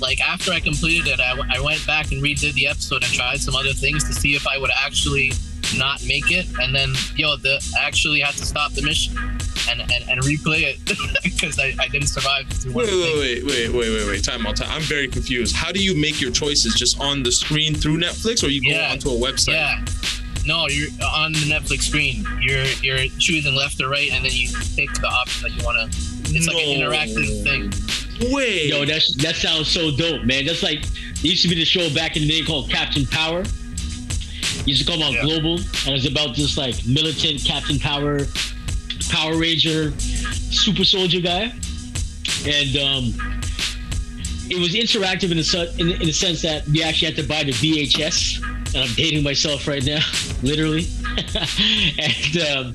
Like 0.00 0.20
after 0.20 0.50
I 0.50 0.60
completed 0.60 1.08
it, 1.08 1.20
I, 1.20 1.38
I 1.54 1.60
went 1.60 1.86
back 1.86 2.10
and 2.10 2.22
redid 2.22 2.54
the 2.54 2.66
episode 2.66 3.02
and 3.04 3.12
tried 3.12 3.38
some 3.40 3.54
other 3.54 3.74
things 3.74 4.02
to 4.04 4.14
see 4.14 4.34
if 4.34 4.46
I 4.46 4.56
would 4.56 4.70
actually 4.74 5.32
not 5.76 6.02
make 6.06 6.30
it. 6.30 6.46
And 6.58 6.74
then, 6.74 6.94
yo, 7.16 7.36
the 7.36 7.62
I 7.78 7.84
actually 7.84 8.20
had 8.20 8.32
to 8.36 8.46
stop 8.46 8.72
the 8.72 8.80
mission 8.80 9.14
and 9.68 9.82
and, 9.82 10.08
and 10.08 10.20
replay 10.22 10.62
it 10.74 10.78
because 11.22 11.58
I, 11.58 11.74
I 11.78 11.88
didn't 11.88 12.08
survive. 12.08 12.46
Wait, 12.74 12.88
of 12.88 12.94
the 12.98 13.02
things. 13.04 13.18
wait, 13.20 13.44
wait, 13.44 13.68
wait, 13.68 13.74
wait, 13.74 13.90
wait, 13.90 14.06
wait. 14.06 14.24
Time 14.24 14.46
out. 14.46 14.56
Time. 14.56 14.68
I'm 14.70 14.80
very 14.82 15.06
confused. 15.06 15.54
How 15.54 15.70
do 15.70 15.84
you 15.84 15.94
make 15.94 16.18
your 16.18 16.30
choices? 16.30 16.74
Just 16.74 16.98
on 16.98 17.22
the 17.22 17.30
screen 17.30 17.74
through 17.74 17.98
Netflix, 17.98 18.42
or 18.42 18.48
you 18.48 18.62
go 18.62 18.70
Yeah. 18.78 18.92
onto 18.92 19.10
a 19.10 19.12
website? 19.12 19.52
Yeah. 19.52 19.84
No, 20.46 20.66
you're 20.68 20.88
uh, 21.02 21.12
on 21.14 21.32
the 21.32 21.40
Netflix 21.40 21.82
screen. 21.82 22.24
You're 22.40 22.64
you're 22.80 23.06
choosing 23.18 23.54
left 23.54 23.82
or 23.82 23.90
right, 23.90 24.10
and 24.12 24.24
then 24.24 24.32
you 24.32 24.48
pick 24.74 24.90
the 24.94 25.08
option 25.08 25.42
that 25.42 25.52
you 25.58 25.62
want 25.62 25.92
to. 25.92 26.19
It's 26.32 26.46
like 26.46 26.56
an 26.56 26.80
No. 26.80 26.90
interactive 26.90 27.42
thing. 27.42 28.32
Wait. 28.32 28.66
Yo, 28.68 28.84
that's 28.84 29.14
that 29.16 29.34
sounds 29.36 29.68
so 29.68 29.90
dope, 29.90 30.24
man. 30.24 30.44
That's 30.44 30.62
like 30.62 30.82
there 30.82 31.30
used 31.30 31.42
to 31.42 31.48
be 31.48 31.54
the 31.54 31.64
show 31.64 31.92
back 31.94 32.16
in 32.16 32.22
the 32.22 32.28
day 32.28 32.42
called 32.44 32.70
Captain 32.70 33.06
Power. 33.06 33.40
It 33.42 34.66
used 34.68 34.84
to 34.86 34.90
come 34.92 35.02
on 35.02 35.12
Yeah. 35.14 35.22
Global, 35.22 35.54
and 35.86 35.94
it's 35.96 36.06
about 36.06 36.36
this 36.36 36.56
like 36.58 36.86
militant 36.86 37.42
Captain 37.44 37.78
Power, 37.78 38.26
Power 39.10 39.36
Ranger, 39.38 39.92
super 39.98 40.84
soldier 40.84 41.20
guy, 41.20 41.52
and 42.46 42.76
um, 42.76 43.14
it 44.50 44.58
was 44.58 44.74
interactive 44.74 45.30
in 45.32 45.38
a 45.38 45.44
su- 45.44 45.68
in, 45.78 45.90
in 45.92 46.06
the 46.06 46.12
sense 46.12 46.42
that 46.42 46.68
you 46.68 46.82
actually 46.82 47.06
had 47.06 47.16
to 47.16 47.22
buy 47.26 47.42
the 47.44 47.52
VHS. 47.52 48.42
And 48.74 48.84
I'm 48.84 48.94
dating 48.94 49.24
myself 49.24 49.66
right 49.66 49.84
now, 49.84 49.98
literally. 50.42 50.86
and 51.98 52.36
um, 52.56 52.72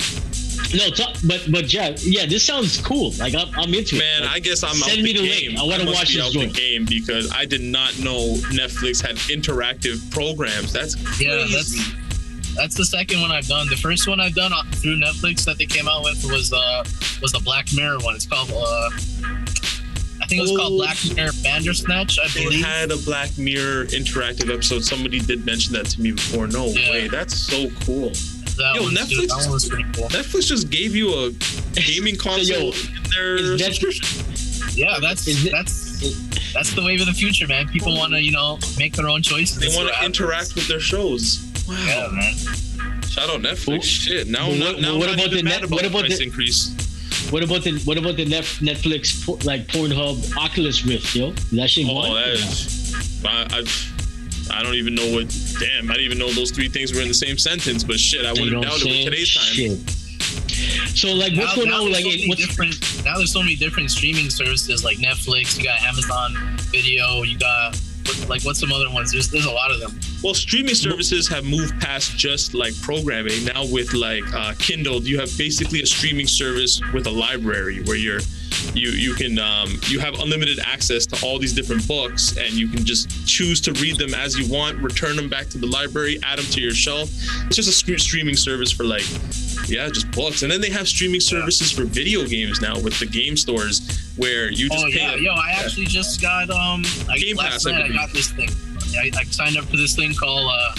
no, 0.73 0.89
talk, 0.89 1.15
but 1.25 1.45
but 1.51 1.65
Jeff, 1.65 2.03
yeah, 2.05 2.25
this 2.25 2.43
sounds 2.45 2.79
cool. 2.81 3.11
Like 3.19 3.35
I'm, 3.35 3.47
I'm 3.57 3.73
into 3.73 3.97
Man, 3.97 4.23
it. 4.23 4.25
Like, 4.25 4.35
I 4.35 4.39
guess 4.39 4.63
I'm 4.63 4.75
Send 4.75 4.99
out 4.99 5.03
me 5.03 5.13
the, 5.13 5.21
the 5.21 5.27
game. 5.27 5.47
link. 5.55 5.59
I 5.59 5.63
wanna 5.63 5.91
watch 5.91 6.09
be 6.09 6.15
this 6.15 6.25
out 6.25 6.31
joint. 6.31 6.53
the 6.53 6.59
game 6.59 6.85
because 6.85 7.31
I 7.31 7.45
did 7.45 7.61
not 7.61 7.97
know 7.99 8.35
Netflix 8.51 9.01
had 9.05 9.15
interactive 9.17 10.09
programs. 10.11 10.73
That's 10.73 10.95
crazy. 10.95 11.25
Yeah, 11.25 11.45
that's 11.51 12.55
that's 12.55 12.75
the 12.75 12.85
second 12.85 13.21
one 13.21 13.31
I've 13.31 13.47
done. 13.47 13.67
The 13.69 13.75
first 13.75 14.07
one 14.07 14.19
I've 14.21 14.33
done 14.35 14.51
through 14.75 14.97
Netflix 14.99 15.43
that 15.45 15.57
they 15.57 15.65
came 15.65 15.87
out 15.87 16.03
with 16.03 16.23
was 16.31 16.51
uh 16.53 16.83
was 17.21 17.31
the 17.31 17.39
Black 17.43 17.67
Mirror 17.75 17.99
one. 17.99 18.15
It's 18.15 18.25
called 18.25 18.51
uh 18.51 18.89
I 20.21 20.27
think 20.27 20.39
it 20.39 20.41
was 20.43 20.57
called 20.57 20.73
Oh. 20.73 20.77
Black 20.77 20.97
Mirror 21.15 21.31
Bandersnatch, 21.43 22.17
I 22.17 22.27
They 22.29 22.45
believe. 22.45 22.65
had 22.65 22.89
a 22.91 22.97
Black 22.97 23.37
Mirror 23.37 23.85
interactive 23.87 24.51
episode. 24.51 24.83
Somebody 24.83 25.19
did 25.19 25.45
mention 25.45 25.73
that 25.73 25.85
to 25.87 26.01
me 26.01 26.13
before. 26.13 26.47
No 26.47 26.65
Yeah. 26.67 26.89
way. 26.89 27.07
That's 27.09 27.35
so 27.37 27.69
cool. 27.85 28.11
That 28.57 28.75
Yo, 28.75 28.83
one, 28.83 28.93
Netflix- 28.93 29.27
that 29.27 29.49
was 29.51 29.69
cool. 29.69 30.07
Netflix 30.09 30.47
just 30.47 30.69
gave 30.69 30.95
you 30.95 31.09
a 31.13 31.31
gaming 31.73 32.15
console 32.27 32.57
Yo, 32.57 32.71
in 32.71 33.03
their 33.13 33.35
is. 33.55 34.77
Yeah, 34.77 34.97
that's 35.01 35.27
Is 35.27 35.45
it- 35.45 35.51
that's 35.51 36.53
that's 36.53 36.73
the 36.73 36.81
wave 36.83 37.01
of 37.01 37.07
the 37.07 37.13
future, 37.13 37.47
man. 37.47 37.67
People 37.67 37.93
oh. 37.93 37.99
want 37.99 38.13
to 38.13 38.21
you 38.21 38.31
know 38.31 38.57
make 38.77 38.93
their 38.95 39.09
own 39.09 39.21
choices. 39.21 39.57
They 39.59 39.75
want 39.75 39.93
to 39.93 40.05
interact 40.05 40.55
with 40.55 40.67
their 40.67 40.79
shows. 40.79 41.39
Wow. 41.67 41.75
Yeah, 41.85 42.07
man. 42.11 42.33
Shout 43.03 43.29
out 43.29 43.41
Netflix. 43.41 43.67
Well, 43.67 43.81
Shit. 43.81 44.27
Now, 44.27 44.47
well, 44.49 44.57
now, 44.57 44.65
what- 44.73 44.81
now 44.81 44.97
what 44.97 45.09
I'm 45.09 45.15
not 45.17 45.25
about 45.25 45.33
even 45.33 45.37
the 45.37 45.43
mad 45.43 45.49
net- 45.61 45.63
about 45.63 45.71
what 45.71 45.81
the 45.83 45.87
about 45.89 45.99
price 46.05 46.17
the- 46.17 46.23
increase. 46.23 46.75
What 47.31 47.43
about 47.43 47.63
the 47.63 47.71
what 47.85 47.97
about 47.97 48.17
the 48.17 48.25
Nef- 48.25 48.59
Netflix 48.59 49.25
like 49.45 49.67
Pornhub 49.67 50.35
Oculus 50.37 50.85
Rift, 50.85 51.15
yo? 51.15 51.29
Is 51.31 51.49
that 51.51 51.69
shit 51.69 51.87
Oh, 51.89 51.93
going? 52.03 52.13
that 52.13 52.27
is. 52.29 52.93
I, 53.25 53.47
I've, 53.51 53.94
I 54.51 54.63
don't 54.63 54.75
even 54.75 54.95
know 54.95 55.07
what. 55.13 55.27
Damn, 55.59 55.89
I 55.89 55.93
didn't 55.93 56.05
even 56.05 56.17
know 56.17 56.31
those 56.31 56.51
three 56.51 56.69
things 56.69 56.93
were 56.93 57.01
in 57.01 57.07
the 57.07 57.13
same 57.13 57.37
sentence. 57.37 57.83
But 57.83 57.99
shit, 57.99 58.25
I 58.25 58.31
You 58.33 58.43
would 58.43 58.51
know 58.53 58.61
have 58.61 58.71
what 58.71 58.81
I'm 58.81 58.85
doubted 58.85 58.85
with 58.85 58.93
saying? 58.93 59.05
today's 59.05 59.33
time. 59.35 59.53
Shit. 59.53 60.97
So 60.97 61.13
like, 61.13 61.33
what's 61.35 61.49
now, 61.49 61.55
going 61.55 61.69
now 61.69 61.83
on? 61.83 61.91
Like, 61.91 62.03
so 62.03 62.09
it- 62.09 62.27
what's 62.29 62.45
different. 62.45 63.03
Now 63.05 63.17
there's 63.17 63.31
so 63.31 63.41
many 63.41 63.55
different 63.55 63.91
streaming 63.91 64.29
services 64.29 64.83
like 64.83 64.97
Netflix. 64.97 65.57
You 65.57 65.63
got 65.63 65.81
Amazon 65.81 66.35
Video. 66.71 67.23
You 67.23 67.37
got 67.37 67.73
what- 67.75 67.81
like 68.27 68.43
what's 68.43 68.59
some 68.59 68.71
other 68.71 68.89
ones? 68.91 69.11
There's 69.11 69.29
there's 69.29 69.45
a 69.45 69.51
lot 69.51 69.71
of 69.71 69.79
them. 69.79 69.99
Well, 70.23 70.33
streaming 70.33 70.75
services 70.75 71.27
have 71.27 71.45
moved 71.45 71.79
past 71.79 72.17
just 72.17 72.53
like 72.53 72.79
programming. 72.81 73.45
Now 73.45 73.65
with 73.65 73.93
like 73.93 74.23
uh, 74.33 74.53
Kindle, 74.57 75.01
you 75.01 75.19
have 75.19 75.35
basically 75.37 75.81
a 75.81 75.85
streaming 75.85 76.27
service 76.27 76.81
with 76.93 77.07
a 77.07 77.11
library 77.11 77.83
where 77.83 77.97
you're 77.97 78.21
you 78.73 78.89
you 78.89 79.13
can 79.13 79.37
um, 79.39 79.79
you 79.87 79.99
have 79.99 80.15
unlimited 80.19 80.59
access 80.59 81.05
to 81.07 81.25
all 81.25 81.39
these 81.39 81.53
different 81.53 81.87
books 81.87 82.37
and 82.37 82.53
you 82.53 82.67
can 82.67 82.83
just 82.83 83.27
choose 83.27 83.61
to 83.61 83.73
read 83.73 83.97
them 83.97 84.13
as 84.13 84.37
you 84.37 84.51
want, 84.51 84.77
return 84.79 85.15
them 85.15 85.29
back 85.29 85.47
to 85.49 85.57
the 85.57 85.67
library, 85.67 86.19
add 86.23 86.39
them 86.39 86.45
to 86.45 86.61
your 86.61 86.73
shelf. 86.73 87.09
It's 87.47 87.55
just 87.55 87.69
a 87.69 87.97
streaming 87.99 88.35
service 88.35 88.71
for 88.71 88.83
like 88.83 89.05
yeah, 89.67 89.87
just 89.89 90.09
books. 90.11 90.43
And 90.43 90.51
then 90.51 90.61
they 90.61 90.69
have 90.69 90.87
streaming 90.87 91.19
services 91.21 91.71
for 91.71 91.83
video 91.83 92.25
games 92.25 92.61
now 92.61 92.79
with 92.79 92.99
the 92.99 93.05
game 93.05 93.35
stores 93.37 93.81
where 94.17 94.51
you 94.51 94.69
just 94.69 94.85
Oh 94.85 94.89
pay 94.89 94.97
yeah, 94.97 95.15
yo, 95.15 95.33
I 95.33 95.51
actually 95.57 95.85
just 95.85 96.21
got 96.21 96.49
um 96.49 96.83
I, 97.09 97.17
Game 97.17 97.35
last 97.37 97.63
Pass, 97.63 97.65
I 97.67 97.71
night 97.71 97.79
I 97.79 97.87
believe. 97.87 97.99
got 97.99 98.13
this 98.13 98.31
thing. 98.31 98.49
I, 98.97 99.11
I 99.19 99.23
signed 99.25 99.57
up 99.57 99.65
for 99.65 99.77
this 99.77 99.95
thing 99.95 100.13
called 100.13 100.49
uh, 100.53 100.75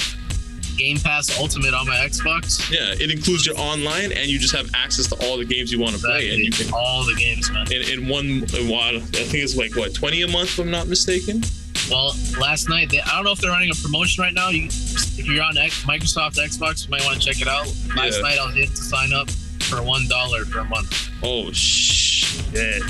Game 0.76 0.98
Pass 0.98 1.38
Ultimate 1.38 1.74
on 1.74 1.86
my 1.86 1.96
Xbox. 1.96 2.70
yeah, 2.70 2.94
it 2.98 3.10
includes 3.10 3.44
your 3.46 3.58
online 3.58 4.12
and 4.12 4.26
you 4.26 4.38
just 4.38 4.54
have 4.54 4.70
access 4.74 5.06
to 5.08 5.16
all 5.26 5.36
the 5.36 5.44
games 5.44 5.72
you 5.72 5.80
want 5.80 5.94
to 5.94 6.00
play 6.00 6.30
and 6.30 6.38
you 6.38 6.50
can 6.50 6.72
all 6.72 7.04
the 7.04 7.14
games, 7.14 7.50
man. 7.50 7.70
in, 7.72 7.82
in 8.04 8.08
one 8.08 8.44
in 8.56 8.68
one, 8.68 8.96
I 8.96 9.00
think 9.00 9.34
it's 9.42 9.56
like 9.56 9.74
what 9.76 9.94
20 9.94 10.22
a 10.22 10.28
month 10.28 10.50
if 10.50 10.58
I'm 10.60 10.70
not 10.70 10.86
mistaken. 10.86 11.42
Well, 11.90 12.14
last 12.40 12.68
night 12.68 12.90
they, 12.90 13.00
I 13.00 13.14
don't 13.14 13.24
know 13.24 13.32
if 13.32 13.38
they're 13.40 13.50
running 13.50 13.70
a 13.70 13.74
promotion 13.74 14.22
right 14.22 14.34
now. 14.34 14.48
You, 14.48 14.66
if 14.66 15.26
you're 15.26 15.42
on 15.42 15.56
X, 15.56 15.84
Microsoft 15.84 16.34
Xbox, 16.36 16.84
you 16.84 16.90
might 16.90 17.04
want 17.04 17.20
to 17.20 17.26
check 17.26 17.40
it 17.40 17.48
out. 17.48 17.66
Last 17.96 18.16
Yeah. 18.16 18.22
night 18.22 18.38
I 18.38 18.46
was 18.46 18.56
able 18.56 18.68
to 18.70 18.76
sign 18.76 19.12
up 19.12 19.30
for 19.30 19.82
one 19.82 20.06
dollar 20.08 20.44
for 20.44 20.60
a 20.60 20.64
month. 20.64 21.10
Oh 21.22 21.50
shit. 21.52 22.82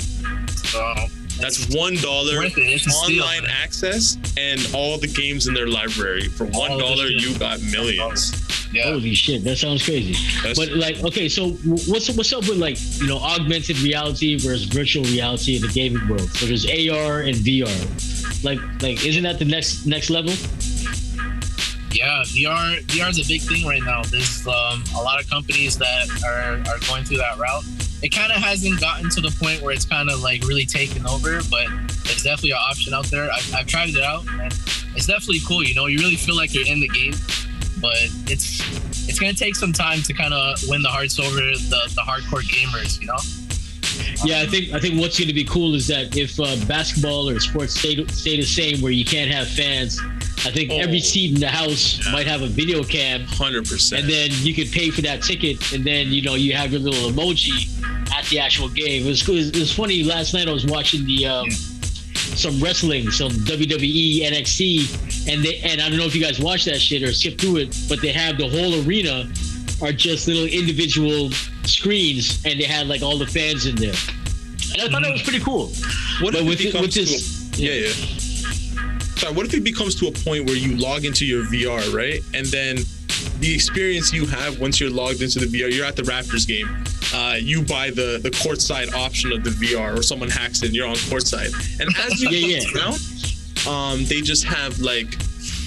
So 0.65 0.93
That's 1.39 1.73
one 1.75 1.95
dollar 1.97 2.37
worth 2.37 2.57
it. 2.57 2.61
It's 2.63 2.87
a 2.87 2.91
steal. 2.91 3.23
online 3.23 3.45
access 3.49 4.17
and 4.37 4.59
all 4.73 4.97
the 4.97 5.07
games 5.07 5.47
in 5.47 5.53
their 5.53 5.67
library. 5.67 6.27
For 6.29 6.45
one 6.45 6.71
All 6.71 6.77
the 6.77 6.83
dollar 6.83 7.07
shit. 7.09 7.21
you 7.21 7.37
got 7.37 7.61
millions. 7.61 8.33
yeah. 8.73 8.83
Holy 8.89 9.13
shit, 9.13 9.43
that 9.43 9.57
sounds 9.57 9.83
crazy. 9.85 10.15
That's, 10.43 10.59
But 10.59 10.69
like, 10.71 11.03
okay, 11.03 11.29
so 11.29 11.51
what's 11.87 12.09
what's 12.15 12.33
up 12.33 12.47
with 12.49 12.57
like 12.57 12.77
you 12.99 13.07
know 13.07 13.17
augmented 13.19 13.79
reality 13.79 14.35
versus 14.37 14.63
virtual 14.65 15.03
reality 15.05 15.55
in 15.55 15.61
the 15.61 15.69
gaming 15.69 16.07
world? 16.07 16.29
So 16.31 16.45
there's 16.47 16.65
AR 16.65 17.21
and 17.21 17.35
VR. 17.37 18.06
Like 18.43 18.59
like, 18.81 19.05
isn't 19.05 19.23
that 19.23 19.39
the 19.39 19.45
next 19.45 19.85
next 19.85 20.09
level? 20.09 20.33
Yeah, 21.91 22.21
VR 22.25 22.79
VR 22.85 23.09
is 23.09 23.19
a 23.19 23.27
big 23.27 23.41
thing 23.41 23.65
right 23.65 23.81
now. 23.81 24.03
There's 24.03 24.45
um, 24.45 24.83
a 24.95 25.01
lot 25.01 25.21
of 25.21 25.29
companies 25.29 25.77
that 25.77 26.07
are, 26.23 26.59
are 26.71 26.79
going 26.87 27.03
through 27.03 27.17
that 27.17 27.37
route. 27.37 27.63
It 28.03 28.09
kind 28.09 28.31
of 28.31 28.37
hasn't 28.37 28.79
gotten 28.79 29.09
to 29.09 29.21
the 29.21 29.35
point 29.41 29.61
where 29.63 29.73
it's 29.73 29.85
kind 29.85 30.09
of 30.09 30.21
like 30.21 30.43
really 30.43 30.65
taken 30.65 31.07
over, 31.07 31.41
but 31.49 31.65
it's 32.05 32.23
definitely 32.23 32.51
an 32.51 32.59
option 32.69 32.93
out 32.93 33.05
there. 33.05 33.31
I've, 33.31 33.55
I've 33.55 33.65
tried 33.65 33.89
it 33.89 34.03
out, 34.03 34.27
and 34.29 34.53
it's 34.95 35.07
definitely 35.07 35.39
cool. 35.47 35.63
You 35.63 35.73
know, 35.73 35.87
you 35.87 35.97
really 35.97 36.15
feel 36.15 36.35
like 36.35 36.53
you're 36.53 36.67
in 36.67 36.79
the 36.79 36.89
game, 36.89 37.13
but 37.81 37.97
it's 38.29 38.61
it's 39.09 39.19
gonna 39.19 39.33
take 39.33 39.55
some 39.55 39.73
time 39.73 40.01
to 40.03 40.13
kind 40.13 40.33
of 40.33 40.59
win 40.67 40.83
the 40.83 40.89
hearts 40.89 41.19
over 41.19 41.35
the, 41.35 41.91
the 41.95 42.01
hardcore 42.01 42.43
gamers. 42.43 43.01
You 43.01 43.07
know? 43.07 43.17
Yeah, 44.25 44.41
I 44.41 44.47
think 44.47 44.73
I 44.73 44.79
think 44.79 44.99
what's 44.99 45.17
going 45.17 45.27
to 45.27 45.33
be 45.33 45.43
cool 45.45 45.75
is 45.75 45.87
that 45.87 46.15
if 46.17 46.39
uh, 46.39 46.55
basketball 46.67 47.29
or 47.29 47.39
sports 47.39 47.79
stay 47.79 48.03
stay 48.07 48.37
the 48.37 48.43
same, 48.45 48.81
where 48.81 48.91
you 48.91 49.05
can't 49.05 49.29
have 49.31 49.47
fans, 49.47 49.99
I 50.45 50.51
think 50.51 50.71
every 50.71 50.97
Oh. 50.97 51.01
seat 51.01 51.33
in 51.35 51.39
the 51.39 51.47
house 51.49 51.99
Yeah. 52.03 52.11
might 52.11 52.27
have 52.27 52.41
a 52.41 52.47
video 52.47 52.83
cam, 52.83 53.23
hundred 53.25 53.67
percent. 53.67 54.01
and 54.03 54.09
then 54.11 54.31
you 54.41 54.53
could 54.53 54.71
pay 54.71 54.89
for 54.89 55.01
that 55.01 55.21
ticket, 55.23 55.71
and 55.73 55.83
then 55.83 56.11
you 56.11 56.21
know 56.23 56.35
you 56.35 56.53
have 56.53 56.71
your 56.71 56.81
little 56.81 57.11
emoji 57.11 57.67
at 58.17 58.25
the 58.25 58.39
actual 58.39 58.69
game. 58.69 59.03
It 59.05 59.07
was. 59.07 59.27
It 59.29 59.55
was 59.59 59.71
funny. 59.71 60.03
Last 60.03 60.33
night 60.33 60.47
I 60.47 60.51
was 60.53 60.65
watching 60.65 61.05
the 61.05 61.25
um, 61.27 61.45
Yeah. 61.47 61.55
some 62.35 62.59
wrestling, 62.59 63.09
some 63.11 63.31
WWE, 63.31 64.23
NXT, 64.23 65.27
and 65.31 65.43
they 65.43 65.57
and 65.59 65.79
I 65.81 65.89
don't 65.89 65.97
know 65.97 66.05
if 66.05 66.15
you 66.15 66.21
guys 66.21 66.39
watched 66.39 66.65
that 66.65 66.79
shit 66.81 67.03
or 67.03 67.13
skip 67.13 67.39
through 67.39 67.57
it, 67.57 67.77
but 67.87 68.01
they 68.01 68.11
have 68.11 68.37
the 68.37 68.47
whole 68.49 68.83
arena 68.85 69.29
are 69.81 69.91
just 69.91 70.27
little 70.27 70.45
individual 70.45 71.31
screens, 71.65 72.43
and 72.45 72.59
they 72.59 72.65
had 72.65 72.87
like 72.87 73.01
all 73.01 73.17
the 73.17 73.27
fans 73.27 73.65
in 73.65 73.75
there. 73.75 73.93
And 74.73 74.81
I 74.81 74.87
thought 74.89 75.03
that 75.03 75.11
was 75.11 75.21
pretty 75.21 75.39
cool. 75.39 75.67
What 76.21 76.33
But 76.33 76.41
if 76.41 76.47
with 76.47 76.61
it 76.61 76.65
becomes 76.65 76.81
with 76.87 76.93
this- 76.95 77.49
to 77.51 77.63
a, 77.63 77.65
yeah, 77.65 77.87
yeah. 77.87 77.93
Sorry, 79.17 79.33
what 79.33 79.45
if 79.47 79.53
it 79.55 79.63
becomes 79.63 79.95
to 79.95 80.07
a 80.07 80.11
point 80.11 80.45
where 80.45 80.55
you 80.55 80.75
log 80.77 81.03
into 81.05 81.25
your 81.25 81.43
VR, 81.45 81.91
right? 81.93 82.21
And 82.35 82.45
then 82.47 82.77
the 83.39 83.51
experience 83.53 84.13
you 84.13 84.25
have 84.27 84.59
once 84.59 84.79
you're 84.79 84.91
logged 84.91 85.21
into 85.23 85.39
the 85.39 85.47
VR, 85.47 85.71
you're 85.73 85.85
at 85.85 85.95
the 85.95 86.03
Raptors 86.03 86.47
game. 86.47 86.67
Uh, 87.13 87.35
you 87.39 87.61
buy 87.63 87.89
the 87.89 88.19
the 88.21 88.29
courtside 88.29 88.93
option 88.93 89.31
of 89.31 89.43
the 89.43 89.49
VR, 89.51 89.97
or 89.97 90.03
someone 90.03 90.29
hacks 90.29 90.61
it, 90.61 90.67
and 90.67 90.75
you're 90.75 90.87
on 90.87 90.95
courtside. 90.95 91.51
And 91.79 91.89
as 92.05 92.21
you 92.21 92.29
Yeah, 92.31 92.57
look 92.59 92.75
yeah. 92.75 92.81
around, 92.81 93.67
um, 93.67 94.05
they 94.05 94.21
just 94.21 94.43
have 94.43 94.77
like 94.79 95.15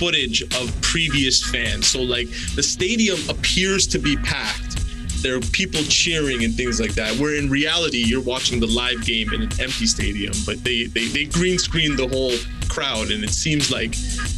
footage 0.00 0.40
of 0.56 0.80
previous 0.80 1.44
fans. 1.50 1.86
So 1.86 2.00
like 2.00 2.28
the 2.56 2.62
stadium 2.62 3.18
appears 3.28 3.86
to 3.88 3.98
be 3.98 4.16
packed. 4.16 4.78
There 5.22 5.36
are 5.36 5.40
people 5.52 5.82
cheering 5.82 6.44
and 6.44 6.54
things 6.54 6.80
like 6.80 6.94
that. 6.94 7.14
Where 7.18 7.34
in 7.34 7.50
reality, 7.50 7.98
you're 7.98 8.22
watching 8.22 8.58
the 8.58 8.66
live 8.66 9.04
game 9.04 9.30
in 9.34 9.42
an 9.42 9.52
empty 9.60 9.86
stadium, 9.86 10.32
but 10.46 10.64
they 10.64 10.84
they, 10.84 11.08
they 11.08 11.26
green 11.26 11.58
screen 11.58 11.94
the 11.94 12.08
whole 12.08 12.32
crowd, 12.70 13.10
and 13.10 13.22
it 13.22 13.28
seems 13.30 13.70
like 13.70 13.94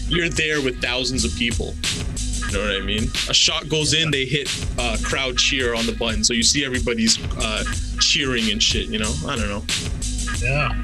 you're 0.08 0.28
there 0.28 0.60
with 0.60 0.82
thousands 0.82 1.24
of 1.24 1.32
people. 1.36 1.74
You 2.48 2.58
know 2.58 2.64
what 2.64 2.82
I 2.82 2.84
mean? 2.84 3.04
A 3.30 3.34
shot 3.34 3.68
goes 3.68 3.94
in, 3.94 4.10
they 4.10 4.26
hit 4.26 4.50
uh, 4.76 4.96
crowd 5.04 5.38
cheer 5.38 5.74
on 5.74 5.86
the 5.86 5.92
button, 5.92 6.24
so 6.24 6.34
you 6.34 6.42
see 6.42 6.64
everybody's 6.64 7.16
uh, 7.38 7.62
cheering 8.00 8.50
and 8.50 8.60
shit. 8.60 8.88
You 8.88 8.98
know, 8.98 9.14
I 9.28 9.36
don't 9.36 9.48
know. 9.48 9.62
Yeah. 10.42 10.74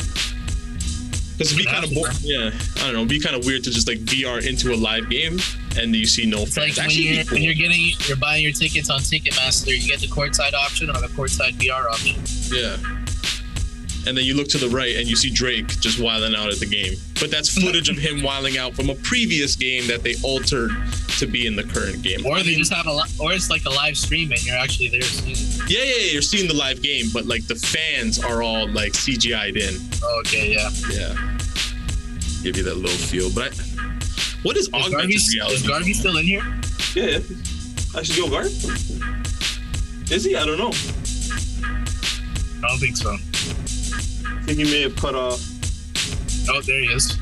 Because 1.39 1.53
it'd 1.53 1.65
be 1.65 1.71
kind 1.71 1.85
of 1.85 1.95
bo- 1.95 2.09
yeah, 2.23 2.51
I 2.77 2.81
don't 2.81 2.93
know. 2.95 2.99
It'd 2.99 3.09
be 3.09 3.21
kind 3.21 3.37
of 3.37 3.47
weird 3.47 3.63
to 3.65 3.71
just 3.71 3.87
like 3.87 3.99
VR 4.01 4.45
into 4.45 4.75
a 4.75 4.77
live 4.77 5.09
game 5.09 5.39
and 5.79 5.95
you 5.95 6.05
see 6.05 6.27
no 6.27 6.43
It's 6.43 6.57
like 6.57 6.73
fans. 6.73 6.89
when 6.97 7.05
you're, 7.05 7.15
it'd 7.21 7.31
when 7.31 7.43
you're 7.43 7.55
getting 7.55 7.93
you're 8.09 8.17
buying 8.17 8.43
your 8.43 8.53
tickets 8.53 8.91
on 8.91 8.99
Ticketmaster, 9.01 9.69
you 9.81 9.89
get 9.89 10.01
the 10.01 10.09
courtside 10.09 10.55
option 10.55 10.91
or 10.91 10.95
the 10.95 11.07
courtside 11.09 11.53
VR 11.53 11.87
option. 11.87 12.17
yeah. 12.53 12.77
And 14.07 14.17
then 14.17 14.25
you 14.25 14.35
look 14.35 14.49
to 14.49 14.59
the 14.59 14.69
right 14.71 14.97
and 14.97 15.07
you 15.07 15.17
see 15.17 15.29
Drake 15.29 15.67
just 15.81 16.01
wiling 16.01 16.35
out 16.35 16.51
at 16.51 16.59
the 16.61 16.67
game. 16.67 16.95
But 17.21 17.31
that's 17.31 17.51
footage 17.63 17.91
of 17.91 17.99
him 17.99 18.23
wiling 18.23 18.57
out 18.57 18.75
from 18.75 18.89
a 18.89 18.95
previous 18.95 19.55
game 19.55 19.87
that 19.89 20.03
they 20.03 20.15
altered 20.23 20.71
to 21.19 21.27
be 21.27 21.47
in 21.47 21.57
the 21.57 21.65
current 21.65 22.01
game. 22.03 22.25
Or 22.25 22.41
they 22.43 22.55
just 22.55 22.73
have 22.73 22.87
a 22.87 22.93
li- 22.93 23.11
or 23.21 23.33
it's 23.33 23.51
like 23.51 23.67
a 23.67 23.71
live 23.71 23.99
stream 23.99 24.31
and 24.33 24.43
you're 24.47 24.57
actually 24.57 24.89
there 24.89 25.01
yeah, 25.69 25.83
yeah, 25.83 25.85
yeah, 25.85 26.13
you're 26.13 26.23
seeing 26.23 26.49
the 26.49 26.55
live 26.55 26.81
game, 26.81 27.07
but 27.13 27.27
like 27.27 27.47
the 27.49 27.57
fans 27.57 28.19
are 28.23 28.41
all 28.43 28.67
like 28.69 28.93
CGI'd 28.93 29.57
in. 29.59 29.75
Oh, 30.03 30.21
okay, 30.21 30.53
yeah. 30.55 30.71
Yeah. 30.91 31.28
Give 32.43 32.57
you 32.57 32.63
that 32.65 32.77
little 32.77 32.97
feel. 32.97 33.31
But 33.35 33.53
I, 33.53 33.65
what 34.43 34.57
is 34.57 34.69
Is 34.69 34.75
augmented 34.75 34.93
Garvey, 34.99 35.17
reality? 35.35 35.55
is 35.57 35.67
Garvey 35.69 35.93
still 35.93 36.17
in 36.19 36.25
here? 36.25 36.43
Yeah, 36.95 37.19
yeah. 37.19 38.03
should 38.03 38.17
go 38.17 38.31
guard. 38.31 38.47
Is 40.11 40.25
he? 40.25 40.37
I 40.37 40.47
don't 40.47 40.59
know. 40.59 40.73
I 42.65 42.69
don't 42.69 42.79
think 42.79 42.97
so. 42.97 43.13
I 43.13 44.43
think 44.45 44.59
he 44.59 44.65
may 44.65 44.83
have 44.83 44.97
cut 44.97 45.15
off. 45.15 45.41
Oh, 46.51 46.61
there 46.63 46.81
he 46.81 46.87
is. 46.87 47.17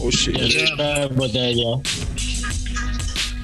Oh 0.00 0.10
shit. 0.10 0.36
Yeah, 0.38 0.44
Yeah. 0.46 0.66
sorry 0.76 1.02
about 1.04 1.34
uh, 1.34 1.38
yeah. 1.38 1.76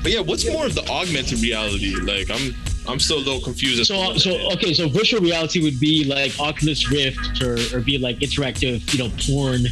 But 0.03 0.13
yeah, 0.13 0.21
what's 0.21 0.51
more 0.51 0.67
of 0.67 0.75
the 0.75 0.83
augmented 0.91 1.41
reality? 1.41 1.95
Like, 1.95 2.31
I'm 2.31 2.55
I'm 2.91 3.01
still 3.01 3.19
a 3.19 3.25
little 3.25 3.41
confused. 3.41 3.87
So, 3.87 4.17
so 4.17 4.31
that 4.31 4.53
okay, 4.55 4.73
so 4.75 4.89
virtual 4.89 5.21
reality 5.21 5.63
would 5.63 5.79
be 5.81 6.05
like 6.05 6.39
Oculus 6.41 6.91
Rift 6.91 7.43
or, 7.43 7.57
or 7.75 7.81
be 7.81 7.99
like 7.99 8.19
interactive, 8.19 8.93
you 8.93 8.99
know, 9.05 9.11
porn. 9.27 9.65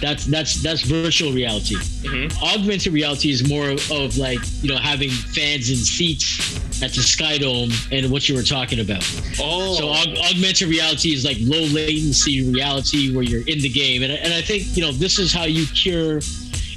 That's 0.00 0.26
that's 0.26 0.62
that's 0.62 0.82
virtual 0.82 1.32
reality. 1.32 1.76
Mhm. 1.76 2.30
Augmented 2.42 2.92
reality 2.92 3.30
is 3.30 3.48
more 3.48 3.70
of 3.70 4.18
like 4.18 4.40
you 4.62 4.68
know 4.68 4.76
having 4.76 5.08
fans 5.10 5.70
in 5.70 5.76
seats 5.76 6.82
at 6.82 6.92
the 6.92 7.02
Sky 7.02 7.38
Dome 7.38 7.70
and 7.90 8.10
what 8.10 8.28
you 8.28 8.34
were 8.34 8.42
talking 8.42 8.80
about. 8.80 9.02
Oh, 9.40 9.74
So 9.74 9.86
aug- 9.86 10.18
augmented 10.30 10.68
reality 10.68 11.14
is 11.14 11.24
like 11.24 11.38
low 11.40 11.62
latency 11.62 12.46
reality 12.50 13.14
where 13.14 13.24
you're 13.24 13.46
in 13.46 13.60
the 13.60 13.70
game, 13.70 14.02
and 14.02 14.12
and 14.12 14.34
I 14.34 14.42
think 14.42 14.76
you 14.76 14.82
know 14.82 14.92
this 14.92 15.18
is 15.18 15.32
how 15.32 15.44
you 15.44 15.64
cure. 15.66 16.20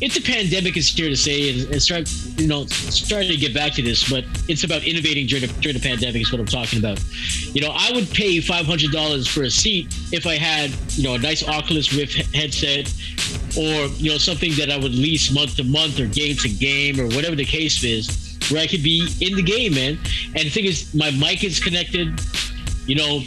If 0.01 0.13
the 0.13 0.21
pandemic 0.21 0.77
is 0.77 0.87
here 0.87 1.09
to 1.09 1.15
say 1.15 1.49
and, 1.49 1.71
and 1.71 1.81
start, 1.81 2.09
you 2.37 2.47
know, 2.47 2.65
starting 2.67 3.31
to 3.31 3.37
get 3.37 3.53
back 3.53 3.73
to 3.73 3.81
this, 3.81 4.09
but 4.09 4.23
it's 4.47 4.63
about 4.63 4.83
innovating 4.83 5.27
during 5.27 5.45
the, 5.45 5.53
during 5.61 5.77
the 5.77 5.83
pandemic 5.83 6.21
is 6.21 6.31
what 6.31 6.39
I'm 6.39 6.47
talking 6.47 6.79
about. 6.79 7.03
You 7.53 7.61
know, 7.61 7.71
I 7.75 7.91
would 7.93 8.09
pay 8.11 8.39
five 8.39 8.65
hundred 8.65 8.91
dollars 8.91 9.27
for 9.27 9.43
a 9.43 9.49
seat 9.49 9.93
if 10.11 10.25
I 10.25 10.35
had, 10.35 10.71
you 10.91 11.03
know, 11.03 11.15
a 11.15 11.17
nice 11.17 11.45
Oculus 11.47 11.93
Rift 11.93 12.33
headset, 12.33 12.87
or 13.57 13.87
you 13.97 14.11
know, 14.11 14.17
something 14.17 14.53
that 14.55 14.71
I 14.71 14.77
would 14.77 14.93
lease 14.93 15.31
month 15.31 15.57
to 15.57 15.63
month 15.63 15.99
or 15.99 16.07
game 16.07 16.35
to 16.37 16.49
game 16.49 16.99
or 16.99 17.07
whatever 17.07 17.35
the 17.35 17.45
case 17.45 17.83
is, 17.83 18.37
where 18.49 18.61
I 18.61 18.67
could 18.67 18.83
be 18.83 19.07
in 19.19 19.35
the 19.35 19.43
game, 19.43 19.75
man. 19.75 19.97
And 20.35 20.45
the 20.45 20.49
thing 20.49 20.65
is, 20.65 20.93
my 20.93 21.11
mic 21.11 21.43
is 21.43 21.59
connected. 21.59 22.19
You 22.85 22.95
know, 22.95 23.21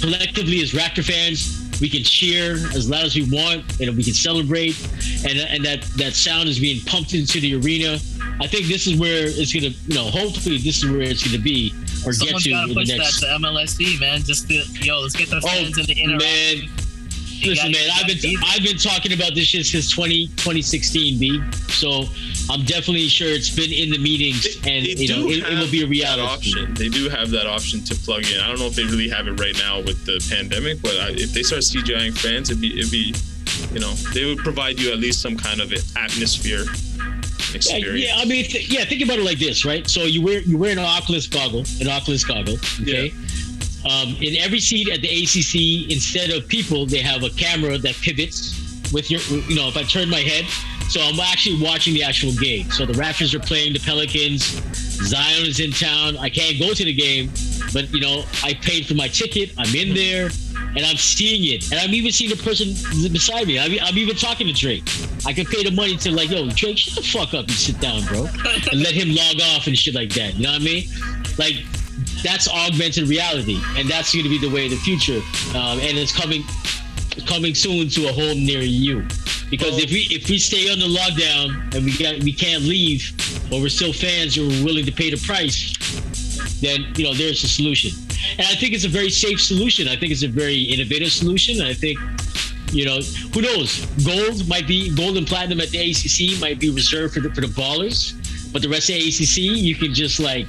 collectively 0.00 0.60
as 0.60 0.72
Raptor 0.72 1.04
fans, 1.04 1.57
we 1.80 1.88
can 1.88 2.02
cheer 2.02 2.54
as 2.74 2.88
loud 2.88 3.04
as 3.04 3.14
we 3.14 3.22
want, 3.30 3.80
and 3.80 3.96
we 3.96 4.02
can 4.04 4.14
celebrate, 4.14 4.76
and 5.28 5.38
and 5.38 5.64
that 5.64 5.82
that 5.96 6.14
sound 6.14 6.48
is 6.48 6.58
being 6.58 6.84
pumped 6.86 7.14
into 7.14 7.40
the 7.40 7.54
arena. 7.54 7.98
I 8.40 8.46
think 8.46 8.66
this 8.66 8.86
is 8.86 8.96
where 8.96 9.24
it's 9.26 9.52
gonna, 9.52 9.74
you 9.86 9.94
know, 9.94 10.04
hopefully 10.10 10.58
this 10.58 10.82
is 10.84 10.90
where 10.90 11.02
it's 11.02 11.24
gonna 11.26 11.42
be 11.42 11.72
or 12.06 12.12
Someone's 12.12 12.44
get 12.44 12.50
to 12.50 12.50
gotta 12.50 12.62
in 12.62 12.68
the 12.68 12.74
push 12.74 12.88
next. 12.88 13.20
that 13.20 13.26
to 13.26 13.38
MLSE, 13.42 13.98
man. 14.00 14.22
Just 14.22 14.48
to, 14.48 14.54
yo, 14.84 15.00
let's 15.00 15.16
get 15.16 15.28
the 15.30 15.38
Oh 15.38 15.40
fans 15.48 15.76
in 15.78 15.86
the 15.86 15.94
inner. 15.94 16.16
man, 16.18 16.68
listen, 17.44 17.72
man, 17.72 17.90
I've 17.94 18.06
been 18.06 18.18
be- 18.20 18.38
I've 18.46 18.62
been 18.62 18.76
talking 18.78 19.12
about 19.12 19.34
this 19.34 19.46
shit 19.46 19.66
since 19.66 19.90
20, 19.90 20.28
2016, 20.36 21.18
b. 21.18 21.42
So 21.68 22.04
I'm 22.50 22.62
definitely 22.64 23.08
sure 23.08 23.28
it's 23.28 23.50
been 23.54 23.72
in 23.72 23.90
the 23.90 23.98
meetings, 23.98 24.46
and 24.66 24.84
They 24.86 24.94
you 24.96 25.08
know, 25.08 25.28
it, 25.28 25.44
it 25.46 25.58
will 25.58 25.70
be 25.70 25.82
a 25.82 25.86
reality. 25.86 26.22
Option. 26.22 26.74
They 26.74 26.88
do 26.88 27.08
have 27.08 27.30
that 27.30 27.46
option 27.46 27.82
to 27.84 27.94
plug 27.94 28.24
in. 28.30 28.40
I 28.40 28.48
don't 28.48 28.58
know 28.58 28.66
if 28.66 28.74
they 28.74 28.84
really 28.84 29.08
have 29.08 29.28
it 29.28 29.38
right 29.40 29.56
now 29.58 29.80
with 29.80 30.04
the 30.04 30.24
pandemic, 30.30 30.80
but 30.82 30.92
I, 30.96 31.08
if 31.10 31.32
they 31.32 31.42
start 31.42 31.62
CGIing 31.62 32.16
fans, 32.18 32.50
it'd 32.50 32.60
be 32.60 32.78
it'd 32.78 32.90
be, 32.90 33.14
you 33.72 33.80
know, 33.80 33.92
they 34.14 34.24
would 34.24 34.38
provide 34.38 34.78
you 34.80 34.90
at 34.92 34.98
least 34.98 35.20
some 35.22 35.36
kind 35.36 35.60
of 35.60 35.72
atmosphere 35.96 36.64
Yeah, 36.64 37.54
experience. 37.56 38.06
yeah, 38.06 38.14
I 38.16 38.24
mean, 38.24 38.44
th- 38.44 38.68
yeah. 38.68 38.84
Think 38.84 39.02
about 39.02 39.18
it 39.18 39.24
like 39.24 39.38
this, 39.38 39.64
right? 39.64 39.88
So 39.88 40.02
you 40.02 40.22
wear 40.22 40.40
you 40.40 40.58
wear 40.58 40.72
an 40.72 40.78
Oculus 40.78 41.26
goggle, 41.26 41.64
an 41.80 41.88
Oculus 41.88 42.24
goggle, 42.24 42.56
okay? 42.82 43.12
Um, 43.88 44.16
in 44.20 44.36
every 44.36 44.60
seat 44.60 44.90
at 44.90 45.00
the 45.00 45.08
ACC, 45.08 45.90
instead 45.90 46.30
of 46.30 46.46
people, 46.46 46.84
they 46.84 46.98
have 46.98 47.22
a 47.22 47.30
camera 47.30 47.78
that 47.78 47.94
pivots 47.96 48.92
with 48.92 49.10
your, 49.10 49.20
you 49.48 49.56
know, 49.56 49.68
if 49.68 49.76
I 49.76 49.82
turn 49.82 50.10
my 50.10 50.20
head, 50.20 50.44
so 50.88 51.00
I'm 51.02 51.18
actually 51.20 51.62
watching 51.62 51.94
the 51.94 52.02
actual 52.02 52.32
game. 52.32 52.70
So 52.70 52.86
the 52.86 52.94
Raptors 52.94 53.34
are 53.34 53.40
playing 53.40 53.74
the 53.74 53.78
Pelicans. 53.78 54.42
Zion 54.74 55.46
is 55.46 55.60
in 55.60 55.70
town. 55.70 56.16
I 56.16 56.28
can't 56.28 56.58
go 56.58 56.74
to 56.74 56.84
the 56.84 56.92
game, 56.92 57.30
but 57.72 57.92
you 57.92 58.00
know, 58.00 58.24
I 58.42 58.54
paid 58.54 58.86
for 58.86 58.94
my 58.94 59.08
ticket. 59.08 59.52
I'm 59.58 59.74
in 59.74 59.94
there, 59.94 60.30
and 60.76 60.84
I'm 60.84 60.96
seeing 60.96 61.54
it, 61.54 61.70
and 61.70 61.80
I'm 61.80 61.94
even 61.94 62.12
seeing 62.12 62.30
the 62.30 62.42
person 62.42 62.68
beside 63.10 63.46
me. 63.46 63.58
I'm, 63.58 63.72
I'm 63.82 63.96
even 63.96 64.16
talking 64.16 64.46
to 64.46 64.52
Drake. 64.52 64.84
I 65.26 65.32
can 65.32 65.46
pay 65.46 65.62
the 65.62 65.70
money 65.70 65.96
to 65.98 66.10
like, 66.10 66.30
yo, 66.30 66.48
Drake, 66.50 66.78
shut 66.78 66.94
the 66.94 67.02
fuck 67.02 67.34
up 67.34 67.46
and 67.46 67.52
sit 67.52 67.80
down, 67.80 68.04
bro, 68.06 68.26
and 68.72 68.82
let 68.82 68.92
him 68.92 69.14
log 69.14 69.40
off 69.54 69.66
and 69.66 69.78
shit 69.78 69.94
like 69.94 70.10
that. 70.10 70.34
You 70.34 70.44
know 70.44 70.52
what 70.52 70.62
I 70.62 70.64
mean? 70.64 70.88
Like 71.38 71.56
that's 72.22 72.48
augmented 72.48 73.08
reality, 73.08 73.60
and 73.76 73.88
that's 73.88 74.12
going 74.12 74.24
to 74.24 74.30
be 74.30 74.38
the 74.38 74.50
way 74.50 74.64
of 74.66 74.70
the 74.70 74.76
future. 74.78 75.20
Um, 75.56 75.78
and 75.80 75.96
it's 75.96 76.12
coming 76.12 76.44
coming 77.26 77.54
soon 77.54 77.88
to 77.90 78.08
a 78.08 78.12
home 78.12 78.44
near 78.44 78.60
you. 78.60 79.06
Because 79.50 79.78
if 79.78 79.90
we 79.90 80.06
if 80.10 80.28
we 80.28 80.38
stay 80.38 80.70
under 80.70 80.84
lockdown 80.84 81.74
and 81.74 81.84
we 81.84 81.96
got 81.96 82.22
we 82.22 82.32
can't 82.32 82.64
leave, 82.64 83.12
but 83.48 83.60
we're 83.60 83.70
still 83.70 83.92
fans 83.92 84.36
and 84.36 84.48
we're 84.48 84.64
willing 84.64 84.84
to 84.84 84.92
pay 84.92 85.10
the 85.10 85.16
price, 85.26 85.74
then 86.60 86.92
you 86.96 87.04
know 87.04 87.14
there's 87.14 87.42
a 87.44 87.48
solution. 87.48 87.90
And 88.32 88.46
I 88.46 88.54
think 88.54 88.74
it's 88.74 88.84
a 88.84 88.88
very 88.88 89.10
safe 89.10 89.40
solution. 89.40 89.88
I 89.88 89.96
think 89.96 90.12
it's 90.12 90.22
a 90.22 90.28
very 90.28 90.60
innovative 90.62 91.12
solution. 91.12 91.62
I 91.62 91.72
think 91.72 91.98
you 92.72 92.84
know 92.84 93.00
who 93.32 93.40
knows 93.40 93.86
gold 94.04 94.46
might 94.48 94.66
be 94.68 94.94
gold 94.94 95.16
and 95.16 95.26
platinum 95.26 95.60
at 95.60 95.70
the 95.70 95.78
ACC 95.78 96.38
might 96.40 96.60
be 96.60 96.68
reserved 96.68 97.14
for 97.14 97.20
the 97.20 97.30
for 97.30 97.40
the 97.40 97.46
ballers, 97.46 98.12
but 98.52 98.60
the 98.60 98.68
rest 98.68 98.90
of 98.90 98.96
the 98.96 99.08
ACC 99.08 99.38
you 99.64 99.74
can 99.74 99.94
just 99.94 100.20
like 100.20 100.46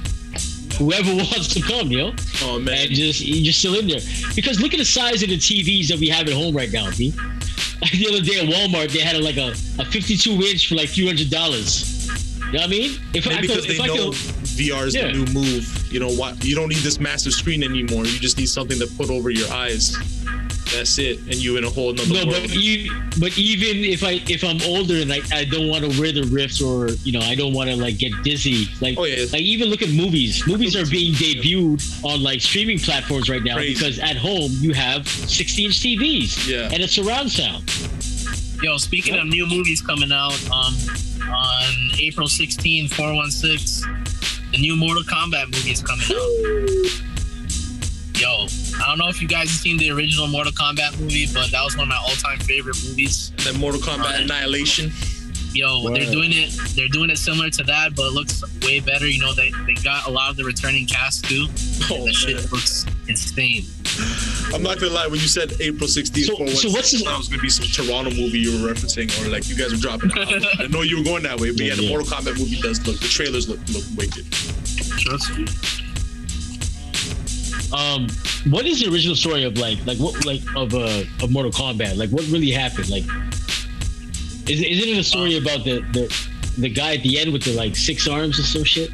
whoever 0.80 1.14
wants 1.28 1.48
to 1.54 1.60
come, 1.60 1.88
yo 1.92 2.12
Oh 2.42 2.58
man, 2.58 2.86
and 2.88 2.90
just 2.90 3.20
you're 3.20 3.44
just 3.44 3.60
still 3.60 3.78
in 3.78 3.86
there. 3.86 4.00
Because 4.34 4.60
look 4.60 4.72
at 4.74 4.78
the 4.78 4.84
size 4.84 5.22
of 5.22 5.28
the 5.28 5.36
TVs 5.38 5.88
that 5.88 5.98
we 5.98 6.08
have 6.08 6.26
at 6.26 6.32
home 6.34 6.56
right 6.56 6.72
now, 6.72 6.90
B. 6.96 7.12
The 7.92 8.06
other 8.10 8.20
day 8.20 8.40
at 8.40 8.46
Walmart, 8.46 8.92
they 8.92 9.00
had 9.00 9.16
like 9.22 9.38
a, 9.38 9.52
a 9.80 9.84
52 9.86 10.30
inch 10.42 10.68
for 10.68 10.74
like 10.74 10.90
three 10.90 11.06
hundred 11.06 11.30
dollars. 11.30 12.08
You 12.46 12.52
know 12.52 12.58
what 12.58 12.62
I 12.62 12.66
mean? 12.66 12.90
If 13.14 13.24
Maybe 13.26 13.36
I 13.38 13.40
because 13.40 13.64
could, 13.66 13.70
they 13.70 13.74
if 13.76 13.80
I 13.80 13.86
know 13.86 14.10
could, 14.10 14.14
VR 14.60 14.86
is 14.86 14.94
Yeah. 14.94 15.06
the 15.06 15.12
new 15.14 15.24
move. 15.32 15.88
You 15.92 16.00
know 16.00 16.10
what? 16.10 16.44
You 16.44 16.54
don't 16.56 16.68
need 16.68 16.82
this 16.84 17.00
massive 17.00 17.32
screen 17.32 17.62
anymore. 17.62 18.04
You 18.04 18.18
just 18.18 18.36
need 18.36 18.48
something 18.50 18.78
to 18.80 18.86
put 18.98 19.08
over 19.08 19.30
your 19.30 19.50
eyes. 19.50 19.96
That's 20.72 20.98
it, 20.98 21.18
and 21.22 21.34
you 21.34 21.56
in 21.56 21.64
a 21.64 21.68
whole 21.70 21.92
nother 21.92 22.08
no, 22.12 22.26
world. 22.26 22.42
but 22.42 22.54
you, 22.54 22.92
but 23.18 23.36
even 23.36 23.84
if 23.84 24.04
I 24.04 24.22
if 24.28 24.44
I'm 24.44 24.60
older 24.62 24.94
and 24.96 25.12
I, 25.12 25.20
I 25.32 25.44
don't 25.44 25.68
want 25.68 25.84
to 25.90 26.00
wear 26.00 26.12
the 26.12 26.22
Rift 26.30 26.62
or 26.62 26.88
you 27.04 27.12
know 27.12 27.20
I 27.20 27.34
don't 27.34 27.52
want 27.52 27.70
to 27.70 27.76
like 27.76 27.98
get 27.98 28.12
dizzy, 28.22 28.66
like 28.80 28.96
Oh, 28.96 29.04
yeah. 29.04 29.24
like 29.32 29.42
even 29.42 29.68
look 29.68 29.82
at 29.82 29.90
movies. 29.90 30.46
Movies 30.46 30.76
are 30.76 30.86
being 30.88 31.12
debuted 31.14 32.04
on 32.04 32.22
like 32.22 32.40
streaming 32.40 32.78
platforms 32.78 33.28
right 33.28 33.42
now 33.42 33.56
Crazy. 33.56 33.74
because 33.74 33.98
at 33.98 34.16
home 34.16 34.52
you 34.60 34.72
have 34.72 35.08
60 35.08 35.64
inch 35.64 35.80
TVs 35.80 36.46
Yeah. 36.48 36.68
and 36.72 36.82
it's 36.82 36.92
surround 36.92 37.30
sound. 37.32 37.64
Yo, 38.62 38.76
speaking 38.76 39.16
of 39.16 39.26
new 39.26 39.46
movies 39.46 39.80
coming 39.82 40.12
out, 40.12 40.38
um, 40.52 40.74
on 41.28 41.90
April 41.98 42.28
16, 42.28 42.88
416, 42.88 43.88
the 44.52 44.58
new 44.58 44.76
Mortal 44.76 45.02
Kombat 45.02 45.46
movie 45.46 45.70
is 45.70 45.82
coming 45.82 46.04
out. 46.10 47.00
Yo, 48.20 48.46
I 48.80 48.86
don't 48.88 48.98
know 48.98 49.08
if 49.08 49.20
you 49.22 49.28
guys 49.28 49.48
have 49.50 49.60
seen 49.60 49.76
the 49.76 49.90
original 49.90 50.26
Mortal 50.26 50.52
Kombat 50.52 50.98
movie, 51.00 51.26
but 51.32 51.50
that 51.50 51.62
was 51.62 51.76
one 51.76 51.84
of 51.84 51.88
my 51.88 51.96
all-time 51.96 52.38
favorite 52.40 52.76
movies. 52.88 53.30
That 53.44 53.56
Mortal 53.58 53.80
Kombat 53.80 53.98
Right. 54.04 54.20
Annihilation. 54.22 54.90
Yo, 55.52 55.88
they're 55.90 56.10
doing 56.10 56.30
it. 56.32 56.50
They're 56.76 56.86
doing 56.88 57.10
it 57.10 57.18
similar 57.18 57.50
to 57.50 57.64
that, 57.64 57.96
but 57.96 58.06
it 58.06 58.12
looks 58.12 58.42
way 58.64 58.78
better. 58.78 59.08
You 59.08 59.20
know, 59.20 59.34
they, 59.34 59.50
they 59.66 59.74
got 59.74 60.06
a 60.06 60.10
lot 60.10 60.30
of 60.30 60.36
the 60.36 60.44
returning 60.44 60.86
cast 60.86 61.24
too. 61.24 61.46
Oh, 61.90 62.04
that 62.06 62.14
shit 62.14 62.36
looks 62.52 62.86
insane. 63.08 63.64
I'm 64.54 64.62
not 64.62 64.78
gonna 64.78 64.92
lie. 64.92 65.08
When 65.08 65.18
you 65.18 65.26
said 65.26 65.52
April 65.60 65.88
16th, 65.88 66.24
So- 66.26 66.36
for 66.36 66.44
one 66.44 66.54
so 66.54 66.70
what's 66.70 66.90
second, 66.92 67.06
this- 67.06 67.14
I 67.14 67.18
was 67.18 67.28
gonna 67.28 67.42
be 67.42 67.50
some 67.50 67.66
Toronto 67.66 68.10
movie 68.12 68.38
you 68.38 68.52
were 68.62 68.72
referencing, 68.72 69.10
or 69.26 69.28
like 69.28 69.48
you 69.48 69.56
guys 69.56 69.72
were 69.72 69.78
dropping. 69.78 70.12
Out. 70.12 70.60
I 70.60 70.66
know 70.68 70.82
you 70.82 70.98
were 70.98 71.04
going 71.04 71.24
that 71.24 71.40
way, 71.40 71.50
but 71.50 71.60
yeah, 71.62 71.74
the 71.74 71.88
Mortal 71.88 72.06
Kombat 72.06 72.38
movie 72.38 72.60
does 72.60 72.86
look. 72.86 73.00
The 73.00 73.08
trailers 73.08 73.48
look 73.48 73.58
look 73.74 73.84
wicked. 73.96 74.30
Trust 75.02 75.36
me. 75.36 75.46
Um, 77.72 78.08
what 78.50 78.66
is 78.66 78.80
the 78.80 78.92
original 78.92 79.14
story 79.14 79.44
of 79.44 79.56
like 79.58 79.84
like 79.86 79.98
what 79.98 80.24
like 80.24 80.42
of 80.56 80.74
uh 80.74 81.04
of 81.22 81.30
Mortal 81.30 81.52
Kombat? 81.52 81.96
Like 81.96 82.10
what 82.10 82.26
really 82.28 82.50
happened? 82.50 82.88
Like, 82.90 83.04
is 84.48 84.60
isn't 84.60 84.88
it 84.88 84.98
a 84.98 85.04
story 85.04 85.38
about 85.38 85.64
the 85.64 85.80
the 85.92 86.10
the 86.58 86.68
guy 86.68 86.94
at 86.94 87.02
the 87.02 87.18
end 87.18 87.32
with 87.32 87.44
the 87.44 87.54
like 87.54 87.76
six 87.76 88.08
arms 88.08 88.38
or 88.38 88.42
some 88.42 88.64
shit? 88.64 88.90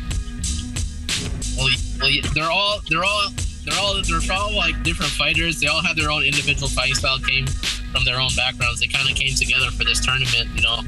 Well, 1.56 1.68
well, 2.00 2.10
they're 2.34 2.50
all 2.50 2.80
they're 2.90 3.04
all 3.04 3.28
they're 3.64 3.78
all 3.78 3.94
they're 4.02 4.36
all 4.36 4.54
like 4.54 4.82
different 4.82 5.10
fighters. 5.12 5.58
They 5.58 5.66
all 5.68 5.82
have 5.82 5.96
their 5.96 6.10
own 6.10 6.22
individual 6.22 6.68
fighting 6.68 6.94
style. 6.94 7.18
Came 7.18 7.46
from 7.46 8.04
their 8.04 8.20
own 8.20 8.30
backgrounds. 8.36 8.80
They 8.80 8.88
kind 8.88 9.08
of 9.08 9.16
came 9.16 9.34
together 9.34 9.70
for 9.70 9.84
this 9.84 10.04
tournament, 10.04 10.50
you 10.54 10.62
know. 10.62 10.80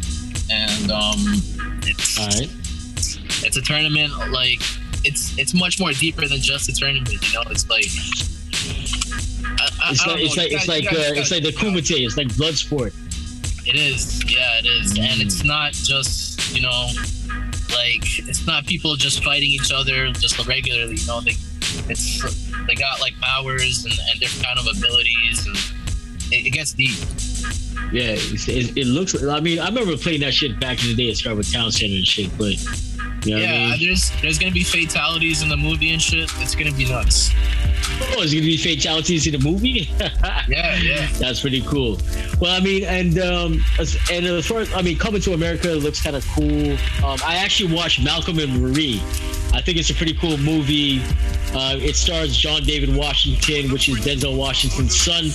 And 0.51 0.91
um, 0.93 1.19
it's 1.85 2.19
All 2.19 2.27
right. 2.27 2.49
it's 3.45 3.57
a 3.57 3.63
tournament 3.63 4.13
like 4.31 4.61
it's 5.09 5.37
it's 5.39 5.55
much 5.55 5.81
more 5.81 5.93
deeper 5.93 6.27
than 6.29 6.41
just 6.41 6.69
a 6.69 6.73
tournament. 6.73 7.11
You 7.27 7.33
know, 7.35 7.43
it's 7.51 7.69
like. 7.69 7.87
I, 9.61 9.69
I, 9.83 9.91
It's 9.93 10.07
I 10.07 10.11
like 10.13 10.21
it's 10.23 10.37
like 10.37 10.51
you 10.51 10.57
it's 10.57 10.69
like 10.69 10.85
guys 10.85 10.93
uh, 10.93 10.97
gotta 11.09 11.21
it's 11.21 11.31
like 11.31 11.43
the 11.43 11.53
check 11.53 11.63
it 11.63 11.69
out. 11.69 11.75
kumite. 11.75 12.07
It's 12.07 12.17
like 12.17 12.37
blood 12.37 12.55
sport. 12.55 12.93
It 13.67 13.77
is, 13.77 14.25
yeah, 14.33 14.59
it 14.59 14.67
is, 14.67 14.93
and 14.99 15.21
Mm. 15.21 15.25
it's 15.25 15.45
not 15.45 15.73
just 15.73 16.55
you 16.55 16.63
know, 16.63 16.89
like 17.75 18.05
it's 18.29 18.47
not 18.47 18.67
people 18.67 18.97
just 18.97 19.23
fighting 19.25 19.51
each 19.51 19.73
other 19.73 20.11
just 20.13 20.39
regularly. 20.47 20.97
You 20.97 21.07
know, 21.07 21.21
they 21.21 21.35
it's 21.89 22.23
they 22.67 22.75
got 22.75 23.01
like 23.01 23.19
powers 23.21 23.85
and, 23.85 23.93
and 24.11 24.21
different 24.21 24.47
kind 24.47 24.59
of 24.59 24.67
abilities, 24.77 25.47
and 25.47 25.57
it, 26.33 26.47
it 26.47 26.51
gets 26.51 26.73
deep. 26.73 26.97
Yeah, 27.93 28.17
it, 28.17 28.77
it 28.77 28.87
looks. 28.87 29.21
I 29.23 29.41
mean, 29.41 29.59
I 29.59 29.67
remember 29.69 29.97
playing 29.97 30.21
that 30.21 30.35
shit 30.35 30.59
back 30.61 30.83
in 30.83 30.89
the 30.89 30.95
day 30.95 31.11
at 31.11 31.17
Scarborough 31.17 31.43
Town 31.43 31.71
Center 31.73 31.95
and 31.97 32.07
shit. 32.07 32.31
But 32.39 32.57
you 33.25 33.35
know 33.35 33.41
what 33.41 33.49
I 33.49 33.53
yeah, 33.53 33.71
mean? 33.71 33.87
there's 33.87 34.11
there's 34.23 34.39
gonna 34.39 34.53
be 34.53 34.65
fatalities 34.65 35.43
in 35.43 35.49
the 35.49 35.57
movie 35.57 35.93
and 35.93 36.01
shit. 36.01 36.31
It's 36.37 36.55
gonna 36.55 36.73
be 36.73 36.89
nuts. 36.89 37.31
oh, 38.17 38.23
is 38.23 38.33
it 38.33 38.37
gonna 38.37 38.47
be 38.47 38.57
fatalities 38.57 39.27
in 39.27 39.33
the 39.33 39.51
movie? 39.51 39.91
Yeah, 40.49 40.77
yeah. 40.77 41.07
That's 41.19 41.41
pretty 41.43 41.61
cool. 41.63 41.99
Well, 42.41 42.57
I 42.57 42.61
mean, 42.61 42.85
and 42.85 43.19
um, 43.19 43.63
and 44.11 44.25
as 44.27 44.47
far 44.47 44.61
as 44.61 44.73
I 44.73 44.81
mean, 44.81 44.97
coming 44.97 45.21
to 45.23 45.35
America 45.35 45.69
looks 45.69 46.03
kind 46.03 46.17
of 46.17 46.27
cool. 46.29 46.73
Um, 47.05 47.19
I 47.25 47.37
actually 47.37 47.75
watched 47.75 48.03
Malcolm 48.03 48.39
and 48.39 48.63
Marie. 48.63 49.03
I 49.53 49.61
think 49.61 49.77
it's 49.79 49.91
a 49.91 49.95
pretty 49.95 50.15
cool 50.15 50.39
movie. 50.39 51.03
Uh, 51.53 51.77
it 51.79 51.97
stars 51.97 52.37
John 52.37 52.63
David 52.63 52.95
Washington, 52.95 53.71
which 53.73 53.89
is 53.89 53.97
Denzel 53.97 54.37
Washington's 54.37 54.99
son. 54.99 55.27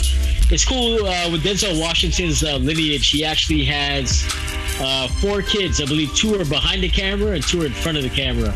It's 0.52 0.66
cool 0.66 1.06
uh, 1.06 1.30
with 1.32 1.44
Denzel 1.44 1.80
Washington's 1.80 2.44
uh, 2.44 2.58
lineage. 2.58 3.10
He 3.10 3.24
actually 3.26 3.66
has 3.66 4.24
uh, 4.80 5.08
four 5.22 5.42
kids. 5.42 5.82
I 5.82 5.86
believe 5.86 6.14
two 6.16 6.40
are 6.40 6.46
behind 6.46 6.84
the 6.84 6.90
camera 6.90 7.32
and 7.32 7.44
two 7.44 7.62
are 7.62 7.66
in 7.66 7.74
front 7.74 7.98
of 7.98 8.04
the 8.04 8.10
camera. 8.10 8.54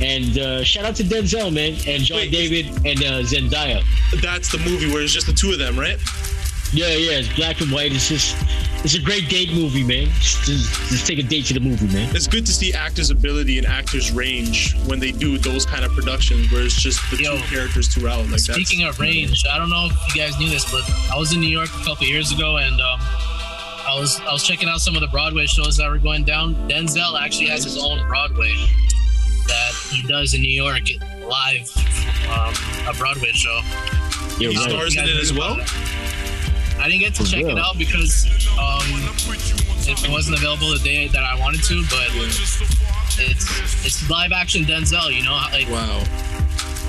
And 0.00 0.38
uh, 0.38 0.62
shout 0.62 0.84
out 0.84 0.94
to 0.96 1.02
Denzel, 1.02 1.52
man, 1.52 1.72
and 1.86 2.04
John 2.04 2.18
Wait. 2.18 2.30
David 2.30 2.66
and 2.86 2.98
uh, 3.02 3.22
Zendaya. 3.22 3.82
That's 4.22 4.50
the 4.50 4.58
movie 4.58 4.90
where 4.92 5.02
it's 5.02 5.12
just 5.12 5.26
the 5.26 5.32
two 5.32 5.50
of 5.50 5.58
them, 5.58 5.78
right? 5.78 5.98
Yeah, 6.72 6.88
yeah, 6.88 7.18
it's 7.18 7.34
black 7.34 7.60
and 7.62 7.72
white. 7.72 7.92
It's 7.92 8.08
just, 8.08 8.36
it's 8.84 8.94
a 8.94 9.00
great 9.00 9.28
date 9.28 9.52
movie, 9.54 9.82
man. 9.82 10.06
Just, 10.20 10.44
just, 10.44 10.90
just 10.90 11.06
take 11.06 11.18
a 11.18 11.22
date 11.22 11.46
to 11.46 11.54
the 11.54 11.60
movie, 11.60 11.86
man. 11.86 12.14
It's 12.14 12.26
good 12.26 12.44
to 12.44 12.52
see 12.52 12.74
actors' 12.74 13.10
ability 13.10 13.56
and 13.58 13.66
actors' 13.66 14.12
range 14.12 14.76
when 14.84 15.00
they 15.00 15.10
do 15.10 15.38
those 15.38 15.64
kind 15.64 15.84
of 15.84 15.92
productions 15.92 16.52
where 16.52 16.62
it's 16.62 16.80
just 16.80 17.00
the 17.10 17.22
Yo. 17.22 17.36
two 17.36 17.42
characters 17.44 17.88
throughout. 17.88 18.28
Like 18.28 18.40
Speaking 18.40 18.84
that's, 18.84 18.98
of 18.98 19.00
range, 19.00 19.44
I 19.50 19.58
don't 19.58 19.70
know 19.70 19.88
if 19.90 20.14
you 20.14 20.20
guys 20.20 20.38
knew 20.38 20.50
this, 20.50 20.70
but 20.70 20.82
I 21.10 21.18
was 21.18 21.32
in 21.32 21.40
New 21.40 21.48
York 21.48 21.70
a 21.74 21.84
couple 21.84 22.06
years 22.06 22.32
ago, 22.32 22.58
and 22.58 22.78
um, 22.80 23.00
I 23.88 23.98
was 23.98 24.20
I 24.20 24.32
was 24.32 24.44
checking 24.46 24.68
out 24.68 24.80
some 24.80 24.94
of 24.94 25.00
the 25.00 25.08
Broadway 25.08 25.46
shows 25.46 25.76
that 25.78 25.88
were 25.88 25.98
going 25.98 26.24
down. 26.24 26.54
Denzel 26.68 27.18
actually 27.20 27.46
has 27.48 27.64
his 27.64 27.78
own 27.82 28.06
Broadway 28.06 28.52
that 29.46 29.72
he 29.90 30.02
does 30.06 30.34
in 30.34 30.42
New 30.42 30.50
York 30.52 30.82
live, 31.26 31.70
um, 32.30 32.54
a 32.86 32.92
Broadway 32.96 33.32
show. 33.32 33.60
You're 34.38 34.52
He 34.52 34.58
right. 34.58 34.70
stars 34.70 34.94
You 34.94 35.02
in 35.02 35.08
it 35.08 35.16
as 35.16 35.32
well? 35.32 35.58
it? 35.58 35.72
I 36.78 36.84
didn't 36.88 37.00
get 37.00 37.14
to 37.14 37.24
For 37.24 37.30
check 37.30 37.44
real? 37.44 37.56
it 37.56 37.58
out 37.58 37.76
because 37.78 38.26
um, 38.58 38.82
it, 39.88 40.04
it 40.04 40.10
wasn't 40.10 40.36
available 40.38 40.70
the 40.72 40.78
day 40.84 41.08
that 41.08 41.24
I 41.24 41.38
wanted 41.40 41.62
to, 41.64 41.82
but 41.90 42.08
it's 42.14 43.86
it's 43.86 44.08
live 44.10 44.32
action 44.32 44.64
Denzel. 44.64 45.12
You 45.16 45.24
know, 45.24 45.32
like 45.50 45.68
Wow. 45.68 46.04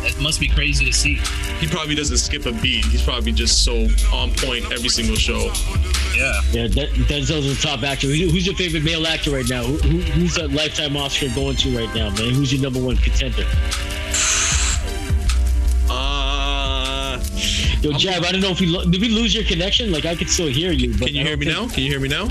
It 0.05 0.19
must 0.21 0.39
be 0.39 0.47
crazy 0.47 0.85
to 0.85 0.93
see. 0.93 1.15
He 1.59 1.67
probably 1.67 1.95
doesn't 1.95 2.17
skip 2.17 2.45
a 2.45 2.51
beat. 2.51 2.85
He's 2.85 3.01
probably 3.01 3.31
just 3.31 3.63
so 3.63 3.87
on 4.13 4.31
point 4.35 4.71
every 4.71 4.89
single 4.89 5.15
show. 5.15 5.51
Yeah. 6.15 6.41
Yeah, 6.51 6.67
Den- 6.67 6.93
Denzel's 7.07 7.47
the 7.47 7.59
top 7.61 7.83
actor. 7.83 8.07
Who's 8.07 8.45
your 8.45 8.55
favorite 8.55 8.83
male 8.83 9.05
actor 9.07 9.31
right 9.31 9.47
now? 9.49 9.63
Who, 9.63 9.77
who, 9.77 9.99
who's 10.11 10.37
a 10.37 10.47
lifetime 10.47 10.97
Oscar 10.97 11.27
going 11.35 11.55
to 11.57 11.77
right 11.77 11.93
now, 11.95 12.09
man? 12.11 12.33
Who's 12.33 12.51
your 12.53 12.61
number 12.61 12.79
one 12.81 12.97
contender? 12.97 13.45
Yo, 17.81 17.93
Jav, 17.93 18.23
I 18.25 18.31
don't 18.33 18.41
know 18.41 18.49
if 18.51 18.59
we 18.59 18.65
lo- 18.67 18.83
did 18.83 18.99
we 18.99 19.07
lose 19.07 19.33
your 19.33 19.45
connection. 19.45 19.89
Like 19.91 20.05
I 20.05 20.13
could 20.13 20.29
still 20.29 20.47
hear 20.47 20.71
you, 20.73 20.91
but 20.99 21.07
can 21.07 21.15
you 21.15 21.23
hear 21.25 21.37
me 21.37 21.45
now? 21.45 21.67
Can 21.69 21.83
you 21.83 21.89
hear 21.89 21.99
me 22.01 22.09
now? 22.09 22.25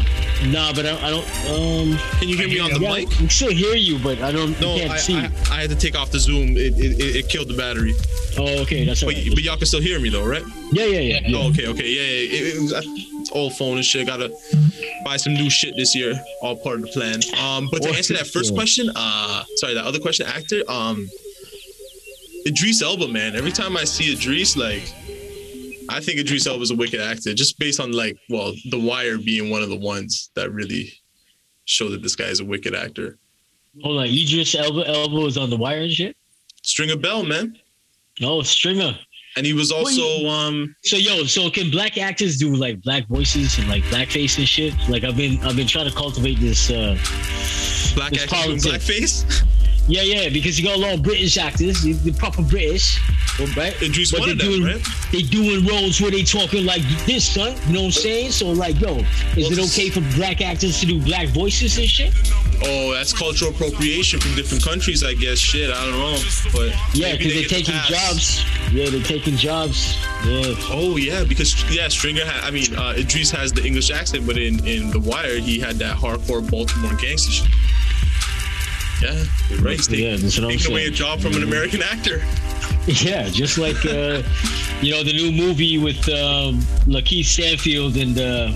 Nah, 0.46 0.72
but 0.74 0.84
I, 0.84 0.94
I 1.07 1.11
don't. 1.11 1.24
Um, 1.49 1.99
Can 2.18 2.28
you 2.28 2.36
hear 2.36 2.49
me 2.49 2.61
on 2.61 2.70
the 2.70 2.80
yeah, 2.80 2.92
mic? 2.94 3.09
I 3.09 3.14
can 3.14 3.30
still 3.30 3.51
hear 3.51 3.74
you, 3.74 3.99
but 3.99 4.20
I 4.20 4.30
don't. 4.30 4.59
No, 4.61 4.76
can't 4.76 4.90
I, 4.90 4.96
see. 4.99 5.16
I, 5.16 5.24
I 5.51 5.61
had 5.62 5.70
to 5.70 5.76
take 5.76 5.96
off 5.99 6.11
the 6.11 6.18
Zoom. 6.18 6.51
It, 6.51 6.78
it, 6.78 7.01
it, 7.01 7.16
it 7.16 7.28
killed 7.30 7.49
the 7.49 7.57
battery. 7.57 7.94
oh, 8.38 8.61
okay, 8.62 8.84
that's 8.84 9.03
all 9.03 9.09
But, 9.09 9.16
right. 9.16 9.30
but 9.34 9.42
y'all 9.42 9.57
can 9.57 9.66
still 9.66 9.80
hear 9.80 9.99
me 9.99 10.11
though, 10.11 10.26
right? 10.26 10.42
yeah, 10.70 10.84
yeah, 10.84 11.01
yeah. 11.01 11.20
yeah. 11.24 11.36
Oh, 11.38 11.49
okay, 11.49 11.66
okay, 11.66 11.88
yeah, 11.88 12.03
yeah. 12.03 12.38
It, 12.38 12.57
it 12.57 12.61
was, 12.62 12.72
it's 13.20 13.32
old 13.32 13.55
phone 13.57 13.76
and 13.76 13.84
shit. 13.84 14.07
Gotta 14.07 14.30
buy 15.05 15.16
some 15.16 15.32
new 15.32 15.49
shit 15.49 15.74
this 15.76 15.94
year. 15.96 16.12
All 16.42 16.57
part 16.57 16.76
of 16.76 16.82
the 16.82 16.88
plan. 16.88 17.20
Um, 17.42 17.68
but 17.72 17.82
to 17.82 17.88
answer 17.88 18.12
that 18.14 18.26
first 18.26 18.53
question, 18.55 18.90
uh, 18.94 19.44
sorry, 19.57 19.74
that 19.74 19.86
other 19.86 19.99
question, 19.99 20.26
actor, 20.26 20.62
um, 20.68 21.09
Idris 22.46 22.82
Elba, 22.82 23.09
man. 23.09 23.34
Every 23.34 23.51
time 23.51 23.76
I 23.76 23.84
see 23.84 24.12
Idris, 24.12 24.57
like, 24.57 24.92
I 25.89 26.01
think 26.01 26.18
Idris 26.20 26.47
Elba 26.47 26.62
is 26.62 26.70
a 26.70 26.76
wicked 26.76 27.01
actor, 27.01 27.32
just 27.34 27.59
based 27.59 27.80
on 27.80 27.93
like, 27.93 28.16
well, 28.28 28.53
The 28.70 28.78
Wire 28.78 29.18
being 29.18 29.51
one 29.51 29.62
of 29.62 29.68
the 29.68 29.76
ones 29.76 30.30
that 30.34 30.53
really 30.53 30.93
show 31.65 31.89
that 31.90 32.02
this 32.02 32.15
guy 32.16 32.24
is 32.27 32.40
a 32.40 32.44
wicked 32.44 32.74
actor. 32.74 33.19
Hold 33.82 33.98
on, 34.01 34.06
Idris 34.06 34.55
Elba, 34.55 34.86
Elba 34.89 35.15
was 35.16 35.36
on 35.39 35.51
the 35.51 35.56
wire 35.56 35.82
and 35.82 35.93
shit. 35.93 36.16
Stringer 36.62 36.97
Bell, 36.97 37.23
man, 37.24 37.56
Oh, 38.23 38.43
Stringer. 38.43 38.98
and 39.36 39.47
he 39.47 39.52
was 39.52 39.70
Wait. 39.73 39.78
also 39.78 40.27
um. 40.27 40.74
So 40.82 40.97
yo, 40.97 41.24
so 41.24 41.48
can 41.51 41.70
black 41.70 41.97
actors 41.98 42.36
do 42.39 42.55
like 42.55 42.81
black 42.82 43.06
voices 43.06 43.56
and 43.59 43.69
like 43.69 43.85
blackface 43.85 44.39
and 44.39 44.48
shit? 44.48 44.74
Like 44.89 45.05
I've 45.05 45.16
been 45.16 45.39
I've 45.44 45.55
been 45.56 45.69
trying 45.69 45.89
to 45.89 45.94
cultivate 45.94 46.40
this 46.40 46.70
uh 46.70 46.97
Black 47.94 48.12
It's 48.12 48.24
actor 48.24 48.47
doing 48.48 48.60
politics. 48.60 48.66
blackface. 49.24 49.44
yeah, 49.89 50.02
yeah, 50.02 50.28
because 50.28 50.59
you 50.59 50.65
got 50.66 50.77
a 50.77 50.81
lot 50.81 50.94
of 50.94 51.02
British 51.02 51.39
actors, 51.39 51.82
the, 51.82 51.93
the 51.94 52.12
proper 52.12 52.43
British, 52.43 52.98
right? 53.56 53.74
Idris 53.82 54.10
But 54.12 54.20
one 54.20 54.28
they 54.28 54.32
of 54.32 54.39
them, 54.39 54.48
doing 54.48 54.65
right? 54.65 54.86
they 55.12 55.23
doing 55.23 55.66
roles 55.66 56.01
where 56.01 56.10
they 56.10 56.23
talking 56.23 56.65
like 56.66 56.82
this, 57.06 57.27
son. 57.27 57.56
You 57.66 57.73
know 57.73 57.81
what 57.81 57.86
I'm 57.86 57.93
saying? 57.93 58.31
So 58.32 58.51
like, 58.51 58.78
yo, 58.81 58.98
is 59.36 59.48
Well, 59.48 59.52
it 59.52 59.59
okay 59.70 59.89
for 59.90 60.01
black 60.16 60.40
actors 60.43 60.78
to 60.81 60.86
do 60.86 61.01
black 61.02 61.28
voices 61.28 61.78
and 61.78 61.89
shit? 61.89 62.15
Oh, 62.62 62.93
that's 62.93 63.12
cultural 63.12 63.51
appropriation 63.52 64.19
from 64.20 64.35
different 64.35 64.62
countries, 64.65 65.02
I 65.05 65.15
guess. 65.15 65.39
Shit, 65.39 65.70
I 65.70 65.85
don't 65.86 65.98
know, 65.98 66.19
but 66.52 66.74
Yeah, 66.93 67.12
because 67.16 67.32
they 67.32 67.40
they 67.40 67.47
are 67.47 67.48
get 67.48 67.48
the 67.48 67.55
taking 67.55 67.74
jobs. 67.89 68.44
Yeah, 68.73 68.90
they're 68.90 69.02
taking 69.02 69.36
jobs. 69.36 69.97
Yeah. 70.27 70.55
Oh 70.70 70.97
yeah, 70.97 71.24
because 71.24 71.55
yeah, 71.74 71.89
Stringer. 71.89 72.24
Ha- 72.27 72.47
I 72.47 72.51
mean, 72.51 72.74
uh, 72.77 72.94
Idris 72.97 73.31
has 73.31 73.52
the 73.52 73.65
English 73.65 73.90
accent, 73.90 74.27
but 74.27 74.36
in 74.36 74.59
in 74.66 74.90
The 74.90 74.98
Wire, 75.01 75.39
he 75.39 75.59
had 75.59 75.77
that 75.77 75.97
hardcore 75.97 76.43
Baltimore 76.51 76.94
gangster 76.97 77.31
shit. 77.31 77.47
Yeah, 79.02 79.24
you're 79.48 79.60
right. 79.60 79.76
He's 79.76 79.88
Yeah, 79.88 80.10
taking, 80.10 80.22
that's 80.22 80.38
what 80.38 80.44
I'm 80.44 80.58
taking 80.58 80.72
away 80.72 80.86
a 80.86 80.90
job 80.90 81.20
from 81.20 81.34
an 81.34 81.42
American 81.42 81.82
actor. 81.82 82.22
Yeah, 82.86 83.28
just 83.28 83.58
like 83.58 83.76
uh, 83.84 84.22
you 84.80 84.92
know 84.92 85.04
the 85.04 85.12
new 85.12 85.30
movie 85.30 85.76
with 85.76 86.08
um, 86.08 86.60
LaKeith 86.88 87.26
Stanfield 87.26 87.98
and 87.98 88.16
uh, 88.18 88.50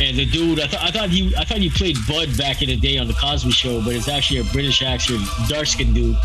and 0.00 0.16
the 0.16 0.26
dude. 0.26 0.58
I 0.58 0.66
thought 0.66 0.82
I 0.82 0.90
thought 0.90 1.08
he 1.08 1.32
I 1.36 1.44
thought 1.44 1.58
he 1.58 1.70
played 1.70 1.96
Bud 2.08 2.36
back 2.36 2.60
in 2.60 2.68
the 2.68 2.76
day 2.76 2.98
on 2.98 3.06
the 3.06 3.14
Cosby 3.14 3.52
Show, 3.52 3.80
but 3.84 3.94
it's 3.94 4.08
actually 4.08 4.40
a 4.40 4.44
British 4.44 4.82
actor, 4.82 5.18
dark 5.48 5.66
skinned 5.66 5.94
dude. 5.94 6.16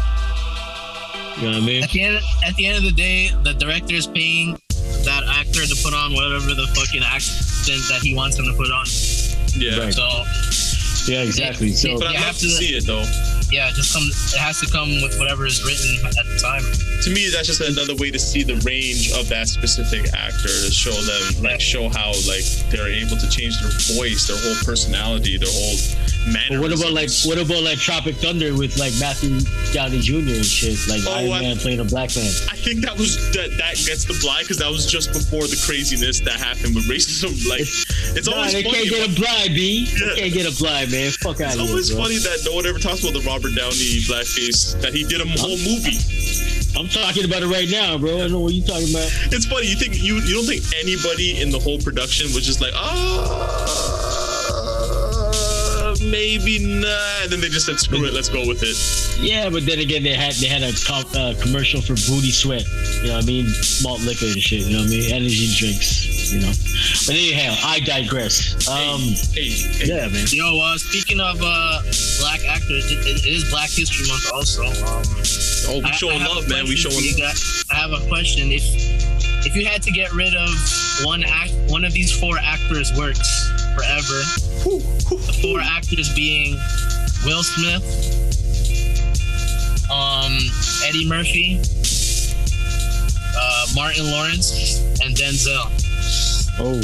You 1.37 1.43
know 1.43 1.51
what 1.51 1.55
I 1.55 1.59
mean? 1.59 1.83
At 1.83 1.91
the 1.91 2.03
end, 2.03 2.19
at 2.45 2.55
the 2.55 2.65
end 2.67 2.77
of 2.77 2.83
the 2.83 2.91
day, 2.91 3.29
the 3.43 3.53
director 3.53 3.93
is 3.93 4.07
paying 4.07 4.57
that 5.05 5.23
actor 5.27 5.65
to 5.65 5.83
put 5.83 5.93
on 5.93 6.13
whatever 6.13 6.53
the 6.53 6.67
fucking 6.75 7.03
accent 7.03 7.81
that 7.89 8.01
he 8.01 8.15
wants 8.15 8.37
him 8.39 8.45
to 8.45 8.53
put 8.53 8.71
on. 8.71 8.85
Yeah, 9.55 9.79
Right. 9.79 9.93
So 9.93 10.07
Yeah, 11.07 11.21
exactly. 11.23 11.73
So 11.73 11.97
but 11.97 12.03
You 12.03 12.07
I'd 12.09 12.15
have 12.15 12.27
love 12.27 12.35
to 12.37 12.41
to- 12.41 12.49
see 12.49 12.75
it 12.77 12.85
though. 12.85 13.03
Yeah, 13.53 13.69
just 13.71 13.93
come. 13.93 14.03
It 14.09 14.39
has 14.41 14.59
to 14.61 14.67
come 14.73 14.89
with 15.05 15.17
whatever 15.21 15.45
is 15.45 15.61
written 15.61 16.01
at 16.09 16.25
the 16.25 16.37
time. 16.41 16.65
To 17.05 17.09
me, 17.13 17.29
that's 17.29 17.45
just 17.47 17.61
another 17.61 17.95
way 18.01 18.09
to 18.11 18.17
see 18.19 18.41
the 18.43 18.55
range 18.65 19.11
of 19.13 19.29
that 19.29 19.47
specific 19.47 20.09
actor 20.17 20.47
to 20.49 20.71
show 20.71 20.95
them, 21.05 21.43
like, 21.43 21.59
show 21.61 21.89
how 21.89 22.09
like 22.25 22.43
they're 22.71 22.87
able 22.89 23.17
to 23.17 23.27
change 23.29 23.59
their 23.61 23.71
voice, 23.95 24.25
their 24.27 24.39
whole 24.39 24.57
personality, 24.65 25.37
their 25.37 25.51
whole 25.51 25.77
manner. 26.31 26.57
What 26.63 26.71
about 26.73 26.93
like 26.95 27.11
what 27.27 27.37
about 27.37 27.61
like 27.63 27.77
Tropic 27.77 28.15
Thunder 28.17 28.55
with 28.55 28.77
like 28.79 28.93
Matthew 28.99 29.37
Downey 29.75 29.99
Jr. 29.99 30.39
and 30.41 30.45
shit, 30.45 30.79
like 30.89 31.03
Oh, 31.05 31.13
Iron 31.13 31.31
I- 31.31 31.41
Man 31.53 31.57
playing 31.59 31.79
a 31.79 31.85
black 31.85 32.15
man? 32.15 32.31
I 32.49 32.55
think 32.57 32.81
that 32.87 32.95
was 32.97 33.19
that 33.37 33.51
that 33.59 33.75
gets 33.85 34.05
the 34.07 34.17
blind 34.23 34.47
because 34.47 34.57
that 34.63 34.71
was 34.71 34.87
just 34.89 35.11
before 35.13 35.43
the 35.45 35.59
craziness 35.67 36.19
that 36.21 36.39
happened 36.41 36.73
with 36.75 36.87
racism. 36.89 37.35
Like, 37.53 37.67
it's 38.15 38.27
Nah, 38.29 38.37
always 38.37 38.53
they 38.53 38.63
funny. 38.63 38.87
can't 38.87 38.89
get 38.89 39.09
a 39.09 39.19
blind, 39.19 39.49
B. 39.53 39.83
Yeah. 39.91 40.07
They 40.15 40.21
can't 40.21 40.33
get 40.33 40.45
a 40.47 40.55
blind, 40.57 40.91
man. 40.91 41.11
Fuck 41.19 41.41
out 41.41 41.51
It's 41.51 41.55
of 41.55 41.61
here, 41.61 41.69
always 41.69 41.91
funny 41.93 42.17
that 42.23 42.39
no 42.47 42.55
one 42.55 42.65
ever 42.65 42.79
talks 42.79 43.01
about 43.03 43.13
the 43.13 43.21
Robert 43.27 43.42
Downey 43.49 43.99
blackface 44.07 44.79
that 44.81 44.93
he 44.93 45.03
did 45.03 45.21
a 45.21 45.25
whole 45.39 45.57
movie. 45.57 45.97
I'm 46.75 46.87
talking 46.87 47.25
about 47.25 47.43
it 47.43 47.47
right 47.47 47.69
now, 47.69 47.97
bro. 47.97 48.15
I 48.15 48.19
don't 48.21 48.31
know 48.31 48.39
what 48.39 48.53
you're 48.53 48.65
talking 48.65 48.89
about. 48.89 49.07
It's 49.31 49.45
funny. 49.45 49.67
You 49.67 49.75
think 49.75 50.01
you 50.01 50.15
you 50.21 50.35
don't 50.35 50.45
think 50.45 50.63
anybody 50.81 51.41
in 51.41 51.51
the 51.51 51.59
whole 51.59 51.77
production 51.79 52.33
was 52.33 52.45
just 52.45 52.61
like, 52.61 52.71
oh, 52.73 53.93
maybe 56.09 56.59
not, 56.65 57.23
and 57.23 57.31
then 57.31 57.41
they 57.41 57.49
just 57.49 57.65
said, 57.65 57.79
screw 57.79 58.05
it, 58.05 58.13
let's 58.13 58.29
go 58.29 58.47
with 58.47 58.63
it. 58.63 58.75
Yeah, 59.21 59.49
but 59.49 59.65
then 59.65 59.79
again, 59.79 60.03
they 60.03 60.13
had 60.13 60.33
they 60.35 60.47
had 60.47 60.63
a 60.63 60.73
com- 60.85 61.05
uh, 61.15 61.33
commercial 61.41 61.81
for 61.81 61.93
Booty 62.09 62.31
Sweat. 62.31 62.65
You 63.01 63.09
know 63.09 63.15
what 63.15 63.23
I 63.23 63.27
mean? 63.27 63.47
Malt 63.83 64.01
liquor 64.01 64.25
and 64.25 64.41
shit. 64.41 64.65
You 64.65 64.77
know 64.77 64.83
what 64.83 64.87
I 64.87 64.97
mean? 64.97 65.11
Energy 65.13 65.53
drinks. 65.55 66.12
You 66.31 66.39
know. 66.41 66.53
But 67.05 67.15
anyhow, 67.15 67.55
I 67.65 67.79
digress. 67.81 68.67
Um, 68.69 69.01
Hey, 69.33 69.49
hey, 69.49 69.85
yeah, 69.85 70.07
man. 70.07 70.25
Yo, 70.29 70.59
uh, 70.61 70.77
speaking 70.77 71.19
of 71.19 71.39
uh, 71.41 71.81
black 72.19 72.39
actors, 72.47 72.91
it, 72.91 72.99
it 73.05 73.25
is 73.27 73.49
Black 73.49 73.69
History 73.69 74.07
Month 74.07 74.31
also. 74.33 74.63
Um, 74.63 75.03
oh, 75.67 75.79
we 75.79 75.85
I- 75.85 75.91
showing 75.91 76.21
I 76.21 76.23
have 76.23 76.31
love, 76.35 76.49
man. 76.49 76.63
We 76.65 76.75
question 76.75 76.91
showing. 76.91 77.03
you 77.03 77.15
guys. 77.17 77.63
I 77.71 77.75
have 77.75 77.91
a 77.91 77.99
question. 78.07 78.51
If 78.51 78.63
if 79.45 79.55
you 79.55 79.65
had 79.65 79.81
to 79.83 79.91
get 79.91 80.13
rid 80.13 80.33
of 80.35 80.49
one 81.03 81.23
act, 81.23 81.51
one 81.67 81.83
of 81.83 81.91
these 81.93 82.11
four 82.17 82.37
actors' 82.39 82.93
works 82.97 83.51
forever, 83.75 84.19
the 85.09 85.39
four 85.41 85.59
actors 85.59 86.13
being 86.15 86.55
Will 87.25 87.43
Smith, 87.43 87.83
um, 89.91 90.37
Eddie 90.87 91.07
Murphy, 91.07 91.59
uh, 93.35 93.65
Martin 93.75 94.09
Lawrence, 94.11 94.79
and 95.03 95.15
Denzel. 95.15 95.67
Oh. 96.59 96.79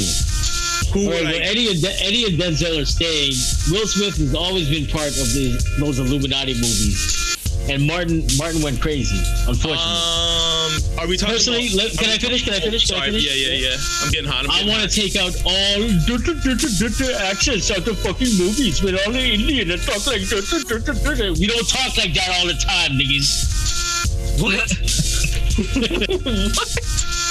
Who 0.92 1.04
All 1.06 1.10
right, 1.12 1.22
well, 1.22 1.34
I- 1.34 1.38
Eddie, 1.46 1.68
and 1.70 1.80
De- 1.80 2.02
Eddie 2.04 2.24
and 2.26 2.36
Denzel 2.38 2.80
are 2.82 2.84
staying. 2.84 3.32
Will 3.70 3.86
Smith 3.86 4.16
has 4.18 4.34
always 4.34 4.68
been 4.68 4.86
part 4.86 5.08
of 5.08 5.30
the 5.34 5.54
those 5.78 5.98
Illuminati 6.00 6.54
movies, 6.54 7.36
and 7.70 7.86
Martin 7.86 8.26
Martin 8.36 8.60
went 8.62 8.80
crazy. 8.80 9.14
Unfortunately, 9.46 9.78
Um, 9.78 10.98
are 10.98 11.06
we 11.06 11.16
talking? 11.16 11.34
Personally, 11.36 11.68
about, 11.68 11.94
let- 11.94 11.98
can 11.98 12.08
are 12.08 12.10
I 12.10 12.14
we 12.14 12.18
finish? 12.18 12.42
Can 12.44 12.54
I 12.54 12.60
finish? 12.60 12.86
Can 12.88 12.96
I 12.96 12.98
Sorry, 12.98 13.10
finish? 13.12 13.24
yeah, 13.30 13.34
yeah, 13.38 13.70
yeah. 13.70 13.76
I'm 14.02 14.10
getting 14.10 14.30
hot. 14.30 14.44
I'm 14.50 14.50
I 14.50 14.64
want 14.68 14.82
to 14.82 14.90
take 14.90 15.14
out 15.14 15.30
all 15.46 15.78
duh, 16.10 16.18
duh, 16.18 16.34
duh, 16.34 17.30
accents 17.30 17.70
out 17.70 17.86
of 17.86 17.96
fucking 18.00 18.34
movies 18.36 18.82
with 18.82 18.98
all 19.06 19.12
the 19.12 19.22
Indian 19.22 19.70
and 19.70 19.80
talk 19.82 20.04
like 20.08 20.22
we 20.26 21.46
don't 21.46 21.68
talk 21.70 21.96
like 21.96 22.14
that 22.18 22.28
all 22.40 22.46
the 22.50 22.58
time, 22.58 22.98
niggas. 22.98 23.46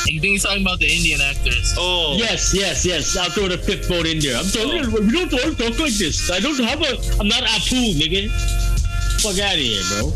You 0.10 0.20
think 0.20 0.32
he's 0.34 0.44
talking 0.44 0.62
about 0.64 0.80
the 0.80 0.88
Indian 0.92 1.22
actors? 1.22 1.76
Oh, 1.78 2.16
Yes, 2.18 2.54
yes, 2.54 2.86
yes. 2.86 3.16
I'll 3.16 3.30
throw 3.30 3.48
the 3.48 3.58
fifth 3.58 3.88
vote 3.88 4.06
in 4.08 4.20
there. 4.20 4.38
I'm 4.38 4.46
talking. 4.50 4.90
We 4.92 5.12
don't 5.14 5.34
all 5.34 5.54
talk 5.54 5.78
like 5.80 5.94
this. 5.94 6.30
I 6.32 6.40
don't 6.40 6.58
have 6.64 6.82
a. 6.82 6.98
I'm 7.20 7.28
not 7.28 7.44
Apu, 7.44 7.94
nigga. 7.94 8.30
Fuck 9.22 9.38
out 9.40 9.54
of 9.54 9.60
here, 9.60 9.84
bro. 9.94 10.12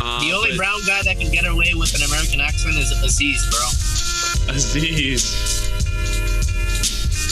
Uh, 0.00 0.20
The 0.20 0.32
only 0.32 0.50
but- 0.50 0.56
brown 0.58 0.80
guy 0.86 1.02
that 1.02 1.18
can 1.18 1.30
get 1.30 1.44
away 1.46 1.72
with 1.74 1.94
an 1.94 2.02
American 2.02 2.40
accent 2.40 2.76
is 2.76 2.90
Aziz, 3.02 3.46
bro. 3.50 4.54
Aziz. 4.54 5.22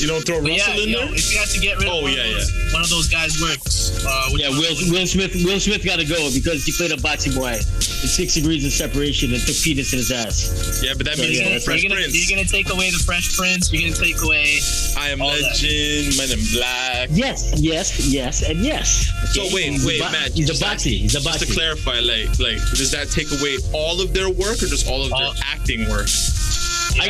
You 0.01 0.07
don't 0.09 0.21
throw 0.27 0.43
But 0.43 0.51
Russell 0.51 0.75
yeah, 0.77 0.83
in 0.83 0.89
yo, 0.91 0.99
there? 1.07 1.15
if 1.15 1.33
you 1.33 1.39
had 1.39 1.49
to 1.49 1.59
get 1.61 1.79
rid 1.79 1.89
of 1.89 1.95
Oh, 1.95 2.03
one, 2.03 2.13
yeah, 2.13 2.25
of 2.29 2.35
those, 2.37 2.73
one 2.75 2.83
of 2.83 2.91
those 2.91 3.09
guys' 3.09 3.41
works, 3.41 3.76
uh, 4.07 4.29
Yeah, 4.37 4.51
Will 4.51 4.75
Will 4.91 5.07
Smith. 5.07 5.35
Will 5.45 5.61
Smith 5.61 5.85
got 5.85 5.99
to 5.99 6.05
go 6.05 6.29
because 6.35 6.65
he 6.65 6.73
played 6.73 6.93
a 6.93 7.01
boxing 7.01 7.35
boy 7.35 7.55
in 7.55 7.63
Six 7.63 8.35
Degrees 8.35 8.65
of 8.65 8.73
Separation 8.73 9.33
and 9.33 9.41
took 9.43 9.57
penis 9.63 9.93
in 9.93 9.99
his 9.99 10.11
ass. 10.11 10.81
Yeah, 10.83 10.95
but 10.97 11.07
that 11.07 11.17
So, 11.17 11.23
means 11.23 11.39
yeah, 11.39 11.45
no 11.47 11.51
that's 11.53 11.65
Fresh 11.65 11.83
you're, 11.83 11.91
gonna, 11.91 12.03
Prince. 12.03 12.15
you're 12.31 12.37
gonna 12.37 12.49
take 12.49 12.71
away 12.73 12.91
the 12.91 12.99
Fresh 13.05 13.37
Prince. 13.37 13.73
You're 13.73 13.83
gonna 13.91 13.95
take 14.01 14.21
away. 14.23 14.59
I 14.97 15.11
am 15.11 15.21
all 15.23 15.31
that. 15.31 15.43
Legend, 15.43 16.17
Men 16.17 16.31
in 16.39 16.45
Black. 16.53 17.09
Yes, 17.13 17.53
yes, 17.57 18.07
yes, 18.13 18.43
and 18.49 18.59
yes. 18.61 19.11
So 19.33 19.43
wait, 19.55 19.73
He's 19.73 19.87
wait, 19.87 20.01
bo- 20.01 20.11
Matt. 20.11 20.33
He's 20.33 20.49
a 20.51 20.53
just 20.53 20.63
boxy. 20.63 20.99
He's 21.01 21.15
a 21.15 21.21
Just 21.21 21.47
to 21.47 21.53
clarify, 21.53 22.01
like, 22.01 22.29
like, 22.39 22.59
does 22.77 22.91
that 22.93 23.11
take 23.11 23.31
away 23.33 23.59
all 23.73 24.01
of 24.01 24.13
their 24.15 24.29
work 24.31 24.63
or 24.63 24.67
just 24.67 24.87
all 24.89 25.05
of 25.05 25.13
All- 25.13 25.19
their 25.33 25.43
acting 25.45 25.89
work? 25.89 26.09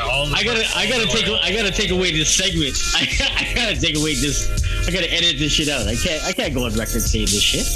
I, 0.00 0.04
Yeah, 0.04 0.10
all 0.10 0.26
the 0.26 0.34
I 0.36 0.42
gotta, 0.44 0.64
I 0.76 0.86
gotta 0.88 1.06
take, 1.06 1.26
I 1.28 1.52
gotta 1.52 1.70
take 1.72 1.90
away 1.90 2.12
this 2.12 2.34
segment. 2.34 2.76
I, 2.94 3.08
I 3.50 3.54
gotta 3.54 3.80
take 3.80 3.96
away 3.96 4.14
this. 4.14 4.48
I 4.86 4.90
gotta 4.92 5.12
edit 5.12 5.38
this 5.38 5.52
shit 5.52 5.68
out. 5.68 5.86
I 5.86 5.94
can't, 5.96 6.22
I 6.24 6.32
can't 6.32 6.54
go 6.54 6.64
on 6.64 6.72
record 6.74 7.02
saying 7.02 7.26
this 7.26 7.42
shit. 7.42 7.66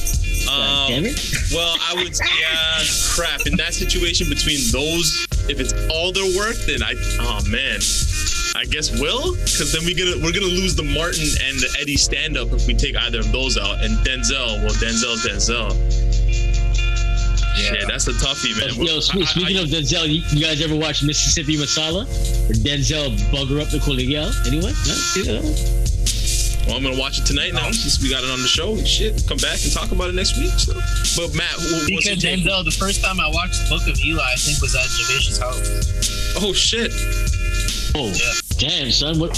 God 0.47 0.89
damn 0.89 0.99
Um, 1.01 1.07
it. 1.07 1.21
well, 1.53 1.77
I 1.81 1.95
would, 1.95 2.17
yeah, 2.19 2.83
crap. 3.15 3.47
In 3.47 3.57
that 3.57 3.75
situation 3.75 4.29
between 4.29 4.59
those, 4.73 5.27
if 5.49 5.61
it's 5.61 5.73
all 5.91 6.13
their 6.13 6.25
work, 6.37 6.57
then 6.67 6.83
I, 6.83 6.95
oh 7.21 7.41
man, 7.49 7.81
I 8.57 8.65
guess 8.65 8.91
will, 9.01 9.35
because 9.37 9.73
then 9.73 9.85
we 9.85 9.95
gonna 9.95 10.17
we're 10.25 10.33
gonna 10.33 10.47
lose 10.53 10.75
the 10.75 10.83
Martin 10.83 11.29
and 11.45 11.59
the 11.61 11.69
Eddie 11.81 11.97
stand 11.97 12.37
up 12.37 12.53
if 12.53 12.67
we 12.67 12.75
take 12.75 12.97
either 12.97 13.21
of 13.21 13.31
those 13.33 13.59
out. 13.59 13.85
And 13.85 13.97
Denzel, 13.99 14.63
well, 14.65 14.75
Denzel's 14.81 15.25
Denzel. 15.27 15.71
Yeah, 17.61 17.85
that's 17.87 18.07
a 18.09 18.13
toughie, 18.13 18.57
man. 18.59 18.75
Yo, 18.87 18.97
I- 18.97 19.01
spe- 19.01 19.17
I- 19.17 19.25
speaking 19.25 19.59
I- 19.59 19.63
of 19.63 19.69
Denzel, 19.69 20.09
you, 20.09 20.23
you 20.33 20.41
guys 20.41 20.61
ever 20.63 20.77
watch 20.77 21.03
Mississippi 21.03 21.57
Masala? 21.57 22.03
Or 22.49 22.53
Denzel 22.55 23.17
bugger 23.31 23.61
up 23.61 23.69
the 23.71 23.79
colegial? 23.79 24.31
Anyone? 24.47 24.75
No? 24.87 24.95
Yeah. 25.17 25.41
Well, 26.67 26.77
I'm 26.77 26.83
gonna 26.83 26.99
watch 26.99 27.19
it 27.19 27.27
tonight 27.27 27.55
now 27.55 27.71
since 27.73 28.01
we 28.03 28.11
got 28.11 28.23
it 28.23 28.31
on 28.31 28.43
the 28.43 28.47
show. 28.49 28.77
Shit, 28.85 29.25
come 29.27 29.39
back 29.39 29.59
and 29.65 29.73
talk 29.73 29.91
about 29.93 30.11
it 30.11 30.15
next 30.15 30.37
week. 30.39 30.53
So, 30.57 30.75
but 31.17 31.35
Matt, 31.35 31.51
wh- 31.57 31.63
what's 31.63 31.85
Speaking 31.85 32.05
your 32.07 32.13
of 32.15 32.21
take? 32.21 32.41
Denzel, 32.45 32.65
the 32.65 32.71
first 32.71 33.03
time 33.03 33.19
I 33.19 33.29
watched 33.29 33.69
Book 33.69 33.83
of 33.89 33.99
Eli, 34.05 34.23
I 34.23 34.37
think 34.37 34.61
was 34.61 34.75
at 34.77 34.85
Javish's 34.85 35.39
house. 35.39 36.37
Oh 36.37 36.53
shit! 36.53 36.93
Oh, 37.95 38.07
Yeah. 38.13 38.33
Damn, 38.61 38.91
son. 38.93 39.19
What? 39.19 39.31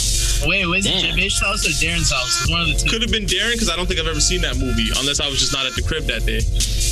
Wait, 0.44 0.66
was 0.66 0.84
it 0.84 0.90
Damn. 0.90 1.16
Javish's 1.16 1.40
house 1.40 1.64
or 1.64 1.70
Darren's 1.78 2.10
house? 2.12 2.42
It 2.42 2.42
was 2.42 2.50
one 2.50 2.60
of 2.62 2.66
the 2.68 2.74
two. 2.74 2.90
Could 2.90 3.02
have 3.02 3.10
been 3.12 3.24
Darren 3.26 3.52
because 3.52 3.70
I 3.70 3.76
don't 3.76 3.86
think 3.86 4.00
I've 4.00 4.06
ever 4.10 4.20
seen 4.20 4.42
that 4.42 4.56
movie 4.58 4.90
unless 4.98 5.20
I 5.20 5.28
was 5.28 5.38
just 5.38 5.52
not 5.54 5.64
at 5.66 5.74
the 5.74 5.82
crib 5.82 6.04
that 6.10 6.26
day. 6.26 6.40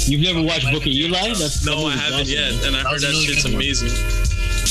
You've 0.06 0.22
never 0.22 0.40
watched 0.40 0.70
Book 0.70 0.86
of 0.86 0.94
Eli? 0.94 1.34
That's, 1.34 1.60
that 1.60 1.66
No, 1.70 1.86
I 1.86 1.92
haven't 1.98 2.20
awesome, 2.30 2.32
yet, 2.32 2.54
man. 2.62 2.64
and 2.72 2.76
I 2.76 2.82
That 2.84 2.90
heard 2.90 3.00
that 3.02 3.10
really 3.10 3.26
shit's 3.26 3.44
amazing. 3.44 3.90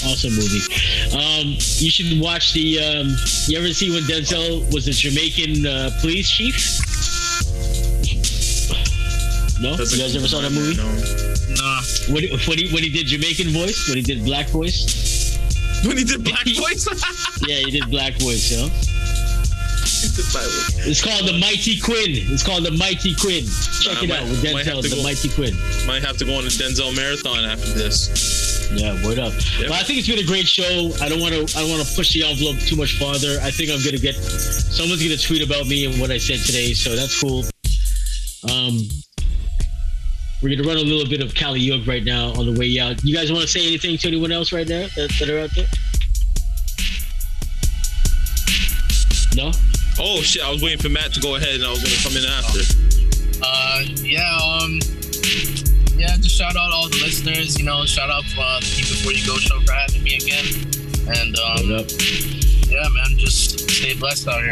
Awesome 0.08 0.32
movie. 0.34 0.64
Um, 1.12 1.60
you 1.84 1.92
should 1.92 2.20
watch 2.22 2.54
the. 2.54 2.80
Um, 2.80 3.08
you 3.52 3.58
ever 3.60 3.68
see 3.76 3.92
when 3.92 4.04
Denzel 4.04 4.64
was 4.74 4.88
a 4.88 4.92
Jamaican 4.96 5.66
uh, 5.68 5.92
police 6.00 6.30
chief? 6.32 6.56
No, 9.60 9.76
Doesn't 9.76 9.98
you 10.00 10.04
guys 10.06 10.14
come 10.14 10.20
ever 10.24 10.28
saw 10.30 10.40
that 10.40 10.52
movie? 10.56 10.78
no. 10.80 10.88
Nah. 11.60 11.82
When, 12.14 12.24
he- 12.24 12.32
when 12.48 12.58
he 12.58 12.72
when 12.74 12.84
he 12.84 12.90
did 12.90 13.08
Jamaican 13.08 13.50
voice, 13.50 13.90
when 13.90 13.98
he 13.98 14.04
did 14.04 14.24
black 14.24 14.48
voice, 14.48 14.86
When 15.86 15.98
he 15.98 16.04
did 16.04 16.24
Black 16.24 16.46
Voice, 16.60 16.88
yeah, 17.48 17.56
he 17.66 17.72
did 17.72 17.90
black 17.90 18.14
voice. 18.20 18.52
Yo, 18.52 18.68
He 18.68 20.08
did 20.16 20.26
Black 20.32 20.46
Voice. 20.46 20.88
it's 20.88 21.02
called 21.04 21.26
the 21.28 21.38
Mighty 21.40 21.80
Quinn. 21.80 22.12
It's 22.30 22.44
called 22.44 22.64
the 22.66 22.72
Mighty 22.72 23.16
Quinn. 23.16 23.46
Check 23.82 24.04
it 24.04 24.10
might- 24.10 24.20
out 24.20 24.28
with 24.28 24.44
Denzel, 24.44 24.82
the 24.82 24.90
go- 24.96 25.04
Mighty 25.04 25.30
Quinn. 25.30 25.56
might 25.88 26.04
have 26.04 26.18
to 26.18 26.26
go 26.26 26.36
on 26.36 26.44
a 26.44 26.48
Denzel 26.52 26.94
marathon 26.96 27.46
after 27.46 27.72
this. 27.74 28.70
Yeah, 28.74 28.94
word 29.06 29.18
up. 29.20 29.34
Yeah. 29.58 29.70
Well, 29.70 29.80
I 29.80 29.84
think 29.84 29.98
it's 30.00 30.08
been 30.08 30.20
a 30.20 30.24
great 30.28 30.48
show. 30.48 30.92
I 31.02 31.10
don't 31.10 31.20
want 31.22 31.34
to. 31.34 31.42
I 31.58 31.62
don't 31.66 31.72
want 31.72 31.82
to 31.88 31.96
push 31.96 32.14
the 32.14 32.24
envelope 32.24 32.60
too 32.60 32.76
much 32.76 33.00
farther. 33.00 33.40
I 33.42 33.50
think 33.50 33.72
I'm 33.72 33.82
gonna 33.84 33.98
get 33.98 34.14
someone's 34.16 35.02
gonna 35.02 35.18
tweet 35.18 35.42
about 35.42 35.66
me 35.66 35.86
and 35.86 36.00
what 36.00 36.12
I 36.12 36.20
said 36.20 36.38
today, 36.46 36.74
so 36.76 36.96
that's 36.96 37.20
cool. 37.20 37.46
Um, 38.48 38.86
we're 40.42 40.56
gonna 40.56 40.68
run 40.68 40.78
a 40.78 40.82
little 40.82 41.08
bit 41.08 41.22
of 41.22 41.34
Cali 41.34 41.60
Yug 41.60 41.88
right 41.88 42.04
now 42.04 42.32
on 42.34 42.46
the 42.46 42.60
way 42.60 42.80
out. 42.80 43.04
You 43.04 43.16
guys 43.16 43.32
want 43.32 43.44
to 43.44 43.48
say 43.48 43.66
anything 43.66 43.98
to 43.98 44.08
anyone 44.08 44.32
else 44.32 44.52
right 44.52 44.68
now 44.68 44.88
that, 44.96 45.12
that 45.20 45.30
are 45.30 45.40
out 45.40 45.50
there? 45.56 45.68
No. 49.36 49.52
Oh 50.00 50.22
shit! 50.22 50.44
I 50.44 50.52
was 50.52 50.62
waiting 50.62 50.80
for 50.80 50.90
Matt 50.90 51.14
to 51.14 51.20
go 51.20 51.36
ahead, 51.36 51.56
and 51.56 51.66
I 51.66 51.70
was 51.70 51.84
gonna 51.84 51.96
come 52.04 52.16
in 52.18 52.26
after. 52.26 52.62
Uh, 53.42 53.82
yeah, 54.04 54.38
um, 54.38 54.80
yeah, 56.00 56.16
just 56.16 56.38
shout 56.38 56.56
out 56.56 56.72
all 56.72 56.90
the 56.90 57.00
listeners, 57.04 57.58
you 57.60 57.66
know, 57.66 57.86
shout 57.86 58.10
out 58.10 58.24
uh, 58.38 58.60
the 58.60 58.66
Keep 58.66 58.88
Before 58.88 59.12
You 59.12 59.26
Go 59.28 59.36
show 59.38 59.60
for 59.62 59.74
having 59.74 60.04
me 60.04 60.16
again. 60.16 60.46
And, 61.10 61.38
um, 61.40 61.70
Word 61.70 61.82
up. 61.82 62.39
Yeah, 62.68 62.88
man, 62.90 63.18
just 63.18 63.70
stay 63.70 63.94
blessed 63.94 64.28
out 64.28 64.42
here. 64.42 64.52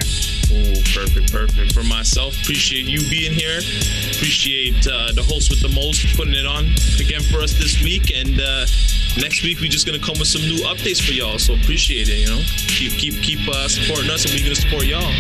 Oh, 0.50 0.82
perfect, 0.96 1.32
perfect. 1.32 1.74
For 1.74 1.84
myself, 1.84 2.40
appreciate 2.42 2.86
you 2.86 3.00
being 3.10 3.34
here. 3.34 3.60
Appreciate 4.16 4.88
uh, 4.88 5.12
the 5.12 5.24
host 5.24 5.50
with 5.50 5.62
the 5.62 5.70
most 5.70 6.16
putting 6.16 6.34
it 6.34 6.46
on 6.46 6.66
again 7.00 7.22
for 7.22 7.40
us 7.40 7.54
this 7.54 7.84
week. 7.84 8.16
And 8.16 8.40
uh, 8.40 8.66
next 9.20 9.44
week 9.44 9.60
we're 9.60 9.70
just 9.70 9.86
gonna 9.86 10.00
come 10.00 10.18
with 10.18 10.28
some 10.28 10.42
new 10.42 10.64
updates 10.64 11.06
for 11.06 11.12
y'all. 11.12 11.38
So 11.38 11.56
appreciate 11.56 12.08
it. 12.10 12.20
You 12.20 12.28
know, 12.28 12.42
keep 12.68 12.94
keep 12.94 13.22
keep 13.22 13.48
uh, 13.48 13.68
supporting 13.68 14.10
us, 14.10 14.24
and 14.26 14.34
we're 14.34 14.44
gonna 14.44 14.56
support 14.56 14.86
y'all. 14.86 15.12